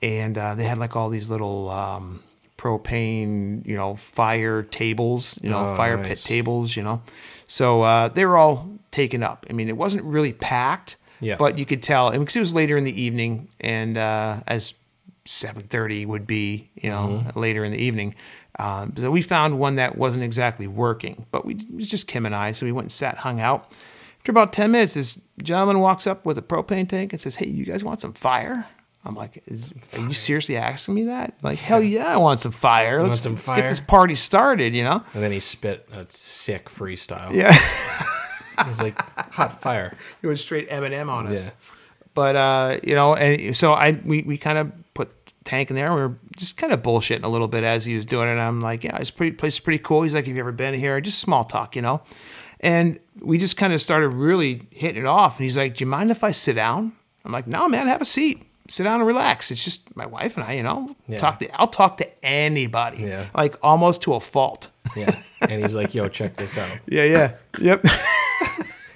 And 0.00 0.38
uh, 0.38 0.54
they 0.54 0.64
had 0.64 0.78
like 0.78 0.96
all 0.96 1.10
these 1.10 1.28
little 1.28 1.68
um, 1.68 2.22
propane, 2.62 3.66
you 3.66 3.76
know, 3.76 3.96
fire 3.96 4.62
tables, 4.62 5.38
you 5.42 5.50
know, 5.50 5.66
Oh, 5.68 5.76
fire 5.76 5.96
nice. 5.96 6.06
pit 6.06 6.18
tables, 6.24 6.76
you 6.76 6.82
know. 6.82 7.02
So 7.46 7.82
uh, 7.82 8.08
they 8.08 8.24
were 8.24 8.36
all 8.36 8.68
taken 8.90 9.22
up. 9.22 9.46
I 9.50 9.52
mean, 9.52 9.68
it 9.68 9.76
wasn't 9.76 10.04
really 10.04 10.32
packed, 10.32 10.96
Yeah. 11.20 11.36
but 11.36 11.58
you 11.58 11.66
could 11.66 11.82
tell, 11.82 12.08
and 12.08 12.20
because 12.20 12.36
it 12.36 12.40
was 12.40 12.54
later 12.54 12.76
in 12.76 12.84
the 12.84 13.00
evening, 13.02 13.48
and 13.60 13.96
uh, 13.96 14.40
as 14.46 14.74
seven 15.24 15.62
thirty 15.64 16.04
would 16.06 16.26
be, 16.26 16.70
you 16.74 16.90
know, 16.90 17.22
Mm-hmm. 17.26 17.38
later 17.38 17.64
in 17.64 17.72
the 17.72 17.78
evening. 17.78 18.14
Um, 18.58 18.92
so 18.96 19.10
we 19.10 19.22
found 19.22 19.58
one 19.58 19.76
that 19.76 19.96
wasn't 19.96 20.24
exactly 20.24 20.66
working, 20.66 21.26
but 21.32 21.44
we 21.46 21.54
it 21.54 21.74
was 21.74 21.88
just 21.88 22.06
Kim 22.06 22.26
and 22.26 22.34
I, 22.34 22.52
so 22.52 22.66
we 22.66 22.72
went 22.72 22.86
and 22.86 22.92
sat, 22.92 23.18
hung 23.18 23.40
out. 23.40 23.72
After 24.20 24.30
about 24.30 24.52
ten 24.52 24.70
minutes, 24.70 24.94
this 24.94 25.20
gentleman 25.42 25.80
walks 25.80 26.06
up 26.06 26.24
with 26.26 26.38
a 26.38 26.42
propane 26.42 26.88
tank 26.88 27.12
and 27.12 27.20
says, 27.20 27.36
"Hey, 27.36 27.46
you 27.48 27.64
guys 27.64 27.82
want 27.82 28.00
some 28.00 28.12
fire?" 28.12 28.66
I'm 29.04 29.14
like, 29.16 29.42
Is, 29.46 29.72
"Are 29.94 30.00
you 30.00 30.14
seriously 30.14 30.56
asking 30.56 30.94
me 30.94 31.04
that?" 31.04 31.34
Like, 31.42 31.58
hell 31.58 31.82
yeah, 31.82 32.06
I 32.06 32.16
want 32.18 32.40
some 32.40 32.52
fire. 32.52 33.02
Let's, 33.02 33.20
some 33.20 33.34
let's 33.34 33.48
get 33.48 33.68
this 33.68 33.80
party 33.80 34.14
started, 34.14 34.74
you 34.74 34.84
know? 34.84 35.02
And 35.14 35.22
then 35.22 35.32
he 35.32 35.40
spit 35.40 35.88
a 35.92 36.06
sick 36.08 36.68
freestyle. 36.68 37.32
Yeah, 37.34 37.52
He's 38.66 38.80
like 38.80 39.00
hot 39.32 39.60
fire. 39.60 39.96
he 40.20 40.26
went 40.26 40.38
straight 40.38 40.70
Eminem 40.70 41.08
on 41.08 41.26
us. 41.26 41.42
Yeah. 41.42 41.50
But 42.14 42.36
uh, 42.36 42.80
you 42.82 42.94
know, 42.94 43.14
and 43.14 43.56
so 43.56 43.72
I 43.72 43.92
we, 44.04 44.22
we 44.22 44.38
kind 44.38 44.58
of 44.58 44.72
put 44.94 45.10
tank 45.44 45.70
in 45.70 45.76
there. 45.76 45.90
We 45.90 46.00
were 46.00 46.16
just 46.36 46.56
kind 46.56 46.72
of 46.72 46.82
bullshitting 46.82 47.24
a 47.24 47.28
little 47.28 47.48
bit 47.48 47.64
as 47.64 47.84
he 47.84 47.96
was 47.96 48.06
doing 48.06 48.28
it. 48.28 48.32
And 48.32 48.40
I'm 48.40 48.60
like, 48.60 48.84
yeah, 48.84 48.98
this 48.98 49.10
pretty 49.10 49.32
place 49.36 49.54
is 49.54 49.60
pretty 49.60 49.78
cool. 49.82 50.02
He's 50.02 50.14
like, 50.14 50.26
have 50.26 50.34
you 50.36 50.40
ever 50.40 50.52
been 50.52 50.74
here? 50.74 51.00
Just 51.00 51.18
small 51.18 51.44
talk, 51.44 51.74
you 51.74 51.82
know. 51.82 52.02
And 52.60 53.00
we 53.20 53.38
just 53.38 53.56
kind 53.56 53.72
of 53.72 53.82
started 53.82 54.08
really 54.10 54.68
hitting 54.70 55.02
it 55.02 55.06
off. 55.06 55.38
And 55.38 55.44
he's 55.44 55.56
like, 55.56 55.76
do 55.76 55.82
you 55.84 55.88
mind 55.88 56.10
if 56.10 56.22
I 56.22 56.30
sit 56.30 56.54
down? 56.54 56.92
I'm 57.24 57.32
like, 57.32 57.46
no, 57.46 57.68
man, 57.68 57.88
have 57.88 58.00
a 58.02 58.04
seat. 58.06 58.44
Sit 58.72 58.84
down 58.84 59.00
and 59.00 59.06
relax. 59.06 59.50
It's 59.50 59.62
just 59.62 59.94
my 59.94 60.06
wife 60.06 60.38
and 60.38 60.46
I, 60.46 60.54
you 60.54 60.62
know. 60.62 60.96
Yeah. 61.06 61.18
Talk 61.18 61.40
to 61.40 61.60
I'll 61.60 61.66
talk 61.66 61.98
to 61.98 62.24
anybody. 62.24 63.02
Yeah. 63.02 63.26
Like 63.34 63.58
almost 63.62 64.00
to 64.04 64.14
a 64.14 64.20
fault. 64.20 64.70
Yeah. 64.96 65.14
And 65.42 65.62
he's 65.62 65.74
like, 65.74 65.94
yo, 65.94 66.08
check 66.08 66.36
this 66.36 66.56
out. 66.56 66.78
Yeah, 66.86 67.04
yeah. 67.04 67.34
Yep. 67.60 67.84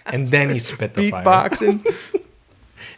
And 0.07 0.27
then 0.29 0.49
he 0.49 0.59
spit 0.71 0.95
the 0.95 1.11
fire. 1.11 1.23
Beatboxing. 1.23 2.23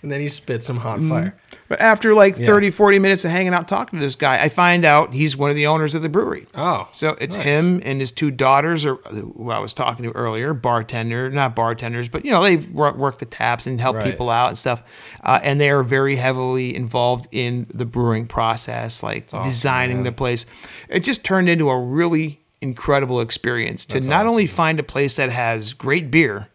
And 0.02 0.10
then 0.10 0.20
he 0.20 0.28
spits 0.28 0.66
some 0.66 0.76
hot 0.76 1.00
fire. 1.00 1.34
But 1.68 1.80
after 1.80 2.14
like 2.14 2.36
30, 2.36 2.70
40 2.70 2.98
minutes 2.98 3.24
of 3.24 3.30
hanging 3.30 3.52
out 3.52 3.66
talking 3.68 3.98
to 3.98 4.04
this 4.04 4.14
guy, 4.14 4.40
I 4.42 4.48
find 4.48 4.84
out 4.84 5.12
he's 5.12 5.36
one 5.36 5.50
of 5.50 5.56
the 5.56 5.66
owners 5.66 5.94
of 5.94 6.02
the 6.02 6.08
brewery. 6.08 6.46
Oh. 6.54 6.88
So 6.92 7.16
it's 7.20 7.36
nice. 7.36 7.44
him 7.46 7.80
and 7.84 8.00
his 8.00 8.12
two 8.12 8.30
daughters, 8.30 8.86
or 8.86 8.94
who 8.96 9.50
I 9.50 9.58
was 9.58 9.74
talking 9.74 10.04
to 10.04 10.12
earlier, 10.12 10.54
bartender, 10.54 11.30
not 11.30 11.56
bartenders, 11.56 12.08
but 12.08 12.24
you 12.24 12.30
know 12.30 12.42
they 12.42 12.56
work, 12.56 12.96
work 12.96 13.18
the 13.18 13.26
taps 13.26 13.66
and 13.66 13.80
help 13.80 13.96
Right. 13.96 14.04
people 14.04 14.30
out 14.30 14.48
and 14.48 14.56
stuff. 14.58 14.82
Uh, 15.22 15.40
and 15.42 15.60
they 15.60 15.68
are 15.70 15.82
very 15.82 16.16
heavily 16.16 16.74
involved 16.76 17.26
in 17.32 17.66
the 17.74 17.84
brewing 17.84 18.26
process, 18.26 19.02
like 19.02 19.28
designing 19.42 20.04
the 20.04 20.12
place. 20.12 20.46
It 20.88 21.00
just 21.00 21.24
turned 21.24 21.48
into 21.48 21.68
a 21.70 21.78
really 21.78 22.40
incredible 22.60 23.20
experience 23.20 23.84
to 23.86 24.00
not 24.00 24.26
only 24.26 24.46
find 24.46 24.80
a 24.80 24.82
place 24.82 25.16
that 25.16 25.30
has 25.30 25.72
great 25.72 26.10
beer, 26.10 26.48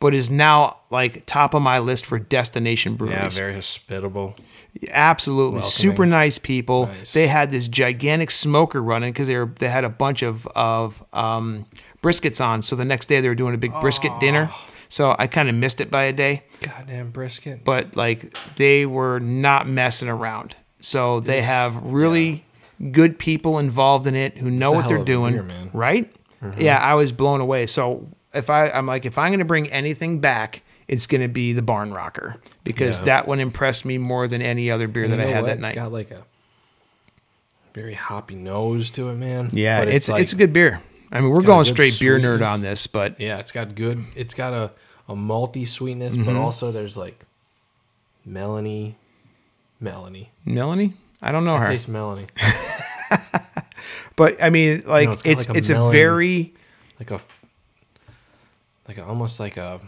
but 0.00 0.14
is 0.14 0.30
now 0.30 0.76
like 0.90 1.24
top 1.26 1.54
of 1.54 1.62
my 1.62 1.78
list 1.78 2.06
for 2.06 2.18
destination 2.18 2.94
breweries. 2.94 3.36
Yeah, 3.36 3.40
very 3.40 3.54
hospitable. 3.54 4.36
Absolutely, 4.90 5.62
super 5.62 6.04
nice 6.04 6.38
people. 6.38 6.86
Nice. 6.86 7.12
They 7.12 7.28
had 7.28 7.50
this 7.50 7.66
gigantic 7.68 8.30
smoker 8.30 8.82
running 8.82 9.12
because 9.12 9.28
they 9.28 9.36
were 9.36 9.50
they 9.58 9.68
had 9.70 9.84
a 9.84 9.88
bunch 9.88 10.22
of 10.22 10.46
of 10.48 11.02
um, 11.12 11.66
briskets 12.02 12.44
on. 12.44 12.62
So 12.62 12.76
the 12.76 12.84
next 12.84 13.06
day 13.06 13.20
they 13.20 13.28
were 13.28 13.34
doing 13.34 13.54
a 13.54 13.58
big 13.58 13.72
brisket 13.80 14.12
dinner. 14.20 14.50
So 14.88 15.16
I 15.18 15.26
kind 15.26 15.48
of 15.48 15.54
missed 15.54 15.80
it 15.80 15.90
by 15.90 16.04
a 16.04 16.12
day, 16.12 16.42
Goddamn 16.60 17.10
brisket. 17.10 17.64
but 17.64 17.96
like 17.96 18.36
they 18.56 18.86
were 18.86 19.18
not 19.18 19.66
messing 19.66 20.08
around. 20.08 20.54
So 20.78 21.20
they 21.20 21.42
have 21.42 21.82
really 21.82 22.44
good 22.92 23.18
people 23.18 23.58
involved 23.58 24.06
in 24.06 24.14
it 24.14 24.36
who 24.36 24.50
know 24.50 24.70
what 24.72 24.86
they're 24.88 25.02
doing, 25.04 25.34
beer, 25.46 25.70
right? 25.72 26.12
Yeah, 26.58 26.78
I 26.78 26.94
was 26.94 27.10
blown 27.10 27.40
away. 27.40 27.66
So 27.66 28.06
if 28.36 28.50
I 28.50 28.70
I'm 28.70 28.86
like 28.86 29.04
if 29.06 29.18
I'm 29.18 29.28
going 29.30 29.38
to 29.40 29.44
bring 29.44 29.68
anything 29.70 30.20
back. 30.20 30.62
It's 30.88 31.08
going 31.08 31.20
to 31.20 31.26
be 31.26 31.52
the 31.52 31.62
Barn 31.62 31.92
Rocker 31.92 32.36
because 32.62 33.00
Yeah. 33.00 33.06
that 33.06 33.26
one 33.26 33.40
impressed 33.40 33.84
me 33.84 33.98
more 33.98 34.28
than 34.28 34.40
any 34.40 34.70
other 34.70 34.86
beer 34.86 35.08
that 35.08 35.18
I 35.18 35.24
had 35.24 35.42
what? 35.42 35.46
that 35.48 35.52
It's 35.54 35.62
night. 35.62 35.74
got 35.74 35.90
like 35.90 36.12
a 36.12 36.22
very 37.74 37.94
hoppy 37.94 38.36
nose 38.36 38.90
to 38.90 39.08
it, 39.08 39.14
man. 39.16 39.50
Yeah, 39.52 39.80
But 39.80 39.88
it's 39.88 40.08
like- 40.08 40.22
it's 40.22 40.32
a 40.32 40.36
good 40.36 40.52
beer. 40.52 40.80
I 41.10 41.20
mean, 41.20 41.30
we're 41.30 41.42
going 41.42 41.64
straight 41.64 41.98
beer 41.98 42.20
nerd 42.20 42.46
on 42.48 42.60
this, 42.62 42.86
but 42.86 43.18
Yeah, 43.20 43.38
it's 43.38 43.50
got 43.50 43.74
good. 43.74 44.04
It's 44.14 44.32
got 44.32 44.52
a 44.52 44.70
a 45.08 45.16
malty 45.16 45.66
sweetness, 45.66 46.14
Mm-hmm. 46.14 46.24
but 46.24 46.36
also 46.36 46.70
there's 46.70 46.96
like 46.96 47.18
Melanie, 48.24 48.94
Melanie. 49.80 50.30
Melanie, 50.44 50.94
I 51.20 51.32
don't 51.32 51.44
know 51.44 51.56
her, 51.56 51.66
Taste 51.66 51.88
Melanie, 51.88 52.26
but 54.16 54.42
I 54.42 54.50
mean, 54.50 54.84
like 54.86 55.08
it's 55.08 55.22
it's 55.24 55.48
it's, 55.48 55.68
like 55.68 55.68
a 55.68 55.72
a, 55.72 55.76
melon- 55.78 55.92
very 55.92 56.54
like 57.00 57.10
a, 57.10 57.20
like 58.88 58.98
almost 58.98 59.40
like 59.40 59.56
a 59.56 59.80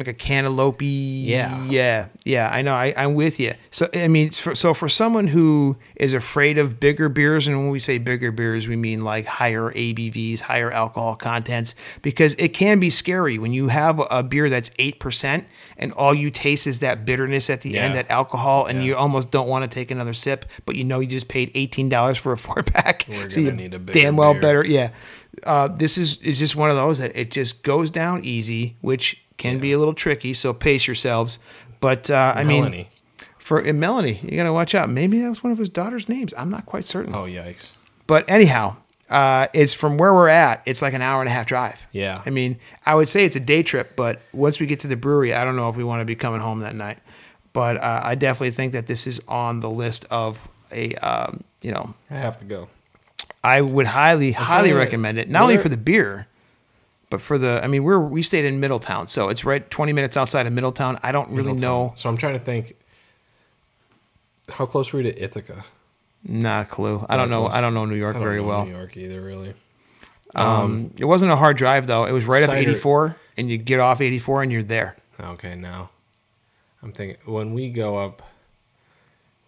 like 0.00 0.08
a 0.08 0.14
cantaloupe. 0.14 0.80
Yeah. 0.82 1.64
yeah, 1.66 2.06
yeah. 2.24 2.48
I 2.50 2.62
know. 2.62 2.74
I, 2.74 2.94
I'm 2.96 3.14
with 3.14 3.38
you. 3.38 3.54
So 3.70 3.88
I 3.94 4.08
mean, 4.08 4.30
for, 4.32 4.54
so 4.54 4.74
for 4.74 4.88
someone 4.88 5.28
who 5.28 5.76
is 5.96 6.14
afraid 6.14 6.58
of 6.58 6.80
bigger 6.80 7.08
beers, 7.08 7.46
and 7.46 7.56
when 7.58 7.70
we 7.70 7.78
say 7.78 7.98
bigger 7.98 8.32
beers, 8.32 8.66
we 8.66 8.76
mean 8.76 9.04
like 9.04 9.26
higher 9.26 9.70
ABVs, 9.70 10.40
higher 10.40 10.70
alcohol 10.72 11.14
contents, 11.16 11.74
because 12.02 12.34
it 12.34 12.48
can 12.48 12.80
be 12.80 12.90
scary 12.90 13.38
when 13.38 13.52
you 13.52 13.68
have 13.68 14.00
a 14.10 14.22
beer 14.22 14.48
that's 14.48 14.70
eight 14.78 14.98
percent 14.98 15.46
and 15.76 15.92
all 15.92 16.14
you 16.14 16.30
taste 16.30 16.66
is 16.66 16.80
that 16.80 17.04
bitterness 17.04 17.50
at 17.50 17.62
the 17.62 17.78
end, 17.78 17.94
that 17.94 18.10
alcohol, 18.10 18.66
and 18.66 18.84
you 18.84 18.96
almost 18.96 19.30
don't 19.30 19.48
want 19.48 19.68
to 19.68 19.74
take 19.74 19.90
another 19.90 20.14
sip, 20.14 20.44
but 20.66 20.76
you 20.76 20.84
know 20.84 21.00
you 21.00 21.06
just 21.06 21.28
paid 21.28 21.50
eighteen 21.54 21.88
dollars 21.88 22.18
for 22.18 22.32
a 22.32 22.38
four 22.38 22.62
pack. 22.62 23.06
We're 23.08 23.28
so 23.28 23.36
gonna 23.36 23.50
you 23.50 23.52
need 23.52 23.74
a 23.74 23.78
damn 23.78 24.16
well 24.16 24.32
beer. 24.32 24.42
better. 24.42 24.64
Yeah. 24.64 24.90
Uh, 25.44 25.68
this 25.68 25.96
is 25.96 26.20
is 26.22 26.38
just 26.38 26.56
one 26.56 26.70
of 26.70 26.76
those 26.76 26.98
that 26.98 27.16
it 27.16 27.30
just 27.30 27.62
goes 27.62 27.90
down 27.90 28.24
easy, 28.24 28.76
which 28.80 29.22
can 29.40 29.58
be 29.58 29.72
a 29.72 29.78
little 29.78 29.94
tricky. 29.94 30.32
So 30.34 30.52
pace 30.52 30.86
yourselves. 30.86 31.40
But 31.80 32.10
uh, 32.10 32.34
I 32.36 32.44
mean, 32.44 32.86
for 33.38 33.58
and 33.58 33.80
Melanie, 33.80 34.20
you 34.22 34.36
gotta 34.36 34.52
watch 34.52 34.74
out. 34.74 34.88
Maybe 34.88 35.20
that 35.20 35.28
was 35.28 35.42
one 35.42 35.52
of 35.52 35.58
his 35.58 35.68
daughter's 35.68 36.08
names. 36.08 36.32
I'm 36.36 36.50
not 36.50 36.66
quite 36.66 36.86
certain. 36.86 37.14
oh 37.14 37.24
yikes. 37.24 37.66
But 38.06 38.28
anyhow, 38.28 38.76
uh, 39.08 39.48
it's 39.52 39.74
from 39.74 39.98
where 39.98 40.12
we're 40.12 40.28
at. 40.28 40.62
It's 40.66 40.82
like 40.82 40.94
an 40.94 41.02
hour 41.02 41.20
and 41.20 41.28
a 41.28 41.32
half 41.32 41.46
drive. 41.46 41.84
Yeah. 41.90 42.22
I 42.24 42.30
mean, 42.30 42.58
I 42.86 42.94
would 42.94 43.08
say 43.08 43.24
it's 43.24 43.36
a 43.36 43.40
day 43.40 43.62
trip, 43.62 43.96
but 43.96 44.20
once 44.32 44.60
we 44.60 44.66
get 44.66 44.80
to 44.80 44.88
the 44.88 44.96
brewery, 44.96 45.34
I 45.34 45.44
don't 45.44 45.56
know 45.56 45.68
if 45.68 45.76
we 45.76 45.84
want 45.84 46.00
to 46.00 46.04
be 46.04 46.14
coming 46.14 46.40
home 46.40 46.60
that 46.60 46.74
night. 46.74 46.98
But 47.52 47.78
uh, 47.78 48.00
I 48.04 48.14
definitely 48.14 48.52
think 48.52 48.72
that 48.72 48.86
this 48.86 49.06
is 49.08 49.20
on 49.26 49.60
the 49.60 49.70
list 49.70 50.06
of 50.10 50.46
a, 50.70 50.94
um, 50.96 51.42
you 51.62 51.72
know, 51.72 51.94
I 52.10 52.14
have 52.14 52.38
to 52.38 52.44
go. 52.44 52.68
I 53.42 53.60
would 53.60 53.86
highly, 53.86 54.32
highly 54.32 54.72
recommend 54.72 55.18
it. 55.18 55.28
Not 55.28 55.42
only 55.42 55.56
for 55.56 55.68
the 55.68 55.76
beer, 55.76 56.26
but 57.10 57.20
for 57.20 57.36
the. 57.38 57.60
I 57.62 57.66
mean, 57.66 57.84
we're 57.84 57.98
we 58.00 58.22
stayed 58.22 58.44
in 58.44 58.58
Middletown, 58.60 59.08
so 59.08 59.28
it's 59.28 59.44
right 59.44 59.68
20 59.70 59.92
minutes 59.92 60.16
outside 60.16 60.46
of 60.46 60.52
Middletown. 60.52 60.98
I 61.02 61.12
don't 61.12 61.30
really 61.30 61.52
know, 61.52 61.92
So 61.96 62.08
I'm 62.08 62.16
trying 62.16 62.38
to 62.38 62.44
think. 62.44 62.76
How 64.48 64.66
close 64.66 64.92
were 64.92 64.98
we 64.98 65.10
to 65.10 65.22
Ithaca? 65.22 65.64
not 66.24 66.66
a 66.66 66.68
clue. 66.68 67.04
I 67.08 67.16
don't 67.16 67.30
know. 67.30 67.42
close. 67.42 67.54
I 67.54 67.60
don't 67.60 67.72
know 67.74 67.84
New 67.86 67.94
York 67.94 68.16
I 68.16 68.18
don't 68.18 68.26
very 68.28 68.40
know 68.42 68.48
well. 68.48 68.64
New 68.66 68.72
York 68.72 68.96
either, 68.96 69.20
really. 69.20 69.54
Um, 70.34 70.92
it 70.98 71.04
wasn't 71.06 71.32
a 71.32 71.36
hard 71.36 71.56
drive 71.56 71.86
though. 71.86 72.04
It 72.04 72.12
was 72.12 72.24
right 72.24 72.42
up 72.42 72.50
Cider- 72.50 72.70
84, 72.70 73.16
and 73.36 73.50
you 73.50 73.58
get 73.58 73.80
off 73.80 74.00
84, 74.00 74.42
and 74.42 74.52
you're 74.52 74.62
there. 74.62 74.96
Okay, 75.18 75.54
now 75.56 75.90
I'm 76.82 76.92
thinking 76.92 77.16
when 77.24 77.52
we 77.54 77.70
go 77.70 77.96
up, 77.98 78.22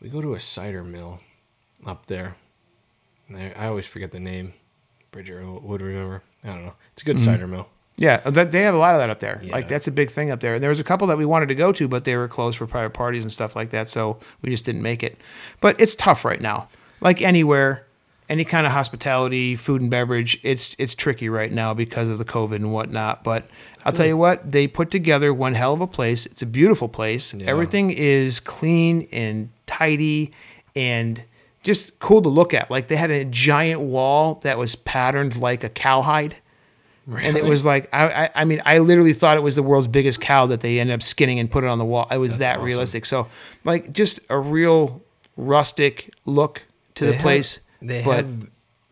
we 0.00 0.08
go 0.08 0.20
to 0.20 0.34
a 0.34 0.40
cider 0.40 0.82
mill 0.82 1.20
up 1.86 2.06
there. 2.06 2.36
And 3.28 3.36
I, 3.36 3.52
I 3.56 3.66
always 3.68 3.86
forget 3.86 4.10
the 4.10 4.20
name. 4.20 4.54
Bridger 5.12 5.44
would 5.48 5.80
remember. 5.82 6.22
I 6.44 6.48
don't 6.48 6.64
know. 6.64 6.74
It's 6.92 7.02
a 7.02 7.04
good 7.04 7.20
cider 7.20 7.46
mill. 7.46 7.68
Yeah, 7.96 8.20
uh, 8.24 8.30
that, 8.30 8.52
they 8.52 8.62
have 8.62 8.74
a 8.74 8.78
lot 8.78 8.94
of 8.94 9.00
that 9.00 9.10
up 9.10 9.20
there. 9.20 9.42
Like 9.44 9.68
that's 9.68 9.86
a 9.86 9.92
big 9.92 10.10
thing 10.10 10.30
up 10.30 10.40
there. 10.40 10.54
And 10.54 10.62
there 10.62 10.70
was 10.70 10.80
a 10.80 10.84
couple 10.84 11.06
that 11.08 11.18
we 11.18 11.24
wanted 11.24 11.46
to 11.46 11.54
go 11.54 11.72
to, 11.72 11.86
but 11.88 12.04
they 12.04 12.16
were 12.16 12.26
closed 12.28 12.58
for 12.58 12.66
private 12.66 12.94
parties 12.94 13.22
and 13.22 13.32
stuff 13.32 13.54
like 13.54 13.70
that, 13.70 13.88
so 13.88 14.18
we 14.40 14.50
just 14.50 14.64
didn't 14.64 14.82
make 14.82 15.02
it. 15.02 15.18
But 15.60 15.80
it's 15.80 15.94
tough 15.94 16.24
right 16.24 16.40
now. 16.40 16.68
Like 17.00 17.20
anywhere, 17.22 17.86
any 18.28 18.44
kind 18.44 18.66
of 18.66 18.72
hospitality, 18.72 19.56
food 19.56 19.82
and 19.82 19.90
beverage, 19.90 20.40
it's 20.42 20.74
it's 20.78 20.94
tricky 20.94 21.28
right 21.28 21.52
now 21.52 21.74
because 21.74 22.08
of 22.08 22.18
the 22.18 22.24
COVID 22.24 22.56
and 22.56 22.72
whatnot. 22.72 23.22
But 23.22 23.46
I'll 23.84 23.92
tell 23.92 24.06
you 24.06 24.16
what, 24.16 24.50
they 24.50 24.66
put 24.66 24.90
together 24.90 25.34
one 25.34 25.54
hell 25.54 25.74
of 25.74 25.80
a 25.80 25.86
place. 25.86 26.26
It's 26.26 26.42
a 26.42 26.46
beautiful 26.46 26.88
place. 26.88 27.34
Everything 27.34 27.90
is 27.90 28.40
clean 28.40 29.06
and 29.12 29.50
tidy 29.66 30.32
and 30.74 31.22
just 31.62 31.98
cool 31.98 32.22
to 32.22 32.28
look 32.28 32.52
at. 32.54 32.70
Like 32.70 32.88
they 32.88 32.96
had 32.96 33.10
a 33.10 33.24
giant 33.24 33.80
wall 33.80 34.36
that 34.42 34.58
was 34.58 34.74
patterned 34.74 35.36
like 35.36 35.64
a 35.64 35.68
cowhide. 35.68 36.36
And 37.20 37.36
it 37.36 37.44
was 37.44 37.64
like 37.64 37.88
I, 37.92 38.24
I 38.26 38.30
I 38.36 38.44
mean 38.44 38.62
I 38.64 38.78
literally 38.78 39.12
thought 39.12 39.36
it 39.36 39.42
was 39.42 39.56
the 39.56 39.62
world's 39.62 39.88
biggest 39.88 40.20
cow 40.20 40.46
that 40.46 40.60
they 40.60 40.78
ended 40.78 40.94
up 40.94 41.02
skinning 41.02 41.40
and 41.40 41.50
put 41.50 41.64
it 41.64 41.66
on 41.66 41.78
the 41.78 41.84
wall. 41.84 42.06
It 42.10 42.18
was 42.18 42.38
that 42.38 42.56
awesome. 42.56 42.64
realistic. 42.66 43.06
So 43.06 43.26
like 43.64 43.92
just 43.92 44.20
a 44.30 44.38
real 44.38 45.02
rustic 45.36 46.14
look 46.26 46.62
to 46.94 47.04
the 47.04 47.10
They 47.10 47.16
had- 47.16 47.22
place. 47.22 47.58
They 47.80 48.04
but 48.04 48.16
had. 48.24 48.46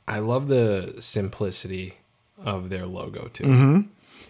I 0.09 0.19
love 0.19 0.49
the 0.49 0.97
simplicity 0.99 1.95
of 2.45 2.69
their 2.71 2.87
logo 2.87 3.29
too. 3.33 3.45
Mm-hmm. 3.45 3.81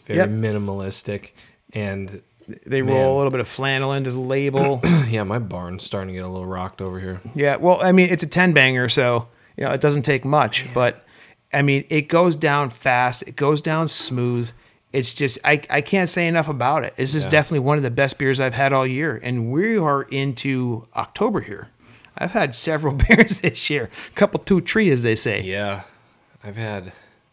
Very 0.07 0.19
Yep. 0.19 0.29
minimalistic, 0.29 1.31
and 1.73 2.21
they 2.67 2.83
Man. 2.83 2.95
roll 2.95 3.17
a 3.17 3.19
little 3.19 3.31
bit 3.31 3.41
of 3.41 3.49
flannel 3.49 3.93
into 3.93 4.11
the 4.11 4.19
label. 4.21 4.81
yeah, 5.09 5.23
my 5.25 5.39
barn's 5.39 5.83
starting 5.85 6.09
to 6.09 6.15
get 6.15 6.25
a 6.25 6.29
little 6.29 6.47
rocked 6.47 6.81
over 6.83 6.99
here. 7.01 7.21
yeah, 7.35 7.57
well, 7.57 7.79
I 7.83 7.93
mean 7.93 8.09
it's 8.11 8.23
a 8.23 8.27
ten 8.29 8.53
banger, 8.53 8.89
so 8.89 9.29
you 9.57 9.65
know 9.65 9.71
it 9.73 9.81
doesn't 9.81 10.03
take 10.03 10.25
much, 10.25 10.67
but 10.75 11.05
I 11.53 11.63
mean 11.63 11.85
it 11.89 12.03
goes 12.09 12.37
down 12.37 12.71
fast. 12.71 13.23
It 13.27 13.37
goes 13.37 13.61
down 13.61 13.89
smooth. 13.89 14.51
It's 14.93 15.13
just 15.15 15.39
I, 15.45 15.63
I 15.71 15.83
can't 15.83 16.11
say 16.11 16.27
enough 16.27 16.49
about 16.49 16.85
it. 16.85 16.97
This 16.97 17.15
is 17.15 17.25
Yeah. 17.25 17.31
definitely 17.31 17.61
one 17.61 17.77
of 17.77 17.85
the 17.85 17.91
best 17.93 18.19
beers 18.19 18.41
I've 18.41 18.55
had 18.55 18.73
all 18.73 18.87
year, 18.87 19.21
and 19.23 19.53
we 19.53 19.77
are 19.79 20.03
into 20.03 20.89
October 20.97 21.41
here. 21.43 21.69
I've 22.19 22.33
had 22.33 22.55
several 22.57 22.95
beers 23.09 23.41
this 23.41 23.71
year, 23.71 23.89
a 24.09 24.15
couple 24.17 24.41
two 24.41 24.61
tree 24.61 24.91
as 24.91 25.03
they 25.03 25.15
say. 25.15 25.43
Yeah, 25.43 25.83
I've 26.43 26.57
had. 26.57 26.93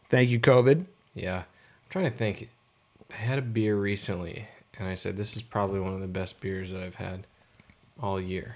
Thank 0.09 0.29
you, 0.29 0.39
COVID. 0.39 0.85
Yeah, 1.15 1.37
I'm 1.39 1.43
trying 1.89 2.05
to 2.05 2.11
think. 2.15 2.49
I 3.09 3.15
had 3.15 3.39
a 3.39 3.41
beer 3.41 3.75
recently, 3.75 4.47
and 4.79 4.87
I 4.87 4.95
said 4.95 5.17
this 5.17 5.35
is 5.35 5.41
probably 5.41 5.79
one 5.79 5.93
of 5.93 6.01
the 6.01 6.07
best 6.07 6.39
beers 6.41 6.71
that 6.71 6.81
I've 6.81 6.95
had 6.95 7.25
all 8.01 8.19
year. 8.21 8.55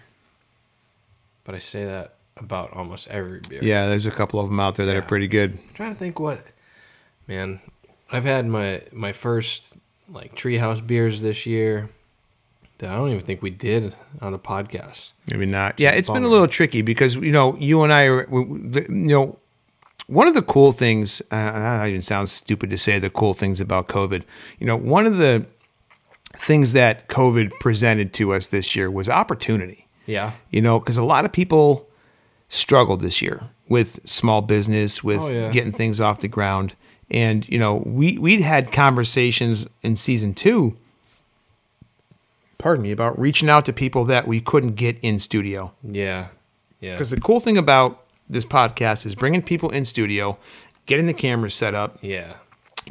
But 1.43 1.55
I 1.55 1.59
say 1.59 1.85
that 1.85 2.15
about 2.37 2.73
almost 2.73 3.07
every 3.07 3.39
beer. 3.47 3.59
Yeah, 3.63 3.87
there's 3.87 4.05
a 4.05 4.11
couple 4.11 4.39
of 4.39 4.47
them 4.49 4.59
out 4.59 4.75
there 4.75 4.85
that 4.85 4.95
are 4.95 5.01
pretty 5.01 5.27
good. 5.27 5.53
I'm 5.53 5.73
trying 5.73 5.93
to 5.93 5.99
think 5.99 6.19
what. 6.19 6.45
Man, 7.27 7.59
I've 8.11 8.25
had 8.25 8.45
my 8.47 8.81
my 8.91 9.13
first 9.13 9.77
like 10.09 10.35
treehouse 10.35 10.85
beers 10.85 11.21
this 11.21 11.45
year 11.45 11.89
that 12.79 12.89
I 12.89 12.95
don't 12.95 13.09
even 13.09 13.21
think 13.21 13.41
we 13.41 13.49
did 13.49 13.95
on 14.21 14.31
the 14.33 14.39
podcast. 14.39 15.11
Maybe 15.31 15.45
not. 15.45 15.79
Yeah, 15.79 15.91
it's 15.91 16.09
been 16.09 16.23
a 16.23 16.27
little 16.27 16.47
tricky 16.47 16.81
because 16.81 17.15
you 17.15 17.31
know 17.31 17.55
you 17.57 17.83
and 17.83 17.93
I 17.93 18.03
are, 18.05 18.27
we- 18.29 18.81
you 18.81 18.87
know, 18.89 19.37
one 20.07 20.27
of 20.27 20.33
the 20.33 20.41
cool 20.41 20.71
things. 20.71 21.21
Uh, 21.31 21.51
that 21.51 21.87
even 21.87 22.01
sounds 22.01 22.31
stupid 22.31 22.69
to 22.69 22.77
say 22.77 22.99
the 22.99 23.09
cool 23.09 23.33
things 23.33 23.59
about 23.61 23.87
COVID. 23.87 24.23
You 24.59 24.67
know, 24.67 24.75
one 24.75 25.05
of 25.07 25.17
the 25.17 25.45
things 26.41 26.73
that 26.73 27.07
COVID 27.07 27.51
presented 27.59 28.13
to 28.13 28.33
us 28.33 28.47
this 28.47 28.75
year 28.75 28.89
was 28.89 29.07
opportunity. 29.07 29.87
Yeah. 30.05 30.31
You 30.49 30.61
know, 30.61 30.79
because 30.79 30.97
a 30.97 31.03
lot 31.03 31.23
of 31.25 31.31
people 31.31 31.87
struggled 32.49 33.01
this 33.01 33.21
year 33.21 33.43
with 33.69 33.99
small 34.09 34.41
business, 34.41 35.03
with 35.03 35.21
Oh, 35.21 35.29
yeah. 35.29 35.51
getting 35.51 35.71
things 35.71 36.01
off 36.01 36.19
the 36.19 36.27
ground, 36.27 36.73
and 37.09 37.47
you 37.47 37.59
know, 37.59 37.83
we 37.85 38.17
we'd 38.17 38.41
had 38.41 38.71
conversations 38.71 39.67
in 39.83 39.95
season 39.95 40.33
two. 40.33 40.75
Pardon 42.57 42.83
me 42.83 42.91
about 42.91 43.17
reaching 43.19 43.49
out 43.49 43.65
to 43.65 43.73
people 43.73 44.03
that 44.05 44.27
we 44.27 44.39
couldn't 44.41 44.75
get 44.75 44.97
in 45.01 45.19
studio. 45.19 45.71
Yeah. 45.83 46.27
Yeah. 46.79 46.91
Because 46.93 47.09
the 47.09 47.19
cool 47.19 47.39
thing 47.39 47.57
about 47.57 48.03
this 48.29 48.45
podcast 48.45 49.05
is 49.05 49.15
bringing 49.15 49.41
people 49.41 49.69
in 49.69 49.83
studio, 49.85 50.37
getting 50.85 51.05
the 51.07 51.13
cameras 51.13 51.55
set 51.55 51.73
up, 51.73 51.97
Yeah. 52.01 52.33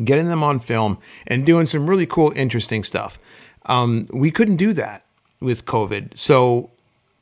getting 0.03 0.27
them 0.27 0.43
on 0.43 0.61
film, 0.61 0.99
and 1.27 1.47
doing 1.47 1.67
some 1.67 1.89
really 1.89 2.07
cool, 2.07 2.33
interesting 2.37 2.83
stuff. 2.85 3.19
Um, 3.67 4.09
we 4.13 4.31
couldn't 4.31 4.57
do 4.57 4.73
that 4.75 5.05
with 5.41 5.65
COVID. 5.65 6.19
So, 6.19 6.71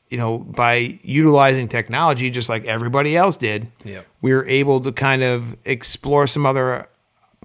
you 0.08 0.16
know, 0.18 0.38
by 0.38 0.98
utilizing 1.02 1.68
technology, 1.68 2.30
just 2.30 2.48
like 2.48 2.64
everybody 2.64 3.16
else 3.16 3.36
did, 3.36 3.70
Yep. 3.84 4.06
we 4.22 4.32
were 4.32 4.46
able 4.46 4.80
to 4.80 4.92
kind 4.92 5.22
of 5.22 5.56
explore 5.64 6.26
some 6.26 6.46
other 6.46 6.88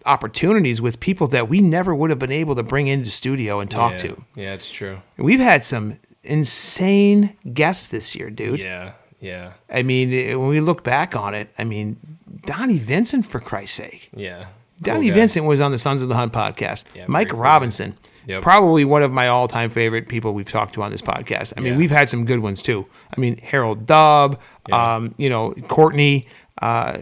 opportunities 0.05 0.81
with 0.81 0.99
people 0.99 1.27
that 1.27 1.47
we 1.49 1.61
never 1.61 1.95
would 1.95 2.09
have 2.09 2.19
been 2.19 2.31
able 2.31 2.55
to 2.55 2.63
bring 2.63 2.87
into 2.87 3.09
studio 3.09 3.59
and 3.59 3.69
talk 3.71 3.93
yeah. 3.93 3.97
to. 3.97 4.23
Yeah, 4.35 4.53
it's 4.53 4.69
true. 4.71 5.01
We've 5.17 5.39
had 5.39 5.63
some 5.63 5.99
insane 6.23 7.35
guests 7.53 7.87
this 7.87 8.15
year, 8.15 8.29
dude. 8.29 8.59
Yeah. 8.59 8.93
Yeah. 9.19 9.53
I 9.69 9.83
mean, 9.83 10.11
eh, 10.13 10.35
when 10.35 10.49
we 10.49 10.59
look 10.59 10.83
back 10.83 11.15
on 11.15 11.33
it, 11.33 11.49
I 11.57 11.63
mean, 11.63 11.97
Donnie 12.45 12.79
Vincent, 12.79 13.25
for 13.25 13.39
Christ's 13.39 13.77
sake. 13.77 14.09
Yeah. 14.13 14.47
Donnie 14.81 15.07
Cool. 15.07 15.15
Vincent 15.15 15.45
was 15.45 15.61
on 15.61 15.71
the 15.71 15.77
Sons 15.77 16.01
of 16.01 16.09
the 16.09 16.15
Hunt 16.15 16.33
podcast. 16.33 16.83
Yeah, 16.93 17.05
Mike 17.07 17.27
very 17.27 17.31
cool 17.31 17.39
Robinson, 17.39 17.97
Yep. 18.27 18.41
probably 18.41 18.85
one 18.85 19.03
of 19.03 19.11
my 19.11 19.27
all 19.27 19.47
time 19.47 19.69
favorite 19.69 20.07
people 20.07 20.33
we've 20.33 20.49
talked 20.49 20.73
to 20.75 20.83
on 20.83 20.91
this 20.91 21.01
podcast. 21.01 21.53
I 21.57 21.61
mean, 21.61 21.73
Yeah. 21.73 21.79
we've 21.79 21.91
had 21.91 22.09
some 22.09 22.25
good 22.25 22.39
ones 22.39 22.61
too. 22.61 22.85
I 23.15 23.19
mean, 23.19 23.37
Harold 23.37 23.85
Dubb, 23.85 24.37
Yeah. 24.69 24.95
um, 24.95 25.13
you 25.17 25.29
know, 25.29 25.53
Courtney, 25.67 26.27
uh, 26.61 26.97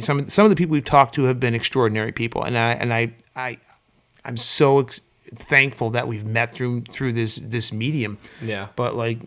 some 0.00 0.18
of, 0.20 0.32
some 0.32 0.44
of 0.44 0.50
the 0.50 0.56
people 0.56 0.72
we've 0.72 0.84
talked 0.84 1.14
to 1.16 1.24
have 1.24 1.38
been 1.38 1.54
extraordinary 1.54 2.12
people. 2.12 2.42
And 2.42 2.58
I, 2.58 2.72
and 2.72 2.92
I, 2.92 3.12
I, 3.36 3.58
I'm 4.24 4.36
so 4.36 4.80
ex- 4.80 5.00
thankful 5.34 5.90
that 5.90 6.08
we've 6.08 6.24
met 6.24 6.52
through, 6.52 6.82
through 6.90 7.12
this, 7.12 7.36
this 7.36 7.72
medium. 7.72 8.18
Yeah. 8.42 8.68
But 8.76 8.96
like 8.96 9.18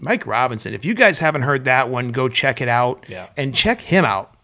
Mike 0.00 0.26
Robinson, 0.26 0.74
if 0.74 0.84
you 0.84 0.94
guys 0.94 1.18
haven't 1.20 1.42
heard 1.42 1.64
that 1.66 1.88
one, 1.88 2.10
go 2.12 2.28
check 2.28 2.60
it 2.60 2.68
out. 2.68 3.04
Yeah. 3.08 3.26
And 3.36 3.54
check 3.54 3.80
him 3.80 4.04
out. 4.04 4.34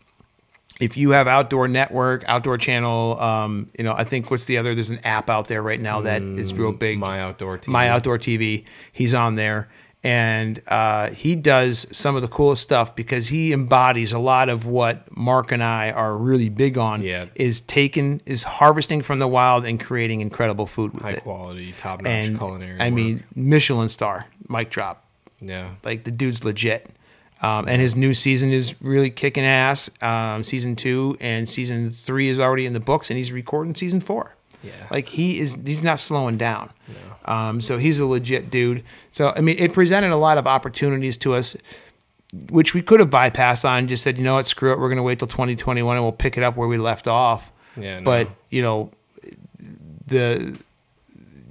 If 0.80 0.96
you 0.96 1.10
have 1.10 1.28
Outdoor 1.28 1.68
Network, 1.68 2.24
Outdoor 2.26 2.58
Channel, 2.58 3.20
um, 3.20 3.70
you 3.78 3.84
know, 3.84 3.92
I 3.94 4.02
think 4.04 4.30
what's 4.30 4.46
the 4.46 4.58
other? 4.58 4.74
There's 4.74 4.90
an 4.90 4.98
app 5.04 5.30
out 5.30 5.46
there 5.48 5.62
right 5.62 5.80
now 5.80 6.00
that 6.02 6.20
is 6.22 6.52
real 6.52 6.72
big. 6.72 6.96
Mm, 6.98 7.00
My 7.00 7.20
outdoor 7.20 7.58
TV. 7.58 7.68
My 7.68 7.88
Outdoor 7.88 8.18
TV. 8.18 8.64
He's 8.92 9.14
on 9.14 9.36
there. 9.36 9.68
And 10.02 10.60
uh, 10.68 11.10
he 11.10 11.34
does 11.34 11.86
some 11.96 12.14
of 12.14 12.20
the 12.20 12.28
coolest 12.28 12.62
stuff 12.62 12.94
because 12.94 13.28
he 13.28 13.54
embodies 13.54 14.12
a 14.12 14.18
lot 14.18 14.50
of 14.50 14.66
what 14.66 15.16
Mark 15.16 15.50
and 15.50 15.62
I 15.64 15.92
are 15.92 16.14
really 16.14 16.50
big 16.50 16.76
on. 16.76 17.00
Yeah. 17.02 17.26
Is 17.36 17.62
taking 17.62 18.20
is 18.26 18.42
harvesting 18.42 19.00
from 19.00 19.18
the 19.18 19.28
wild 19.28 19.64
and 19.64 19.80
creating 19.80 20.20
incredible 20.20 20.66
food 20.66 20.92
with 20.92 21.04
high 21.04 21.12
it. 21.12 21.22
quality, 21.22 21.72
top 21.78 22.02
notch 22.02 22.10
And 22.12 22.36
culinary. 22.36 22.78
I 22.80 22.86
work. 22.88 22.92
mean, 22.94 23.24
Michelin 23.34 23.88
star, 23.88 24.26
mic 24.46 24.68
drop. 24.68 25.06
yeah. 25.40 25.70
Like 25.84 26.04
the 26.04 26.10
dude's 26.10 26.44
legit. 26.44 26.90
Um, 27.42 27.68
and 27.68 27.80
his 27.80 27.94
new 27.94 28.14
season 28.14 28.52
is 28.52 28.80
really 28.80 29.10
kicking 29.10 29.44
ass. 29.44 29.90
Um, 30.00 30.44
season 30.44 30.76
two 30.76 31.16
and 31.20 31.48
season 31.48 31.90
three 31.90 32.28
is 32.28 32.40
already 32.40 32.64
in 32.64 32.72
the 32.72 32.80
books, 32.80 33.10
and 33.10 33.18
he's 33.18 33.32
recording 33.32 33.74
season 33.74 34.00
four. 34.00 34.34
Yeah. 34.62 34.72
Like 34.90 35.08
he 35.08 35.40
is, 35.40 35.58
he's 35.64 35.82
not 35.82 35.98
slowing 35.98 36.38
down. 36.38 36.70
Um, 37.26 37.60
so 37.60 37.78
he's 37.78 37.98
a 37.98 38.06
legit 38.06 38.50
dude. 38.50 38.82
So 39.12 39.32
I 39.36 39.40
mean, 39.40 39.56
it 39.58 39.72
presented 39.72 40.10
a 40.10 40.16
lot 40.16 40.38
of 40.38 40.46
opportunities 40.46 41.16
to 41.18 41.34
us, 41.34 41.56
which 42.50 42.72
we 42.74 42.82
could 42.82 43.00
have 43.00 43.10
bypassed 43.10 43.68
on. 43.68 43.88
Just 43.88 44.02
said, 44.02 44.16
you 44.16 44.24
know 44.24 44.34
what, 44.34 44.46
screw 44.46 44.72
it, 44.72 44.78
we're 44.78 44.88
going 44.88 44.96
to 44.96 45.02
wait 45.02 45.18
till 45.18 45.28
2021 45.28 45.96
and 45.96 46.04
we'll 46.04 46.12
pick 46.12 46.36
it 46.36 46.42
up 46.42 46.56
where 46.56 46.68
we 46.68 46.78
left 46.78 47.06
off. 47.06 47.50
Yeah. 47.78 48.00
no. 48.00 48.04
But 48.04 48.28
you 48.50 48.62
know, 48.62 48.90
the 50.06 50.58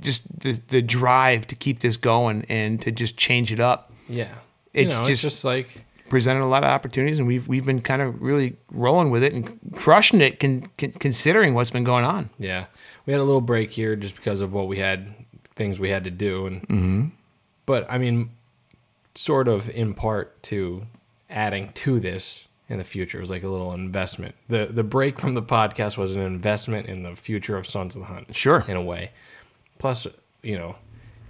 just 0.01 0.39
the 0.39 0.59
the 0.69 0.81
drive 0.81 1.47
to 1.47 1.55
keep 1.55 1.79
this 1.81 1.97
going 1.97 2.45
and 2.49 2.81
to 2.81 2.91
just 2.91 3.15
change 3.17 3.51
it 3.51 3.59
up 3.59 3.91
yeah. 4.09 4.33
It's 4.73 4.93
you 4.95 4.99
know, 5.01 5.07
just- 5.07 5.11
it's 5.11 5.21
just 5.21 5.43
like 5.45 5.83
presented 6.09 6.43
a 6.43 6.45
lot 6.45 6.63
of 6.63 6.69
opportunities, 6.69 7.17
and 7.19 7.27
we've 7.27 7.47
we've 7.47 7.65
been 7.65 7.81
kind 7.81 8.01
of 8.01 8.21
really 8.21 8.55
rolling 8.71 9.09
with 9.09 9.23
it 9.23 9.33
and 9.33 9.59
crushing 9.75 10.21
it, 10.21 10.39
con, 10.39 10.67
con, 10.77 10.91
considering 10.99 11.53
what's 11.53 11.71
been 11.71 11.83
going 11.83 12.05
on. 12.05 12.29
Yeah, 12.37 12.65
we 13.05 13.13
had 13.13 13.19
a 13.19 13.23
little 13.23 13.41
break 13.41 13.71
here 13.71 13.95
just 13.95 14.15
because 14.15 14.41
of 14.41 14.53
what 14.53 14.67
we 14.67 14.77
had, 14.79 15.13
things 15.55 15.79
we 15.79 15.89
had 15.89 16.03
to 16.03 16.11
do, 16.11 16.45
and 16.47 16.61
Mm-hmm. 16.67 17.05
but 17.65 17.85
I 17.89 17.97
mean, 17.97 18.29
sort 19.15 19.47
of 19.47 19.69
in 19.69 19.93
part 19.93 20.41
to 20.43 20.83
adding 21.29 21.71
to 21.73 21.99
this 21.99 22.47
in 22.69 22.77
the 22.77 22.83
future 22.83 23.17
it 23.17 23.21
was 23.21 23.29
like 23.29 23.43
a 23.43 23.47
little 23.47 23.73
investment. 23.73 24.35
the 24.47 24.67
The 24.67 24.83
break 24.83 25.19
from 25.19 25.33
the 25.33 25.41
podcast 25.41 25.97
was 25.97 26.13
an 26.15 26.21
investment 26.21 26.87
in 26.87 27.03
the 27.03 27.15
future 27.15 27.57
of 27.57 27.65
Sons 27.67 27.95
of 27.95 28.01
the 28.01 28.07
Hunt, 28.07 28.35
Sure. 28.35 28.63
in 28.67 28.75
a 28.77 28.81
way. 28.81 29.11
Plus, 29.79 30.07
you 30.41 30.55
know, 30.57 30.75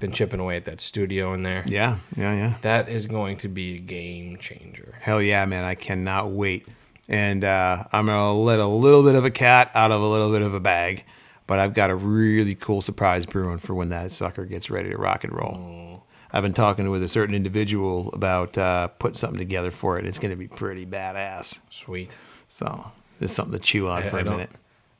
been 0.03 0.11
chipping 0.11 0.41
away 0.41 0.57
at 0.57 0.65
that 0.65 0.81
studio 0.81 1.33
in 1.33 1.43
there. 1.43 1.63
Yeah, 1.65 1.99
yeah, 2.17 2.35
yeah. 2.35 2.53
That 2.61 2.89
is 2.89 3.07
going 3.07 3.37
to 3.37 3.47
be 3.47 3.75
a 3.75 3.79
game 3.79 4.35
changer. 4.37 4.95
Hell 4.99 5.21
yeah, 5.21 5.45
man! 5.45 5.63
I 5.63 5.75
cannot 5.75 6.31
wait. 6.31 6.67
And 7.07 7.43
uh, 7.45 7.85
I'm 7.93 8.07
gonna 8.07 8.33
let 8.33 8.59
a 8.59 8.67
little 8.67 9.01
bit 9.01 9.15
of 9.15 9.23
a 9.23 9.31
cat 9.31 9.71
out 9.73 9.91
of 9.91 10.01
a 10.01 10.05
little 10.07 10.29
bit 10.31 10.41
of 10.41 10.53
a 10.53 10.59
bag, 10.59 11.05
but 11.47 11.57
I've 11.59 11.73
got 11.73 11.89
a 11.89 11.95
really 11.95 12.53
cool 12.55 12.81
surprise 12.81 13.25
brewing 13.25 13.59
for 13.59 13.73
when 13.73 13.89
that 13.89 14.11
sucker 14.11 14.43
gets 14.45 14.69
ready 14.69 14.89
to 14.89 14.97
rock 14.97 15.23
and 15.23 15.33
roll. 15.33 16.03
I've 16.33 16.43
been 16.43 16.53
talking 16.53 16.89
with 16.89 17.01
a 17.03 17.07
certain 17.07 17.33
individual 17.35 18.09
about 18.11 18.57
uh, 18.57 18.87
putting 18.87 19.15
something 19.15 19.37
together 19.39 19.71
for 19.71 19.97
it. 19.99 20.05
It's 20.05 20.19
gonna 20.19 20.35
be 20.35 20.47
pretty 20.49 20.85
badass. 20.85 21.59
Sweet. 21.69 22.17
So 22.49 22.91
there's 23.19 23.31
something 23.31 23.57
to 23.57 23.63
chew 23.63 23.87
on 23.87 24.03
I- 24.03 24.09
for 24.09 24.17
I 24.17 24.21
a 24.21 24.25
minute. 24.25 24.49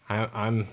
I, 0.10 0.30
I'm 0.34 0.68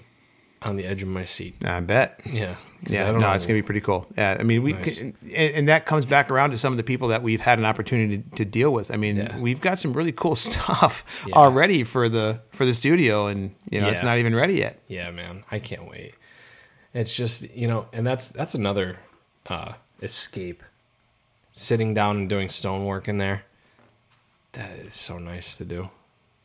on 0.63 0.77
the 0.77 0.85
edge 0.85 1.03
of 1.03 1.09
my 1.09 1.25
seat. 1.25 1.65
I 1.65 1.81
bet. 1.81 2.21
Yeah. 2.25 2.57
Yeah, 2.87 3.09
I 3.09 3.13
no, 3.13 3.19
know. 3.19 3.33
it's 3.33 3.45
gonna 3.45 3.59
be 3.59 3.63
pretty 3.63 3.81
cool. 3.83 4.07
Yeah, 4.17 4.37
I 4.41 4.43
mean, 4.43 4.63
we 4.63 4.73
Nice. 4.73 4.97
can, 4.97 5.15
and, 5.23 5.55
and 5.55 5.69
that 5.69 5.85
comes 5.85 6.07
back 6.07 6.31
around 6.31 6.51
to 6.53 6.59
some 6.59 6.73
of 6.73 6.79
the 6.79 6.83
people 6.83 7.09
that 7.09 7.23
we've 7.23 7.41
had 7.43 7.59
an 7.59 7.65
opportunity 7.67 8.19
to, 8.19 8.37
to 8.37 8.45
deal 8.47 8.71
with. 8.73 8.91
I 8.91 8.97
mean, 8.97 9.17
Yeah. 9.17 9.39
we've 9.39 9.61
got 9.61 9.79
some 9.79 9.93
really 9.93 10.13
cool 10.13 10.35
stuff 10.49 11.05
Yeah. 11.27 11.35
already 11.35 11.85
for 11.85 12.09
the 12.09 12.41
for 12.53 12.65
the 12.65 12.73
studio, 12.73 13.27
and 13.27 13.55
you 13.71 13.81
know, 13.81 13.89
it's 13.89 14.03
not 14.03 14.17
even 14.19 14.35
ready 14.35 14.55
yet. 14.55 14.79
Yeah, 14.89 15.11
man, 15.11 15.45
I 15.51 15.59
can't 15.59 15.89
wait. 15.89 16.15
It's 16.95 17.15
just 17.15 17.51
you 17.55 17.69
know, 17.69 17.87
and 17.93 18.07
that's 18.07 18.29
that's 18.31 18.55
another 18.55 18.99
uh, 19.49 19.75
escape. 20.03 20.63
Sitting 21.53 21.93
down 21.95 22.17
and 22.17 22.29
doing 22.29 22.49
stonework 22.49 23.09
in 23.09 23.19
there. 23.19 23.43
That 24.53 24.71
is 24.79 24.95
so 24.95 25.19
nice 25.19 25.57
to 25.59 25.65
do. 25.65 25.91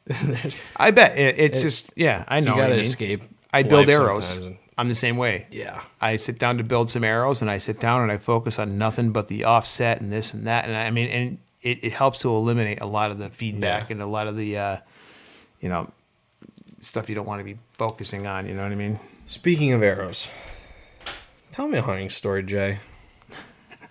I 0.76 0.92
bet 0.92 1.18
it, 1.18 1.40
it's 1.40 1.60
It- 1.60 1.62
just 1.62 1.92
yeah. 1.96 2.26
I 2.28 2.40
know. 2.42 2.56
what 2.56 2.62
gotta 2.64 2.80
escape. 2.80 3.24
I 3.56 3.64
build 3.64 3.90
arrows. 3.90 4.28
sometimes 4.28 4.58
I'm 4.78 4.90
the 4.90 4.96
same 4.96 5.16
way. 5.18 5.48
Yeah. 5.52 5.82
I 6.02 6.18
sit 6.18 6.38
down 6.38 6.58
to 6.58 6.64
build 6.64 6.90
some 6.92 7.04
arrows, 7.04 7.42
and 7.42 7.50
I 7.50 7.60
sit 7.60 7.80
down 7.80 8.02
and 8.02 8.12
I 8.12 8.18
focus 8.18 8.60
on 8.60 8.78
nothing 8.78 9.12
but 9.12 9.28
the 9.30 9.46
offset 9.46 10.02
and 10.02 10.12
this 10.12 10.34
and 10.34 10.46
that. 10.48 10.66
And 10.66 10.76
I 10.76 10.92
mean, 10.92 11.08
and 11.10 11.38
it, 11.62 11.84
it 11.84 11.94
helps 11.94 12.20
to 12.20 12.30
eliminate 12.30 12.82
a 12.82 12.86
lot 12.86 13.10
of 13.12 13.18
the 13.18 13.30
feedback 13.30 13.90
Yeah. 13.90 13.94
and 13.94 14.02
a 14.02 14.06
lot 14.06 14.28
of 14.28 14.36
the, 14.36 14.58
uh, 14.58 14.78
you 15.62 15.70
know, 15.70 15.90
stuff 16.82 17.08
you 17.10 17.16
don't 17.16 17.26
want 17.26 17.40
to 17.40 17.46
be 17.46 17.58
focusing 17.74 18.28
on. 18.28 18.48
You 18.48 18.54
know 18.54 18.64
what 18.64 18.72
I 18.72 18.76
mean? 18.76 19.00
Speaking 19.28 19.72
of 19.72 19.82
arrows, 19.82 20.28
tell 21.54 21.68
me 21.70 21.78
a 21.78 21.82
hunting 21.82 22.10
story, 22.10 22.44
Jay. 22.44 22.80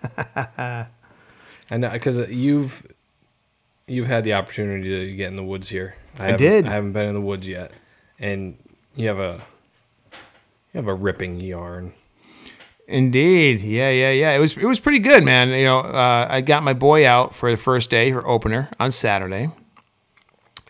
I 0.37 0.87
know 1.77 1.89
because 1.89 2.17
you've 2.29 2.85
you've 3.87 4.07
had 4.07 4.23
the 4.23 4.33
opportunity 4.33 4.87
to 5.07 5.15
get 5.15 5.27
in 5.29 5.35
the 5.35 5.43
woods 5.43 5.69
here. 5.69 5.95
I, 6.19 6.23
haven't- 6.25 6.37
did. 6.39 6.67
I 6.67 6.71
haven't 6.71 6.93
been 6.93 7.07
in 7.07 7.13
the 7.15 7.21
woods 7.21 7.47
yet, 7.47 7.71
and 8.19 8.57
you 8.95 9.07
have 9.07 9.19
a 9.19 9.41
you 10.75 10.79
have 10.81 10.87
a 10.89 10.93
ripping 10.93 11.39
yarn. 11.39 11.93
Indeed, 12.87 13.61
yeah, 13.61 13.89
yeah, 13.89 14.11
yeah. 14.11 14.31
It 14.33 14.39
was 14.39 14.57
it 14.57 14.65
was 14.65 14.79
pretty 14.79 14.99
good, 14.99 15.23
man. 15.23 15.49
You 15.49 15.63
know, 15.63 15.79
uh, 15.79 16.27
I 16.29 16.41
got 16.41 16.61
my 16.63 16.73
boy 16.73 17.07
out 17.07 17.33
for 17.33 17.49
the 17.49 17.57
first 17.57 17.89
day 17.89 18.11
for 18.11 18.27
opener 18.27 18.69
on 18.79 18.91
Saturday, 18.91 19.49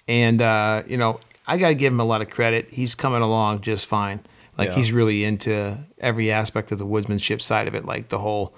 and 0.08 0.41
uh, 0.41 0.84
you 0.88 0.95
know 0.97 1.20
I 1.47 1.58
got 1.58 1.70
to 1.70 1.76
give 1.76 1.91
him 1.91 1.99
a 1.99 2.06
lot 2.06 2.22
of 2.22 2.30
credit. 2.30 2.70
He's 2.72 2.95
coming 2.95 3.22
along 3.22 3.62
just 3.62 3.88
fine. 3.88 4.22
Like 4.58 4.70
Yeah. 4.70 4.76
he's 4.76 4.91
really 4.91 5.24
into 5.26 5.78
every 5.99 6.32
aspect 6.32 6.72
of 6.72 6.78
the 6.78 6.86
woodsmanship 6.86 7.41
side 7.41 7.68
of 7.68 7.76
it, 7.76 7.84
like 7.84 8.08
the 8.10 8.20
whole 8.20 8.56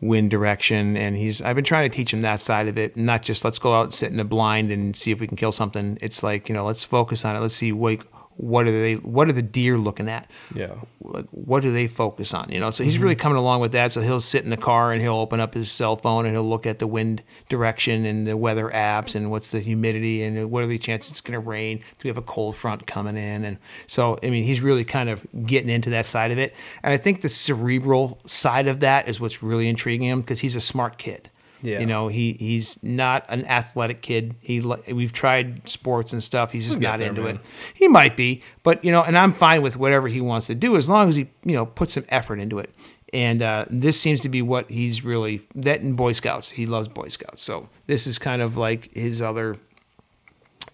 wind 0.00 0.30
direction. 0.30 0.96
And 0.96 1.14
he's 1.16 1.42
I've 1.42 1.56
been 1.56 1.64
trying 1.64 1.90
to 1.90 1.94
teach 1.94 2.12
him 2.14 2.22
that 2.22 2.40
side 2.40 2.68
of 2.68 2.78
it, 2.78 2.96
not 2.96 3.22
just 3.22 3.44
let's 3.44 3.58
go 3.58 3.74
out 3.74 3.82
and 3.82 3.92
sit 3.92 4.12
in 4.12 4.20
a 4.20 4.24
blind 4.24 4.70
and 4.70 4.96
see 4.96 5.10
if 5.10 5.20
we 5.20 5.26
can 5.26 5.36
kill 5.36 5.52
something. 5.52 5.98
It's 6.00 6.22
like 6.22 6.48
you 6.48 6.54
know 6.54 6.64
let's 6.64 6.84
focus 6.84 7.24
on 7.26 7.36
it. 7.36 7.40
Let's 7.40 7.56
see 7.56 7.72
what 7.72 8.06
what 8.36 8.66
are 8.66 8.72
they 8.72 8.94
what 8.94 9.28
are 9.28 9.32
the 9.32 9.42
deer 9.42 9.78
looking 9.78 10.08
at? 10.08 10.28
Yeah, 10.54 10.74
like 11.00 11.26
what 11.30 11.60
do 11.60 11.72
they 11.72 11.86
focus 11.86 12.34
on 12.34 12.50
you 12.50 12.60
know? 12.60 12.70
So 12.70 12.84
he's 12.84 12.94
mm-hmm. 12.94 13.02
really 13.02 13.14
coming 13.16 13.38
along 13.38 13.60
with 13.60 13.72
that. 13.72 13.92
So 13.92 14.00
he'll 14.00 14.20
sit 14.20 14.44
in 14.44 14.50
the 14.50 14.56
car 14.56 14.92
and 14.92 15.00
he'll 15.00 15.14
open 15.14 15.40
up 15.40 15.54
his 15.54 15.70
cell 15.70 15.96
phone 15.96 16.26
and 16.26 16.34
he'll 16.34 16.48
look 16.48 16.66
at 16.66 16.78
the 16.78 16.86
wind 16.86 17.22
direction 17.48 18.04
and 18.04 18.26
the 18.26 18.36
weather 18.36 18.70
apps 18.70 19.14
and 19.14 19.30
what's 19.30 19.50
the 19.50 19.60
humidity 19.60 20.22
and 20.22 20.50
what 20.50 20.64
are 20.64 20.66
the 20.66 20.78
chances 20.78 21.12
it's 21.12 21.20
going 21.20 21.32
to 21.32 21.38
rain? 21.38 21.78
Do 21.78 21.84
we 22.04 22.08
have 22.08 22.18
a 22.18 22.22
cold 22.22 22.56
front 22.56 22.86
coming 22.86 23.16
in? 23.16 23.44
And 23.44 23.58
so 23.86 24.18
i 24.22 24.30
mean 24.30 24.44
he's 24.44 24.60
really 24.60 24.84
kind 24.84 25.08
of 25.08 25.26
getting 25.46 25.70
into 25.70 25.90
that 25.90 26.06
side 26.06 26.30
of 26.30 26.38
it. 26.38 26.54
And 26.82 26.92
i 26.92 26.96
think 26.96 27.22
the 27.22 27.28
cerebral 27.28 28.20
side 28.26 28.68
of 28.68 28.80
that 28.80 29.08
is 29.08 29.20
what's 29.20 29.42
really 29.42 29.68
intriguing 29.68 30.08
him 30.08 30.20
because 30.20 30.40
he's 30.40 30.56
a 30.56 30.60
smart 30.60 30.98
kid 30.98 31.30
Yeah. 31.64 31.80
you 31.80 31.86
know 31.86 32.08
he 32.08 32.34
he's 32.34 32.82
not 32.82 33.24
an 33.28 33.46
athletic 33.46 34.02
kid 34.02 34.34
he 34.40 34.60
we've 34.60 35.12
tried 35.12 35.66
sports 35.66 36.12
and 36.12 36.22
stuff 36.22 36.52
he's 36.52 36.66
just 36.66 36.78
not 36.78 36.98
there, 36.98 37.08
into 37.08 37.22
man. 37.22 37.36
it 37.36 37.40
he 37.74 37.88
might 37.88 38.16
be, 38.16 38.42
but 38.62 38.84
you 38.84 38.92
know, 38.92 39.02
and 39.02 39.16
I'm 39.16 39.32
fine 39.32 39.62
with 39.62 39.76
whatever 39.76 40.08
he 40.08 40.20
wants 40.20 40.46
to 40.48 40.54
do 40.54 40.76
as 40.76 40.88
long 40.88 41.08
as 41.08 41.16
he, 41.16 41.28
you 41.44 41.52
know, 41.52 41.66
puts 41.66 41.94
some 41.94 42.04
effort 42.08 42.38
into 42.38 42.58
it. 42.58 42.74
And 43.12 43.42
uh, 43.42 43.66
this 43.70 44.00
seems 44.00 44.20
to 44.22 44.28
be 44.28 44.42
what 44.42 44.70
he's 44.70 45.04
really 45.04 45.46
that 45.54 45.80
in 45.80 45.94
Boy 45.94 46.12
Scouts. 46.12 46.50
He 46.50 46.66
loves 46.66 46.88
Boy 46.88 47.08
Scouts, 47.08 47.42
so 47.42 47.68
this 47.86 48.06
is 48.06 48.18
kind 48.18 48.42
of 48.42 48.56
like 48.56 48.92
his 48.94 49.22
other 49.22 49.56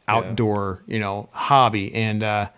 outdoor, 0.08 0.82
you 0.86 0.98
know, 0.98 1.28
hobby. 1.32 1.94
And 1.94 2.22
uh, 2.22 2.48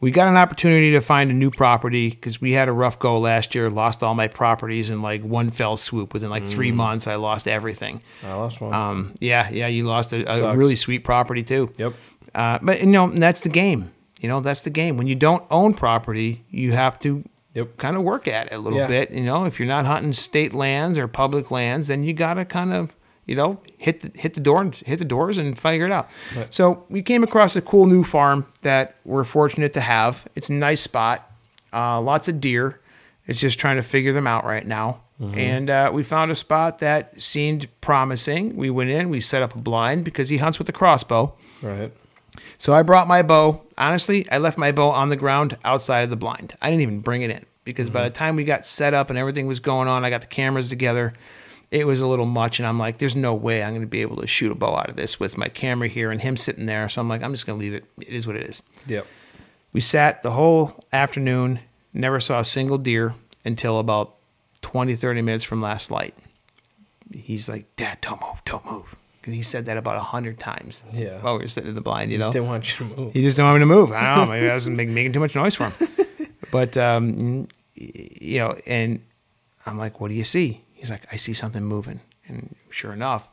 we 0.00 0.10
got 0.10 0.28
an 0.28 0.36
opportunity 0.36 0.92
to 0.92 1.00
find 1.00 1.30
a 1.30 1.34
new 1.34 1.50
property 1.50 2.10
because 2.10 2.40
we 2.40 2.52
had 2.52 2.68
a 2.68 2.72
rough 2.72 2.98
go 2.98 3.18
last 3.18 3.54
year. 3.54 3.68
Lost 3.70 4.02
all 4.02 4.14
my 4.14 4.28
properties 4.28 4.88
in 4.90 5.02
like 5.02 5.22
one 5.22 5.50
fell 5.50 5.76
swoop. 5.76 6.14
Within 6.14 6.30
like 6.30 6.44
Mm. 6.44 6.50
three 6.50 6.72
months, 6.72 7.06
I 7.06 7.16
lost 7.16 7.46
everything. 7.46 8.00
I 8.26 8.32
lost 8.34 8.60
one. 8.60 8.72
Um, 8.72 9.14
yeah, 9.20 9.48
yeah, 9.50 9.66
you 9.66 9.84
lost 9.86 10.12
a, 10.12 10.30
a 10.50 10.56
really 10.56 10.76
sweet 10.76 11.04
property 11.04 11.42
too. 11.42 11.70
yep. 11.76 11.92
Uh, 12.34 12.58
but 12.62 12.80
you 12.80 12.86
know 12.86 13.08
that's 13.10 13.40
the 13.42 13.48
game. 13.48 13.90
You 14.20 14.28
know 14.28 14.40
that's 14.40 14.60
the 14.62 14.70
game. 14.70 14.96
When 14.96 15.06
you 15.06 15.14
don't 15.14 15.44
own 15.50 15.74
property, 15.74 16.44
you 16.50 16.72
have 16.72 16.98
to 17.00 17.24
Yep. 17.54 17.78
kind 17.78 17.96
of 17.96 18.02
work 18.04 18.28
at 18.28 18.46
it 18.46 18.52
a 18.54 18.58
little 18.58 18.78
Yeah. 18.78 18.86
bit. 18.86 19.10
You 19.10 19.24
know, 19.24 19.44
if 19.44 19.58
you're 19.58 19.66
not 19.66 19.84
hunting 19.84 20.12
state 20.12 20.54
lands 20.54 20.96
or 20.96 21.08
public 21.08 21.50
lands, 21.50 21.88
then 21.88 22.04
you 22.04 22.12
gotta 22.12 22.44
kind 22.44 22.72
of 22.72 22.94
you 23.30 23.36
know 23.36 23.60
hit 23.78 24.00
the 24.00 24.10
hit 24.18 24.34
the 24.34 24.40
door 24.40 24.60
and 24.60 24.74
hit 24.74 24.98
the 24.98 25.04
doors 25.04 25.38
and 25.38 25.56
figure 25.56 25.86
it 25.86 25.92
out. 25.92 26.10
Right. 26.36 26.52
So 26.52 26.84
we 26.88 27.00
came 27.00 27.22
across 27.22 27.54
a 27.54 27.62
cool 27.62 27.86
new 27.86 28.02
farm 28.02 28.44
that 28.62 28.96
we're 29.04 29.24
fortunate 29.24 29.72
to 29.74 29.80
have. 29.80 30.26
It's 30.34 30.50
a 30.50 30.52
nice 30.52 30.80
spot. 30.80 31.30
Uh, 31.72 32.00
lots 32.00 32.26
of 32.26 32.40
deer. 32.40 32.80
It's 33.28 33.38
just 33.38 33.60
trying 33.60 33.76
to 33.76 33.82
figure 33.82 34.12
them 34.12 34.26
out 34.26 34.44
right 34.44 34.66
now. 34.66 35.02
And 35.34 35.68
uh, 35.68 35.90
we 35.92 36.02
found 36.02 36.30
a 36.30 36.34
spot 36.34 36.78
that 36.78 37.20
seemed 37.20 37.68
promising. 37.82 38.56
We 38.56 38.70
went 38.70 38.88
in, 38.88 39.10
we 39.10 39.20
set 39.20 39.42
up 39.42 39.54
a 39.54 39.58
blind 39.58 40.02
because 40.02 40.30
he 40.30 40.38
hunts 40.38 40.58
with 40.58 40.66
a 40.70 40.72
crossbow. 40.72 41.34
Right. 41.60 41.92
So 42.56 42.72
I 42.72 42.82
brought 42.82 43.06
my 43.06 43.20
bow. 43.20 43.60
Honestly, 43.76 44.26
I 44.32 44.38
left 44.38 44.56
my 44.56 44.72
bow 44.72 44.88
on 44.88 45.10
the 45.10 45.16
ground 45.16 45.58
outside 45.62 46.00
of 46.00 46.10
the 46.10 46.16
blind. 46.16 46.56
I 46.62 46.70
didn't 46.70 46.80
even 46.80 47.00
bring 47.00 47.20
it 47.20 47.30
in 47.30 47.44
because 47.64 47.90
by 47.90 48.04
the 48.04 48.14
time 48.14 48.34
we 48.34 48.44
got 48.44 48.66
set 48.66 48.94
up 48.94 49.10
and 49.10 49.18
everything 49.18 49.46
was 49.46 49.60
going 49.60 49.88
on, 49.88 50.06
I 50.06 50.10
got 50.10 50.22
the 50.22 50.26
cameras 50.26 50.70
together. 50.70 51.12
It 51.70 51.86
was 51.86 52.00
a 52.00 52.06
little 52.06 52.26
much, 52.26 52.58
and 52.58 52.66
I'm 52.66 52.78
like, 52.78 52.98
"There's 52.98 53.14
no 53.16 53.32
way 53.34 53.62
I'm 53.62 53.70
going 53.70 53.80
to 53.82 53.86
be 53.86 54.02
able 54.02 54.16
to 54.16 54.26
shoot 54.26 54.50
a 54.50 54.54
bow 54.56 54.74
out 54.76 54.88
of 54.90 54.96
this 54.96 55.20
with 55.20 55.38
my 55.38 55.48
camera 55.48 55.86
here 55.88 56.10
and 56.10 56.20
him 56.20 56.36
sitting 56.36 56.66
there." 56.66 56.88
So 56.88 57.00
I'm 57.00 57.08
like, 57.08 57.22
"I'm 57.22 57.32
just 57.32 57.46
going 57.46 57.58
to 57.58 57.64
leave 57.64 57.74
it. 57.74 57.84
It 58.00 58.08
is 58.08 58.26
what 58.26 58.36
it 58.36 58.44
is." 58.50 58.62
Yep. 58.88 59.06
We 59.72 59.80
sat 59.80 60.22
the 60.24 60.32
whole 60.32 60.82
afternoon, 60.92 61.60
never 61.94 62.18
saw 62.18 62.40
a 62.40 62.44
single 62.44 62.76
deer 62.78 63.14
until 63.44 63.78
about 63.78 64.16
20, 64.62 64.94
30 64.96 65.22
minutes 65.22 65.44
from 65.44 65.62
last 65.62 65.90
light. 65.92 66.14
He's 67.12 67.48
like, 67.48 67.64
Dad, 67.76 67.98
don't 68.00 68.20
move, 68.20 68.40
don't 68.44 68.64
move. 68.66 68.96
Because 69.20 69.34
he 69.34 69.42
said 69.42 69.66
that 69.66 69.76
about 69.76 69.96
a 69.96 70.00
hundred 70.00 70.40
times 70.40 70.84
Yeah. 70.92 71.18
while 71.20 71.36
we 71.36 71.44
were 71.44 71.48
sitting 71.48 71.68
in 71.70 71.74
the 71.76 71.80
blind, 71.82 72.10
you 72.10 72.18
know? 72.18 72.24
Just 72.26 72.32
didn't 72.32 72.48
want 72.48 72.68
you 72.80 72.86
to 72.88 72.94
move. 72.96 73.12
He 73.12 73.22
just 73.22 73.36
didn't 73.36 73.48
want 73.50 73.56
me 73.58 73.62
to 73.62 73.66
move. 73.66 73.92
I 73.92 74.14
don't 74.16 74.26
know. 74.26 74.32
Maybe 74.32 74.50
I 74.50 74.54
was 74.54 74.68
making, 74.68 74.94
making 74.94 75.12
too 75.12 75.20
much 75.20 75.34
noise 75.34 75.54
for 75.54 75.70
him. 75.70 75.88
But, 76.50 76.76
um, 76.76 77.46
you 77.76 78.38
know, 78.40 78.58
and 78.66 79.00
I'm 79.66 79.78
like, 79.78 80.00
what 80.00 80.08
do 80.08 80.14
you 80.14 80.24
see? 80.24 80.62
He's 80.80 80.88
like, 80.90 81.06
I 81.12 81.16
see 81.16 81.34
something 81.34 81.62
moving. 81.62 82.00
And 82.26 82.56
sure 82.70 82.94
enough, 82.94 83.28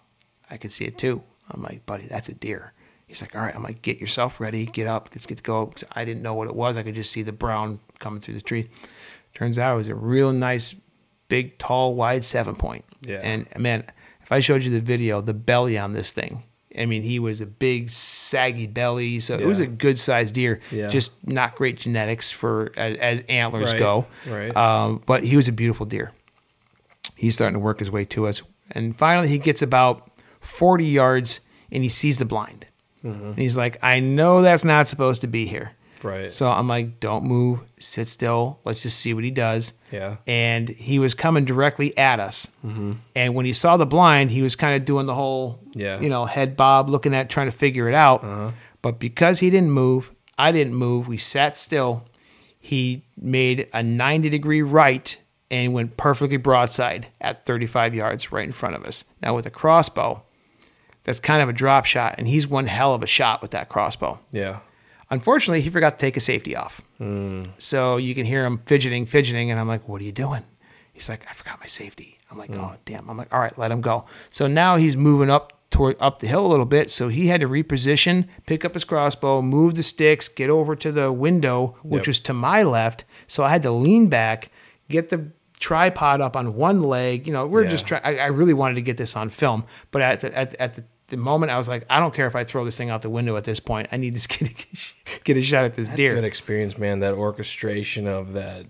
I 0.50 0.58
could 0.58 0.74
see 0.74 0.84
it 0.84 0.98
too. 0.98 1.24
I'm 1.50 1.64
like, 1.64 1.86
buddy, 1.86 2.06
that's 2.08 2.28
a 2.28 2.34
deer. 2.34 2.74
He's 3.08 3.22
like, 3.22 3.34
all 3.36 3.42
right. 3.42 3.56
I'm 3.56 3.64
like, 3.64 3.82
get 3.82 4.00
yourself 4.02 4.42
ready. 4.42 4.66
Get 4.66 4.86
up. 4.86 5.08
Let's 5.14 5.26
get 5.26 5.38
to 5.38 5.44
go. 5.44 5.72
I 5.94 6.04
didn't 6.04 6.24
know 6.24 6.34
what 6.34 6.50
it 6.50 6.56
was. 6.56 6.76
I 6.76 6.84
could 6.84 6.96
just 6.96 7.10
see 7.10 7.22
the 7.22 7.32
brown 7.32 7.80
coming 8.00 8.20
through 8.20 8.34
the 8.34 8.42
tree. 8.42 8.70
Turns 9.34 9.58
out 9.58 9.76
it 9.76 9.78
was 9.78 9.88
a 9.88 9.96
real 9.96 10.34
nice, 10.34 10.76
big, 11.30 11.58
tall, 11.58 11.96
wide 11.96 12.26
seven 12.26 12.56
point. 12.56 12.84
Yeah. 13.02 13.22
And 13.24 13.48
man, 13.58 13.86
if 14.24 14.32
I 14.34 14.42
showed 14.42 14.66
you 14.66 14.72
the 14.72 14.82
video, 14.82 15.22
the 15.22 15.34
belly 15.34 15.78
on 15.78 15.94
this 15.94 16.12
thing, 16.12 16.44
I 16.78 16.86
mean, 16.86 17.02
he 17.02 17.18
was 17.18 17.40
a 17.40 17.46
big, 17.46 17.90
saggy 17.90 18.68
belly. 18.68 19.22
So 19.22 19.38
it 19.38 19.46
was 19.46 19.60
a 19.60 19.68
good 19.68 19.98
sized 19.98 20.36
deer. 20.36 20.60
Yeah. 20.70 20.88
Just 20.90 21.26
not 21.26 21.56
great 21.56 21.78
genetics 21.78 22.30
for 22.30 22.74
as, 22.76 22.98
as 22.98 23.20
antlers 23.30 23.72
Right, 23.72 23.80
go. 23.80 24.06
right. 24.28 24.56
Um, 24.56 25.02
but 25.06 25.24
he 25.24 25.38
was 25.38 25.48
a 25.48 25.54
beautiful 25.54 25.86
deer. 25.86 26.12
He's 27.18 27.34
starting 27.36 27.56
to 27.56 27.60
work 27.60 27.80
his 27.80 27.92
way 27.92 28.06
to 28.06 28.28
us. 28.28 28.42
And 28.72 28.98
finally, 28.98 29.28
he 29.28 29.38
gets 29.40 29.62
about 29.62 30.10
40 30.40 30.86
yards 30.86 31.40
and 31.72 31.84
he 31.84 31.90
sees 31.90 32.18
the 32.18 32.26
blind. 32.26 32.68
Mm-hmm. 33.04 33.26
And 33.26 33.38
he's 33.40 33.58
like, 33.58 33.78
I 33.84 34.00
know 34.00 34.42
that's 34.42 34.64
not 34.64 34.88
supposed 34.88 35.22
to 35.22 35.28
be 35.28 35.46
here. 35.48 35.72
Right. 36.04 36.32
So 36.32 36.48
I'm 36.48 36.68
like, 36.68 37.00
don't 37.00 37.24
move, 37.24 37.62
sit 37.80 38.08
still. 38.08 38.60
Let's 38.64 38.84
just 38.84 39.00
see 39.00 39.16
what 39.16 39.24
he 39.24 39.32
does. 39.32 39.74
Yeah. 39.92 40.18
And 40.28 40.70
he 40.70 41.00
was 41.00 41.16
coming 41.16 41.44
directly 41.44 41.98
at 41.98 42.20
us. 42.20 42.48
And 43.16 43.34
when 43.34 43.46
he 43.48 43.54
saw 43.54 43.78
the 43.78 43.86
blind, 43.88 44.30
he 44.30 44.44
was 44.44 44.56
kind 44.56 44.76
of 44.76 44.86
doing 44.86 45.08
the 45.08 45.16
whole, 45.16 45.60
Yeah. 45.74 46.00
you 46.00 46.10
know, 46.10 46.26
head 46.26 46.56
bob, 46.56 46.88
looking 46.90 47.16
at, 47.16 47.30
trying 47.32 47.48
to 47.48 47.56
figure 47.56 47.90
it 47.90 47.96
out. 47.96 48.54
But 48.84 49.00
because 49.00 49.40
he 49.40 49.50
didn't 49.50 49.72
move, 49.72 50.12
I 50.38 50.52
didn't 50.52 50.76
move. 50.76 51.08
We 51.08 51.18
sat 51.18 51.58
still. 51.58 52.06
He 52.60 53.04
made 53.20 53.68
a 53.74 53.82
90 53.82 54.30
degree 54.30 54.62
right 54.62 55.18
and 55.50 55.74
went 55.74 55.98
perfectly 55.98 56.38
broadside 56.38 57.08
at 57.22 57.46
35 57.46 57.94
yards 57.96 58.32
right 58.32 58.46
in 58.46 58.52
front 58.52 58.76
of 58.76 58.84
us. 58.86 59.06
Now, 59.22 59.36
with 59.36 59.46
a 59.46 59.50
crossbow, 59.50 60.24
that's 61.04 61.20
kind 61.20 61.42
of 61.42 61.50
a 61.50 61.54
drop 61.54 61.86
shot, 61.86 62.16
and 62.18 62.28
he's 62.28 62.48
one 62.48 62.68
hell 62.68 62.94
of 62.94 63.02
a 63.04 63.08
shot 63.08 63.42
with 63.42 63.52
that 63.52 63.70
crossbow. 63.70 64.20
Yeah. 64.32 64.60
Unfortunately, 65.10 65.62
he 65.62 65.70
forgot 65.70 65.92
to 65.98 66.06
take 66.06 66.16
his 66.16 66.26
safety 66.26 66.56
off. 66.56 66.82
Hmm. 66.98 67.44
So 67.58 67.96
you 67.98 68.14
can 68.14 68.26
hear 68.26 68.46
him 68.46 68.58
fidgeting, 68.58 69.06
fidgeting, 69.06 69.50
and 69.52 69.60
I'm 69.60 69.68
like, 69.68 69.88
"What 69.88 70.02
are 70.02 70.04
you 70.04 70.12
doing?" 70.12 70.44
He's 70.92 71.08
like, 71.08 71.26
"I 71.30 71.34
forgot 71.34 71.60
my 71.62 71.66
safety." 71.68 72.18
I'm 72.30 72.38
like, 72.38 72.52
"Oh, 72.54 72.74
damn!" 72.84 73.10
I'm 73.10 73.16
like, 73.18 73.34
"All 73.34 73.40
right, 73.40 73.58
let 73.58 73.72
him 73.72 73.80
go." 73.80 74.04
So 74.30 74.48
now 74.48 74.76
he's 74.76 74.98
moving 74.98 75.30
up 75.30 75.54
toward 75.70 75.96
up 76.02 76.20
the 76.20 76.28
hill 76.28 76.46
a 76.46 76.50
little 76.50 76.66
bit, 76.66 76.92
so 76.92 77.08
he 77.08 77.28
had 77.28 77.40
to 77.40 77.48
reposition, 77.48 78.28
pick 78.46 78.66
up 78.66 78.74
his 78.74 78.84
crossbow, 78.84 79.42
move 79.42 79.76
the 79.76 79.84
sticks, 79.84 80.28
get 80.28 80.50
over 80.50 80.76
to 80.76 80.92
the 80.92 81.10
window, 81.14 81.78
which 81.84 82.02
Yep. 82.02 82.08
was 82.08 82.20
to 82.22 82.34
my 82.34 82.64
left. 82.64 83.06
So 83.28 83.46
I 83.46 83.50
had 83.50 83.64
to 83.64 83.72
lean 83.72 84.08
back, 84.08 84.50
get 84.90 85.08
the 85.10 85.32
tripod 85.68 86.22
up 86.22 86.36
on 86.36 86.56
one 86.56 86.82
leg. 86.82 87.28
You 87.28 87.34
know, 87.34 87.46
we're 87.46 87.64
Yeah. 87.64 87.70
just 87.70 87.86
trying. 87.88 88.04
I, 88.04 88.28
really 88.28 88.54
wanted 88.54 88.76
to 88.76 88.82
get 88.82 88.98
this 88.98 89.16
on 89.18 89.30
film, 89.30 89.66
but 89.92 90.02
at 90.02 90.20
the, 90.22 90.38
at, 90.38 90.56
at 90.56 90.74
the, 90.76 90.84
the 91.10 91.18
moment, 91.18 91.52
I 91.52 91.58
was 91.58 91.68
like, 91.68 91.86
I 91.90 92.00
don't 92.00 92.14
care 92.14 92.28
if 92.28 92.36
I 92.36 92.44
throw 92.44 92.64
this 92.66 92.78
thing 92.78 92.90
out 92.90 93.02
the 93.02 93.10
window 93.10 93.36
at 93.38 93.44
this 93.44 93.60
point. 93.60 93.88
I 93.92 93.98
need 93.98 94.16
this 94.16 94.28
kid 94.28 94.56
to 94.56 94.66
get 95.24 95.36
a 95.38 95.42
shot 95.42 95.66
at 95.66 95.76
this 95.76 95.88
That's 95.88 95.98
deer. 95.98 96.16
good 96.16 96.24
experience, 96.24 96.78
man. 96.78 97.00
That 97.00 97.14
orchestration 97.16 98.08
of 98.08 98.34
that, 98.34 98.66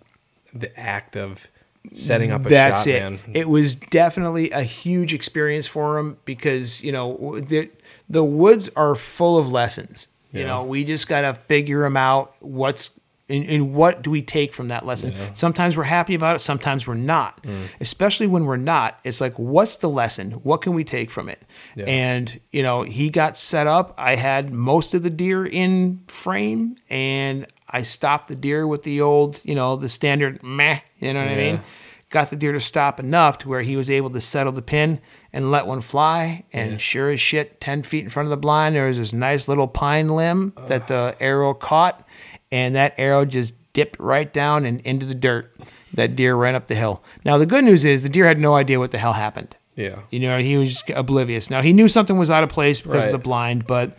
the 0.54 0.78
act 0.80 1.16
of 1.16 1.48
setting 1.94 2.32
up 2.32 2.46
a 2.46 2.50
That's 2.50 2.82
shot, 2.82 2.88
it. 2.88 3.00
man. 3.02 3.20
It 3.34 3.48
was 3.48 3.76
definitely 3.76 4.50
a 4.52 4.62
huge 4.64 5.14
experience 5.14 5.68
for 5.68 5.98
him 6.00 6.18
because 6.26 6.84
you 6.84 6.92
know 6.92 7.40
the 7.40 7.70
the 8.10 8.24
woods 8.24 8.70
are 8.76 8.96
full 8.96 9.38
of 9.38 9.52
lessons. 9.52 10.08
You 10.32 10.42
Yeah. 10.42 10.48
know, 10.48 10.64
we 10.64 10.84
just 10.84 11.08
got 11.08 11.22
to 11.22 11.34
figure 11.34 11.82
them 11.82 11.96
out. 11.98 12.36
What's 12.40 13.00
and, 13.30 13.46
and 13.46 13.74
what 13.74 14.02
do 14.02 14.10
we 14.10 14.22
take 14.22 14.54
from 14.54 14.70
that 14.70 14.86
lesson? 14.86 15.14
Sometimes 15.36 15.76
we're 15.76 15.84
happy 15.84 16.16
about 16.16 16.38
it. 16.38 16.40
Sometimes 16.40 16.88
we're 16.88 16.94
not. 16.94 17.44
Mm. 17.44 17.68
Especially 17.80 18.28
when 18.28 18.46
we're 18.46 18.56
not, 18.56 19.00
it's 19.04 19.20
like, 19.20 19.38
what's 19.38 19.78
the 19.78 19.90
lesson? 19.90 20.32
What 20.32 20.62
can 20.62 20.74
we 20.74 20.84
take 20.84 21.12
from 21.12 21.28
it? 21.28 21.42
Yeah. 21.76 21.86
And 21.86 22.40
you 22.52 22.64
know, 22.64 22.84
he 22.84 23.10
got 23.10 23.38
set 23.38 23.68
up. 23.68 23.94
I 23.98 24.16
had 24.16 24.54
most 24.54 24.94
of 24.94 25.04
the 25.04 25.10
deer 25.10 25.46
in 25.46 26.04
frame, 26.08 26.78
and 26.90 27.48
I 27.70 27.82
stopped 27.82 28.30
the 28.30 28.36
deer 28.36 28.66
with 28.66 28.84
the 28.84 29.02
old, 29.02 29.42
you 29.44 29.56
know, 29.56 29.76
the 29.76 29.90
standard 29.90 30.42
meh. 30.42 30.80
You 31.00 31.14
know 31.14 31.22
what 31.22 31.32
I 31.32 31.36
mean? 31.36 31.62
got 32.10 32.30
the 32.30 32.36
deer 32.36 32.54
to 32.54 32.60
stop 32.60 33.00
enough 33.00 33.38
to 33.40 33.50
where 33.50 33.62
he 33.62 33.76
was 33.76 33.90
able 33.90 34.10
to 34.10 34.22
settle 34.22 34.54
the 34.54 34.62
pin 34.62 35.00
and 35.34 35.52
let 35.52 35.68
one 35.68 35.82
fly. 35.82 36.46
And 36.54 36.80
sure 36.80 37.12
as 37.12 37.20
shit, 37.20 37.60
10 37.60 37.84
feet 37.84 38.04
in 38.04 38.10
front 38.10 38.28
of 38.28 38.30
the 38.30 38.38
blind, 38.38 38.76
there 38.76 38.88
was 38.88 38.98
this 38.98 39.12
nice 39.12 39.48
little 39.48 39.68
pine 39.68 40.10
limb 40.10 40.54
that 40.68 40.88
the 40.88 41.16
arrow 41.20 41.54
caught. 41.54 42.07
And 42.52 42.76
that 42.76 42.94
arrow 42.98 43.26
just 43.26 43.56
dipped 43.74 44.00
right 44.00 44.32
down 44.32 44.66
and 44.66 44.80
into 44.82 45.06
the 45.06 45.16
dirt. 45.16 45.54
That 45.94 46.16
deer 46.16 46.36
ran 46.36 46.56
up 46.56 46.68
the 46.68 46.76
hill. 46.76 47.02
Now, 47.26 47.38
the 47.38 47.46
good 47.46 47.64
news 47.64 47.84
is 47.86 48.04
the 48.04 48.10
deer 48.10 48.26
had 48.28 48.40
no 48.40 48.56
idea 48.56 48.80
what 48.80 48.92
the 48.92 48.98
hell 48.98 49.14
happened. 49.14 49.56
yeah. 49.76 50.00
You 50.12 50.20
know, 50.20 50.38
he 50.40 50.58
was 50.58 50.84
oblivious. 50.96 51.50
Now, 51.50 51.62
he 51.62 51.74
knew 51.74 51.88
something 51.88 52.18
was 52.18 52.30
out 52.32 52.44
of 52.44 52.50
place 52.50 52.82
because 52.82 53.06
of 53.06 53.12
the 53.12 53.18
blind, 53.18 53.66
but 53.68 53.98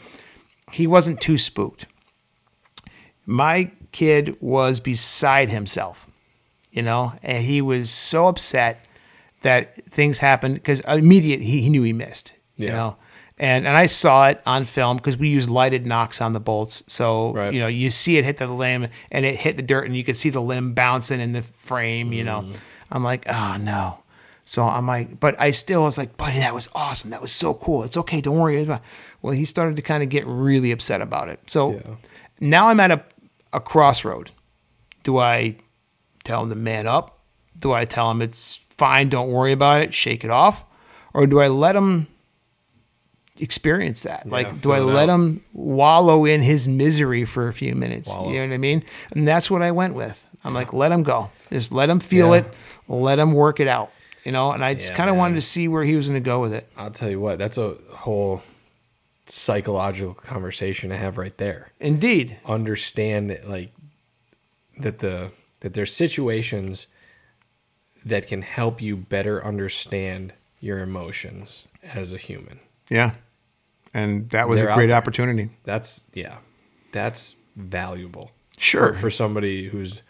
he 0.73 0.87
wasn't 0.87 1.21
too 1.21 1.39
spooked. 1.39 1.87
My 3.27 3.71
kid 3.93 4.37
was 4.41 4.81
beside 4.81 5.51
himself, 5.51 6.07
you 6.71 6.83
know, 6.83 7.13
and 7.23 7.45
he 7.45 7.61
was 7.61 7.91
so 7.91 8.29
upset 8.29 8.85
that 9.43 9.85
things 9.91 10.19
happened 10.19 10.55
because 10.55 10.81
immediate 10.81 11.41
he, 11.41 11.63
he 11.63 11.69
knew 11.71 11.83
he 11.83 11.93
missed, 11.93 12.33
you 12.57 12.67
Yeah. 12.69 12.73
know. 12.75 12.97
And, 13.41 13.67
and 13.67 13.77
I 13.77 13.87
saw 13.87 14.27
it 14.29 14.41
on 14.45 14.65
film 14.65 14.97
because 14.97 15.17
we 15.17 15.29
use 15.29 15.49
lighted 15.49 15.87
nocks 15.87 16.21
on 16.21 16.33
the 16.33 16.41
bolts. 16.41 16.83
So, 16.89 17.33
Right. 17.33 17.53
you 17.55 17.61
know, 17.61 17.69
you 17.69 17.89
see 17.91 18.19
it 18.19 18.25
hit 18.25 18.39
the 18.39 18.49
limb 18.49 18.89
and 19.13 19.25
it 19.25 19.37
hit 19.37 19.57
the 19.57 19.63
dirt 19.63 19.87
and 19.87 19.97
you 19.97 20.03
could 20.03 20.17
see 20.17 20.31
the 20.31 20.43
limb 20.43 20.75
bouncing 20.75 21.21
in 21.21 21.33
the 21.33 21.43
frame, 21.43 22.13
you 22.13 22.25
know. 22.25 22.43
Mm. 22.43 22.55
I'm 22.91 23.05
like, 23.05 23.29
oh 23.29 23.57
no. 23.59 24.01
So 24.45 24.65
I'm 24.65 24.87
like, 24.87 25.21
but 25.21 25.39
I 25.41 25.51
still 25.53 25.83
was 25.85 25.97
like, 25.99 26.17
buddy, 26.17 26.39
that 26.39 26.55
was 26.55 26.69
awesome. 26.75 27.11
That 27.11 27.23
was 27.23 27.33
so 27.33 27.55
cool. 27.55 27.85
It's 27.85 27.97
okay. 27.99 28.21
Don't 28.21 28.39
worry 28.39 28.63
about 28.63 28.83
Well, 29.23 29.35
he 29.35 29.45
started 29.45 29.77
to 29.77 29.83
kind 29.83 30.03
of 30.03 30.09
get 30.09 30.27
really 30.27 30.73
upset 30.73 31.01
about 31.01 31.29
it. 31.29 31.39
So 31.51 31.75
Yeah. 31.75 31.95
now 32.41 32.69
I'm 32.69 32.81
at 32.81 32.91
a, 32.91 33.05
a 33.53 33.61
crossroad. 33.61 34.31
Do 35.05 35.19
I 35.19 35.57
tell 36.25 36.43
him 36.43 36.49
to 36.49 36.55
man 36.57 36.87
up? 36.87 37.21
Do 37.59 37.73
I 37.73 37.85
tell 37.85 38.11
him 38.11 38.21
it's 38.23 38.57
fine, 38.71 39.09
don't 39.09 39.31
worry 39.31 39.53
about 39.53 39.83
it, 39.83 39.93
shake 39.95 40.25
it 40.25 40.31
off? 40.31 40.65
Or 41.15 41.27
do 41.27 41.41
I 41.41 41.49
let 41.49 41.77
him 41.77 42.07
experience 43.41 44.03
that? 44.03 44.29
like, 44.29 44.61
do 44.61 44.73
I 44.73 44.81
let 44.81 45.09
out. 45.09 45.15
him 45.15 45.45
wallow 45.53 46.25
in 46.25 46.43
his 46.43 46.67
misery 46.69 47.25
for 47.25 47.49
a 47.49 47.53
few 47.53 47.75
minutes? 47.75 48.13
Wallow. 48.15 48.31
You 48.33 48.39
know 48.41 48.47
what 48.49 48.55
I 48.55 48.59
mean? 48.59 48.85
And 49.13 49.27
that's 49.27 49.51
what 49.51 49.63
I 49.63 49.71
went 49.71 49.95
with. 49.95 50.25
I'm 50.45 50.55
like, 50.55 50.73
let 50.73 50.93
him 50.93 51.03
go. 51.03 51.31
Just 51.51 51.73
let 51.73 51.91
him 51.91 52.01
feel 52.01 52.29
Yeah. 52.31 52.41
it. 52.43 52.55
Let 52.89 53.19
him 53.19 53.33
work 53.33 53.61
it 53.61 53.69
out. 53.69 53.91
You 54.25 54.33
know, 54.33 54.53
and 54.53 54.65
I 54.65 54.75
just 54.75 54.91
Yeah, 54.91 54.97
kind 54.97 55.11
of 55.11 55.17
wanted 55.17 55.35
to 55.37 55.41
see 55.41 55.69
where 55.69 55.85
he 55.85 55.97
was 55.97 56.07
going 56.09 56.21
to 56.23 56.25
go 56.25 56.41
with 56.41 56.53
it. 56.53 56.69
I'll 56.77 56.91
tell 56.91 57.09
you 57.11 57.21
what, 57.21 57.39
that's 57.39 57.57
a 57.59 57.77
whole 57.91 58.43
psychological 59.27 60.15
conversation 60.15 60.91
to 60.91 60.97
have 60.97 61.19
right 61.19 61.37
there. 61.39 61.73
Indeed. 61.81 62.37
Understand 62.47 63.31
that, 63.31 63.49
like 63.49 63.73
that 64.79 64.99
the 64.99 65.31
that 65.61 65.75
there's 65.75 65.93
situations 65.93 66.87
that 68.05 68.27
can 68.27 68.43
help 68.43 68.81
you 68.81 68.97
better 68.97 69.45
understand 69.45 70.33
your 70.61 70.79
emotions 70.79 71.65
as 71.83 72.13
a 72.13 72.17
human. 72.17 72.61
Yeah. 72.89 73.13
And 73.95 74.29
that 74.31 74.49
was 74.49 74.61
They're 74.61 74.71
a 74.71 74.75
great 74.75 74.93
opportunity. 74.93 75.51
That's 75.65 76.03
yeah. 76.15 76.37
That's 76.93 77.37
valuable. 77.57 78.31
Sure. 78.57 78.93
For, 78.95 79.01
for 79.01 79.11
somebody 79.11 79.69
whose 79.69 80.03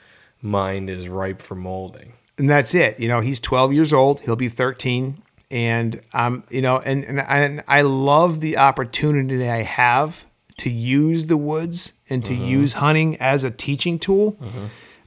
mind 0.43 0.89
is 0.91 1.09
ripe 1.09 1.43
for 1.43 1.55
molding. 1.55 2.13
and 2.39 2.49
that's 2.49 2.75
it. 2.75 2.99
You 3.01 3.09
know, 3.09 3.21
he's 3.21 3.41
12 3.41 3.73
years 3.73 3.93
old. 3.93 4.21
He'll 4.21 4.37
be 4.37 4.49
13. 4.49 5.23
And 5.51 6.01
um, 6.13 6.45
you 6.51 6.61
know, 6.61 6.79
and 6.79 7.05
and 7.05 7.21
I, 7.21 7.39
and 7.39 7.65
I 7.67 7.81
love 7.83 8.41
the 8.41 8.59
opportunity 8.59 9.49
I 9.49 9.63
have 9.63 10.25
to 10.59 10.69
use 10.71 11.27
the 11.27 11.37
woods 11.39 11.95
and 12.11 12.25
to 12.27 12.35
use 12.35 12.75
hunting 12.75 13.17
as 13.17 13.45
a 13.45 13.51
teaching 13.51 13.99
tool. 13.99 14.37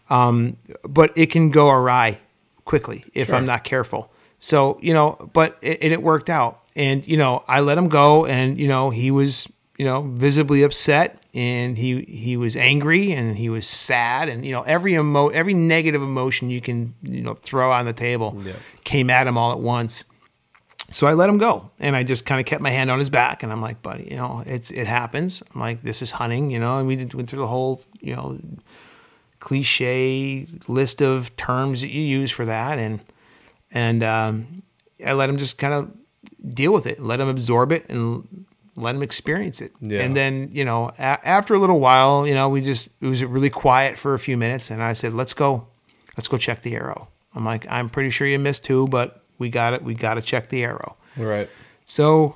Um, 0.10 0.58
but 0.84 1.12
it 1.16 1.28
can 1.28 1.52
go 1.52 1.70
awry 1.70 2.20
quickly 2.66 3.06
if 3.14 3.28
Sure. 3.28 3.36
I'm 3.36 3.46
not 3.46 3.64
careful. 3.64 4.12
So 4.40 4.80
you 4.82 4.94
know, 4.94 5.30
but 5.34 5.58
it, 5.62 5.84
it 5.84 6.02
worked 6.02 6.30
out, 6.30 6.61
and 6.76 7.08
you 7.08 7.18
know, 7.18 7.44
I 7.48 7.60
let 7.62 7.78
him 7.78 7.90
go, 7.90 8.26
and 8.26 8.60
you 8.60 8.68
know, 8.68 8.90
he 8.90 9.12
was 9.12 9.48
you 9.78 9.86
know 9.86 10.02
visibly 10.02 10.64
upset, 10.64 11.24
and 11.34 11.78
he 11.78 12.02
he 12.04 12.38
was 12.38 12.56
angry, 12.56 13.12
and 13.12 13.38
he 13.38 13.50
was 13.50 13.68
sad, 13.68 14.30
and 14.30 14.46
you 14.46 14.52
know, 14.52 14.62
every 14.64 14.94
emo 14.96 15.30
every 15.30 15.54
negative 15.54 16.02
emotion 16.02 16.50
you 16.50 16.62
can 16.62 16.94
you 17.02 17.22
know 17.22 17.34
throw 17.36 17.72
on 17.72 17.86
the 17.86 17.94
table 17.94 18.40
Yeah. 18.44 18.54
came 18.84 19.10
at 19.10 19.28
him 19.28 19.38
all 19.38 19.52
at 19.52 19.60
once. 19.60 20.04
So 20.94 21.08
I 21.08 21.14
let 21.14 21.30
him 21.30 21.38
go, 21.38 21.72
and 21.80 21.96
I 21.96 22.04
just 22.04 22.26
kind 22.26 22.42
of 22.42 22.46
kept 22.46 22.62
my 22.62 22.70
hand 22.70 22.92
on 22.92 23.00
his 23.00 23.10
back, 23.10 23.44
and 23.44 23.52
I'm 23.52 23.62
like, 23.62 23.82
buddy, 23.82 24.10
you 24.12 24.18
know, 24.18 24.44
it's 24.46 24.72
it 24.72 24.88
happens. 24.88 25.42
I'm 25.54 25.62
like, 25.62 25.84
this 25.84 26.02
is 26.02 26.12
hunting, 26.12 26.52
you 26.52 26.60
know, 26.60 26.80
and 26.80 26.88
we 26.88 26.98
did, 26.98 27.14
went 27.14 27.30
through 27.30 27.40
the 27.40 27.48
whole, 27.48 27.82
you 28.02 28.14
know, 28.14 28.38
cliche 29.40 30.48
list 30.68 31.02
of 31.02 31.36
terms 31.38 31.82
that 31.82 31.90
you 31.90 32.02
use 32.02 32.32
for 32.32 32.46
that, 32.46 32.78
and 32.78 33.00
and 33.72 34.04
um, 34.04 34.64
I 35.06 35.14
let 35.14 35.30
him 35.30 35.38
just 35.38 35.58
kind 35.58 35.74
of 35.74 35.92
deal 36.48 36.74
with 36.74 36.86
it, 36.88 37.02
let 37.02 37.20
him 37.20 37.28
absorb 37.28 37.72
it, 37.72 37.86
and 37.90 38.46
let 38.76 38.96
him 38.96 39.04
experience 39.04 39.62
it. 39.62 39.72
Yeah. 39.82 40.02
And 40.02 40.16
then 40.16 40.50
you 40.52 40.66
know, 40.66 40.90
a- 40.98 41.02
after 41.28 41.54
a 41.54 41.60
little 41.60 41.80
while, 41.80 42.26
you 42.28 42.34
know, 42.34 42.50
we 42.50 42.62
just 42.62 42.90
it 43.02 43.08
was 43.08 43.24
really 43.24 43.50
quiet 43.50 43.98
for 43.98 44.14
a 44.14 44.20
few 44.20 44.38
minutes, 44.38 44.72
and 44.72 44.82
I 44.82 44.94
said, 44.94 45.14
let's 45.14 45.34
go, 45.34 45.68
let's 46.18 46.28
go 46.28 46.38
check 46.38 46.62
the 46.64 46.76
arrow. 46.76 47.08
I'm 47.34 47.46
like, 47.46 47.66
I'm 47.70 47.90
pretty 47.90 48.10
sure 48.10 48.28
you 48.28 48.38
missed 48.40 48.66
two, 48.66 48.88
but 48.88 49.24
we 49.38 49.50
got 49.50 49.74
it. 49.74 49.84
We 49.84 49.94
got 49.94 50.16
to 50.16 50.22
check 50.22 50.50
the 50.50 50.64
arrow. 50.64 50.98
Right. 51.16 51.50
So, 51.86 52.36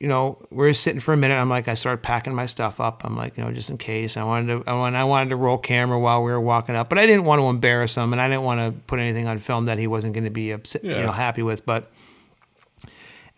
you 0.00 0.08
know, 0.08 0.38
we're 0.50 0.72
sitting 0.72 1.00
for 1.00 1.12
a 1.12 1.16
minute. 1.16 1.34
I'm 1.36 1.48
like, 1.50 1.68
I 1.68 1.74
started 1.74 2.02
packing 2.02 2.34
my 2.34 2.46
stuff 2.46 2.80
up. 2.80 3.04
I'm 3.04 3.14
like, 3.16 3.36
you 3.36 3.44
know, 3.44 3.52
just 3.52 3.68
in 3.70 3.76
case. 3.78 4.16
I 4.16 4.24
wanted 4.24 4.64
to, 4.64 4.70
I 4.70 4.74
wanted, 4.74 4.98
I 4.98 5.04
wanted 5.04 5.30
to 5.30 5.36
roll 5.36 5.58
camera 5.58 5.98
while 6.00 6.22
we 6.22 6.32
were 6.32 6.40
walking 6.40 6.74
up, 6.74 6.88
but 6.88 6.98
I 6.98 7.06
didn't 7.06 7.24
want 7.26 7.40
to 7.40 7.46
embarrass 7.46 7.94
him, 7.96 8.12
and 8.12 8.20
I 8.22 8.28
didn't 8.28 8.42
want 8.42 8.60
to 8.60 8.80
put 8.86 8.98
anything 8.98 9.28
on 9.28 9.38
film 9.38 9.66
that 9.66 9.78
he 9.78 9.86
wasn't 9.86 10.14
going 10.14 10.24
to 10.24 10.30
be 10.30 10.50
upset, 10.50 10.82
you 10.82 10.90
know, 10.90 11.12
happy 11.12 11.42
with. 11.42 11.64
But 11.66 11.90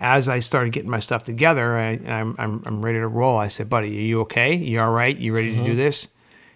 as 0.00 0.28
I 0.28 0.40
started 0.40 0.72
getting 0.72 0.90
my 0.90 1.00
stuff 1.00 1.24
together, 1.24 1.76
I, 1.76 1.90
I'm, 2.06 2.34
I'm, 2.38 2.62
I'm 2.66 2.84
ready 2.84 2.98
to 2.98 3.08
roll. 3.08 3.38
I 3.38 3.48
said, 3.48 3.68
buddy, 3.70 3.88
are 3.96 4.02
you 4.02 4.20
okay? 4.22 4.54
You 4.54 4.80
all 4.80 4.90
right? 4.90 5.16
You 5.16 5.34
ready 5.34 5.50
to 5.50 5.62
do 5.62 5.70
mm-hmm. 5.70 5.76
this? 5.76 6.08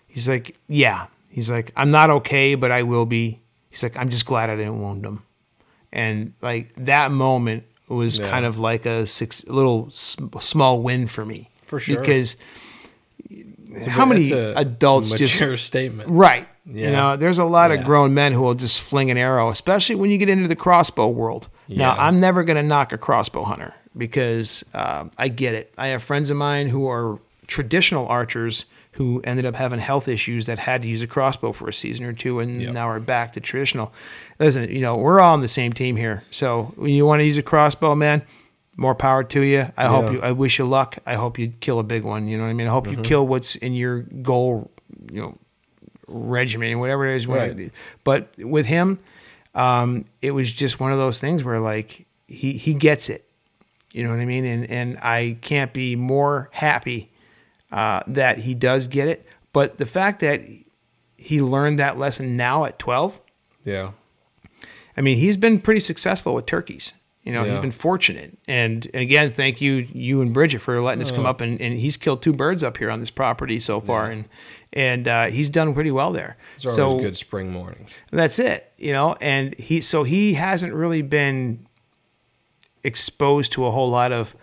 He's 0.06 0.28
like, 0.28 0.56
yeah. 0.68 1.06
He's 1.28 1.50
like, 1.50 1.72
I'm 1.76 1.90
not 1.90 2.10
okay, 2.10 2.54
but 2.54 2.72
I 2.72 2.82
will 2.82 3.06
be. 3.06 3.40
He's 3.70 3.82
like, 3.82 3.96
I'm 3.96 4.08
just 4.08 4.26
glad 4.26 4.50
I 4.50 4.56
didn't 4.56 4.80
wound 4.80 5.04
him. 5.04 5.22
And 5.92 6.34
like 6.42 6.72
that 6.76 7.12
moment 7.12 7.64
was 7.88 8.18
Yeah. 8.18 8.30
kind 8.30 8.44
of 8.44 8.58
like 8.58 8.86
a 8.86 9.06
six, 9.06 9.44
a 9.44 9.52
little 9.52 9.88
small 9.90 10.82
win 10.82 11.06
for 11.06 11.24
me. 11.24 11.50
For 11.66 11.78
sure. 11.78 12.00
Because 12.00 12.36
how 13.86 14.04
many 14.04 14.32
a 14.32 14.56
adults 14.56 15.12
just 15.12 15.64
statement? 15.64 16.10
Right. 16.10 16.48
You 16.70 16.90
know, 16.90 17.16
there's 17.16 17.38
a 17.38 17.44
lot 17.44 17.70
of 17.72 17.82
grown 17.84 18.12
men 18.14 18.32
who 18.32 18.42
will 18.42 18.54
just 18.54 18.80
fling 18.80 19.10
an 19.10 19.16
arrow, 19.16 19.48
especially 19.50 19.94
when 19.96 20.10
you 20.10 20.18
get 20.18 20.28
into 20.28 20.48
the 20.48 20.56
crossbow 20.56 21.08
world. 21.08 21.48
Now, 21.68 21.94
I'm 21.98 22.20
never 22.20 22.44
going 22.44 22.56
to 22.56 22.62
knock 22.62 22.92
a 22.92 22.98
crossbow 22.98 23.44
hunter 23.44 23.74
because 23.96 24.64
um, 24.74 25.10
I 25.16 25.28
get 25.28 25.54
it. 25.54 25.72
I 25.78 25.88
have 25.88 26.02
friends 26.02 26.28
of 26.30 26.36
mine 26.36 26.68
who 26.68 26.86
are 26.88 27.18
traditional 27.46 28.06
archers 28.08 28.66
who 28.92 29.20
ended 29.24 29.46
up 29.46 29.54
having 29.54 29.78
health 29.78 30.08
issues 30.08 30.46
that 30.46 30.58
had 30.58 30.82
to 30.82 30.88
use 30.88 31.02
a 31.02 31.06
crossbow 31.06 31.52
for 31.52 31.68
a 31.68 31.72
season 31.72 32.04
or 32.04 32.12
two 32.12 32.40
and 32.40 32.60
Yep. 32.60 32.74
now 32.74 32.88
are 32.88 32.98
back 33.00 33.32
to 33.34 33.40
traditional. 33.40 33.92
Listen, 34.40 34.68
you 34.70 34.80
know, 34.80 34.96
we're 34.96 35.20
all 35.20 35.34
on 35.34 35.40
the 35.40 35.48
same 35.48 35.72
team 35.72 35.94
here. 35.96 36.24
So 36.30 36.72
when 36.76 36.90
you 36.92 37.06
want 37.06 37.20
to 37.20 37.24
use 37.24 37.38
a 37.38 37.42
crossbow, 37.42 37.94
man, 37.94 38.22
more 38.76 38.94
power 38.94 39.22
to 39.24 39.40
you. 39.40 39.68
I 39.76 39.86
hope 39.86 40.12
you, 40.12 40.20
I 40.20 40.32
wish 40.32 40.58
you 40.58 40.66
luck. 40.66 40.98
I 41.06 41.14
hope 41.14 41.38
you 41.38 41.48
kill 41.60 41.78
a 41.78 41.82
big 41.84 42.02
one. 42.04 42.28
You 42.28 42.38
know 42.38 42.44
what 42.44 42.50
I 42.50 42.54
mean? 42.54 42.66
I 42.66 42.70
hope 42.70 42.86
Mm-hmm. 42.86 42.98
you 42.98 43.02
kill 43.04 43.26
what's 43.26 43.54
in 43.56 43.72
your 43.74 44.00
goal, 44.02 44.70
you 45.12 45.20
know, 45.22 45.38
regimen, 46.08 46.78
whatever 46.78 47.06
it 47.06 47.16
is. 47.16 47.26
Right. 47.26 47.70
But 48.04 48.28
with 48.38 48.66
him, 48.66 48.98
um, 49.54 50.04
it 50.22 50.32
was 50.32 50.52
just 50.52 50.80
one 50.80 50.92
of 50.92 50.98
those 50.98 51.20
things 51.20 51.44
where 51.44 51.60
like 51.60 52.06
he 52.26 52.52
he 52.54 52.74
gets 52.74 53.08
it. 53.08 53.24
You 53.92 54.04
know 54.04 54.10
what 54.10 54.20
I 54.20 54.24
mean? 54.24 54.44
And 54.44 54.70
and 54.70 54.98
I 54.98 55.38
can't 55.40 55.72
be 55.72 55.96
more 55.96 56.50
happy 56.52 57.10
uh, 57.72 58.02
that 58.06 58.38
he 58.40 58.54
does 58.54 58.86
get 58.86 59.08
it. 59.08 59.26
But 59.52 59.78
the 59.78 59.86
fact 59.86 60.20
that 60.20 60.42
he 61.16 61.40
learned 61.42 61.78
that 61.78 61.98
lesson 61.98 62.36
now 62.36 62.64
at 62.64 62.78
12, 62.78 63.20
Yeah. 63.64 63.90
I 64.96 65.00
mean, 65.00 65.16
he's 65.16 65.36
been 65.36 65.60
pretty 65.60 65.80
successful 65.80 66.34
with 66.34 66.46
turkeys. 66.46 66.92
You 67.24 67.32
know, 67.32 67.44
he's 67.44 67.58
been 67.58 67.72
fortunate. 67.72 68.38
And, 68.48 68.88
again, 68.94 69.32
thank 69.32 69.60
you, 69.60 69.86
you 69.92 70.22
and 70.22 70.32
Bridget, 70.32 70.60
for 70.60 70.80
letting 70.80 71.02
us 71.02 71.10
come 71.10 71.26
Oh. 71.26 71.30
up 71.30 71.40
and, 71.42 71.60
and 71.60 71.78
he's 71.78 71.96
killed 71.98 72.22
two 72.22 72.32
birds 72.32 72.62
up 72.64 72.78
here 72.78 72.90
on 72.90 73.00
this 73.00 73.10
property 73.10 73.60
so 73.60 73.80
far, 73.80 74.10
and 74.10 74.24
and 74.72 75.08
uh, 75.08 75.26
he's 75.26 75.48
done 75.50 75.74
pretty 75.74 75.90
well 75.90 76.12
there. 76.12 76.36
Those 76.62 76.74
so 76.76 76.86
always 76.88 77.02
good 77.04 77.16
spring 77.16 77.50
mornings. 77.50 77.90
that's 78.10 78.38
it, 78.38 78.70
you 78.76 78.92
know. 78.92 79.16
And 79.20 79.54
he 79.58 79.80
so 79.80 80.02
he 80.04 80.34
hasn't 80.34 80.74
really 80.74 81.02
been 81.02 81.66
exposed 82.84 83.52
to 83.52 83.66
a 83.66 83.70
whole 83.70 83.90
lot 83.90 84.12
of, 84.12 84.34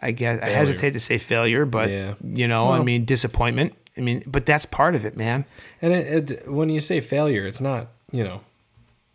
I 0.00 0.10
guess 0.12 0.40
I 0.42 0.46
hesitate 0.48 0.92
to 0.92 1.00
say 1.00 1.18
failure, 1.18 1.64
but 1.64 1.90
Yeah. 1.90 2.14
you 2.22 2.48
know, 2.48 2.70
I 2.70 2.82
mean 2.82 3.04
disappointment. 3.04 3.74
I 3.98 4.02
mean, 4.02 4.22
but 4.26 4.44
that's 4.44 4.66
part 4.66 4.94
of 4.94 5.04
it, 5.06 5.16
man. 5.16 5.46
And 5.80 5.92
it, 5.92 6.30
it, 6.30 6.48
when 6.52 6.68
you 6.68 6.80
say 6.80 7.00
failure, 7.00 7.46
it's 7.46 7.60
not, 7.62 7.88
you 8.12 8.22
know, 8.22 8.42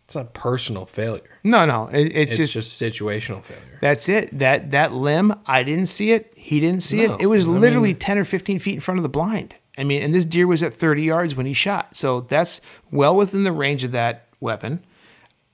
it's 0.04 0.16
not 0.16 0.34
personal 0.34 0.86
failure. 0.86 1.38
No, 1.44 1.64
no, 1.66 1.86
it, 1.86 2.06
it's, 2.06 2.32
It's 2.32 2.52
just 2.52 2.52
just, 2.54 2.82
situational 2.82 3.44
failure. 3.44 3.78
That's 3.80 4.08
it. 4.08 4.36
That 4.40 4.72
that 4.72 4.92
limb, 4.92 5.34
I 5.46 5.62
didn't 5.62 5.86
see 5.86 6.10
it. 6.10 6.32
He 6.36 6.58
didn't 6.58 6.82
see 6.82 7.06
No, 7.06 7.14
it. 7.14 7.20
It 7.22 7.26
was 7.26 7.44
I 7.44 7.48
mean- 7.48 7.60
literally 7.60 7.94
ten 7.94 8.18
or 8.18 8.24
fifteen 8.24 8.58
feet 8.58 8.74
in 8.74 8.80
front 8.80 8.98
of 8.98 9.02
the 9.02 9.08
blind. 9.08 9.54
I 9.78 9.84
mean, 9.84 10.02
and 10.02 10.14
this 10.14 10.24
deer 10.24 10.46
was 10.46 10.62
at 10.62 10.74
thirty 10.74 11.02
yards 11.02 11.34
when 11.34 11.46
he 11.46 11.52
shot. 11.52 11.96
So 11.96 12.20
that's 12.22 12.60
well 12.90 13.16
within 13.16 13.44
the 13.44 13.52
range 13.52 13.84
of 13.84 13.92
that 13.92 14.26
weapon. 14.40 14.84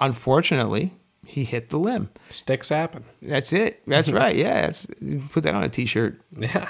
Unfortunately, 0.01 0.93
he 1.27 1.45
hit 1.45 1.71
the 1.71 1.79
limb. 1.79 2.11
Sticks 2.31 2.69
happen. 2.69 3.05
That's 3.21 3.53
it. 3.53 3.83
That's 3.87 4.09
right. 4.11 4.35
Yeah, 4.37 4.63
that's 4.63 4.87
put 5.31 5.43
that 5.45 5.55
on 5.55 5.63
a 5.65 5.69
t-shirt. 5.69 6.21
Yeah. 6.39 6.69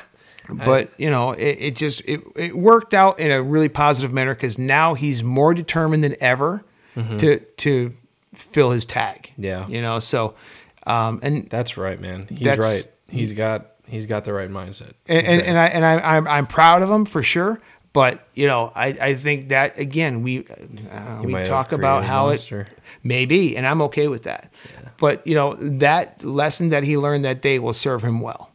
But 0.50 0.90
you 0.98 1.10
know, 1.10 1.32
it, 1.32 1.58
it 1.60 1.76
just 1.76 2.00
it, 2.06 2.20
it 2.34 2.56
worked 2.56 2.94
out 2.94 3.18
in 3.18 3.30
a 3.30 3.42
really 3.42 3.68
positive 3.68 4.12
manner 4.14 4.34
because 4.34 4.58
now 4.58 4.94
he's 4.94 5.22
more 5.22 5.52
determined 5.52 6.04
than 6.04 6.16
ever 6.20 6.64
to 7.18 7.38
to 7.38 7.94
fill 8.34 8.70
his 8.72 8.84
tag. 8.84 9.30
Mm-hmm. 9.34 9.44
Yeah. 9.44 9.68
you 9.68 9.80
know. 9.82 10.00
So, 10.00 10.34
um, 10.86 11.20
and 11.22 11.48
That's 11.48 11.76
right, 11.76 12.00
man. 12.00 12.26
He's 12.28 12.40
That's- 12.40 12.64
right. 12.86 12.92
He's 13.10 13.32
got 13.32 13.72
he's 13.88 14.06
got 14.06 14.24
the 14.24 14.32
right 14.32 14.50
mindset. 14.50 14.92
and, 15.06 15.26
and, 15.26 15.40
and 15.42 15.58
I 15.58 15.66
and 15.66 15.84
I, 15.84 16.16
I'm 16.16 16.28
I'm 16.28 16.46
proud 16.46 16.82
of 16.82 16.90
him 16.90 17.04
for 17.04 17.22
sure. 17.22 17.60
But 17.92 18.26
you 18.34 18.46
know, 18.46 18.70
I, 18.74 18.88
I 18.88 19.14
think 19.14 19.48
that 19.48 19.78
again 19.78 20.22
we 20.22 20.46
uh, 20.46 21.22
we 21.22 21.32
talk 21.44 21.72
about 21.72 22.04
how 22.04 22.26
monster. 22.26 22.62
it 22.62 22.78
maybe, 23.02 23.56
and 23.56 23.66
I'm 23.66 23.82
okay 23.82 24.08
with 24.08 24.24
that. 24.24 24.52
But 24.98 25.26
you 25.26 25.34
know, 25.34 25.54
that 25.54 26.22
lesson 26.24 26.68
that 26.68 26.84
he 26.84 26.96
learned 26.98 27.24
that 27.24 27.40
day 27.40 27.58
will 27.58 27.72
serve 27.72 28.02
him 28.04 28.20
well. 28.20 28.50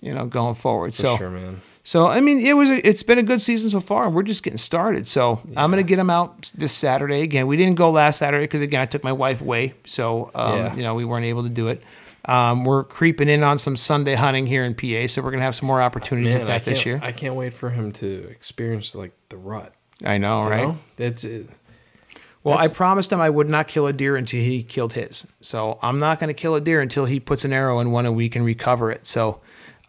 You 0.00 0.14
know, 0.14 0.26
going 0.26 0.54
forward. 0.54 0.94
For 0.94 1.02
so 1.02 1.16
sure, 1.16 1.30
man. 1.30 1.62
so 1.84 2.06
I 2.06 2.20
mean, 2.20 2.38
it 2.40 2.52
was 2.52 2.70
a, 2.70 2.86
it's 2.86 3.02
been 3.02 3.18
a 3.18 3.22
good 3.22 3.40
season 3.40 3.70
so 3.70 3.80
far, 3.80 4.04
and 4.06 4.14
we're 4.14 4.22
just 4.22 4.42
getting 4.42 4.58
started. 4.58 5.08
So 5.08 5.40
I'm 5.56 5.70
gonna 5.70 5.82
get 5.82 5.98
him 5.98 6.10
out 6.10 6.52
this 6.54 6.72
Saturday 6.72 7.22
again. 7.22 7.46
We 7.46 7.56
didn't 7.56 7.76
go 7.76 7.90
last 7.90 8.18
Saturday 8.18 8.44
because 8.44 8.60
again 8.60 8.80
I 8.82 8.86
took 8.86 9.02
my 9.02 9.12
wife 9.12 9.40
away, 9.40 9.74
so 9.86 10.30
um, 10.34 10.58
Yeah. 10.58 10.74
you 10.76 10.82
know 10.82 10.94
we 10.94 11.04
weren't 11.04 11.26
able 11.26 11.42
to 11.44 11.48
do 11.48 11.68
it. 11.68 11.82
Um, 12.24 12.64
we're 12.64 12.84
creeping 12.84 13.28
in 13.28 13.42
on 13.42 13.58
some 13.58 13.76
Sunday 13.76 14.14
hunting 14.14 14.46
here 14.46 14.64
in 14.64 14.74
PA, 14.74 15.06
so 15.08 15.22
we're 15.22 15.30
gonna 15.30 15.42
have 15.42 15.56
some 15.56 15.66
more 15.66 15.80
opportunities 15.80 16.32
Man, 16.32 16.42
at 16.42 16.46
that 16.46 16.64
this 16.64 16.84
year. 16.84 17.00
I 17.02 17.12
can't 17.12 17.34
wait 17.34 17.54
for 17.54 17.70
him 17.70 17.92
to 17.92 18.28
experience 18.30 18.94
like 18.94 19.12
the 19.30 19.36
rut. 19.36 19.72
I 20.04 20.18
know, 20.18 20.44
you 20.44 20.50
right? 20.50 20.62
know? 20.62 20.78
It's 20.98 21.24
it, 21.24 21.48
Well, 22.42 22.56
I 22.56 22.68
promised 22.68 23.12
him 23.12 23.20
I 23.20 23.30
would 23.30 23.48
not 23.48 23.68
kill 23.68 23.86
a 23.86 23.92
deer 23.92 24.16
until 24.16 24.40
he 24.40 24.62
killed 24.62 24.94
his. 24.94 25.26
So 25.40 25.78
I'm 25.82 25.98
not 25.98 26.20
going 26.20 26.28
to 26.28 26.34
kill 26.34 26.54
a 26.54 26.60
deer 26.60 26.80
until 26.80 27.04
he 27.04 27.20
puts 27.20 27.44
an 27.44 27.52
arrow 27.52 27.80
in 27.80 27.90
one 27.90 28.06
and 28.06 28.16
we 28.16 28.28
can 28.30 28.42
recover 28.42 28.90
it. 28.90 29.06
So 29.06 29.40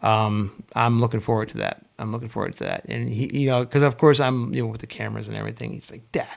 um, 0.02 0.62
I'm 0.74 1.00
looking 1.00 1.20
forward 1.20 1.48
to 1.50 1.58
that. 1.58 1.86
I'm 1.98 2.12
looking 2.12 2.28
forward 2.28 2.54
to 2.58 2.64
that. 2.64 2.84
And 2.86 3.08
he, 3.08 3.40
you 3.40 3.46
know, 3.46 3.64
because 3.64 3.82
of 3.82 3.96
course 3.96 4.20
I'm, 4.20 4.52
you 4.52 4.62
know, 4.62 4.68
with 4.68 4.80
the 4.82 4.86
cameras 4.86 5.28
and 5.28 5.36
everything. 5.36 5.72
He's 5.72 5.90
like, 5.90 6.10
Dad, 6.12 6.36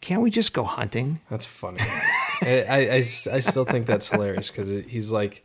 can't 0.00 0.22
we 0.22 0.30
just 0.30 0.52
go 0.52 0.64
hunting? 0.64 1.20
that's 1.30 1.46
funny. 1.46 1.80
I, 2.44 2.78
I, 2.78 2.96
I 2.96 3.40
still 3.40 3.64
think 3.64 3.86
that's 3.86 4.08
hilarious 4.08 4.50
because 4.50 4.68
he's 4.86 5.10
like 5.10 5.44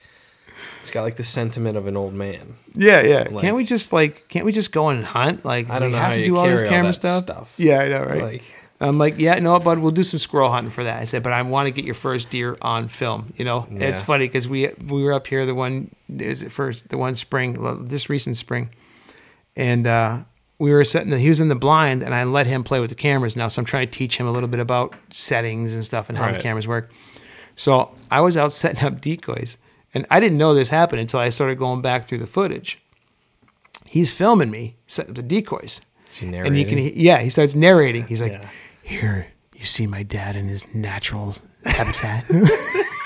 he's 0.81 0.91
got 0.91 1.03
like 1.03 1.15
the 1.15 1.23
sentiment 1.23 1.77
of 1.77 1.87
an 1.87 1.95
old 1.97 2.13
man. 2.13 2.55
Yeah, 2.73 3.01
yeah. 3.01 3.27
Like- 3.29 3.41
can't 3.41 3.55
we 3.55 3.65
just 3.65 3.93
like, 3.93 4.27
can't 4.27 4.45
we 4.45 4.51
just 4.51 4.71
go 4.71 4.89
and 4.89 5.05
hunt? 5.05 5.45
Like, 5.45 5.69
I 5.69 5.75
do 5.75 5.79
don't 5.81 5.91
know 5.91 5.97
have 5.97 6.11
how 6.11 6.15
to 6.15 6.23
do 6.23 6.37
all 6.37 6.45
this 6.45 6.59
carry 6.59 6.67
all 6.67 6.73
camera 6.73 6.93
stuff? 6.93 7.23
stuff. 7.23 7.55
Yeah, 7.57 7.79
I 7.79 7.87
know, 7.89 8.03
right? 8.03 8.21
Like 8.21 8.43
I'm 8.81 8.97
like, 8.97 9.19
yeah, 9.19 9.37
no, 9.39 9.59
bud, 9.59 9.79
we'll 9.79 9.91
do 9.91 10.03
some 10.03 10.19
squirrel 10.19 10.51
hunting 10.51 10.71
for 10.71 10.85
that. 10.85 11.01
I 11.01 11.05
said, 11.05 11.21
but 11.21 11.33
I 11.33 11.41
want 11.41 11.67
to 11.67 11.71
get 11.71 11.83
your 11.83 11.95
first 11.95 12.29
deer 12.29 12.57
on 12.61 12.87
film. 12.87 13.33
You 13.35 13.43
know, 13.43 13.67
And 13.69 13.83
it's 13.83 14.01
funny 14.01 14.25
because 14.25 14.47
we 14.47 14.69
we 14.87 15.03
were 15.03 15.13
up 15.13 15.27
here 15.27 15.45
the 15.45 15.55
one 15.55 15.93
is 16.17 16.41
it 16.41 16.51
first 16.51 16.89
the 16.89 16.97
one 16.97 17.15
spring 17.15 17.61
well, 17.61 17.75
this 17.75 18.09
recent 18.09 18.37
spring, 18.37 18.69
and 19.55 19.85
uh, 19.85 20.19
we 20.59 20.71
were 20.71 20.83
setting. 20.85 21.09
The, 21.09 21.17
he 21.17 21.29
was 21.29 21.39
in 21.39 21.47
the 21.47 21.55
blind, 21.55 22.03
and 22.03 22.13
I 22.13 22.23
let 22.25 22.45
him 22.45 22.63
play 22.63 22.79
with 22.79 22.89
the 22.89 22.95
cameras 22.95 23.35
now. 23.35 23.47
So 23.47 23.61
I'm 23.61 23.65
trying 23.65 23.87
to 23.87 23.97
teach 23.97 24.17
him 24.17 24.27
a 24.27 24.31
little 24.31 24.49
bit 24.49 24.59
about 24.59 24.93
settings 25.09 25.73
and 25.73 25.85
stuff 25.85 26.09
and 26.09 26.17
how 26.17 26.25
the 26.31 26.39
cameras 26.39 26.67
work. 26.67 26.91
So 27.55 27.95
I 28.11 28.21
was 28.21 28.37
out 28.37 28.53
setting 28.61 28.83
up 28.85 29.01
decoys, 29.01 29.57
and 29.93 30.05
I 30.11 30.19
didn't 30.19 30.37
know 30.37 30.53
this 30.53 30.69
happened 30.69 31.01
until 31.01 31.19
I 31.21 31.29
started 31.29 31.57
going 31.57 31.81
back 31.81 32.07
through 32.07 32.19
the 32.19 32.27
footage. 32.27 32.79
He's 33.85 34.13
filming 34.13 34.51
me 34.51 34.75
setting 34.85 35.11
up 35.11 35.15
the 35.15 35.23
decoys. 35.23 35.81
And 36.45 36.57
you 36.57 36.65
can, 36.65 36.77
yeah, 36.77 37.19
he 37.19 37.29
starts 37.29 37.55
narrating. 37.55 38.05
He's 38.07 38.21
like, 38.21 38.33
Yeah. 38.33 38.49
"Here, 38.83 39.31
you 39.55 39.65
see 39.65 39.87
my 39.87 40.03
dad 40.03 40.35
in 40.35 40.47
his 40.47 40.63
natural 40.75 41.35
habitat." 41.65 42.25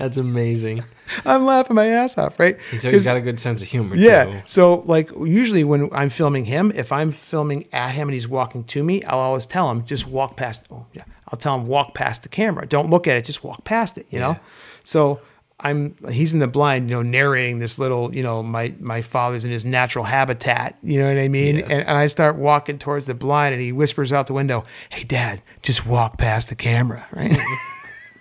That's 0.00 0.16
amazing. 0.16 0.82
I'm 1.26 1.44
laughing 1.44 1.76
my 1.76 1.86
ass 1.88 2.16
off, 2.16 2.40
right? 2.40 2.58
He's 2.70 2.86
always 2.86 3.04
got 3.04 3.18
a 3.18 3.20
good 3.20 3.38
sense 3.38 3.60
of 3.60 3.68
humor. 3.68 3.96
yeah. 3.96 4.24
Too. 4.24 4.42
So 4.46 4.82
like 4.86 5.10
usually 5.10 5.62
when 5.62 5.90
I'm 5.92 6.08
filming 6.08 6.46
him, 6.46 6.72
if 6.74 6.90
I'm 6.90 7.12
filming 7.12 7.66
at 7.70 7.90
him 7.94 8.08
and 8.08 8.14
he's 8.14 8.26
walking 8.26 8.64
to 8.64 8.82
me, 8.82 9.04
I'll 9.04 9.18
always 9.18 9.44
tell 9.44 9.70
him 9.70 9.84
just 9.84 10.06
walk 10.06 10.38
past. 10.38 10.64
Oh 10.70 10.86
yeah, 10.94 11.04
I'll 11.28 11.38
tell 11.38 11.54
him 11.54 11.66
walk 11.66 11.94
past 11.94 12.22
the 12.22 12.30
camera. 12.30 12.66
Don't 12.66 12.88
look 12.88 13.06
at 13.06 13.18
it. 13.18 13.26
Just 13.26 13.44
walk 13.44 13.64
past 13.64 13.98
it. 13.98 14.06
You 14.08 14.20
know. 14.20 14.40
So 14.84 15.20
I'm 15.62 15.96
he's 16.10 16.32
in 16.32 16.38
the 16.38 16.46
blind, 16.46 16.88
you 16.88 16.96
know, 16.96 17.02
narrating 17.02 17.58
this 17.58 17.78
little, 17.78 18.14
you 18.14 18.22
know, 18.22 18.42
my 18.42 18.72
my 18.80 19.02
father's 19.02 19.44
in 19.44 19.50
his 19.50 19.66
natural 19.66 20.06
habitat. 20.06 20.78
You 20.82 20.98
know 20.98 21.08
what 21.08 21.20
I 21.20 21.28
mean? 21.28 21.56
Yes. 21.56 21.68
And, 21.68 21.80
and 21.88 21.98
I 21.98 22.06
start 22.06 22.36
walking 22.36 22.78
towards 22.78 23.04
the 23.04 23.12
blind, 23.14 23.52
and 23.52 23.62
he 23.62 23.70
whispers 23.70 24.14
out 24.14 24.28
the 24.28 24.32
window, 24.32 24.64
"Hey, 24.88 25.04
Dad, 25.04 25.42
just 25.60 25.84
walk 25.84 26.16
past 26.16 26.48
the 26.48 26.56
camera." 26.56 27.06
Right. 27.12 27.38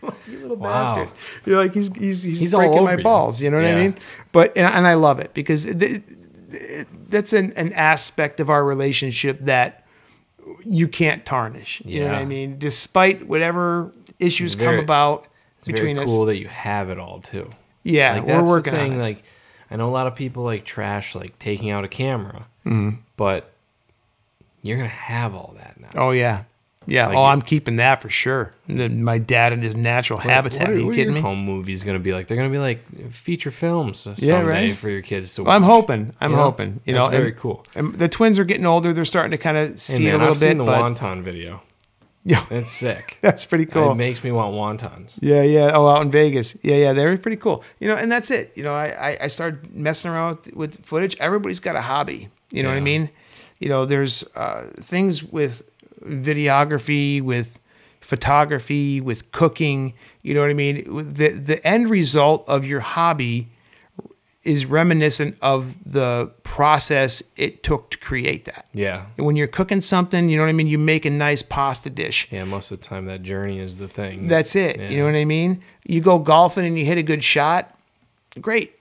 you 0.27 0.39
little 0.39 0.57
Wow. 0.57 0.83
bastard. 0.85 1.09
You're 1.45 1.57
like 1.57 1.73
he's 1.73 1.87
he's 1.95 2.23
he's, 2.23 2.39
He's 2.39 2.53
breaking 2.53 2.83
my 2.83 2.95
you. 2.95 3.03
balls. 3.03 3.41
You 3.41 3.49
know 3.51 3.57
what 3.57 3.65
I 3.65 3.75
mean? 3.75 3.97
But 4.31 4.55
and, 4.57 4.65
and 4.73 4.87
I 4.87 4.93
love 4.95 5.19
it 5.19 5.33
because 5.33 5.63
th- 5.65 5.77
th- 6.51 6.87
that's 7.09 7.33
an, 7.33 7.53
an 7.53 7.73
aspect 7.73 8.39
of 8.39 8.49
our 8.49 8.63
relationship 8.63 9.39
that 9.41 9.85
you 10.65 10.87
can't 10.87 11.25
tarnish. 11.25 11.81
You 11.85 12.01
know 12.01 12.07
what 12.07 12.15
I 12.15 12.25
mean? 12.25 12.57
Despite 12.59 13.27
whatever 13.27 13.91
issues 14.19 14.55
come 14.55 14.79
about 14.79 15.27
between 15.65 15.95
very 15.97 16.05
us. 16.05 16.11
cool 16.13 16.25
that 16.25 16.37
you 16.37 16.47
have 16.47 16.89
it 16.89 16.97
all 16.99 17.19
too. 17.19 17.49
Yeah, 17.83 18.15
like 18.15 18.25
we're 18.25 18.43
working 18.43 18.73
thing. 18.73 18.93
on 18.93 18.99
it. 18.99 19.01
Like 19.01 19.23
I 19.71 19.75
know 19.75 19.87
a 19.87 19.91
lot 19.91 20.07
of 20.07 20.15
people 20.15 20.43
like 20.43 20.65
trash 20.65 21.15
like 21.15 21.37
taking 21.39 21.69
out 21.69 21.83
a 21.83 21.87
camera, 21.87 22.47
Mm-hmm. 22.65 22.97
but 23.17 23.51
you're 24.61 24.77
gonna 24.77 24.89
have 24.89 25.33
all 25.35 25.53
that 25.57 25.79
now. 25.79 25.89
Oh 25.95 26.11
yeah, 26.11 26.43
yeah. 26.85 27.07
Like 27.07 27.17
oh, 27.17 27.23
I'm 27.23 27.41
keeping 27.41 27.75
that 27.77 28.01
for 28.01 28.09
sure. 28.09 28.53
Then 28.67 29.03
My 29.03 29.17
dad 29.17 29.53
in 29.53 29.61
his 29.61 29.75
natural 29.75 30.19
habitat. 30.19 30.61
What 30.61 30.69
are, 30.69 30.77
you 30.79 30.85
what 30.87 30.95
kidding 30.95 31.13
your 31.13 31.15
me? 31.15 31.21
home 31.21 31.43
movies 31.43 31.83
gonna 31.83 31.99
be 31.99 32.13
like? 32.13 32.27
They're 32.27 32.37
gonna 32.37 32.49
be 32.49 32.57
like 32.59 33.11
feature 33.11 33.51
films 33.51 33.99
someday 33.99 34.27
Yeah, 34.27 34.41
right. 34.41 34.77
for 34.77 34.89
your 34.89 35.01
kids 35.01 35.33
to. 35.35 35.43
Well, 35.43 35.55
I'm 35.55 35.63
hoping. 35.63 36.13
I'm 36.21 36.31
You 36.31 36.37
know? 36.37 36.43
hoping. 36.43 36.81
You 36.85 36.93
know, 36.93 37.03
That's 37.03 37.15
very 37.17 37.29
and- 37.31 37.37
cool. 37.37 37.65
and 37.75 37.95
the 37.95 38.07
twins 38.09 38.39
are 38.39 38.43
getting 38.45 38.65
older. 38.65 38.93
They're 38.93 39.05
starting 39.05 39.31
to 39.31 39.37
kind 39.37 39.57
of 39.57 39.79
see 39.79 40.03
Hey 40.03 40.09
it 40.09 40.15
a 40.15 40.17
man, 40.17 40.19
little 40.21 40.33
I've 40.35 40.39
bit. 40.39 40.47
seen 40.49 40.57
the 40.57 40.63
but 40.65 40.81
wonton 40.81 41.23
video. 41.23 41.61
Yeah. 42.25 42.45
that's 42.49 42.69
sick. 42.69 43.17
that's 43.21 43.45
pretty 43.45 43.65
cool. 43.65 43.91
It 43.93 43.95
makes 43.95 44.23
me 44.23 44.31
want 44.31 44.53
wontons. 44.53 45.13
Yeah, 45.21 45.41
yeah. 45.41 45.71
Oh, 45.73 45.87
out 45.87 46.01
in 46.03 46.11
Vegas. 46.11 46.55
Yeah, 46.61 46.75
yeah. 46.75 46.93
They 46.93 47.05
were 47.05 47.17
pretty 47.17 47.37
cool. 47.37 47.63
You 47.79 47.87
know, 47.87 47.95
and 47.95 48.11
that's 48.11 48.29
it. 48.29 48.51
You 48.55 48.61
know, 48.63 48.75
I, 48.75 49.11
I, 49.13 49.17
I 49.21 49.27
started 49.27 49.73
messing 49.73 50.11
around 50.11 50.37
with, 50.45 50.53
with 50.55 50.85
footage. 50.85 51.15
Everybody's 51.19 51.61
got 51.61 51.75
a 51.77 51.81
hobby. 51.81 52.29
You 52.51 52.61
know 52.61 52.69
what 52.69 52.75
I 52.77 52.81
mean? 52.81 53.09
You 53.59 53.69
know, 53.69 53.85
there's 53.85 54.23
uh, 54.35 54.69
things 54.81 55.23
with 55.23 55.63
videography, 56.03 57.21
with 57.21 57.59
photography, 58.01 59.01
with 59.01 59.31
cooking. 59.31 59.93
You 60.21 60.33
know 60.33 60.41
what 60.41 60.49
I 60.49 60.53
mean? 60.53 61.13
The 61.13 61.29
the 61.29 61.65
end 61.65 61.89
result 61.89 62.47
of 62.47 62.65
your 62.65 62.79
hobby 62.79 63.49
is 64.43 64.65
reminiscent 64.65 65.37
of 65.41 65.75
the 65.85 66.31
process 66.43 67.21
it 67.35 67.61
took 67.61 67.91
to 67.91 67.97
create 67.97 68.45
that. 68.45 68.65
Yeah. 68.73 69.05
And 69.17 69.25
when 69.25 69.35
you're 69.35 69.47
cooking 69.47 69.81
something, 69.81 70.29
you 70.29 70.37
know 70.37 70.43
what 70.43 70.49
I 70.49 70.53
mean? 70.53 70.67
You 70.67 70.77
make 70.77 71.05
a 71.05 71.09
nice 71.09 71.41
pasta 71.41 71.89
dish. 71.89 72.27
Yeah, 72.31 72.45
most 72.45 72.71
of 72.71 72.79
the 72.79 72.87
time 72.87 73.05
that 73.07 73.21
journey 73.21 73.59
is 73.59 73.77
the 73.77 73.89
thing. 73.89 74.27
That's 74.27 74.55
it. 74.55 74.79
Yeah. 74.79 74.89
You 74.89 74.97
know 74.99 75.05
what 75.05 75.15
I 75.15 75.25
mean? 75.25 75.61
You 75.85 75.99
go 75.99 76.19
golfing 76.19 76.65
and 76.65 76.79
you 76.79 76.85
hit 76.85 76.97
a 76.97 77.03
good 77.03 77.23
shot. 77.23 77.77
Great. 78.39 78.73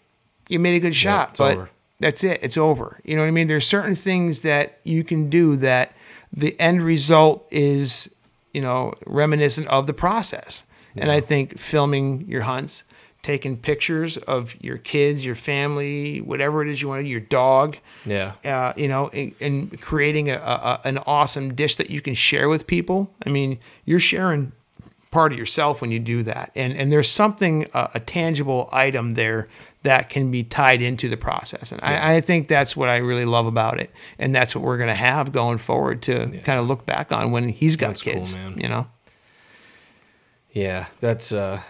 You 0.49 0.59
made 0.59 0.77
a 0.77 0.81
good 0.81 0.95
shot, 0.95 1.31
it's 1.31 1.39
but 1.41 1.57
over. 1.57 1.71
that's 1.99 2.23
it. 2.23 2.39
It's 2.43 2.57
over. 2.57 3.01
You 3.05 3.17
know 3.17 3.23
what 3.23 3.29
I 3.29 3.33
mean? 3.33 3.49
There's 3.49 3.67
certain 3.67 3.97
things 3.97 4.41
that 4.43 4.79
you 4.85 5.03
can 5.05 5.29
do 5.29 5.57
that 5.57 5.93
the 6.33 6.59
end 6.61 6.83
result 6.83 7.47
is, 7.51 8.15
you 8.53 8.61
know, 8.61 8.95
reminiscent 9.07 9.67
of 9.69 9.87
the 9.87 9.95
process. 9.95 10.65
And 10.97 11.13
I 11.13 11.21
think 11.21 11.59
filming 11.61 12.27
your 12.29 12.43
hunts, 12.43 12.83
taking 13.23 13.57
pictures 13.57 14.17
of 14.17 14.55
your 14.61 14.79
kids, 14.79 15.25
your 15.25 15.37
family, 15.37 16.21
whatever 16.21 16.63
it 16.63 16.69
is 16.69 16.83
you 16.83 16.89
want, 16.89 17.07
your 17.07 17.21
dog, 17.21 17.77
Yeah. 18.05 18.33
uh, 18.45 18.73
you 18.77 18.89
know, 18.89 19.09
and, 19.09 19.33
and 19.41 19.81
creating 19.81 20.29
a, 20.31 20.37
a, 20.37 20.81
an 20.85 20.99
awesome 21.07 21.55
dish 21.55 21.77
that 21.77 21.89
you 21.91 22.01
can 22.01 22.15
share 22.15 22.49
with 22.49 22.67
people. 22.67 23.15
I 23.25 23.31
mean, 23.31 23.59
you're 23.85 24.01
sharing 24.01 24.53
part 25.13 25.33
of 25.33 25.39
yourself 25.39 25.81
when 25.81 25.91
you 25.93 25.99
do 26.01 26.23
that, 26.25 26.51
and 26.55 26.73
and 26.75 26.91
there's 26.93 27.09
something 27.11 27.67
uh, 27.75 27.89
a 27.95 28.01
tangible 28.01 28.69
item 28.73 29.15
there 29.15 29.49
that 29.83 30.09
can 30.11 30.31
be 30.31 30.43
tied 30.45 30.83
into 30.83 31.09
the 31.09 31.17
process, 31.17 31.73
and 31.73 31.81
I, 31.83 32.17
I 32.17 32.21
think 32.21 32.49
that's 32.49 32.77
what 32.77 32.89
I 32.89 32.97
really 32.97 33.25
love 33.25 33.47
about 33.47 33.81
it, 33.81 33.91
and 34.19 34.35
that's 34.35 34.55
what 34.55 34.65
we're 34.65 34.79
gonna 34.79 34.95
have 34.95 35.33
going 35.33 35.59
forward 35.59 36.03
to 36.03 36.41
kind 36.45 36.59
of 36.59 36.67
look 36.67 36.85
back 36.85 37.13
on 37.13 37.31
when 37.31 37.49
he's 37.49 37.77
got 37.77 37.89
That's 37.89 38.03
cool, 38.03 38.13
kids, 38.15 38.37
man. 38.37 38.59
you 38.59 38.69
know. 38.69 38.87
Yeah. 40.53 40.87
That's 41.01 41.31
uh 41.33 41.61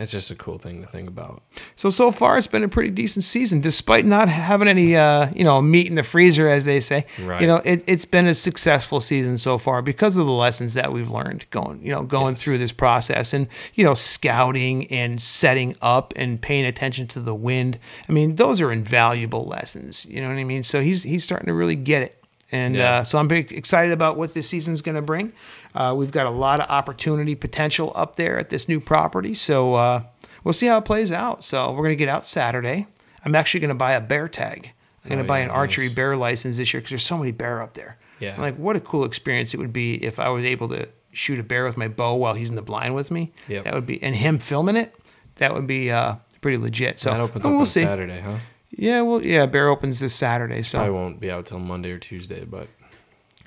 that's 0.00 0.10
just 0.10 0.30
a 0.30 0.34
cool 0.34 0.56
thing 0.58 0.80
to 0.80 0.88
think 0.88 1.08
about. 1.08 1.42
So 1.76 1.90
so 1.90 2.10
far, 2.10 2.38
it's 2.38 2.46
been 2.46 2.64
a 2.64 2.68
pretty 2.68 2.88
decent 2.90 3.22
season, 3.22 3.60
despite 3.60 4.06
not 4.06 4.30
having 4.30 4.66
any, 4.66 4.96
uh, 4.96 5.30
you 5.36 5.44
know, 5.44 5.60
meat 5.60 5.86
in 5.88 5.94
the 5.94 6.02
freezer, 6.02 6.48
as 6.48 6.64
they 6.64 6.80
say. 6.80 7.04
Right. 7.22 7.42
You 7.42 7.46
know, 7.46 7.56
it, 7.56 7.84
it's 7.86 8.06
been 8.06 8.26
a 8.26 8.34
successful 8.34 9.02
season 9.02 9.36
so 9.36 9.58
far 9.58 9.82
because 9.82 10.16
of 10.16 10.24
the 10.24 10.32
lessons 10.32 10.72
that 10.72 10.90
we've 10.90 11.10
learned 11.10 11.44
going, 11.50 11.84
you 11.84 11.92
know, 11.92 12.02
going 12.02 12.34
through 12.34 12.56
this 12.56 12.72
process, 12.72 13.34
and 13.34 13.46
you 13.74 13.84
know, 13.84 13.92
scouting 13.94 14.86
and 14.90 15.20
setting 15.20 15.76
up 15.82 16.14
and 16.16 16.40
paying 16.40 16.64
attention 16.64 17.06
to 17.08 17.20
the 17.20 17.34
wind. 17.34 17.78
I 18.08 18.12
mean, 18.12 18.36
those 18.36 18.60
are 18.62 18.72
invaluable 18.72 19.44
lessons. 19.46 20.06
You 20.06 20.22
know 20.22 20.28
what 20.28 20.38
I 20.38 20.44
mean? 20.44 20.64
So 20.64 20.80
he's 20.80 21.02
he's 21.02 21.24
starting 21.24 21.46
to 21.46 21.54
really 21.54 21.76
get 21.76 22.02
it. 22.02 22.16
And 22.52 22.74
Yeah. 22.74 22.96
uh, 22.98 23.04
so 23.04 23.18
I'm 23.18 23.28
big 23.28 23.52
excited 23.52 23.92
about 23.92 24.16
what 24.16 24.34
this 24.34 24.48
season's 24.48 24.80
going 24.80 24.96
to 24.96 25.02
bring. 25.02 25.32
Uh, 25.74 25.94
we've 25.96 26.10
got 26.10 26.26
a 26.26 26.30
lot 26.30 26.60
of 26.60 26.68
opportunity 26.68 27.34
potential 27.34 27.92
up 27.94 28.16
there 28.16 28.38
at 28.38 28.50
this 28.50 28.68
new 28.68 28.80
property. 28.80 29.34
So 29.34 29.74
uh, 29.74 30.02
we'll 30.44 30.52
see 30.52 30.66
how 30.66 30.78
it 30.78 30.84
plays 30.84 31.12
out. 31.12 31.44
So 31.44 31.70
we're 31.72 31.78
going 31.84 31.90
to 31.90 31.96
get 31.96 32.08
out 32.08 32.26
Saturday. 32.26 32.86
I'm 33.24 33.34
actually 33.34 33.60
going 33.60 33.68
to 33.68 33.74
buy 33.74 33.92
a 33.92 34.00
bear 34.00 34.28
tag. 34.28 34.72
I'm 35.04 35.08
going 35.08 35.18
to 35.18 35.24
Oh, 35.24 35.28
buy 35.28 35.38
yeah, 35.38 35.44
an 35.46 35.50
archery 35.50 35.88
bear 35.88 36.16
license 36.16 36.56
this 36.58 36.72
year 36.74 36.80
because 36.80 36.90
there's 36.90 37.02
so 37.06 37.16
many 37.18 37.30
bear 37.32 37.62
up 37.62 37.74
there. 37.74 37.98
Yeah. 38.18 38.34
I'm 38.34 38.40
like, 38.42 38.56
what 38.56 38.76
a 38.76 38.80
cool 38.80 39.04
experience 39.04 39.54
it 39.54 39.58
would 39.58 39.72
be 39.72 39.94
if 40.04 40.18
I 40.20 40.28
was 40.28 40.44
able 40.44 40.68
to 40.70 40.88
shoot 41.12 41.38
a 41.40 41.42
bear 41.42 41.64
with 41.64 41.76
my 41.76 41.88
bow 41.88 42.14
while 42.16 42.34
he's 42.34 42.50
in 42.50 42.56
the 42.56 42.62
blind 42.62 42.94
with 42.94 43.10
me. 43.10 43.32
Yep. 43.48 43.64
That 43.64 43.74
would 43.74 43.86
be, 43.86 44.02
and 44.02 44.14
him 44.14 44.38
filming 44.38 44.76
it, 44.76 44.94
that 45.36 45.54
would 45.54 45.66
be 45.66 45.90
uh, 45.90 46.16
pretty 46.40 46.58
legit. 46.58 47.00
So 47.00 47.10
that 47.10 47.20
opens 47.20 47.44
up 47.46 47.50
we'll 47.50 47.60
on 47.60 47.66
see. 47.66 47.82
Saturday, 47.82 48.20
huh? 48.20 48.38
Yeah, 48.70 49.00
well, 49.02 49.22
yeah, 49.22 49.46
bear 49.46 49.68
opens 49.68 50.00
this 50.00 50.14
Saturday. 50.14 50.62
So 50.62 50.78
I 50.80 50.90
won't 50.90 51.18
be 51.18 51.30
out 51.30 51.46
till 51.46 51.58
Monday 51.58 51.90
or 51.90 51.98
Tuesday, 51.98 52.44
but 52.44 52.68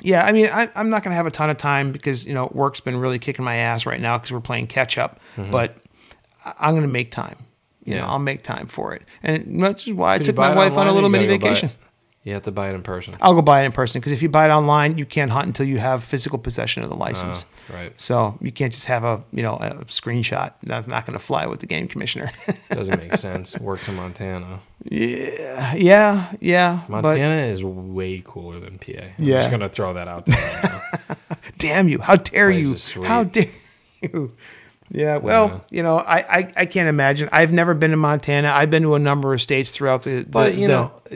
yeah, 0.02 0.24
I 0.26 0.32
mean, 0.32 0.48
I, 0.48 0.70
I'm 0.76 0.90
not 0.90 1.04
going 1.04 1.12
to 1.12 1.16
have 1.16 1.26
a 1.28 1.32
ton 1.32 1.50
of 1.50 1.58
time 1.58 1.92
because, 1.92 2.26
you 2.26 2.34
know, 2.34 2.50
work's 2.54 2.80
been 2.80 2.98
really 2.98 3.20
kicking 3.20 3.46
my 3.46 3.56
ass 3.58 3.86
right 3.86 4.02
now 4.02 4.18
because 4.18 4.32
we're 4.32 4.40
playing 4.42 4.68
catch 4.68 4.98
up. 4.98 5.20
But 5.38 5.78
I- 6.44 6.54
I'm 6.60 6.72
going 6.72 6.82
to 6.84 6.88
make 6.88 7.12
time. 7.12 7.38
You 7.86 7.96
know, 7.96 8.02
Mm-hmm. 8.04 8.12
I'll 8.12 8.20
make 8.20 8.44
time 8.44 8.68
for 8.68 8.94
it. 8.94 9.02
And 9.24 9.62
that's 9.62 9.84
just 9.84 9.98
why 9.98 10.14
I 10.14 10.18
Could 10.18 10.28
you 10.28 10.32
took 10.34 10.38
my 10.38 10.56
wife 10.56 10.78
on 10.78 10.88
a 10.88 10.92
little 10.94 11.10
mini 11.10 11.26
gotta 11.28 11.38
go 11.38 11.44
buy 11.44 11.50
it? 11.50 11.54
vacation. 11.56 11.72
you 12.24 12.34
have 12.34 12.44
to 12.44 12.52
buy 12.52 12.70
it 12.70 12.76
in 12.76 12.82
person. 12.82 13.18
I'll 13.20 13.34
go 13.34 13.42
buy 13.42 13.64
it 13.64 13.66
in 13.66 13.74
person 13.74 14.00
because 14.00 14.14
if 14.14 14.22
you 14.22 14.30
buy 14.30 14.46
it 14.46 14.52
online, 14.52 14.98
you 14.98 15.06
can't 15.06 15.32
hunt 15.32 15.48
until 15.48 15.66
you 15.66 15.80
have 15.80 16.02
physical 16.02 16.40
possession 16.40 16.82
of 16.84 16.90
the 16.90 16.96
license. 16.96 17.46
Oh, 17.70 17.74
right. 17.76 18.00
So 18.00 18.38
you 18.40 18.54
can't 18.54 18.72
just 18.72 18.86
have 18.86 19.04
a, 19.04 19.22
you 19.34 19.42
know, 19.42 19.56
a 19.58 19.84
screenshot. 19.86 20.54
That's 20.64 20.88
not 20.88 21.06
going 21.06 21.20
to 21.20 21.24
fly 21.24 21.46
with 21.46 21.60
the 21.60 21.66
game 21.66 21.90
commissioner. 21.90 22.32
Doesn't 22.72 22.98
make 22.98 23.16
sense. 23.16 23.60
Works 23.60 23.90
in 23.90 23.96
Montana. 23.98 24.62
Yeah, 24.84 25.74
yeah, 25.76 26.34
yeah. 26.40 26.82
Montana 26.88 27.48
is 27.48 27.64
way 27.64 28.22
cooler 28.26 28.60
than 28.60 28.78
PA. 28.80 28.92
I'm 29.02 29.12
Yeah. 29.18 29.38
just 29.40 29.52
gonna 29.52 29.70
throw 29.70 29.94
that 29.94 30.08
out 30.08 30.26
there. 30.26 30.82
damn 31.58 31.88
you! 31.88 32.00
How 32.00 32.16
dare 32.18 32.52
you? 32.52 32.76
How 33.04 33.24
dare 33.24 33.48
you? 34.02 34.34
Yeah, 34.92 35.18
well, 35.18 35.48
Yeah. 35.48 35.60
you 35.72 35.84
know, 35.84 35.98
I, 35.98 36.18
I 36.40 36.54
I 36.58 36.66
can't 36.66 36.90
imagine. 36.90 37.30
I've 37.32 37.52
never 37.54 37.74
been 37.74 37.92
to 37.92 37.98
Montana. 37.98 38.52
I've 38.56 38.70
been 38.70 38.84
to 38.84 38.96
a 38.96 39.00
number 39.00 39.34
of 39.34 39.42
states 39.42 39.72
throughout 39.72 40.04
the. 40.04 40.24
the 40.24 40.30
But 40.30 40.56
you 40.56 40.68
the- 40.68 40.74
know, 40.74 40.92
uh, 41.12 41.16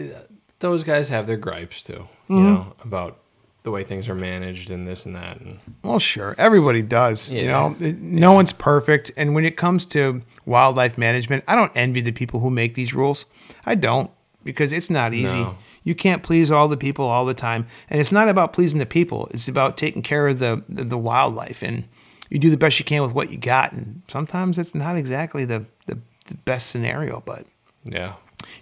those 0.59 0.83
guys 0.83 1.09
have 1.09 1.27
their 1.27 1.37
gripes 1.37 1.83
too. 1.83 2.07
You 2.29 2.35
Mm-hmm. 2.35 2.43
know 2.45 2.73
about 2.83 3.19
the 3.63 3.71
way 3.71 3.83
things 3.83 4.07
are 4.07 4.15
managed 4.15 4.71
and 4.71 4.87
this 4.87 5.05
and 5.05 5.15
that. 5.15 5.39
And 5.41 5.59
well, 5.83 5.99
sure, 5.99 6.33
everybody 6.37 6.81
does. 6.81 7.29
You 7.29 7.47
know, 7.47 7.75
no 7.79 8.31
one's 8.31 8.53
perfect, 8.53 9.11
and 9.17 9.35
when 9.35 9.43
it 9.45 9.57
comes 9.57 9.85
to 9.87 10.21
wildlife 10.45 10.97
management, 10.97 11.43
I 11.47 11.55
don't 11.55 11.71
envy 11.75 11.99
the 12.01 12.13
people 12.13 12.39
who 12.39 12.49
make 12.49 12.73
these 12.75 12.93
rules. 12.93 13.25
I 13.67 13.75
don't 13.75 14.09
because 14.43 14.71
it's 14.71 14.89
not 14.89 15.13
easy. 15.13 15.41
No. 15.41 15.57
You 15.83 15.93
can't 15.93 16.23
please 16.23 16.49
all 16.49 16.69
the 16.69 16.77
people 16.77 17.05
all 17.05 17.25
the 17.25 17.33
time, 17.33 17.67
and 17.89 17.99
it's 17.99 18.13
not 18.13 18.29
about 18.29 18.53
pleasing 18.53 18.79
the 18.79 18.85
people. 18.85 19.29
It's 19.31 19.47
about 19.47 19.77
taking 19.77 20.01
care 20.01 20.27
of 20.29 20.39
the 20.39 20.63
the, 20.69 20.97
wildlife, 20.97 21.61
and 21.61 21.83
you 22.29 22.39
do 22.39 22.49
the 22.49 22.57
best 22.57 22.79
you 22.79 22.85
can 22.85 23.01
with 23.03 23.11
what 23.11 23.29
you 23.29 23.37
got. 23.37 23.73
And 23.73 24.01
sometimes 24.07 24.57
it's 24.57 24.73
not 24.73 24.95
exactly 24.95 25.43
the 25.43 25.65
the, 25.85 25.99
the 26.25 26.35
best 26.45 26.69
scenario, 26.69 27.21
but. 27.25 27.45
yeah, 27.83 28.15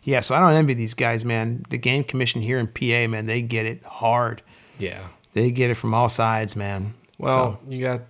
Yeah, 0.03 0.21
so 0.21 0.35
I 0.35 0.39
don't 0.39 0.53
envy 0.53 0.73
these 0.73 0.95
guys, 0.95 1.23
man. 1.23 1.65
The 1.69 1.77
game 1.77 2.03
commission 2.03 2.41
here 2.41 2.57
in 2.59 2.67
PA, 2.67 3.07
man, 3.07 3.27
they 3.27 3.41
get 3.41 3.65
it 3.65 3.83
hard. 3.83 4.41
yeah. 4.79 5.07
They 5.33 5.51
get 5.51 5.69
it 5.69 5.73
from 5.73 5.93
all 5.93 6.07
sides, 6.07 6.55
man. 6.55 6.93
Well, 7.17 7.59
you 7.67 7.81
got 7.81 8.03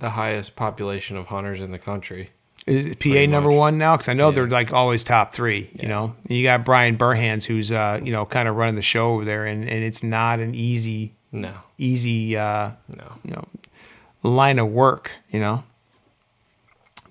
the 0.00 0.10
highest 0.10 0.56
population 0.56 1.16
of 1.16 1.28
hunters 1.28 1.60
in 1.60 1.70
the 1.70 1.78
country. 1.78 2.30
Is 2.66 2.96
PA 2.96 3.26
number 3.30 3.50
much. 3.50 3.56
one 3.58 3.78
now? 3.78 3.94
Because 3.96 4.08
I 4.08 4.14
know 4.14 4.28
Yeah. 4.30 4.34
they're 4.36 4.48
like 4.48 4.72
always 4.72 5.04
top 5.04 5.34
three. 5.34 5.70
You 5.74 5.88
know, 5.88 6.14
and 6.28 6.36
you 6.36 6.42
got 6.42 6.64
Bryan 6.64 6.96
Burhans, 6.96 7.44
who's 7.44 7.70
uh, 7.70 8.00
you 8.02 8.10
know, 8.12 8.24
kind 8.24 8.48
of 8.48 8.56
running 8.56 8.74
the 8.76 8.82
show 8.82 9.12
over 9.14 9.24
there, 9.24 9.44
and, 9.44 9.68
and 9.68 9.84
it's 9.84 10.02
not 10.02 10.40
an 10.40 10.54
easy, 10.54 11.12
No, 11.30 11.52
easy, 11.76 12.36
uh, 12.36 12.70
no. 12.88 13.12
you 13.24 13.32
know, 13.32 13.46
line 14.22 14.58
of 14.58 14.68
work. 14.68 15.10
You 15.30 15.40
know. 15.40 15.64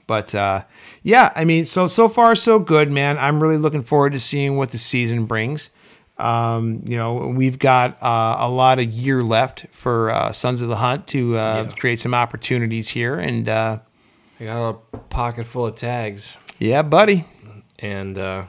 But 0.06 0.36
uh, 0.36 0.64
yeah, 1.02 1.32
I 1.36 1.46
mean, 1.46 1.66
so 1.66 1.88
so 1.88 2.10
far 2.10 2.36
so 2.36 2.60
good, 2.60 2.92
man. 2.92 3.18
I'm 3.18 3.42
really 3.42 3.58
looking 3.58 3.84
forward 3.84 4.14
to 4.14 4.20
seeing 4.20 4.58
what 4.58 4.72
the 4.72 4.78
season 4.78 5.26
brings. 5.26 5.70
Um, 6.18 6.84
you 6.86 6.98
know, 6.98 7.16
we've 7.36 7.58
got 7.58 8.02
uh, 8.04 8.36
a 8.40 8.50
lot 8.50 8.80
of 8.80 8.86
year 8.86 9.24
left 9.24 9.66
for 9.72 10.12
uh, 10.12 10.32
Sons 10.32 10.62
of 10.62 10.70
the 10.70 10.76
Hunt 10.78 11.08
to 11.08 11.38
uh, 11.38 11.66
Yeah. 11.70 11.76
create 11.76 12.00
some 12.00 12.14
opportunities 12.14 12.90
here, 12.90 13.18
and 13.18 13.48
uh, 13.48 13.80
I 14.40 14.46
got 14.46 14.70
a 14.94 14.98
pocket 14.98 15.46
full 15.48 15.68
of 15.68 15.76
tags, 15.76 16.38
yeah, 16.60 16.82
buddy. 16.82 17.26
and 17.80 18.18
uh, 18.18 18.46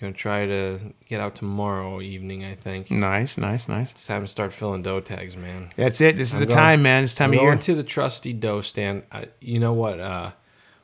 gonna 0.00 0.12
try 0.12 0.46
to 0.46 0.80
get 1.08 1.20
out 1.20 1.34
tomorrow 1.36 2.00
evening. 2.00 2.44
I 2.44 2.54
think 2.54 2.90
Nice, 2.90 3.36
nice, 3.38 3.68
nice. 3.68 3.92
it's 3.92 4.06
time 4.06 4.22
to 4.22 4.28
start 4.28 4.52
filling 4.52 4.82
doe 4.82 5.00
tags, 5.00 5.36
man. 5.36 5.72
That's 5.76 6.00
it. 6.00 6.16
This 6.16 6.28
is 6.28 6.34
I'm 6.34 6.40
the 6.40 6.46
going- 6.46 6.58
time, 6.58 6.82
man. 6.82 7.04
It's 7.04 7.14
time 7.14 7.30
I'm 7.30 7.38
of 7.38 7.42
year. 7.42 7.50
going 7.50 7.58
to 7.60 7.74
the 7.74 7.84
trusty 7.84 8.32
doe 8.32 8.60
stand. 8.60 9.02
I, 9.12 9.26
you 9.40 9.60
know 9.60 9.72
what? 9.74 10.00
Uh, 10.00 10.32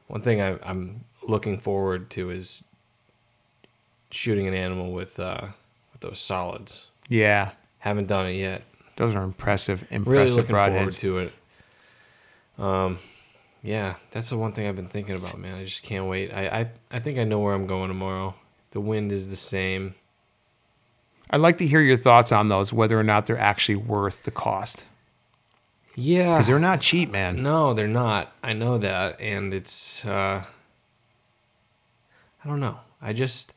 one 0.06 0.22
thing 0.22 0.40
I, 0.40 0.58
I'm 0.62 1.04
looking 1.26 1.58
forward 1.58 2.10
to 2.10 2.30
is 2.30 2.64
shooting 4.10 4.46
an 4.46 4.54
animal 4.54 4.92
with 4.92 5.18
uh, 5.18 5.48
with 5.92 6.00
those 6.02 6.20
solids. 6.20 6.86
yeah, 7.08 7.50
Haven't 7.78 8.06
done 8.06 8.26
it 8.26 8.34
yet. 8.36 8.62
those 8.96 9.14
are 9.14 9.22
impressive, 9.22 9.84
impressive 9.90 10.06
Really 10.06 10.30
looking 10.30 10.54
forward 10.54 10.92
to 10.92 11.18
it. 11.18 11.32
Um, 12.58 12.98
yeah, 13.62 13.96
that's 14.10 14.30
the 14.30 14.38
one 14.38 14.52
thing 14.52 14.66
I've 14.66 14.76
been 14.76 14.88
thinking 14.88 15.16
about, 15.16 15.38
man. 15.38 15.54
I 15.54 15.64
just 15.64 15.82
can't 15.82 16.06
wait. 16.06 16.32
I, 16.32 16.46
I 16.60 16.70
I 16.90 17.00
think 17.00 17.18
I 17.18 17.24
know 17.24 17.38
where 17.40 17.54
I'm 17.54 17.66
going 17.66 17.88
tomorrow. 17.88 18.34
The 18.70 18.80
wind 18.80 19.12
is 19.12 19.28
the 19.28 19.36
same. 19.36 19.94
I'd 21.30 21.40
like 21.40 21.58
to 21.58 21.66
hear 21.66 21.80
your 21.80 21.96
thoughts 21.96 22.32
on 22.32 22.48
those, 22.48 22.72
whether 22.72 22.98
or 22.98 23.02
not 23.02 23.26
they're 23.26 23.38
actually 23.38 23.76
worth 23.76 24.22
the 24.22 24.30
cost, 24.30 24.84
Yeah, 25.94 26.24
because 26.34 26.46
they're 26.46 26.58
not 26.58 26.80
cheap, 26.80 27.10
man. 27.10 27.42
No, 27.42 27.74
they're 27.74 27.86
not. 27.86 28.32
I 28.42 28.52
know 28.54 28.78
that, 28.78 29.20
and 29.20 29.52
it's. 29.52 30.04
Uh, 30.06 30.44
I 32.44 32.48
don't 32.48 32.60
know. 32.60 32.78
I 33.02 33.12
just 33.12 33.52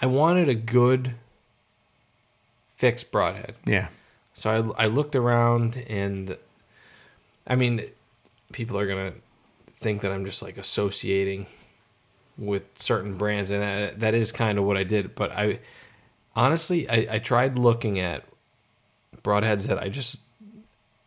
I 0.00 0.06
wanted 0.06 0.48
a 0.48 0.54
good 0.54 1.14
fixed 2.74 3.10
broadhead, 3.12 3.54
Yeah, 3.66 3.88
so 4.34 4.74
I 4.76 4.84
I 4.84 4.86
looked 4.86 5.14
around, 5.14 5.76
and 5.88 6.36
I 7.46 7.54
mean, 7.54 7.84
people 8.52 8.78
are 8.78 8.86
gonna 8.86 9.12
think 9.82 10.02
that 10.02 10.12
I'm 10.12 10.24
just 10.24 10.42
like 10.42 10.56
associating 10.58 11.46
with 12.38 12.62
certain 12.76 13.16
brands, 13.18 13.50
and 13.50 13.62
that, 13.62 14.00
that 14.00 14.14
is 14.14 14.32
kind 14.32 14.58
of 14.58 14.64
what 14.64 14.76
I 14.76 14.84
did. 14.84 15.14
But 15.14 15.32
I 15.32 15.58
honestly, 16.34 16.88
I, 16.88 17.14
I 17.16 17.18
tried 17.18 17.58
looking 17.58 17.98
at 17.98 18.24
broadheads 19.22 19.66
that 19.66 19.78
I 19.78 19.88
just, 19.88 20.18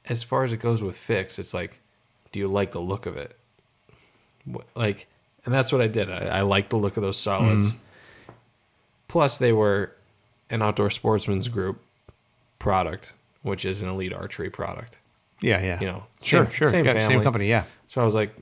as 0.05 0.23
far 0.23 0.43
as 0.43 0.53
it 0.53 0.57
goes 0.57 0.81
with 0.83 0.95
fix, 0.97 1.39
it's 1.39 1.53
like, 1.53 1.79
do 2.31 2.39
you 2.39 2.47
like 2.47 2.71
the 2.71 2.79
look 2.79 3.05
of 3.05 3.17
it? 3.17 3.35
Like, 4.75 5.07
and 5.45 5.53
that's 5.53 5.71
what 5.71 5.81
I 5.81 5.87
did. 5.87 6.11
I, 6.11 6.39
I 6.39 6.41
liked 6.41 6.69
the 6.69 6.77
look 6.77 6.97
of 6.97 7.03
those 7.03 7.17
solids. 7.17 7.71
Mm-hmm. 7.71 7.79
Plus, 9.07 9.37
they 9.37 9.51
were 9.51 9.91
an 10.49 10.61
outdoor 10.61 10.89
sportsman's 10.89 11.47
group 11.49 11.81
product, 12.59 13.13
which 13.41 13.65
is 13.65 13.81
an 13.81 13.89
elite 13.89 14.13
archery 14.13 14.49
product. 14.49 14.99
yeah, 15.41 15.61
yeah. 15.61 15.79
You 15.79 15.87
know, 15.87 16.03
sure, 16.21 16.45
same- 16.45 16.53
sure. 16.53 16.69
same 16.69 16.85
yeah, 16.85 16.99
same 16.99 17.23
company. 17.23 17.47
Yeah, 17.49 17.63
So 17.87 18.01
I 18.01 18.03
was 18.05 18.13
like, 18.15 18.35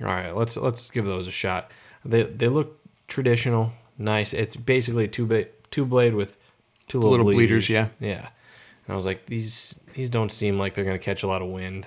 all 0.00 0.06
right, 0.06 0.34
let's 0.34 0.56
let's 0.56 0.90
give 0.90 1.04
those 1.04 1.26
a 1.26 1.32
shot. 1.32 1.70
They 2.04 2.22
they 2.24 2.48
look 2.48 2.78
traditional, 3.08 3.72
nice. 3.96 4.32
It's 4.32 4.56
basically 4.56 5.08
two 5.08 5.26
ba- 5.26 5.48
two 5.70 5.84
blade 5.84 6.14
with 6.14 6.36
two 6.86 6.98
little, 6.98 7.10
little 7.10 7.26
bleeders. 7.26 7.66
bleeders, 7.66 7.68
yeah. 7.68 7.88
yeah. 8.00 8.28
And 8.86 8.94
I 8.94 8.96
was 8.96 9.06
like, 9.06 9.26
these 9.26 9.78
these 9.94 10.08
don't 10.08 10.30
seem 10.30 10.58
like 10.58 10.74
they're 10.74 10.84
gonna 10.84 10.98
catch 10.98 11.22
a 11.22 11.26
lot 11.26 11.42
of 11.42 11.48
wind. 11.48 11.86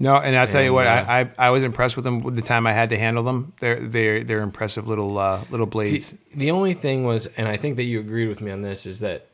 No, 0.00 0.16
and 0.16 0.36
I'll 0.36 0.46
tell 0.46 0.62
you 0.62 0.72
what, 0.72 0.86
uh, 0.86 0.90
I, 1.08 1.20
I 1.20 1.30
I 1.38 1.50
was 1.50 1.64
impressed 1.64 1.96
with 1.96 2.04
them 2.04 2.22
with 2.22 2.36
the 2.36 2.42
time 2.42 2.66
I 2.66 2.72
had 2.72 2.90
to 2.90 2.98
handle 2.98 3.24
them. 3.24 3.52
They're 3.60 3.80
they're 3.80 4.24
they're 4.24 4.42
impressive 4.42 4.86
little 4.86 5.18
uh, 5.18 5.44
little 5.50 5.66
blades. 5.66 6.10
The, 6.10 6.18
the 6.36 6.50
only 6.52 6.72
thing 6.72 7.04
was, 7.04 7.26
and 7.36 7.48
I 7.48 7.56
think 7.56 7.76
that 7.76 7.82
you 7.82 7.98
agreed 7.98 8.28
with 8.28 8.40
me 8.40 8.50
on 8.52 8.62
this, 8.62 8.86
is 8.86 9.00
that 9.00 9.26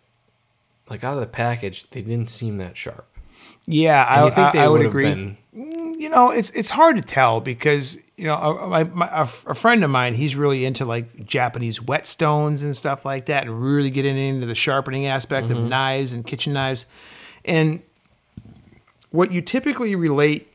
like 0.89 1.05
out 1.05 1.15
of 1.15 1.21
the 1.21 1.27
package, 1.27 1.89
they 1.91 2.01
didn't 2.01 2.31
seem 2.31 2.59
that 2.59 2.77
sharp. 2.77 3.07
Yeah, 3.66 4.05
And 4.15 4.24
I, 4.27 4.35
think 4.35 4.47
I, 4.49 4.53
they 4.53 4.59
I 4.61 4.69
would 4.69 4.78
would 4.81 4.86
agree. 4.89 5.05
been- 5.05 5.36
you 5.97 6.09
know, 6.09 6.31
it's 6.31 6.51
it's 6.51 6.70
hard 6.70 6.97
to 6.97 7.03
tell 7.03 7.41
because 7.41 7.99
you 8.16 8.24
know, 8.27 8.35
a, 8.36 8.69
my, 8.69 8.85
my, 8.85 9.09
a, 9.09 9.23
a 9.23 9.55
friend 9.55 9.82
of 9.85 9.91
mine, 9.91 10.15
he's 10.15 10.35
really 10.36 10.65
into 10.65 10.85
like 10.85 11.24
Japanese 11.24 11.78
whetstones 11.78 12.62
and 12.62 12.77
stuff 12.77 13.05
like 13.05 13.27
that, 13.27 13.47
and 13.47 13.62
really 13.62 13.91
getting 13.91 14.16
into 14.19 14.47
the 14.47 14.55
sharpening 14.55 15.07
aspect 15.07 15.49
Mm-hmm. 15.49 15.62
of 15.65 15.69
knives 15.70 16.12
and 16.12 16.27
kitchen 16.27 16.53
knives. 16.53 16.86
And 17.45 17.82
what 19.11 19.31
you 19.32 19.41
typically 19.41 19.95
relate 19.95 20.49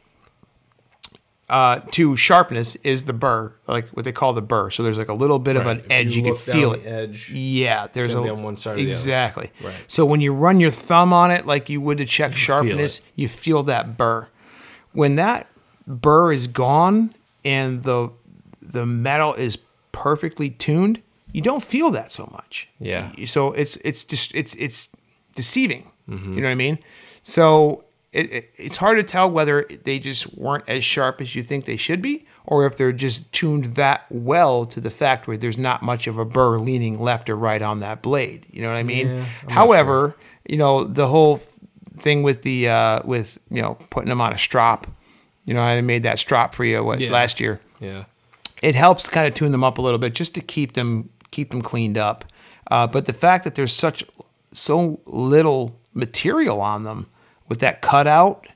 uh, 1.49 1.79
to 1.91 2.15
sharpness 2.15 2.75
is 2.77 3.05
the 3.05 3.13
burr, 3.13 3.53
like 3.67 3.89
what 3.89 4.05
they 4.05 4.11
call 4.11 4.33
the 4.33 4.41
burr. 4.41 4.69
So 4.69 4.83
there's 4.83 4.97
like 4.99 5.09
a 5.09 5.13
little 5.13 5.39
bit 5.39 5.55
of 5.55 5.65
an 5.65 5.79
If 5.79 5.91
edge. 5.91 6.15
You, 6.15 6.21
can 6.21 6.33
look 6.33 6.45
down 6.45 6.55
feel 6.55 6.73
it. 6.73 6.85
Edge. 6.85 7.31
Yeah, 7.31 7.87
there's 7.87 8.13
a 8.13 8.19
on 8.19 8.43
one 8.43 8.55
side 8.55 8.73
or 8.73 8.75
the 8.75 8.81
other. 8.83 8.89
exactly. 8.89 9.51
Right. 9.63 9.75
So 9.87 10.05
when 10.05 10.21
you 10.21 10.31
run 10.31 10.59
your 10.59 10.71
thumb 10.71 11.11
on 11.11 11.31
it, 11.31 11.47
like 11.47 11.69
you 11.69 11.81
would 11.81 11.97
to 11.97 12.05
check 12.05 12.35
sharpness, 12.35 12.99
it. 12.99 13.05
you 13.15 13.27
feel 13.27 13.63
that 13.63 13.97
burr. 13.97 14.27
When 14.91 15.15
that 15.15 15.47
burr 15.87 16.31
is 16.31 16.47
gone 16.47 17.15
and 17.43 17.83
the 17.83 18.11
the 18.61 18.85
metal 18.85 19.33
is 19.33 19.57
perfectly 19.91 20.51
tuned, 20.51 21.01
you 21.31 21.41
don't 21.41 21.63
feel 21.63 21.89
that 21.91 22.11
so 22.11 22.29
much. 22.31 22.69
Yeah. 22.79 23.11
So 23.25 23.53
it's 23.53 23.75
it's 23.77 24.03
just 24.03 24.35
it's 24.35 24.53
it's 24.55 24.89
deceiving. 25.35 25.89
Mm-hmm. 26.07 26.35
You 26.35 26.41
know 26.41 26.47
what 26.47 26.51
I 26.51 26.55
mean? 26.55 26.79
So 27.23 27.85
it, 28.11 28.31
it, 28.33 28.49
it's 28.57 28.77
hard 28.77 28.97
to 28.97 29.03
tell 29.03 29.29
whether 29.29 29.65
they 29.83 29.99
just 29.99 30.35
weren't 30.35 30.63
as 30.67 30.83
sharp 30.83 31.21
as 31.21 31.35
you 31.35 31.43
think 31.43 31.65
they 31.65 31.77
should 31.77 32.01
be, 32.01 32.25
or 32.45 32.65
if 32.65 32.75
they're 32.75 32.91
just 32.91 33.31
tuned 33.31 33.75
that 33.75 34.05
well 34.09 34.65
to 34.65 34.79
the 34.81 34.89
fact 34.89 35.27
where 35.27 35.37
there's 35.37 35.57
not 35.57 35.83
much 35.83 36.07
of 36.07 36.17
a 36.17 36.25
burr 36.25 36.57
leaning 36.57 36.99
left 36.99 37.29
or 37.29 37.35
right 37.35 37.61
on 37.61 37.79
that 37.81 38.01
blade. 38.01 38.45
You 38.51 38.61
know 38.63 38.69
what 38.69 38.77
I 38.77 38.83
mean? 38.83 39.07
Yeah, 39.07 39.25
However, 39.49 40.15
you 40.47 40.57
know 40.57 40.83
the 40.83 41.07
whole 41.07 41.39
thing 41.99 42.23
with 42.23 42.41
the 42.41 42.67
uh, 42.69 43.01
with 43.05 43.37
you 43.51 43.61
know 43.61 43.75
putting 43.89 44.09
them 44.09 44.21
on 44.21 44.33
a 44.33 44.37
strop. 44.37 44.87
You 45.45 45.53
know, 45.53 45.61
I 45.61 45.81
made 45.81 46.03
that 46.03 46.19
strop 46.19 46.53
for 46.55 46.63
you 46.65 46.83
what 46.83 46.99
Yeah. 46.99 47.11
last 47.11 47.39
year 47.39 47.59
Yeah. 47.79 48.05
it 48.61 48.75
helps 48.75 49.07
kind 49.07 49.27
of 49.27 49.33
tune 49.33 49.51
them 49.51 49.63
up 49.63 49.77
a 49.79 49.81
little 49.81 49.97
bit 49.99 50.13
just 50.13 50.35
to 50.35 50.41
keep 50.41 50.73
them 50.73 51.09
keep 51.31 51.49
them 51.51 51.61
cleaned 51.61 51.97
up. 51.97 52.25
Uh, 52.71 52.85
but 52.87 53.05
the 53.05 53.13
fact 53.13 53.43
that 53.43 53.55
there's 53.55 53.73
such 53.73 54.03
so 54.51 54.99
little 55.05 55.79
material 55.93 56.61
on 56.61 56.83
them 56.83 57.07
with 57.49 57.59
that 57.59 57.81
cutout, 57.81 58.47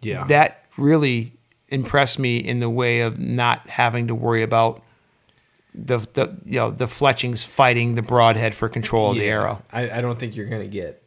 Yeah. 0.00 0.24
that 0.24 0.64
really 0.76 1.32
impressed 1.68 2.18
me 2.18 2.36
in 2.36 2.60
the 2.60 2.70
way 2.70 3.00
of 3.00 3.18
not 3.18 3.68
having 3.68 4.06
to 4.08 4.14
worry 4.14 4.42
about 4.42 4.82
the 5.74 5.98
the 6.12 6.36
you 6.44 6.58
know 6.60 6.70
the 6.70 6.86
fletchings 6.86 7.44
fighting 7.44 7.94
the 7.94 8.02
broadhead 8.02 8.54
for 8.54 8.68
control 8.68 9.10
of 9.12 9.16
the 9.16 9.24
arrow. 9.24 9.62
I, 9.72 9.90
I 9.98 10.00
don't 10.02 10.18
think 10.18 10.36
you're 10.36 10.46
gonna 10.46 10.66
get 10.66 11.02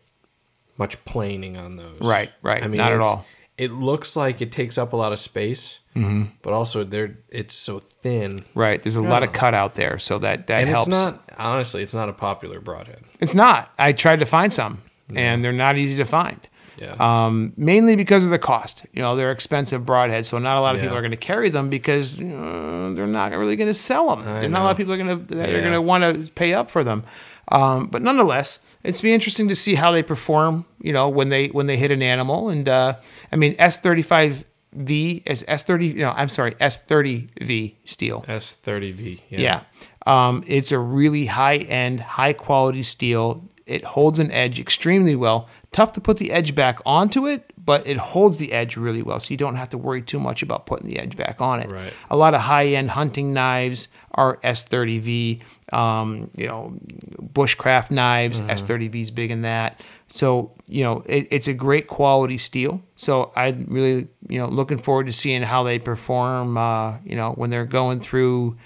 much 0.77 1.03
planing 1.05 1.55
on 1.55 1.75
those. 1.77 2.01
Right, 2.01 2.31
right. 2.41 2.63
I 2.63 2.67
mean, 2.67 2.77
Not 2.79 2.91
at 2.91 2.99
all. 2.99 3.25
It 3.57 3.71
looks 3.71 4.15
like 4.17 4.41
it 4.41 4.51
takes 4.51 4.77
up 4.77 4.91
a 4.91 4.97
lot 4.97 5.13
of 5.13 5.19
space, 5.19 5.79
mm-hmm. 5.95 6.23
but 6.41 6.51
also 6.51 6.83
they're 6.83 7.17
it's 7.29 7.53
so 7.53 7.79
thin, 7.79 8.43
Right. 8.55 8.81
There's 8.83 8.97
a 8.97 9.01
lot 9.01 9.23
of 9.23 9.29
Yeah. 9.29 9.37
cutout 9.39 9.75
there, 9.75 9.97
so 9.99 10.17
that 10.19 10.47
that 10.47 10.61
and 10.61 10.69
helps. 10.69 10.87
it's 10.87 10.91
not 10.91 11.29
honestly, 11.37 11.83
it's 11.83 11.93
not 11.93 12.09
a 12.09 12.13
popular 12.13 12.59
broadhead. 12.59 13.03
It's 13.19 13.35
not. 13.35 13.71
I 13.77 13.91
tried 13.93 14.19
to 14.19 14.25
find 14.25 14.51
some, 14.51 14.81
and 15.15 15.43
they're 15.43 15.53
not 15.53 15.77
easy 15.77 15.95
to 15.97 16.05
find. 16.05 16.39
Yeah. 16.77 16.95
um, 16.99 17.53
mainly 17.57 17.95
because 17.95 18.25
of 18.25 18.31
the 18.31 18.39
cost. 18.39 18.85
You 18.93 19.01
know, 19.01 19.15
they're 19.15 19.31
expensive 19.31 19.83
broadheads, 19.83 20.25
so 20.25 20.37
not 20.37 20.57
a 20.57 20.61
lot 20.61 20.75
of 20.75 20.81
people 20.81 20.95
are 20.95 21.01
going 21.01 21.11
to 21.11 21.17
carry 21.17 21.49
them 21.49 21.69
because 21.69 22.19
uh, 22.19 22.91
they're 22.95 23.07
not 23.07 23.31
really 23.31 23.55
going 23.55 23.67
to 23.69 23.73
sell 23.73 24.15
them. 24.15 24.27
I 24.27 24.39
There's 24.39 24.51
not 24.51 24.61
a 24.61 24.65
lot 24.65 24.71
of 24.71 24.77
people 24.77 24.93
are 24.93 24.97
going 24.97 25.27
to 25.27 25.35
that 25.35 25.49
are 25.49 25.61
going 25.61 25.73
to 25.73 25.81
want 25.81 26.03
to 26.03 26.31
pay 26.33 26.53
up 26.53 26.69
for 26.69 26.83
them. 26.83 27.03
Um, 27.49 27.87
but 27.87 28.01
nonetheless, 28.01 28.59
it's 28.83 29.01
be 29.01 29.13
interesting 29.13 29.47
to 29.49 29.55
see 29.55 29.75
how 29.75 29.91
they 29.91 30.03
perform. 30.03 30.65
You 30.81 30.93
know, 30.93 31.09
when 31.09 31.29
they 31.29 31.47
when 31.47 31.67
they 31.67 31.77
hit 31.77 31.91
an 31.91 32.01
animal, 32.01 32.49
and 32.49 32.67
uh, 32.67 32.95
I 33.31 33.35
mean 33.35 33.55
S 33.57 33.79
thirty 33.79 34.01
five 34.01 34.43
V 34.73 35.23
is 35.25 35.45
S 35.47 35.63
thirty. 35.63 35.93
No, 35.93 36.11
I'm 36.11 36.29
sorry, 36.29 36.55
S 36.59 36.77
thirty 36.77 37.29
V 37.41 37.77
steel. 37.85 38.25
S30V. 38.27 39.21
Yeah. 39.29 39.39
Yeah. 39.39 39.61
Um, 40.05 40.43
it's 40.45 40.71
a 40.71 40.79
really 40.79 41.25
high 41.25 41.57
end, 41.57 41.99
high 42.01 42.33
quality 42.33 42.83
steel. 42.83 43.43
It 43.65 43.83
holds 43.83 44.19
an 44.19 44.31
edge 44.31 44.59
extremely 44.59 45.15
well. 45.15 45.49
Tough 45.71 45.93
to 45.93 46.01
put 46.01 46.17
the 46.17 46.31
edge 46.31 46.53
back 46.53 46.79
onto 46.85 47.25
it, 47.25 47.51
but 47.57 47.85
it 47.87 47.97
holds 47.97 48.37
the 48.37 48.53
edge 48.53 48.77
really 48.77 49.01
well. 49.01 49.19
So 49.19 49.31
you 49.31 49.37
don't 49.37 49.55
have 49.55 49.69
to 49.69 49.77
worry 49.77 50.01
too 50.01 50.19
much 50.19 50.43
about 50.43 50.65
putting 50.67 50.87
the 50.87 50.99
edge 50.99 51.17
back 51.17 51.41
on 51.41 51.59
it. 51.59 51.71
Right. 51.71 51.93
A 52.09 52.15
lot 52.15 52.35
of 52.35 52.41
high 52.41 52.67
end 52.67 52.91
hunting 52.91 53.33
knives 53.33 53.87
are 54.11 54.37
S30V. 54.37 55.41
Um, 55.73 56.29
you 56.35 56.45
know, 56.45 56.77
bushcraft 57.21 57.89
knives, 57.89 58.41
S30V 58.41 59.01
is 59.01 59.11
big 59.11 59.31
in 59.31 59.41
that. 59.41 59.81
So, 60.07 60.51
you 60.67 60.83
know, 60.83 61.03
it, 61.07 61.27
it's 61.31 61.47
a 61.47 61.53
great 61.53 61.87
quality 61.87 62.37
steel. 62.37 62.81
So 62.95 63.31
I'm 63.35 63.65
really, 63.67 64.07
you 64.29 64.39
know, 64.39 64.47
looking 64.47 64.77
forward 64.77 65.07
to 65.07 65.13
seeing 65.13 65.41
how 65.41 65.63
they 65.63 65.79
perform, 65.79 66.57
uh, 66.57 66.97
you 67.03 67.15
know, 67.15 67.31
when 67.31 67.49
they're 67.49 67.65
going 67.65 67.99
through 67.99 68.57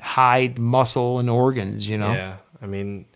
hide, 0.00 0.58
muscle, 0.58 1.20
and 1.20 1.30
organs, 1.30 1.88
you 1.88 1.96
know? 1.96 2.12
Yeah. 2.12 2.36
I 2.60 2.66
mean, 2.66 3.06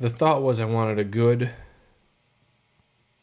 the 0.00 0.10
thought 0.10 0.42
was 0.42 0.60
I 0.60 0.64
wanted 0.66 0.98
a 0.98 1.04
good 1.04 1.50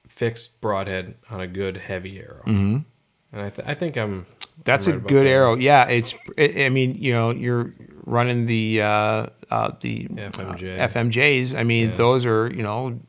fixed 0.07 0.59
broadhead 0.61 1.15
on 1.29 1.41
a 1.41 1.47
good 1.47 1.77
heavy 1.77 2.19
arrow. 2.19 2.43
Mm-hmm. 2.45 2.77
And 3.31 3.41
I, 3.41 3.49
th- 3.49 3.67
I 3.67 3.73
think 3.73 3.97
I'm. 3.97 4.27
That's 4.63 4.85
I'm 4.87 4.93
a 4.93 4.95
right 4.97 5.01
about 5.01 5.09
good 5.09 5.25
that. 5.25 5.29
arrow. 5.31 5.55
Yeah, 5.55 5.87
it's. 5.87 6.13
I 6.37 6.65
I 6.65 6.69
mean, 6.69 6.95
you 6.95 7.13
know, 7.13 7.31
you're 7.31 7.73
running 8.05 8.45
the 8.45 8.81
uh, 8.81 9.27
uh, 9.49 9.71
the 9.81 10.03
FMJ. 10.03 10.79
uh, 10.79 10.87
FMJs. 10.87 11.57
I 11.57 11.63
mean, 11.63 11.89
Yeah. 11.89 11.95
those 11.95 12.25
are 12.27 12.47
you 12.53 12.61
know, 12.61 12.99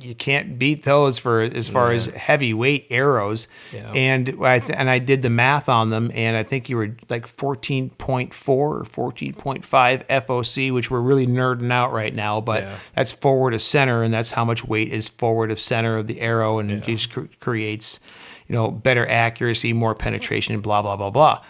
you 0.00 0.14
can't 0.14 0.58
beat 0.58 0.84
those 0.84 1.18
for 1.18 1.42
as 1.42 1.68
far 1.68 1.92
as 1.92 2.06
Yeah. 2.06 2.16
heavyweight 2.18 2.86
arrows. 2.90 3.46
Yeah. 3.72 3.90
And 3.94 4.36
I 4.42 4.58
th- 4.58 4.76
and 4.78 4.88
I 4.88 4.98
did 4.98 5.20
the 5.22 5.28
math 5.30 5.68
on 5.68 5.90
them, 5.90 6.10
and 6.14 6.36
I 6.36 6.42
think 6.42 6.68
you 6.68 6.76
were 6.76 6.96
like 7.10 7.26
fourteen 7.26 7.90
point 7.90 8.32
four 8.32 8.78
or 8.78 8.84
fourteen 8.84 9.34
point 9.34 9.64
five 9.64 10.06
FOC, 10.08 10.70
which 10.70 10.90
we're 10.90 11.00
really 11.00 11.26
nerding 11.26 11.70
out 11.70 11.92
right 11.92 12.14
now. 12.14 12.40
But 12.40 12.62
Yeah. 12.62 12.74
that's 12.94 13.12
forward 13.12 13.52
of 13.54 13.60
center, 13.60 14.02
and 14.02 14.14
that's 14.14 14.32
how 14.32 14.44
much 14.44 14.64
weight 14.64 14.92
is 14.92 15.08
forward 15.08 15.50
of 15.50 15.60
center 15.60 15.96
of 15.98 16.06
the 16.06 16.20
arrow, 16.20 16.58
and 16.58 16.70
it 16.70 16.84
just 16.84 17.12
cr- 17.12 17.22
creates 17.40 18.00
you 18.48 18.54
know 18.54 18.70
better 18.70 19.06
accuracy, 19.08 19.72
more 19.72 19.94
penetration, 19.94 20.60
blah 20.60 20.80
blah 20.82 20.96
blah 20.96 21.10
blah. 21.10 21.40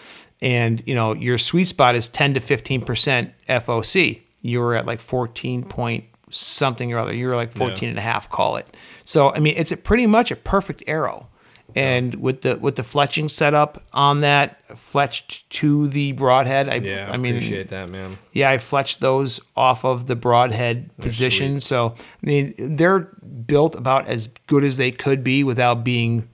And 0.41 0.83
you 0.87 0.95
know 0.97 1.13
your 1.15 1.39
sweet 1.39 1.69
spot 1.69 1.95
is 1.95 2.09
ten 2.09 2.35
to 2.35 2.41
fifteen 2.41 2.81
percent 2.81 3.31
FOC. 3.49 4.23
You're 4.41 4.75
at 4.75 4.85
like 4.87 5.01
fourteen 5.01 5.63
point 5.63 6.05
something 6.33 6.93
or 6.93 6.99
other. 6.99 7.15
You're 7.15 7.37
like 7.37 7.53
14 7.53 7.89
and 7.89 7.99
a 7.99 8.03
half, 8.03 8.29
call 8.29 8.57
it. 8.57 8.67
So 9.05 9.33
I 9.33 9.39
mean, 9.39 9.55
it's 9.57 9.73
a 9.73 9.77
pretty 9.77 10.07
much 10.07 10.31
a 10.31 10.37
perfect 10.37 10.83
arrow. 10.87 11.29
And 11.75 12.17
with 12.17 12.43
the 12.43 12.57
with 12.59 12.77
the 12.77 12.83
fletching 12.83 13.31
setup 13.31 13.83
on 13.95 14.21
that, 14.21 14.59
fletched 14.69 15.49
to 15.51 15.89
the 15.89 16.13
broadhead. 16.13 16.69
I, 16.69 16.75
Yeah. 16.77 17.11
I 17.11 17.17
mean, 17.17 17.37
appreciate 17.37 17.69
that, 17.69 17.89
man. 17.89 18.19
yeah, 18.33 18.51
I 18.51 18.59
fletched 18.59 18.99
those 18.99 19.41
off 19.57 19.83
of 19.83 20.07
the 20.07 20.17
broadhead 20.17 20.95
position. 20.99 21.61
So 21.61 21.95
I 21.97 22.27
mean, 22.27 22.77
they're 22.77 22.99
built 23.47 23.75
about 23.75 24.07
as 24.07 24.29
good 24.47 24.65
as 24.65 24.77
they 24.77 24.91
could 24.91 25.25
be 25.25 25.45
without 25.45 25.83
being 25.83 26.29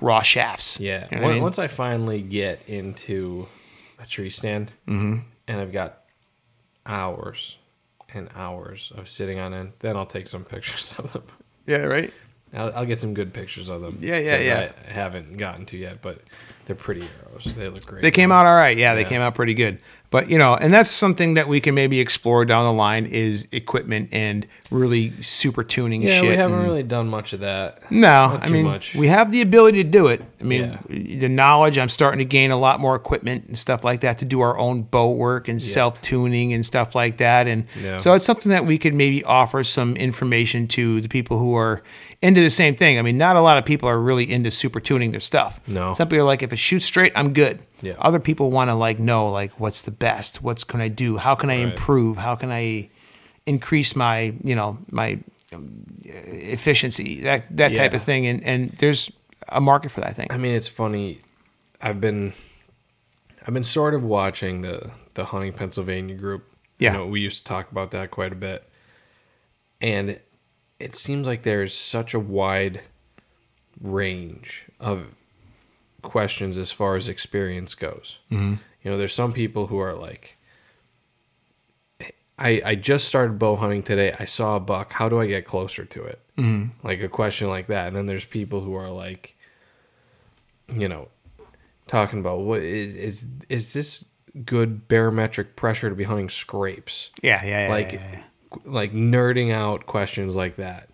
raw 0.00 0.22
shafts. 0.22 0.78
Yeah. 0.80 1.06
You 1.10 1.20
know 1.20 1.28
I 1.28 1.32
mean? 1.34 1.42
Once 1.42 1.58
I 1.58 1.68
finally 1.68 2.20
get 2.20 2.60
into 2.66 3.48
a 3.98 4.06
tree 4.06 4.30
stand 4.30 4.72
mm-hmm. 4.86 5.18
and 5.46 5.60
I've 5.60 5.72
got 5.72 6.02
hours 6.86 7.56
and 8.14 8.28
hours 8.34 8.92
of 8.96 9.08
sitting 9.08 9.38
on 9.38 9.52
it, 9.52 9.78
then 9.80 9.96
I'll 9.96 10.06
take 10.06 10.28
some 10.28 10.44
pictures 10.44 10.94
of 10.98 11.12
them. 11.12 11.24
yeah, 11.66 11.82
right. 11.82 12.12
I'll, 12.54 12.72
I'll 12.76 12.86
get 12.86 12.98
some 13.00 13.14
good 13.14 13.32
pictures 13.32 13.68
of 13.68 13.80
them. 13.82 13.98
Yeah, 14.00 14.18
yeah, 14.18 14.38
yeah. 14.38 14.72
I 14.88 14.92
haven't 14.92 15.36
gotten 15.36 15.66
to 15.66 15.76
yet, 15.76 16.00
but 16.02 16.22
they're 16.66 16.76
pretty 16.76 17.02
arrows. 17.26 17.54
They 17.54 17.68
look 17.68 17.84
great. 17.86 18.02
They 18.02 18.10
came 18.10 18.32
out 18.32 18.46
all 18.46 18.54
right. 18.56 18.76
Yeah, 18.76 18.94
they 18.94 19.02
Yeah. 19.02 19.08
came 19.08 19.20
out 19.20 19.34
pretty 19.34 19.54
good. 19.54 19.78
But 20.10 20.30
you 20.30 20.38
know, 20.38 20.54
and 20.54 20.72
that's 20.72 20.90
something 20.90 21.34
that 21.34 21.48
we 21.48 21.60
can 21.60 21.74
maybe 21.74 22.00
explore 22.00 22.46
down 22.46 22.64
the 22.64 22.72
line 22.72 23.04
is 23.04 23.46
equipment 23.52 24.08
and 24.10 24.46
really 24.70 25.12
super 25.22 25.62
tuning 25.62 26.00
Yeah, 26.00 26.20
shit. 26.20 26.30
we 26.30 26.36
haven't 26.36 26.56
and- 26.60 26.66
really 26.66 26.82
done 26.82 27.08
much 27.08 27.34
of 27.34 27.40
that. 27.40 27.90
No, 27.92 28.38
I 28.40 28.48
mean 28.48 28.64
much. 28.64 28.94
we 28.94 29.08
have 29.08 29.32
the 29.32 29.42
ability 29.42 29.82
to 29.82 29.88
do 29.88 30.06
it. 30.06 30.22
I 30.40 30.44
mean, 30.44 30.78
Yeah. 30.88 31.18
the 31.20 31.28
knowledge. 31.28 31.78
I'm 31.78 31.90
starting 31.90 32.18
to 32.20 32.24
gain 32.24 32.50
a 32.50 32.56
lot 32.56 32.80
more 32.80 32.96
equipment 32.96 33.44
and 33.48 33.58
stuff 33.58 33.84
like 33.84 34.00
that 34.00 34.18
to 34.20 34.24
do 34.24 34.40
our 34.40 34.56
own 34.58 34.82
bow 34.82 35.10
work 35.10 35.46
and 35.46 35.60
self 35.62 36.00
tuning 36.00 36.54
and 36.54 36.64
stuff 36.64 36.94
like 36.94 37.18
that. 37.18 37.46
And 37.46 37.64
Yeah. 37.82 37.98
so 37.98 38.14
it's 38.14 38.24
something 38.24 38.48
that 38.50 38.64
we 38.64 38.78
could 38.78 38.94
maybe 38.94 39.22
offer 39.24 39.62
some 39.62 39.94
information 39.96 40.66
to 40.68 41.02
the 41.02 41.08
people 41.08 41.38
who 41.38 41.54
are 41.54 41.82
into 42.20 42.40
the 42.40 42.50
same 42.50 42.74
thing. 42.76 42.98
I 42.98 43.02
mean, 43.02 43.16
not 43.18 43.36
a 43.36 43.40
lot 43.40 43.58
of 43.58 43.64
people 43.64 43.88
are 43.88 43.98
really 43.98 44.30
into 44.30 44.50
super 44.50 44.80
tuning 44.80 45.12
their 45.12 45.20
stuff. 45.20 45.60
No. 45.66 45.94
some 45.94 46.08
people 46.08 46.22
are 46.22 46.24
like, 46.24 46.42
if 46.42 46.52
it 46.52 46.58
shoots 46.58 46.84
straight, 46.84 47.12
I'm 47.14 47.32
good. 47.32 47.60
Yeah. 47.80 47.94
Other 47.98 48.18
people 48.18 48.50
want 48.50 48.70
to 48.70 48.74
like 48.74 48.98
know 48.98 49.30
like 49.30 49.52
what's 49.60 49.82
the 49.82 49.90
best, 49.92 50.42
what's 50.42 50.64
can 50.64 50.80
I 50.80 50.88
do, 50.88 51.16
how 51.18 51.34
can 51.34 51.48
I 51.50 51.56
Right. 51.62 51.72
improve, 51.72 52.16
how 52.18 52.34
can 52.34 52.50
I 52.50 52.90
increase 53.46 53.94
my 53.96 54.34
you 54.42 54.54
know 54.54 54.78
my 54.90 55.18
um, 55.54 55.84
efficiency 56.04 57.20
that 57.22 57.56
that 57.56 57.74
type 57.74 57.94
of 57.94 58.02
thing 58.02 58.26
and 58.26 58.42
and 58.44 58.70
there's 58.78 59.10
a 59.48 59.60
market 59.60 59.90
for 59.90 60.00
that 60.02 60.14
thing. 60.16 60.26
I 60.30 60.36
mean, 60.36 60.52
it's 60.54 60.68
funny. 60.68 61.20
I've 61.80 62.00
been, 62.00 62.34
I've 63.46 63.54
been 63.54 63.64
sort 63.64 63.94
of 63.94 64.02
watching 64.02 64.60
the 64.62 64.90
the 65.14 65.24
hunting 65.26 65.52
Pennsylvania 65.52 66.14
group. 66.16 66.44
Yeah. 66.78 66.92
you 66.92 66.98
know, 66.98 67.06
we 67.06 67.20
used 67.20 67.38
to 67.38 67.44
talk 67.44 67.70
about 67.72 67.92
that 67.92 68.10
quite 68.10 68.32
a 68.32 68.36
bit, 68.36 68.68
and 69.80 70.20
it, 70.80 70.96
seems 70.96 71.26
like 71.26 71.42
there's 71.42 71.74
such 71.74 72.14
a 72.14 72.18
wide 72.18 72.82
range 73.80 74.66
of 74.80 75.06
questions 76.02 76.58
as 76.58 76.70
far 76.70 76.96
as 76.96 77.08
experience 77.08 77.74
goes. 77.74 78.18
Mm-hmm. 78.30 78.54
You 78.82 78.90
know, 78.90 78.98
there's 78.98 79.14
some 79.14 79.32
people 79.32 79.66
who 79.66 79.78
are 79.78 79.94
like, 79.94 80.36
I 82.38 82.62
I 82.64 82.74
just 82.76 83.08
started 83.08 83.38
bow 83.38 83.56
hunting 83.56 83.82
today. 83.82 84.14
I 84.18 84.24
saw 84.24 84.56
a 84.56 84.60
buck. 84.60 84.92
How 84.92 85.08
do 85.08 85.20
I 85.20 85.26
get 85.26 85.44
closer 85.44 85.84
to 85.84 86.04
it? 86.04 86.20
Mm-hmm. 86.36 86.86
Like 86.86 87.02
a 87.02 87.08
question 87.08 87.48
like 87.48 87.66
that. 87.66 87.88
And 87.88 87.96
then 87.96 88.06
there's 88.06 88.24
people 88.24 88.60
who 88.60 88.74
are 88.74 88.90
like, 88.90 89.36
you 90.72 90.88
know, 90.88 91.08
talking 91.88 92.20
about 92.20 92.40
what 92.40 92.62
is 92.62 92.94
is 92.94 93.26
is 93.48 93.72
this 93.72 94.04
good 94.44 94.86
barometric 94.86 95.56
pressure 95.56 95.88
to 95.88 95.96
be 95.96 96.04
hunting 96.04 96.28
scrapes? 96.28 97.10
Yeah, 97.22 97.44
yeah, 97.44 97.66
yeah. 97.66 97.72
like 97.72 97.92
yeah, 97.92 98.10
yeah. 98.12 98.22
Like 98.64 98.92
nerding 98.92 99.52
out 99.52 99.86
questions 99.86 100.36
like 100.36 100.56
that. 100.56 100.90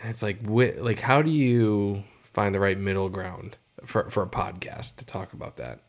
And 0.00 0.10
it's 0.10 0.22
like 0.22 0.42
wh- 0.44 0.80
like 0.82 1.00
how 1.00 1.22
do 1.22 1.30
you 1.30 2.04
find 2.22 2.54
the 2.54 2.60
right 2.60 2.78
middle 2.78 3.08
ground 3.08 3.56
for 3.84 4.10
for 4.10 4.22
a 4.22 4.28
podcast 4.28 4.96
to 4.96 5.04
talk 5.06 5.32
about 5.32 5.56
that? 5.58 5.80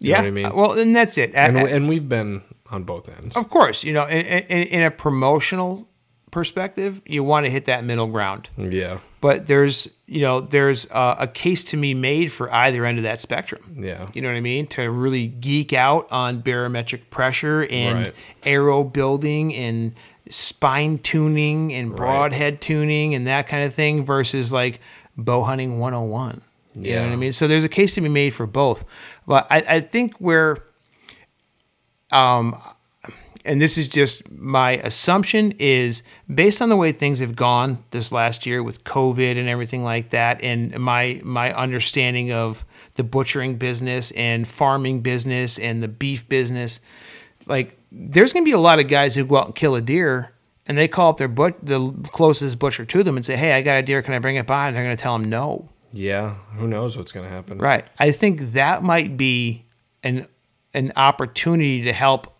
You 0.00 0.10
yeah. 0.10 0.18
know 0.18 0.22
what 0.24 0.28
I 0.28 0.30
mean? 0.30 0.54
Well, 0.56 0.72
and 0.78 0.94
that's 0.94 1.18
it. 1.18 1.32
and, 1.34 1.58
I- 1.58 1.64
we- 1.64 1.70
and 1.72 1.88
we've 1.88 2.08
been 2.08 2.42
on 2.70 2.84
both 2.84 3.08
ends. 3.08 3.34
Of 3.36 3.48
course, 3.50 3.82
you 3.82 3.92
know, 3.92 4.06
in, 4.06 4.20
in, 4.24 4.62
in 4.68 4.82
a 4.82 4.90
promotional 4.90 5.87
perspective, 6.30 7.00
you 7.06 7.24
want 7.24 7.46
to 7.46 7.50
hit 7.50 7.64
that 7.66 7.84
middle 7.84 8.06
ground. 8.06 8.48
Yeah. 8.56 9.00
But 9.20 9.46
there's, 9.46 9.94
you 10.06 10.20
know, 10.20 10.40
there's 10.40 10.86
a, 10.90 11.16
a 11.20 11.26
case 11.26 11.64
to 11.64 11.76
be 11.76 11.94
made 11.94 12.30
for 12.32 12.52
either 12.52 12.84
end 12.84 12.98
of 12.98 13.04
that 13.04 13.20
spectrum. 13.20 13.76
Yeah. 13.82 14.08
You 14.14 14.22
know 14.22 14.28
what 14.28 14.36
I 14.36 14.40
mean? 14.40 14.66
To 14.68 14.90
really 14.90 15.26
geek 15.26 15.72
out 15.72 16.06
on 16.10 16.40
barometric 16.40 17.10
pressure 17.10 17.66
and 17.70 17.98
Right. 17.98 18.14
arrow 18.44 18.84
building 18.84 19.54
and 19.54 19.94
spine 20.28 20.98
tuning 20.98 21.72
and 21.72 21.96
broadhead 21.96 22.60
tuning 22.60 23.14
and 23.14 23.26
that 23.26 23.48
kind 23.48 23.64
of 23.64 23.74
thing 23.74 24.04
versus 24.04 24.52
like 24.52 24.80
bow 25.16 25.42
hunting 25.42 25.78
101. 25.78 26.42
You 26.74 26.94
know 26.94 27.02
what 27.04 27.12
I 27.12 27.16
mean? 27.16 27.32
So 27.32 27.48
there's 27.48 27.64
a 27.64 27.68
case 27.68 27.94
to 27.94 28.00
be 28.00 28.08
made 28.08 28.30
for 28.34 28.46
both. 28.46 28.84
But 29.26 29.46
I, 29.50 29.64
I 29.68 29.80
think 29.80 30.18
where 30.18 30.58
um, 32.12 32.56
and 33.44 33.60
this 33.60 33.78
is 33.78 33.88
just 33.88 34.30
my 34.30 34.72
assumption 34.72 35.54
is 35.58 36.02
based 36.32 36.60
on 36.60 36.68
the 36.68 36.76
way 36.76 36.92
things 36.92 37.20
have 37.20 37.36
gone 37.36 37.84
this 37.90 38.12
last 38.12 38.46
year 38.46 38.62
with 38.62 38.84
COVID 38.84 39.38
and 39.38 39.48
everything 39.48 39.84
like 39.84 40.10
that, 40.10 40.42
and 40.42 40.78
my 40.78 41.20
my 41.24 41.52
understanding 41.54 42.32
of 42.32 42.64
the 42.94 43.04
butchering 43.04 43.56
business 43.56 44.10
and 44.12 44.46
farming 44.46 45.00
business 45.00 45.58
and 45.58 45.82
the 45.82 45.88
beef 45.88 46.28
business, 46.28 46.80
like 47.46 47.78
there's 47.90 48.32
gonna 48.32 48.44
be 48.44 48.52
a 48.52 48.58
lot 48.58 48.78
of 48.80 48.88
guys 48.88 49.14
who 49.14 49.24
go 49.24 49.38
out 49.38 49.46
and 49.46 49.54
kill 49.54 49.74
a 49.74 49.80
deer 49.80 50.32
and 50.66 50.76
they 50.76 50.86
call 50.86 51.10
up 51.10 51.16
their 51.16 51.28
but 51.28 51.56
the 51.64 51.92
closest 52.12 52.58
butcher 52.58 52.84
to 52.84 53.02
them 53.02 53.16
and 53.16 53.24
say, 53.24 53.36
Hey, 53.36 53.52
I 53.52 53.62
got 53.62 53.78
a 53.78 53.82
deer, 53.82 54.02
can 54.02 54.14
I 54.14 54.18
bring 54.18 54.36
it 54.36 54.46
by? 54.46 54.68
And 54.68 54.76
they're 54.76 54.84
gonna 54.84 54.96
tell 54.96 55.18
them 55.18 55.28
no. 55.30 55.68
Yeah. 55.92 56.34
Who 56.56 56.68
knows 56.68 56.96
what's 56.96 57.12
gonna 57.12 57.28
happen? 57.28 57.58
Right. 57.58 57.86
I 57.98 58.12
think 58.12 58.52
that 58.52 58.82
might 58.82 59.16
be 59.16 59.64
an 60.02 60.26
an 60.74 60.92
opportunity 60.96 61.82
to 61.84 61.92
help 61.92 62.37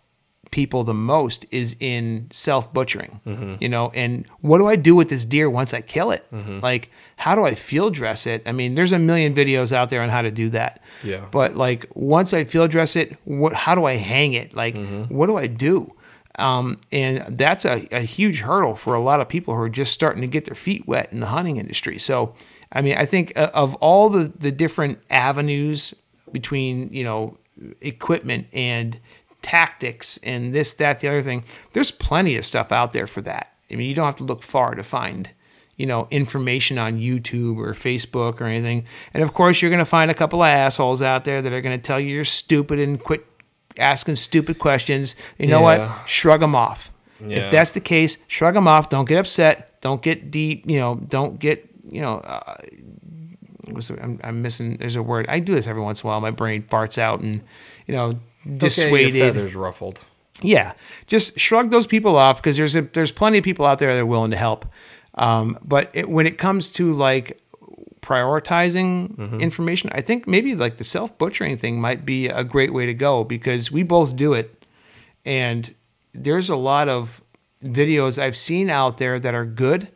people 0.51 0.83
the 0.83 0.93
most 0.93 1.45
is 1.51 1.75
in 1.79 2.27
self 2.31 2.73
butchering. 2.73 3.19
Mm-hmm. 3.25 3.55
You 3.59 3.69
know, 3.69 3.89
and 3.91 4.25
what 4.41 4.57
do 4.59 4.67
I 4.67 4.75
do 4.75 4.95
with 4.95 5.09
this 5.09 5.25
deer 5.25 5.49
once 5.49 5.73
I 5.73 5.81
kill 5.81 6.11
it? 6.11 6.25
Mm-hmm. 6.31 6.59
Like, 6.59 6.89
how 7.17 7.35
do 7.35 7.43
I 7.45 7.53
field 7.55 7.93
dress 7.93 8.25
it? 8.25 8.43
I 8.45 8.51
mean, 8.51 8.75
there's 8.75 8.91
a 8.93 8.99
million 8.99 9.33
videos 9.35 9.71
out 9.73 9.89
there 9.89 10.01
on 10.01 10.09
how 10.09 10.21
to 10.21 10.31
do 10.31 10.49
that. 10.49 10.81
Yeah. 11.03 11.25
But 11.31 11.55
like, 11.55 11.87
once 11.93 12.33
I 12.33 12.43
field 12.45 12.71
dress 12.71 12.95
it, 12.95 13.17
what? 13.25 13.53
How 13.53 13.75
do 13.75 13.85
I 13.85 13.95
hang 13.97 14.33
it? 14.33 14.53
Like, 14.53 14.75
Mm-hmm. 14.75 15.13
what 15.13 15.27
do 15.27 15.37
I 15.37 15.47
do? 15.47 15.93
Um, 16.37 16.79
and 16.91 17.37
that's 17.37 17.65
a, 17.65 17.85
a 17.91 17.99
huge 18.01 18.39
hurdle 18.41 18.75
for 18.77 18.93
a 18.93 19.01
lot 19.01 19.19
of 19.19 19.27
people 19.27 19.53
who 19.55 19.61
are 19.61 19.67
just 19.69 19.91
starting 19.91 20.21
to 20.21 20.27
get 20.27 20.45
their 20.45 20.55
feet 20.55 20.87
wet 20.87 21.11
in 21.11 21.19
the 21.19 21.25
hunting 21.25 21.57
industry. 21.57 21.99
So, 21.99 22.33
I 22.71 22.81
mean, 22.81 22.95
I 22.97 23.05
think 23.05 23.33
uh, 23.35 23.49
of 23.53 23.75
all 23.75 24.09
the, 24.09 24.31
the 24.39 24.51
different 24.51 24.99
avenues 25.09 25.93
between, 26.31 26.93
you 26.93 27.03
know, 27.03 27.37
equipment 27.81 28.47
and 28.53 28.99
tactics 29.41 30.19
and 30.23 30.53
this, 30.53 30.73
that, 30.73 30.99
the 30.99 31.07
other 31.07 31.21
thing, 31.21 31.43
there's 31.73 31.91
plenty 31.91 32.35
of 32.35 32.45
stuff 32.45 32.71
out 32.71 32.93
there 32.93 33.07
for 33.07 33.21
that. 33.21 33.53
I 33.71 33.75
mean, 33.75 33.87
you 33.87 33.95
don't 33.95 34.05
have 34.05 34.17
to 34.17 34.23
look 34.23 34.43
far 34.43 34.75
to 34.75 34.83
find, 34.83 35.29
you 35.77 35.85
know, 35.85 36.07
information 36.11 36.77
on 36.77 36.97
YouTube 36.99 37.57
or 37.57 37.73
Facebook 37.73 38.41
or 38.41 38.45
anything. 38.45 38.85
And 39.13 39.23
of 39.23 39.33
course, 39.33 39.61
you're 39.61 39.69
going 39.71 39.79
to 39.79 39.85
find 39.85 40.09
a 40.11 40.15
couple 40.15 40.41
of 40.41 40.47
assholes 40.47 41.01
out 41.01 41.23
there 41.25 41.41
that 41.41 41.53
are 41.53 41.61
going 41.61 41.77
to 41.77 41.81
tell 41.83 41.99
you 41.99 42.13
you're 42.15 42.25
stupid 42.25 42.79
and 42.79 43.01
quit 43.01 43.25
asking 43.77 44.15
stupid 44.15 44.59
questions. 44.59 45.15
You 45.37 45.47
know 45.47 45.59
Yeah. 45.69 45.87
what? 45.87 46.09
Shrug 46.09 46.39
them 46.41 46.55
off. 46.55 46.91
Yeah. 47.25 47.45
If 47.45 47.51
that's 47.51 47.71
the 47.73 47.79
case, 47.79 48.17
shrug 48.27 48.53
them 48.55 48.67
off. 48.67 48.89
Don't 48.89 49.07
get 49.07 49.17
upset. 49.17 49.79
Don't 49.81 50.01
get 50.01 50.31
deep. 50.31 50.69
You 50.69 50.79
know, 50.79 50.95
don't 50.95 51.39
get, 51.39 51.69
you 51.89 52.01
know, 52.01 52.17
uh, 52.19 52.55
I'm, 54.01 54.19
I'm 54.23 54.41
missing, 54.41 54.77
there's 54.77 54.95
a 54.95 55.03
word. 55.03 55.27
I 55.29 55.39
do 55.39 55.53
this 55.53 55.67
every 55.67 55.81
once 55.81 56.01
in 56.03 56.07
a 56.07 56.11
while. 56.11 56.21
My 56.21 56.31
brain 56.31 56.63
farts 56.63 56.97
out 56.97 57.19
and, 57.21 57.41
you 57.87 57.93
know, 57.95 58.19
Dissuaded. 58.57 59.19
feathers 59.19 59.55
ruffled. 59.55 60.05
Yeah, 60.41 60.73
just 61.07 61.37
shrug 61.39 61.69
those 61.69 61.85
people 61.87 62.15
off 62.17 62.37
because 62.37 62.55
there's 62.57 62.75
a, 62.75 62.83
there's 62.83 63.11
plenty 63.11 63.37
of 63.39 63.43
people 63.43 63.65
out 63.65 63.79
there 63.79 63.93
that 63.93 63.99
are 64.01 64.05
willing 64.05 64.31
to 64.31 64.37
help. 64.37 64.65
Um, 65.15 65.57
but 65.63 65.89
it, 65.93 66.09
when 66.09 66.25
it 66.27 66.37
comes 66.37 66.71
to 66.73 66.93
like 66.93 67.41
prioritizing 68.01 69.39
information, 69.41 69.89
I 69.93 70.01
think 70.01 70.27
maybe 70.27 70.55
like 70.55 70.77
the 70.77 70.83
self 70.83 71.17
butchering 71.17 71.57
thing 71.57 71.79
might 71.81 72.05
be 72.05 72.27
a 72.27 72.43
great 72.43 72.73
way 72.73 72.85
to 72.85 72.93
go 72.93 73.23
because 73.23 73.71
we 73.71 73.83
both 73.83 74.15
do 74.15 74.33
it, 74.33 74.65
and 75.25 75.73
there's 76.13 76.49
a 76.49 76.55
lot 76.55 76.89
of 76.89 77.21
videos 77.63 78.17
I've 78.21 78.37
seen 78.37 78.69
out 78.69 78.97
there 78.97 79.19
that 79.19 79.33
are 79.35 79.45
good, 79.45 79.89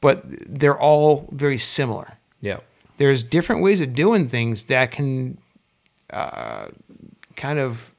but 0.00 0.22
they're 0.26 0.78
all 0.78 1.28
very 1.30 1.58
similar 1.58 2.18
Yeah. 2.40 2.58
there's 2.96 3.22
different 3.22 3.62
ways 3.62 3.80
of 3.80 3.94
doing 3.94 4.28
things 4.28 4.64
that 4.64 4.90
can 4.90 5.38
uh, 6.10 6.66
kind 7.36 7.58
of 7.58 7.92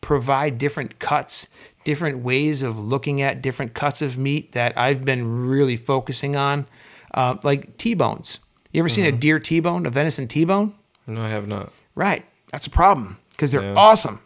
provide 0.00 0.58
different 0.58 0.98
cuts, 0.98 1.48
different 1.84 2.18
ways 2.18 2.62
of 2.62 2.78
looking 2.78 3.20
at 3.20 3.42
different 3.42 3.74
cuts 3.74 4.00
of 4.02 4.16
meat 4.18 4.52
that 4.52 4.76
I've 4.78 5.04
been 5.04 5.48
really 5.48 5.76
focusing 5.76 6.36
on, 6.36 6.66
uh, 7.14 7.36
like 7.42 7.76
T-bones. 7.78 8.40
You 8.72 8.80
ever 8.80 8.88
seen 8.88 9.04
a 9.06 9.12
deer 9.12 9.38
T-bone, 9.38 9.86
a 9.86 9.90
venison 9.90 10.28
T-bone? 10.28 10.74
No, 11.06 11.22
I 11.22 11.28
have 11.28 11.48
not. 11.48 11.72
Right, 11.94 12.24
that's 12.52 12.66
a 12.66 12.70
problem 12.70 13.18
because 13.30 13.52
they're 13.52 13.62
Yeah. 13.62 13.74
awesome 13.74 14.20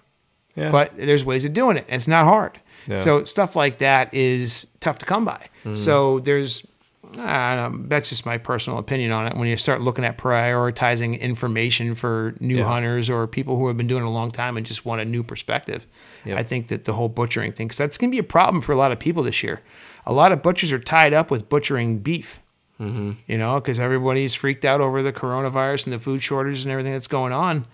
Yeah. 0.56 0.70
but 0.70 0.92
there's 0.96 1.24
ways 1.24 1.44
of 1.44 1.52
doing 1.52 1.76
it. 1.76 1.84
and 1.88 1.96
It's 1.96 2.08
not 2.08 2.24
hard. 2.24 2.60
Yeah. 2.86 2.98
So 2.98 3.24
stuff 3.24 3.54
like 3.56 3.78
that 3.78 4.12
is 4.12 4.66
tough 4.80 4.98
to 4.98 5.06
come 5.06 5.24
by. 5.24 5.48
So 5.74 6.18
there's, 6.18 6.50
I 6.56 6.60
don't 6.60 6.66
know, 6.66 6.71
that's 7.14 8.08
just 8.08 8.26
my 8.26 8.38
personal 8.38 8.78
opinion 8.78 9.12
on 9.12 9.26
it. 9.26 9.36
When 9.36 9.48
you 9.48 9.56
start 9.56 9.80
looking 9.80 10.04
at 10.04 10.18
prioritizing 10.18 11.18
information 11.20 11.94
for 11.94 12.34
new 12.40 12.58
Yeah. 12.58 12.64
hunters 12.64 13.08
or 13.10 13.26
people 13.26 13.56
who 13.58 13.68
have 13.68 13.76
been 13.76 13.86
doing 13.86 14.02
it 14.02 14.06
a 14.06 14.10
long 14.10 14.30
time 14.30 14.56
and 14.56 14.64
just 14.66 14.84
want 14.84 15.00
a 15.00 15.04
new 15.04 15.22
perspective, 15.22 15.86
Yep. 16.24 16.38
I 16.38 16.42
think 16.42 16.68
that 16.68 16.84
the 16.84 16.92
whole 16.94 17.08
butchering 17.08 17.52
thing, 17.52 17.66
because 17.68 17.78
that's 17.78 17.98
going 17.98 18.10
to 18.10 18.14
be 18.14 18.18
a 18.18 18.22
problem 18.24 18.62
for 18.62 18.72
a 18.72 18.76
lot 18.76 18.92
of 18.92 18.98
people 18.98 19.22
this 19.22 19.42
year. 19.42 19.60
A 20.06 20.12
lot 20.12 20.32
of 20.32 20.42
butchers 20.42 20.72
are 20.72 20.78
tied 20.78 21.12
up 21.12 21.30
with 21.30 21.48
butchering 21.48 21.98
beef. 21.98 22.40
You 22.80 23.38
know, 23.38 23.60
because 23.60 23.78
everybody's 23.78 24.34
freaked 24.34 24.64
out 24.64 24.80
over 24.80 25.04
the 25.04 25.12
coronavirus 25.12 25.84
and 25.86 25.92
the 25.92 26.00
food 26.00 26.20
shortages 26.20 26.64
and 26.64 26.72
everything 26.72 26.92
that's 26.92 27.06
going 27.06 27.32
on. 27.32 27.66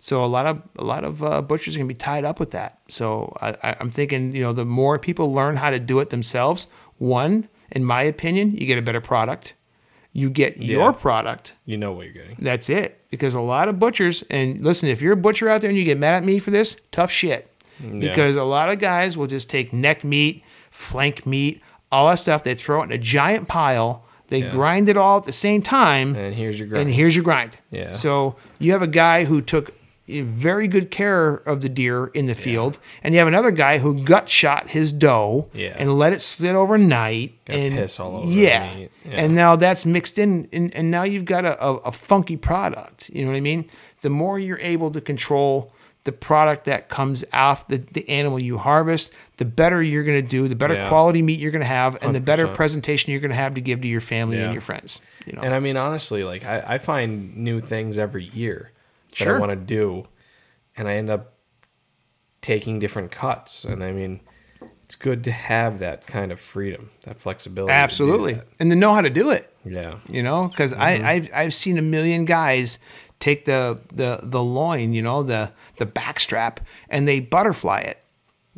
So 0.00 0.24
a 0.24 0.26
lot 0.26 0.46
of 0.46 0.62
a 0.78 0.84
lot 0.84 1.04
of 1.04 1.22
uh, 1.22 1.42
butchers 1.42 1.76
are 1.76 1.80
gonna 1.80 1.88
be 1.88 1.92
tied 1.92 2.24
up 2.24 2.40
with 2.40 2.52
that. 2.52 2.78
So 2.88 3.36
I, 3.42 3.50
I, 3.62 3.76
I'm 3.78 3.90
thinking, 3.90 4.34
you 4.34 4.40
know, 4.40 4.54
the 4.54 4.64
more 4.64 4.98
people 4.98 5.34
learn 5.34 5.56
how 5.56 5.68
to 5.68 5.78
do 5.78 6.00
it 6.00 6.08
themselves, 6.08 6.66
one, 6.96 7.46
in 7.74 7.84
my 7.84 8.02
opinion, 8.02 8.56
you 8.56 8.66
get 8.66 8.78
a 8.78 8.82
better 8.82 9.00
product. 9.00 9.54
You 10.12 10.30
get 10.30 10.62
your 10.62 10.92
product. 10.92 11.54
you 11.64 11.76
know 11.76 11.92
what 11.92 12.04
you're 12.04 12.12
getting. 12.14 12.36
That's 12.38 12.70
it. 12.70 13.00
Because 13.10 13.34
a 13.34 13.40
lot 13.40 13.68
of 13.68 13.78
butchers, 13.80 14.22
and 14.30 14.62
listen, 14.64 14.88
if 14.88 15.02
you're 15.02 15.14
a 15.14 15.16
butcher 15.16 15.48
out 15.48 15.60
there 15.60 15.70
and 15.70 15.78
you 15.78 15.84
get 15.84 15.98
mad 15.98 16.14
at 16.14 16.22
me 16.24 16.38
for 16.38 16.50
this, 16.52 16.76
tough 16.92 17.10
shit. 17.10 17.50
Because 17.82 18.36
a 18.36 18.44
lot 18.44 18.68
of 18.70 18.78
guys 18.78 19.16
will 19.16 19.26
just 19.26 19.50
take 19.50 19.72
neck 19.72 20.04
meat, 20.04 20.44
flank 20.70 21.26
meat, 21.26 21.60
all 21.90 22.08
that 22.08 22.20
stuff. 22.20 22.44
They 22.44 22.54
throw 22.54 22.82
it 22.82 22.84
in 22.84 22.92
a 22.92 22.98
giant 22.98 23.48
pile. 23.48 24.04
They 24.28 24.42
grind 24.42 24.88
it 24.88 24.96
all 24.96 25.18
at 25.18 25.24
the 25.24 25.32
same 25.32 25.60
time 25.62 26.14
And 26.16 26.34
here's 26.34 26.58
your 26.58 26.68
grind. 26.68 26.86
and 26.86 26.94
here's 26.94 27.14
your 27.16 27.24
grind. 27.24 27.58
Yeah. 27.70 27.90
So 27.92 28.36
you 28.60 28.70
have 28.72 28.82
a 28.82 28.86
guy 28.86 29.24
who 29.24 29.42
took 29.42 29.72
very 30.06 30.68
good 30.68 30.90
care 30.90 31.34
of 31.34 31.60
the 31.62 31.68
deer 31.68 32.06
in 32.08 32.26
the 32.26 32.34
field, 32.34 32.78
and 33.02 33.14
you 33.14 33.18
have 33.18 33.28
another 33.28 33.50
guy 33.50 33.78
who 33.78 34.02
gut 34.02 34.28
shot 34.28 34.70
his 34.70 34.92
doe 34.92 35.48
Yeah. 35.54 35.74
and 35.78 35.98
let 35.98 36.12
it 36.12 36.20
sit 36.22 36.54
overnight 36.54 37.44
Got 37.46 37.56
and 37.56 37.74
piss 37.74 37.98
all 37.98 38.16
over 38.16 38.26
the 38.26 38.32
yeah. 38.32 38.74
meat. 38.76 38.90
Yeah. 39.04 39.12
and 39.12 39.34
now 39.34 39.56
that's 39.56 39.86
mixed 39.86 40.18
in, 40.18 40.48
and, 40.52 40.74
and 40.74 40.90
now 40.90 41.04
you've 41.04 41.24
got 41.24 41.44
a, 41.44 41.62
a, 41.64 41.74
a 41.76 41.92
funky 41.92 42.36
product. 42.36 43.08
You 43.10 43.24
know 43.24 43.30
what 43.30 43.36
I 43.36 43.40
mean? 43.40 43.68
The 44.02 44.10
more 44.10 44.38
you're 44.38 44.58
able 44.60 44.90
to 44.90 45.00
control 45.00 45.72
the 46.04 46.12
product 46.12 46.66
that 46.66 46.90
comes 46.90 47.24
off 47.32 47.66
the, 47.68 47.78
the 47.78 48.06
animal 48.10 48.38
you 48.38 48.58
harvest, 48.58 49.10
the 49.38 49.44
better 49.46 49.82
you're 49.82 50.04
going 50.04 50.22
to 50.22 50.28
do, 50.28 50.48
the 50.48 50.54
better 50.54 50.74
Yeah. 50.74 50.88
quality 50.90 51.22
meat 51.22 51.40
you're 51.40 51.50
going 51.50 51.62
to 51.62 51.66
have, 51.66 51.96
and 52.02 52.14
the 52.14 52.20
better 52.20 52.46
presentation 52.46 53.10
you're 53.10 53.22
going 53.22 53.30
to 53.30 53.36
have 53.36 53.54
to 53.54 53.62
give 53.62 53.80
to 53.80 53.88
your 53.88 54.02
family 54.02 54.36
Yeah. 54.36 54.44
and 54.44 54.52
your 54.52 54.60
friends. 54.60 55.00
You 55.24 55.32
know, 55.32 55.40
And 55.40 55.54
I 55.54 55.60
mean, 55.60 55.78
honestly, 55.78 56.22
like 56.22 56.44
I, 56.44 56.62
I 56.74 56.78
find 56.78 57.34
new 57.38 57.62
things 57.62 57.96
every 57.96 58.24
year 58.24 58.70
that 59.18 59.28
I 59.28 59.38
want 59.38 59.50
to 59.50 59.56
do, 59.56 60.06
and 60.76 60.88
I 60.88 60.94
end 60.96 61.10
up 61.10 61.34
taking 62.42 62.78
different 62.78 63.10
cuts. 63.10 63.64
And 63.64 63.82
I 63.82 63.92
mean, 63.92 64.20
it's 64.84 64.94
good 64.94 65.24
to 65.24 65.32
have 65.32 65.78
that 65.78 66.06
kind 66.06 66.30
of 66.32 66.40
freedom, 66.40 66.90
that 67.04 67.20
flexibility. 67.20 67.70
to 67.70 67.74
absolutely, 67.74 68.34
that. 68.34 68.46
and 68.60 68.70
to 68.70 68.76
know 68.76 68.94
how 68.94 69.00
to 69.00 69.10
do 69.10 69.30
it. 69.30 69.50
Yeah. 69.64 69.98
you 70.08 70.22
know 70.22 70.48
because 70.48 70.72
Mm-hmm. 70.74 70.82
i 70.82 71.10
I've, 71.12 71.30
I've 71.34 71.54
seen 71.54 71.78
a 71.78 71.82
million 71.82 72.26
guys 72.26 72.78
take 73.18 73.46
the 73.46 73.78
the 73.90 74.20
the 74.22 74.42
loin 74.42 74.92
you 74.92 75.00
know 75.00 75.22
the 75.22 75.52
the 75.78 75.86
backstrap 75.86 76.58
and 76.90 77.08
they 77.08 77.18
butterfly 77.20 77.78
it 77.80 78.04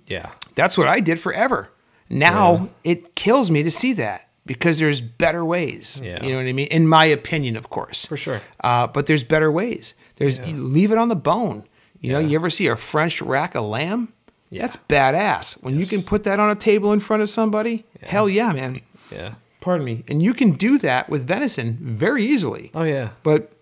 Yeah. 0.09 0.33
that's 0.57 0.77
what 0.77 0.89
i 0.89 0.99
did 0.99 1.21
forever 1.21 1.71
now 2.11 2.71
it 2.83 3.15
kills 3.15 3.53
me 3.53 3.63
to 3.63 3.71
see 3.71 3.93
that 3.93 4.26
because 4.47 4.79
there's 4.79 5.01
better 5.01 5.45
ways 5.45 6.01
Yeah. 6.03 6.23
you 6.25 6.31
know 6.31 6.37
what 6.39 6.47
i 6.47 6.53
mean 6.53 6.69
in 6.69 6.87
my 6.89 7.05
opinion 7.05 7.57
of 7.57 7.69
course 7.71 8.07
For 8.07 8.17
sure. 8.17 8.41
uh, 8.63 8.87
but 8.87 9.07
there's 9.07 9.25
better 9.25 9.51
ways 9.51 9.95
there's 10.17 10.39
you 10.39 10.57
leave 10.57 10.93
it 10.93 10.99
on 10.99 11.09
the 11.09 11.17
bone 11.17 11.65
you 12.01 12.13
know 12.13 12.19
you 12.19 12.37
ever 12.39 12.51
see 12.51 12.67
a 12.69 12.77
french 12.77 13.21
rack 13.21 13.55
of 13.55 13.65
lamb 13.65 14.13
Yeah. 14.51 14.63
that's 14.63 14.77
badass 14.89 15.63
when 15.63 15.79
you 15.79 15.87
can 15.87 16.03
put 16.03 16.25
that 16.25 16.39
on 16.41 16.51
a 16.51 16.55
table 16.55 16.93
in 16.93 17.01
front 17.01 17.23
of 17.23 17.29
somebody 17.29 17.85
hell 18.03 18.29
yeah 18.29 18.53
man 18.53 18.81
Yeah. 19.11 19.35
pardon 19.61 19.85
me 19.85 20.05
and 20.09 20.23
you 20.23 20.33
can 20.35 20.53
do 20.53 20.79
that 20.79 21.09
with 21.09 21.27
venison 21.27 21.79
very 21.81 22.25
easily 22.25 22.71
Oh 22.75 22.85
yeah. 22.85 23.11
but 23.23 23.53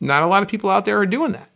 not 0.00 0.22
a 0.22 0.26
lot 0.26 0.42
of 0.42 0.48
people 0.48 0.68
out 0.70 0.84
there 0.84 0.98
are 0.98 1.06
doing 1.06 1.32
that. 1.32 1.48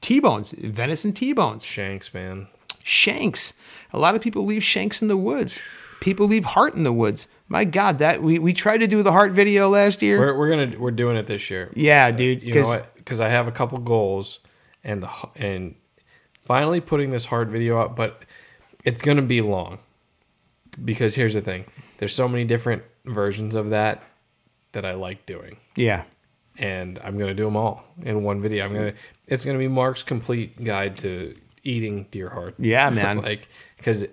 T-bones, 0.00 0.52
venison 0.52 1.12
T-bones, 1.12 1.64
Shanks, 1.64 2.12
man. 2.12 2.46
shanks. 2.82 3.54
A 3.92 3.98
lot 3.98 4.14
of 4.14 4.20
people 4.20 4.44
leave 4.44 4.62
shanks 4.64 5.00
in 5.00 5.08
the 5.08 5.16
woods. 5.16 5.60
People 6.00 6.26
leave 6.26 6.44
heart 6.44 6.74
in 6.74 6.84
the 6.84 6.92
woods. 6.92 7.26
My 7.48 7.64
God, 7.64 7.98
that 7.98 8.22
we, 8.22 8.38
we 8.38 8.52
tried 8.52 8.78
to 8.78 8.86
do 8.86 9.02
the 9.02 9.12
heart 9.12 9.32
video 9.32 9.68
last 9.68 10.00
year. 10.02 10.18
We're, 10.18 10.36
we're 10.38 10.50
gonna 10.50 10.78
we're 10.78 10.90
doing 10.90 11.16
it 11.16 11.26
this 11.26 11.50
year. 11.50 11.70
yeah, 11.74 12.06
uh, 12.06 12.10
dude. 12.10 12.42
You 12.42 12.48
know 12.48 12.54
Because 12.54 12.66
what? 12.68 12.94
Because 12.96 13.20
I 13.20 13.28
have 13.28 13.46
a 13.46 13.52
couple 13.52 13.78
goals, 13.78 14.38
and 14.82 15.02
the 15.02 15.10
and 15.36 15.74
finally 16.44 16.80
putting 16.80 17.10
this 17.10 17.26
hard 17.26 17.50
video 17.50 17.78
out, 17.78 17.96
but 17.96 18.24
it's 18.84 19.02
gonna 19.02 19.22
be 19.22 19.40
long. 19.40 19.78
Because 20.82 21.14
here's 21.14 21.34
the 21.34 21.40
thing: 21.42 21.66
there's 21.98 22.14
so 22.14 22.26
many 22.28 22.44
different 22.44 22.82
versions 23.04 23.54
of 23.54 23.70
that 23.70 24.02
that 24.72 24.84
I 24.84 24.94
like 24.94 25.26
doing, 25.26 25.58
yeah, 25.76 26.04
and 26.58 26.98
I'm 27.04 27.18
gonna 27.18 27.34
do 27.34 27.44
them 27.44 27.56
all 27.56 27.84
in 28.02 28.24
one 28.24 28.40
video. 28.40 28.64
I'm 28.64 28.72
gonna 28.72 28.94
it's 29.28 29.44
gonna 29.44 29.58
be 29.58 29.68
Mark's 29.68 30.02
complete 30.02 30.64
guide 30.64 30.96
to 30.98 31.36
eating 31.62 32.06
deer 32.10 32.30
heart. 32.30 32.54
Yeah, 32.58 32.88
man. 32.90 33.18
like 33.20 33.48
because 33.76 34.06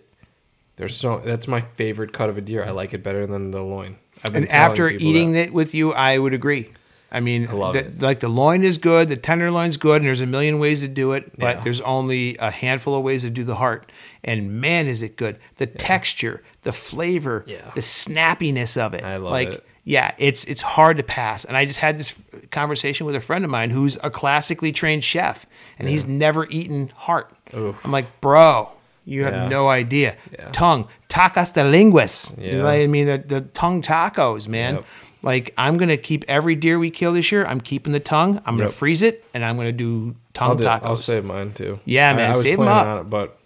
there's 0.82 0.98
so 0.98 1.20
that's 1.24 1.48
my 1.48 1.62
favorite 1.62 2.12
cut 2.12 2.30
of 2.30 2.38
a 2.38 2.42
deer. 2.42 2.64
I 2.66 2.72
like 2.72 2.94
it 2.94 3.04
better 3.04 3.26
than 3.28 3.52
the 3.52 3.62
loin. 3.62 3.98
I've 4.26 4.34
been 4.34 4.44
and 4.44 4.52
after 4.52 4.90
eating 4.90 5.34
that. 5.34 5.48
it 5.48 5.54
with 5.54 5.74
you, 5.76 5.94
I 5.94 6.18
would 6.18 6.34
agree. 6.34 6.70
I 7.12 7.20
mean, 7.20 7.46
love 7.52 7.74
the- 7.74 8.06
like 8.06 8.20
the 8.22 8.28
loin 8.30 8.64
is 8.64 8.78
good, 8.78 9.10
the 9.10 9.18
tenderloin's 9.18 9.78
good, 9.78 9.98
and 9.98 10.08
there's 10.08 10.22
a 10.22 10.26
million 10.26 10.60
ways 10.60 10.82
to 10.82 10.88
do 10.88 11.12
it, 11.12 11.38
but 11.38 11.58
Yeah. 11.58 11.64
there's 11.64 11.82
only 11.82 12.38
a 12.38 12.50
handful 12.50 12.96
of 12.96 13.04
ways 13.04 13.22
to 13.24 13.30
do 13.30 13.44
the 13.44 13.56
heart. 13.56 13.92
And 14.24 14.60
man, 14.62 14.88
is 14.88 15.02
it 15.04 15.18
good! 15.18 15.38
The 15.58 15.68
texture, 15.68 16.42
the 16.64 16.72
flavor, 16.72 17.44
Yeah. 17.48 17.70
the 17.76 17.82
snappiness 17.82 18.76
of 18.78 18.94
it. 18.94 19.04
I 19.04 19.18
love 19.18 19.32
like, 19.34 19.50
it. 19.50 19.66
Yeah, 19.84 20.14
it's 20.20 20.44
it's 20.46 20.62
hard 20.62 20.98
to 20.98 21.04
pass. 21.04 21.44
And 21.44 21.58
I 21.58 21.66
just 21.66 21.80
had 21.80 22.00
this 22.00 22.16
conversation 22.52 23.06
with 23.06 23.16
a 23.16 23.20
friend 23.20 23.44
of 23.44 23.52
mine 23.52 23.72
who's 23.72 23.98
a 24.04 24.10
classically 24.10 24.72
trained 24.72 25.04
chef, 25.04 25.46
and 25.80 25.90
he's 25.90 26.08
never 26.08 26.48
eaten 26.50 26.92
heart. 26.96 27.34
Oof. 27.56 27.84
I'm 27.84 27.92
like, 27.92 28.22
bro, 28.22 28.70
you 29.12 29.24
have 29.26 29.34
Yeah. 29.34 29.48
no 29.50 29.70
idea. 29.70 30.16
Yeah. 30.32 30.50
Tongue, 30.52 30.88
tacos 31.10 31.54
de 31.54 31.64
linguas. 31.64 32.36
You 32.38 32.58
know 32.60 32.64
what 32.66 32.76
I 32.76 32.88
mean? 32.88 33.08
The, 33.08 33.18
the 33.36 33.42
tongue 33.42 33.82
tacos, 33.82 34.48
man. 34.48 34.76
Yep. 34.76 34.86
Like 35.24 35.54
I'm 35.58 35.78
gonna 35.78 35.98
keep 35.98 36.24
every 36.28 36.56
deer 36.56 36.80
we 36.80 36.90
kill 36.90 37.14
this 37.14 37.32
year. 37.32 37.46
I'm 37.46 37.62
keeping 37.62 37.94
the 37.94 38.00
tongue. 38.00 38.38
I'm 38.46 38.56
gonna 38.58 38.70
Yep. 38.70 38.74
freeze 38.82 39.02
it, 39.04 39.24
and 39.34 39.46
I'm 39.46 39.56
gonna 39.58 39.72
do 39.72 40.16
tongue 40.34 40.50
I'll, 40.52 40.56
do, 40.56 40.64
tacos. 40.64 40.82
I'll 40.84 40.96
save 40.98 41.26
mine 41.26 41.54
too. 41.54 41.80
Yeah, 41.86 42.14
man, 42.14 42.26
I, 42.26 42.30
was 42.30 42.42
save 42.42 42.58
'em 42.60 42.66
planning 42.66 42.92
up. 42.92 42.98
on 42.98 43.06
it, 43.06 43.10
but 43.10 43.38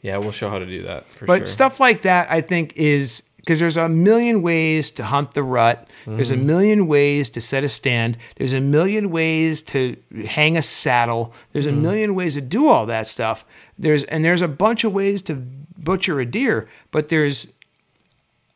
yeah, 0.00 0.16
we'll 0.18 0.32
show 0.32 0.48
how 0.48 0.58
to 0.58 0.66
do 0.66 0.82
that 0.84 1.10
for 1.10 1.26
But 1.26 1.38
sure. 1.40 1.46
stuff 1.46 1.80
like 1.80 2.02
that, 2.02 2.28
I 2.30 2.40
think, 2.40 2.72
is 2.76 3.22
because 3.38 3.60
there's 3.60 3.76
a 3.76 3.88
million 3.88 4.40
ways 4.42 4.90
to 4.92 5.04
hunt 5.04 5.34
the 5.34 5.42
rut. 5.42 5.86
There's 6.06 6.30
Mm-hmm. 6.32 6.40
a 6.40 6.44
million 6.44 6.86
ways 6.86 7.28
to 7.30 7.40
set 7.40 7.62
a 7.62 7.68
stand. 7.68 8.16
There's 8.36 8.52
a 8.52 8.60
million 8.60 9.10
ways 9.10 9.62
to 9.64 9.96
hang 10.26 10.56
a 10.56 10.62
saddle. 10.62 11.32
There's 11.52 11.66
Mm-hmm. 11.66 11.78
a 11.78 11.80
million 11.82 12.14
ways 12.14 12.34
to 12.34 12.40
do 12.40 12.68
all 12.68 12.86
that 12.86 13.06
stuff. 13.06 13.44
There's 13.78 14.04
and 14.04 14.24
there's 14.24 14.42
a 14.42 14.48
bunch 14.48 14.84
of 14.84 14.92
ways 14.92 15.22
to 15.22 15.34
butcher 15.34 16.18
a 16.20 16.26
deer, 16.26 16.68
but 16.90 17.08
there's 17.08 17.52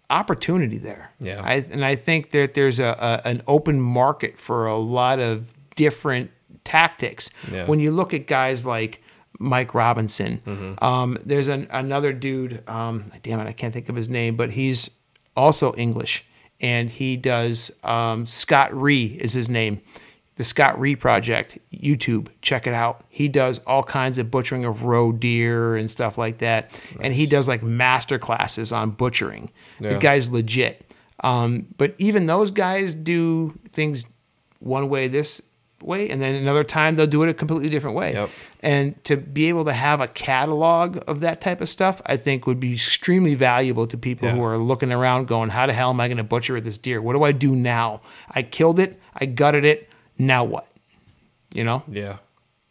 opportunity 0.09 0.79
there. 0.79 1.13
Yeah. 1.21 1.41
I, 1.43 1.65
and 1.71 1.85
I 1.85 1.95
think 1.95 2.31
that 2.31 2.55
there's 2.55 2.81
a, 2.81 2.97
a 3.25 3.29
an 3.29 3.43
open 3.47 3.81
market 3.81 4.39
for 4.39 4.67
a 4.67 4.77
lot 4.79 5.21
of 5.21 5.47
different 5.77 6.31
tactics. 6.65 7.31
Yeah. 7.51 7.67
When 7.67 7.81
you 7.81 7.91
look 7.93 8.13
at 8.13 8.27
guys 8.27 8.67
like 8.67 9.03
Mike 9.39 9.75
Robinson, 9.75 10.43
Mm-hmm. 10.47 10.85
um, 10.85 11.19
there's 11.25 11.49
an, 11.49 11.69
another 11.71 12.13
dude. 12.13 12.69
Um, 12.69 13.13
damn 13.23 13.41
it, 13.41 13.47
I 13.47 13.53
can't 13.53 13.73
think 13.73 13.89
of 13.89 13.97
his 13.97 14.09
name, 14.09 14.37
but 14.37 14.51
he's 14.51 14.91
also 15.37 15.73
English, 15.75 16.25
and 16.61 16.91
he 16.91 17.17
does 17.17 17.71
um, 17.85 18.27
Scott 18.27 18.75
Rea 18.79 19.05
is 19.21 19.33
his 19.35 19.49
name. 19.49 19.81
The 20.41 20.45
Scott 20.45 20.81
Rea 20.81 20.97
Project, 20.97 21.59
YouTube, 21.71 22.29
check 22.41 22.67
it 22.67 22.73
out. 22.73 23.05
He 23.11 23.29
does 23.29 23.61
all 23.67 23.83
kinds 23.83 24.17
of 24.17 24.31
butchering 24.31 24.65
of 24.65 24.85
roe 24.85 25.13
deer 25.13 25.77
and 25.77 25.91
stuff 25.91 26.17
like 26.17 26.39
that, 26.39 26.71
and 26.99 27.13
he 27.13 27.27
does 27.27 27.47
like 27.47 27.63
master 27.63 28.19
classes 28.19 28.73
on 28.73 28.93
butchering. 28.93 29.51
The 29.81 29.99
guy's 29.99 30.31
legit. 30.31 30.91
Um, 31.23 31.67
but 31.77 31.95
even 31.99 32.25
those 32.25 32.53
guys 32.53 32.95
do 32.95 33.53
things 33.73 34.07
one 34.61 34.89
way 34.89 35.09
this 35.09 35.43
way, 35.83 36.09
and 36.09 36.23
then 36.23 36.35
another 36.35 36.65
time 36.65 36.95
they'll 36.95 37.07
do 37.07 37.23
it 37.23 37.29
a 37.29 37.35
completely 37.35 37.69
different 37.69 37.99
way. 37.99 38.15
Yep. 38.15 38.31
And 38.61 39.05
to 39.05 39.19
be 39.19 39.51
able 39.51 39.67
to 39.67 39.75
have 39.75 40.01
a 40.01 40.09
catalog 40.09 41.03
of 41.07 41.21
that 41.21 41.43
type 41.43 41.61
of 41.61 41.69
stuff, 41.69 42.01
I 42.07 42.17
think 42.17 42.47
would 42.47 42.61
be 42.61 42.73
extremely 42.73 43.35
valuable 43.35 43.87
to 43.89 43.99
people 43.99 44.31
who 44.31 44.43
are 44.43 44.57
looking 44.57 44.91
around 44.91 45.29
going, 45.29 45.51
How 45.51 45.67
the 45.67 45.75
hell 45.75 45.91
am 45.91 46.01
I 46.01 46.09
going 46.09 46.17
to 46.17 46.25
butcher 46.25 46.59
this 46.63 46.79
deer? 46.79 47.03
What 47.03 47.13
do 47.13 47.25
I 47.25 47.33
do 47.33 47.55
now? 47.55 48.01
I 48.31 48.43
killed 48.43 48.79
it, 48.79 48.99
I 49.15 49.27
gutted 49.27 49.67
it, 49.67 49.90
now 50.27 50.45
what? 50.45 50.67
You 51.53 51.65
know? 51.65 51.83
yeah, 51.89 52.19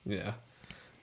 yeah, 0.06 0.34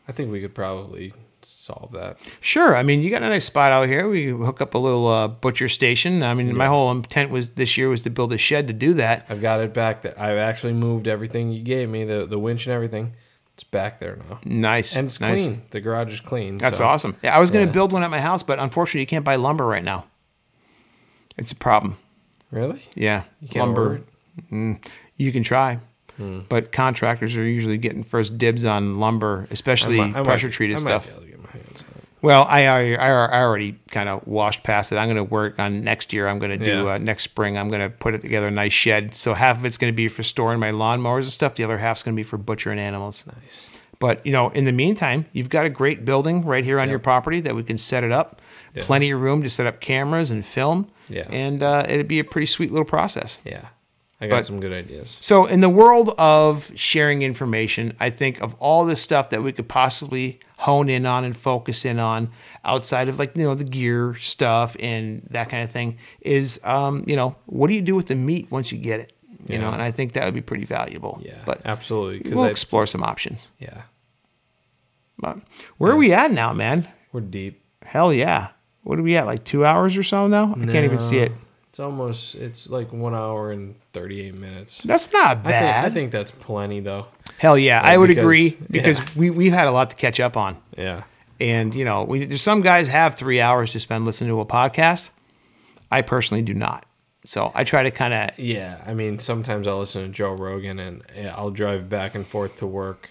I 0.09 0.13
think 0.13 0.31
we 0.33 0.41
could 0.41 0.55
probably 0.55 1.13
solve 1.43 1.93
that. 1.93 2.17
Sure. 2.41 2.75
I 2.75 2.83
mean, 2.83 3.03
you 3.03 3.11
got 3.11 3.23
a 3.23 3.29
nice 3.29 3.45
spot 3.45 3.71
out 3.71 3.87
here. 3.89 4.09
We 4.09 4.29
hook 4.31 4.61
up 4.61 4.75
a 4.75 4.79
little 4.79 5.07
uh, 5.09 5.29
butcher 5.29 5.69
station. 5.69 6.23
I 6.23 6.33
mean, 6.35 6.57
my 6.57 6.67
whole 6.67 6.91
intent 6.91 7.31
was 7.31 7.51
this 7.51 7.77
year 7.77 7.89
was 7.89 8.03
to 8.05 8.11
build 8.11 8.33
a 8.33 8.39
shed 8.39 8.67
to 8.69 8.73
do 8.73 8.95
that. 8.95 9.27
I've 9.29 9.41
got 9.43 9.61
it 9.61 9.75
back. 9.75 10.03
That 10.03 10.19
I've 10.19 10.39
actually 10.39 10.73
moved 10.73 11.07
everything 11.07 11.53
you 11.53 11.63
gave 11.63 11.89
me, 11.89 12.05
the 12.05 12.25
the 12.27 12.39
winch 12.39 12.67
and 12.67 12.73
everything. 12.73 13.13
It's 13.55 13.65
back 13.65 14.01
there 14.01 14.17
now, 14.29 14.39
Nice. 14.45 14.95
and 14.97 15.07
it's 15.07 15.19
nice. 15.19 15.41
clean. 15.43 15.63
The 15.71 15.81
garage 15.81 16.13
is 16.13 16.21
clean. 16.21 16.59
That's 16.59 16.77
so- 16.79 16.85
awesome. 16.87 17.17
Yeah, 17.23 17.35
I 17.35 17.39
was 17.39 17.51
going 17.51 17.65
to 17.67 17.71
Yeah. 17.71 17.73
build 17.73 17.91
one 17.93 18.03
at 18.03 18.11
my 18.11 18.21
house, 18.21 18.43
but 18.43 18.59
unfortunately, 18.59 19.01
you 19.01 19.07
can't 19.07 19.25
buy 19.25 19.37
lumber 19.37 19.65
right 19.65 19.85
now. 19.85 20.05
It's 21.39 21.53
a 21.53 21.57
problem. 21.57 21.97
Really? 22.51 22.83
Yeah, 22.95 23.23
You 23.41 23.49
can't 23.49 23.67
lumber. 23.67 24.03
Mm, 24.53 24.85
you 25.17 25.33
can 25.33 25.43
try, 25.43 25.79
Hmm. 26.17 26.41
but 26.49 26.73
contractors 26.73 27.37
are 27.37 27.45
usually 27.45 27.77
getting 27.79 28.03
first 28.03 28.39
dibs 28.39 28.65
on 28.65 28.99
lumber, 28.99 29.47
especially 29.51 30.01
I 30.01 30.07
might- 30.07 30.15
I 30.15 30.19
might- 30.21 30.25
pressure 30.25 30.49
treated 30.49 30.81
stuff. 30.81 31.07
be 31.07 31.13
able 31.13 31.23
to 31.23 31.29
get 31.29 31.39
my 31.43 31.51
hands 31.51 31.83
on 31.83 31.99
it. 31.99 32.05
Well, 32.23 32.47
I 32.49 32.67
already, 32.67 32.97
I 32.97 33.09
I 33.11 33.43
already 33.43 33.79
kind 33.91 34.09
of 34.09 34.27
washed 34.27 34.63
past 34.65 34.91
it. 34.93 34.97
I'm 34.97 35.07
going 35.07 35.17
to 35.19 35.25
work 35.25 35.59
on 35.59 35.85
next 35.85 36.13
year. 36.15 36.27
I'm 36.27 36.39
going 36.39 36.59
to 36.59 36.65
do 36.65 36.85
Yeah. 36.85 36.95
uh, 36.95 36.99
next 36.99 37.25
spring. 37.25 37.59
I'm 37.59 37.69
going 37.69 37.83
to 37.83 37.91
put 37.91 38.15
it 38.15 38.23
together 38.23 38.47
a 38.47 38.51
nice 38.51 38.73
shed. 38.73 39.15
So 39.15 39.35
half 39.35 39.59
of 39.59 39.65
it's 39.67 39.77
going 39.79 39.93
to 39.93 39.97
be 39.97 40.09
for 40.09 40.23
storing 40.23 40.59
my 40.59 40.71
lawnmowers 40.73 41.19
and 41.23 41.27
stuff. 41.27 41.55
The 41.55 41.65
other 41.65 41.79
half's 41.79 42.03
going 42.03 42.15
to 42.17 42.19
be 42.19 42.25
for 42.25 42.39
butchering 42.39 42.79
animals. 42.79 43.25
Nice. 43.43 43.69
But 43.99 44.25
you 44.27 44.33
know, 44.33 44.49
in 44.51 44.65
the 44.65 44.73
meantime, 44.73 45.27
you've 45.33 45.49
got 45.51 45.67
a 45.67 45.71
great 45.71 46.05
building 46.05 46.45
right 46.45 46.65
here 46.65 46.81
on 46.81 46.89
your 46.89 46.99
property 46.99 47.41
that 47.41 47.55
we 47.55 47.63
can 47.63 47.79
set 47.79 48.03
it 48.05 48.13
up. 48.13 48.41
Yeah. 48.75 48.83
Plenty 48.85 49.11
of 49.11 49.21
room 49.21 49.43
to 49.43 49.49
set 49.51 49.67
up 49.67 49.81
cameras 49.81 50.31
and 50.31 50.45
film. 50.45 50.89
Yeah. 51.09 51.27
And 51.31 51.63
uh, 51.63 51.85
it'd 51.89 52.09
be 52.09 52.19
a 52.19 52.25
pretty 52.25 52.47
sweet 52.47 52.73
little 52.73 52.85
process. 52.85 53.39
Yeah, 53.45 53.67
I 54.21 54.29
got 54.29 54.37
But- 54.37 54.47
some 54.47 54.61
good 54.61 54.73
ideas. 54.73 55.17
So, 55.21 55.45
in 55.45 55.61
the 55.61 55.69
world 55.69 56.15
of 56.17 56.73
sharing 56.75 57.21
information, 57.23 57.95
I 58.01 58.09
think 58.11 58.41
of 58.41 58.55
all 58.59 58.85
the 58.87 58.97
stuff 58.97 59.29
that 59.31 59.43
we 59.43 59.53
could 59.53 59.69
possibly 59.69 60.41
hone 60.59 60.89
in 60.89 61.05
on 61.05 61.23
and 61.25 61.37
focus 61.37 61.85
in 61.85 61.99
on 61.99 62.31
outside 62.65 63.09
of 63.09 63.19
like, 63.19 63.37
you 63.37 63.43
know, 63.43 63.55
the 63.55 63.63
gear 63.65 64.15
stuff 64.15 64.75
and 64.81 65.21
that 65.31 65.51
kind 65.51 65.63
of 65.63 65.71
thing 65.71 65.99
is, 66.23 66.59
um, 66.65 67.05
you 67.07 67.15
know, 67.15 67.37
what 67.45 67.69
do 67.69 67.75
you 67.75 67.83
do 67.83 67.95
with 67.95 68.07
the 68.07 68.15
meat 68.15 68.47
once 68.51 68.73
you 68.73 68.79
get 68.79 69.01
it? 69.01 69.13
You 69.49 69.59
know, 69.59 69.71
and 69.71 69.81
I 69.83 69.91
think 69.93 70.15
that 70.15 70.25
would 70.25 70.35
be 70.35 70.41
pretty 70.41 70.65
valuable. 70.65 71.21
Yeah, 71.23 71.35
But 71.45 71.61
absolutely. 71.67 72.19
Because 72.19 72.33
we'll 72.33 72.47
explore 72.47 72.85
some 72.87 73.05
options. 73.05 73.47
yeah, 73.61 73.83
But 75.19 75.39
where 75.79 75.93
are 75.93 75.97
we 75.97 76.13
at 76.13 76.31
now, 76.33 76.53
man? 76.53 76.89
we're 77.13 77.21
deep. 77.21 77.63
Hell 77.85 78.13
yeah. 78.13 78.49
What 78.83 78.99
are 78.99 79.03
we 79.03 79.17
at? 79.17 79.27
Like 79.27 79.45
two 79.45 79.65
hours 79.65 79.97
or 79.97 80.03
so 80.03 80.27
now? 80.27 80.53
I 80.53 80.65
can't 80.67 80.85
even 80.85 80.99
see 81.01 81.19
it. 81.19 81.33
It's 81.77 81.81
almost. 81.83 82.37
It's 82.37 82.71
like 82.71 82.91
one 82.91 83.15
hour 83.15 83.53
and 83.53 83.75
thirty-eight 83.93 84.33
minutes. 84.35 84.79
That's 84.83 85.13
not 85.13 85.27
I 85.27 85.35
think, 85.35 85.45
bad. 85.45 85.85
I 85.85 85.91
think 85.91 86.11
that's 86.11 86.31
plenty 86.31 86.81
though. 86.81 87.05
Hell 87.37 87.59
yeah, 87.59 87.83
Yeah, 87.85 87.87
I 87.93 87.99
would 87.99 88.07
because- 88.09 88.23
agree 88.25 88.47
yeah. 88.61 88.67
because 88.71 89.15
we 89.15 89.29
we've 89.29 89.53
had 89.53 89.69
a 89.69 89.71
lot 89.71 89.91
to 89.91 89.97
catch 89.97 90.19
up 90.19 90.39
on, 90.39 90.57
Yeah. 90.79 91.03
and 91.39 91.75
you 91.75 91.85
know, 91.85 92.05
we, 92.05 92.25
there's 92.25 92.41
some 92.41 92.63
guys 92.63 92.89
have 92.89 93.17
three 93.17 93.43
hours 93.43 93.73
to 93.73 93.81
spend 93.81 94.07
listening 94.07 94.31
to 94.31 94.41
a 94.41 94.47
podcast. 94.47 95.11
I 95.91 96.01
personally 96.01 96.41
do 96.41 96.55
not, 96.55 96.87
so 97.27 97.53
I 97.55 97.65
try 97.65 97.83
to 97.83 97.91
kind 97.91 98.15
of 98.15 98.39
Yeah, 98.39 98.81
I 98.87 98.95
mean, 98.95 99.19
sometimes 99.19 99.67
I'll 99.67 99.81
listen 99.81 100.03
to 100.05 100.09
Joe 100.09 100.33
Rogan 100.33 100.79
and 100.79 101.03
yeah, 101.15 101.35
I'll 101.37 101.51
drive 101.51 101.91
back 101.91 102.15
and 102.15 102.27
forth 102.27 102.57
to 102.57 102.67
work 102.67 103.11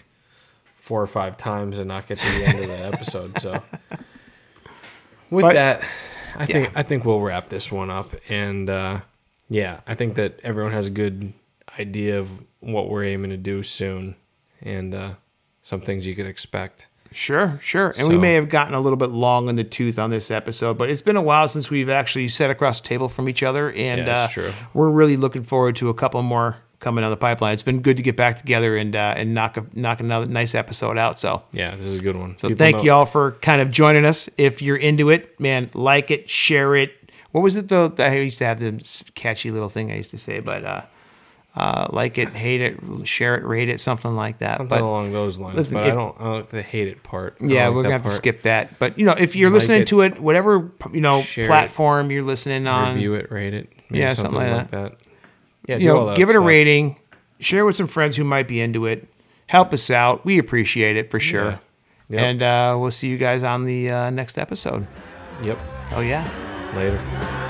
four 0.80 1.04
or 1.04 1.08
five 1.08 1.38
times 1.38 1.78
and 1.78 1.88
not 1.88 2.08
get 2.08 2.18
to 2.18 2.26
the 2.40 2.46
end 2.48 2.60
of 2.62 2.68
the 2.68 2.80
episode. 2.88 3.38
So, 3.40 3.62
with 5.30 5.44
But- 5.44 5.54
that, 5.54 5.84
I 6.38 6.46
think 6.46 6.68
Yeah. 6.68 6.80
I 6.80 6.84
think 6.84 7.06
we'll 7.06 7.22
wrap 7.22 7.50
this 7.50 7.72
one 7.72 7.90
up. 7.90 8.14
And 8.30 8.70
uh, 8.70 9.02
yeah, 9.50 9.82
I 9.88 9.96
think 9.96 10.16
that 10.16 10.40
everyone 10.44 10.72
has 10.74 10.88
a 10.88 10.92
good 10.92 11.34
idea 11.80 12.20
of 12.20 12.30
what 12.60 12.90
we're 12.90 13.04
aiming 13.06 13.32
to 13.32 13.38
do 13.38 13.64
soon, 13.64 14.16
and 14.62 14.94
uh, 14.96 15.12
some 15.62 15.82
things 15.82 16.06
you 16.06 16.16
could 16.16 16.26
expect. 16.26 16.88
Sure, 17.12 17.58
sure. 17.62 17.94
And 17.98 18.10
we 18.10 18.18
may 18.18 18.34
have 18.34 18.50
gotten 18.50 18.74
a 18.74 18.80
little 18.82 18.98
bit 18.98 19.10
long 19.10 19.48
in 19.48 19.56
the 19.56 19.64
tooth 19.64 19.98
on 19.98 20.10
this 20.10 20.30
episode, 20.30 20.78
but 20.78 20.90
it's 20.90 21.02
been 21.02 21.16
a 21.16 21.22
while 21.22 21.48
since 21.48 21.70
we've 21.72 21.88
actually 21.90 22.28
sat 22.28 22.50
across 22.50 22.82
the 22.82 22.88
table 22.88 23.08
from 23.08 23.30
each 23.30 23.42
other, 23.42 23.72
and 23.72 24.08
Yeah, 24.08 24.28
uh, 24.38 24.52
we're 24.74 24.90
really 24.90 25.16
looking 25.16 25.44
forward 25.44 25.78
to 25.78 25.88
a 25.90 25.94
couple 25.94 26.22
more 26.24 26.58
coming 26.86 27.02
down 27.02 27.10
the 27.10 27.18
pipeline. 27.18 27.54
It's 27.56 27.64
been 27.64 27.82
good 27.82 27.98
to 27.98 28.04
get 28.04 28.16
back 28.16 28.38
together 28.38 28.78
and 28.78 28.96
uh, 28.96 29.16
and 29.18 29.34
knock 29.34 29.58
a, 29.58 29.66
knock 29.74 30.00
another 30.00 30.28
nice 30.28 30.54
episode 30.54 30.98
out. 31.00 31.20
So, 31.20 31.42
Yeah, 31.52 31.76
this 31.76 31.88
is 31.88 31.98
a 31.98 32.02
good 32.02 32.16
one. 32.16 32.38
so 32.38 32.54
thank 32.56 32.84
you 32.84 32.92
all 32.92 33.08
for 33.08 33.32
kind 33.42 33.60
of 33.60 33.72
joining 33.72 34.06
us. 34.06 34.30
If 34.38 34.62
you're 34.62 34.78
into 34.78 35.10
it, 35.10 35.38
man, 35.40 35.72
like 35.74 36.12
it, 36.12 36.30
share 36.30 36.76
it. 36.76 36.92
What 37.32 37.42
was 37.42 37.56
it 37.56 37.68
though? 37.70 37.92
I 37.98 38.16
used 38.18 38.38
to 38.38 38.46
have 38.46 38.60
this 38.60 39.04
catchy 39.16 39.50
little 39.52 39.68
thing 39.68 39.92
I 39.92 39.96
used 39.98 40.12
to 40.12 40.18
say, 40.20 40.40
but 40.40 40.64
uh, 40.64 40.82
uh, 41.56 41.88
like 41.92 42.18
it, 42.20 42.30
hate 42.30 42.62
it, 42.62 42.80
share 43.08 43.36
it, 43.36 43.44
rate 43.44 43.68
it, 43.70 43.82
something 43.82 44.16
like 44.16 44.40
that. 44.40 44.58
Something 44.58 44.70
but 44.78 44.82
along 44.82 45.12
those 45.12 45.38
lines, 45.40 45.58
listen, 45.58 45.74
but 45.74 45.88
if- 45.88 45.92
I 45.92 45.96
don't. 45.96 46.16
I 46.20 46.24
don't 46.24 46.34
like 46.36 46.50
the 46.50 46.62
hate 46.62 46.88
it 46.88 47.02
part. 47.02 47.38
I 47.42 47.46
Yeah, 47.46 47.68
like 47.68 47.76
we're 47.76 47.84
gonna 47.84 47.94
have 47.94 48.04
to 48.04 48.10
skip 48.12 48.44
that. 48.44 48.78
But 48.78 49.00
you 49.00 49.06
know, 49.06 49.14
if 49.18 49.36
you're 49.36 49.50
Like 49.50 49.56
listening 49.62 49.82
it, 49.82 49.88
to 49.88 50.02
it, 50.02 50.20
whatever 50.20 50.72
you 50.94 51.02
know 51.02 51.22
share 51.24 51.46
it, 51.46 51.48
platform 51.48 52.12
you're 52.12 52.24
listening 52.24 52.68
on, 52.68 52.94
review 52.96 53.16
it, 53.16 53.32
rate 53.32 53.54
it, 53.56 53.70
Yeah, 53.90 54.14
something, 54.14 54.34
something 54.40 54.52
like 54.52 54.72
like 54.72 54.72
that. 54.72 55.05
Yeah, 55.68 55.78
you 55.78 55.88
know, 55.88 56.16
give 56.16 56.30
it 56.30 56.36
a 56.36 56.40
rating, 56.40 56.98
share 57.40 57.66
with 57.66 57.76
some 57.76 57.88
friends 57.88 58.16
who 58.16 58.24
might 58.24 58.48
be 58.48 58.62
into 58.62 58.86
it. 58.86 59.08
Help 59.48 59.74
us 59.74 59.90
out. 59.92 60.26
We 60.26 60.40
appreciate 60.40 60.98
it 60.98 61.12
for 61.12 61.20
sure. 61.20 61.52
Yeah. 61.52 61.58
Yep. 62.10 62.22
And 62.22 62.44
uh, 62.44 62.78
we'll 62.80 62.92
see 62.92 63.08
you 63.08 63.18
guys 63.18 63.44
on 63.44 63.66
the 63.66 63.90
uh, 63.90 64.10
next 64.12 64.38
episode. 64.38 64.86
Yep. 65.44 65.58
Oh 65.94 66.02
yeah. 66.02 66.28
Later. 66.76 67.45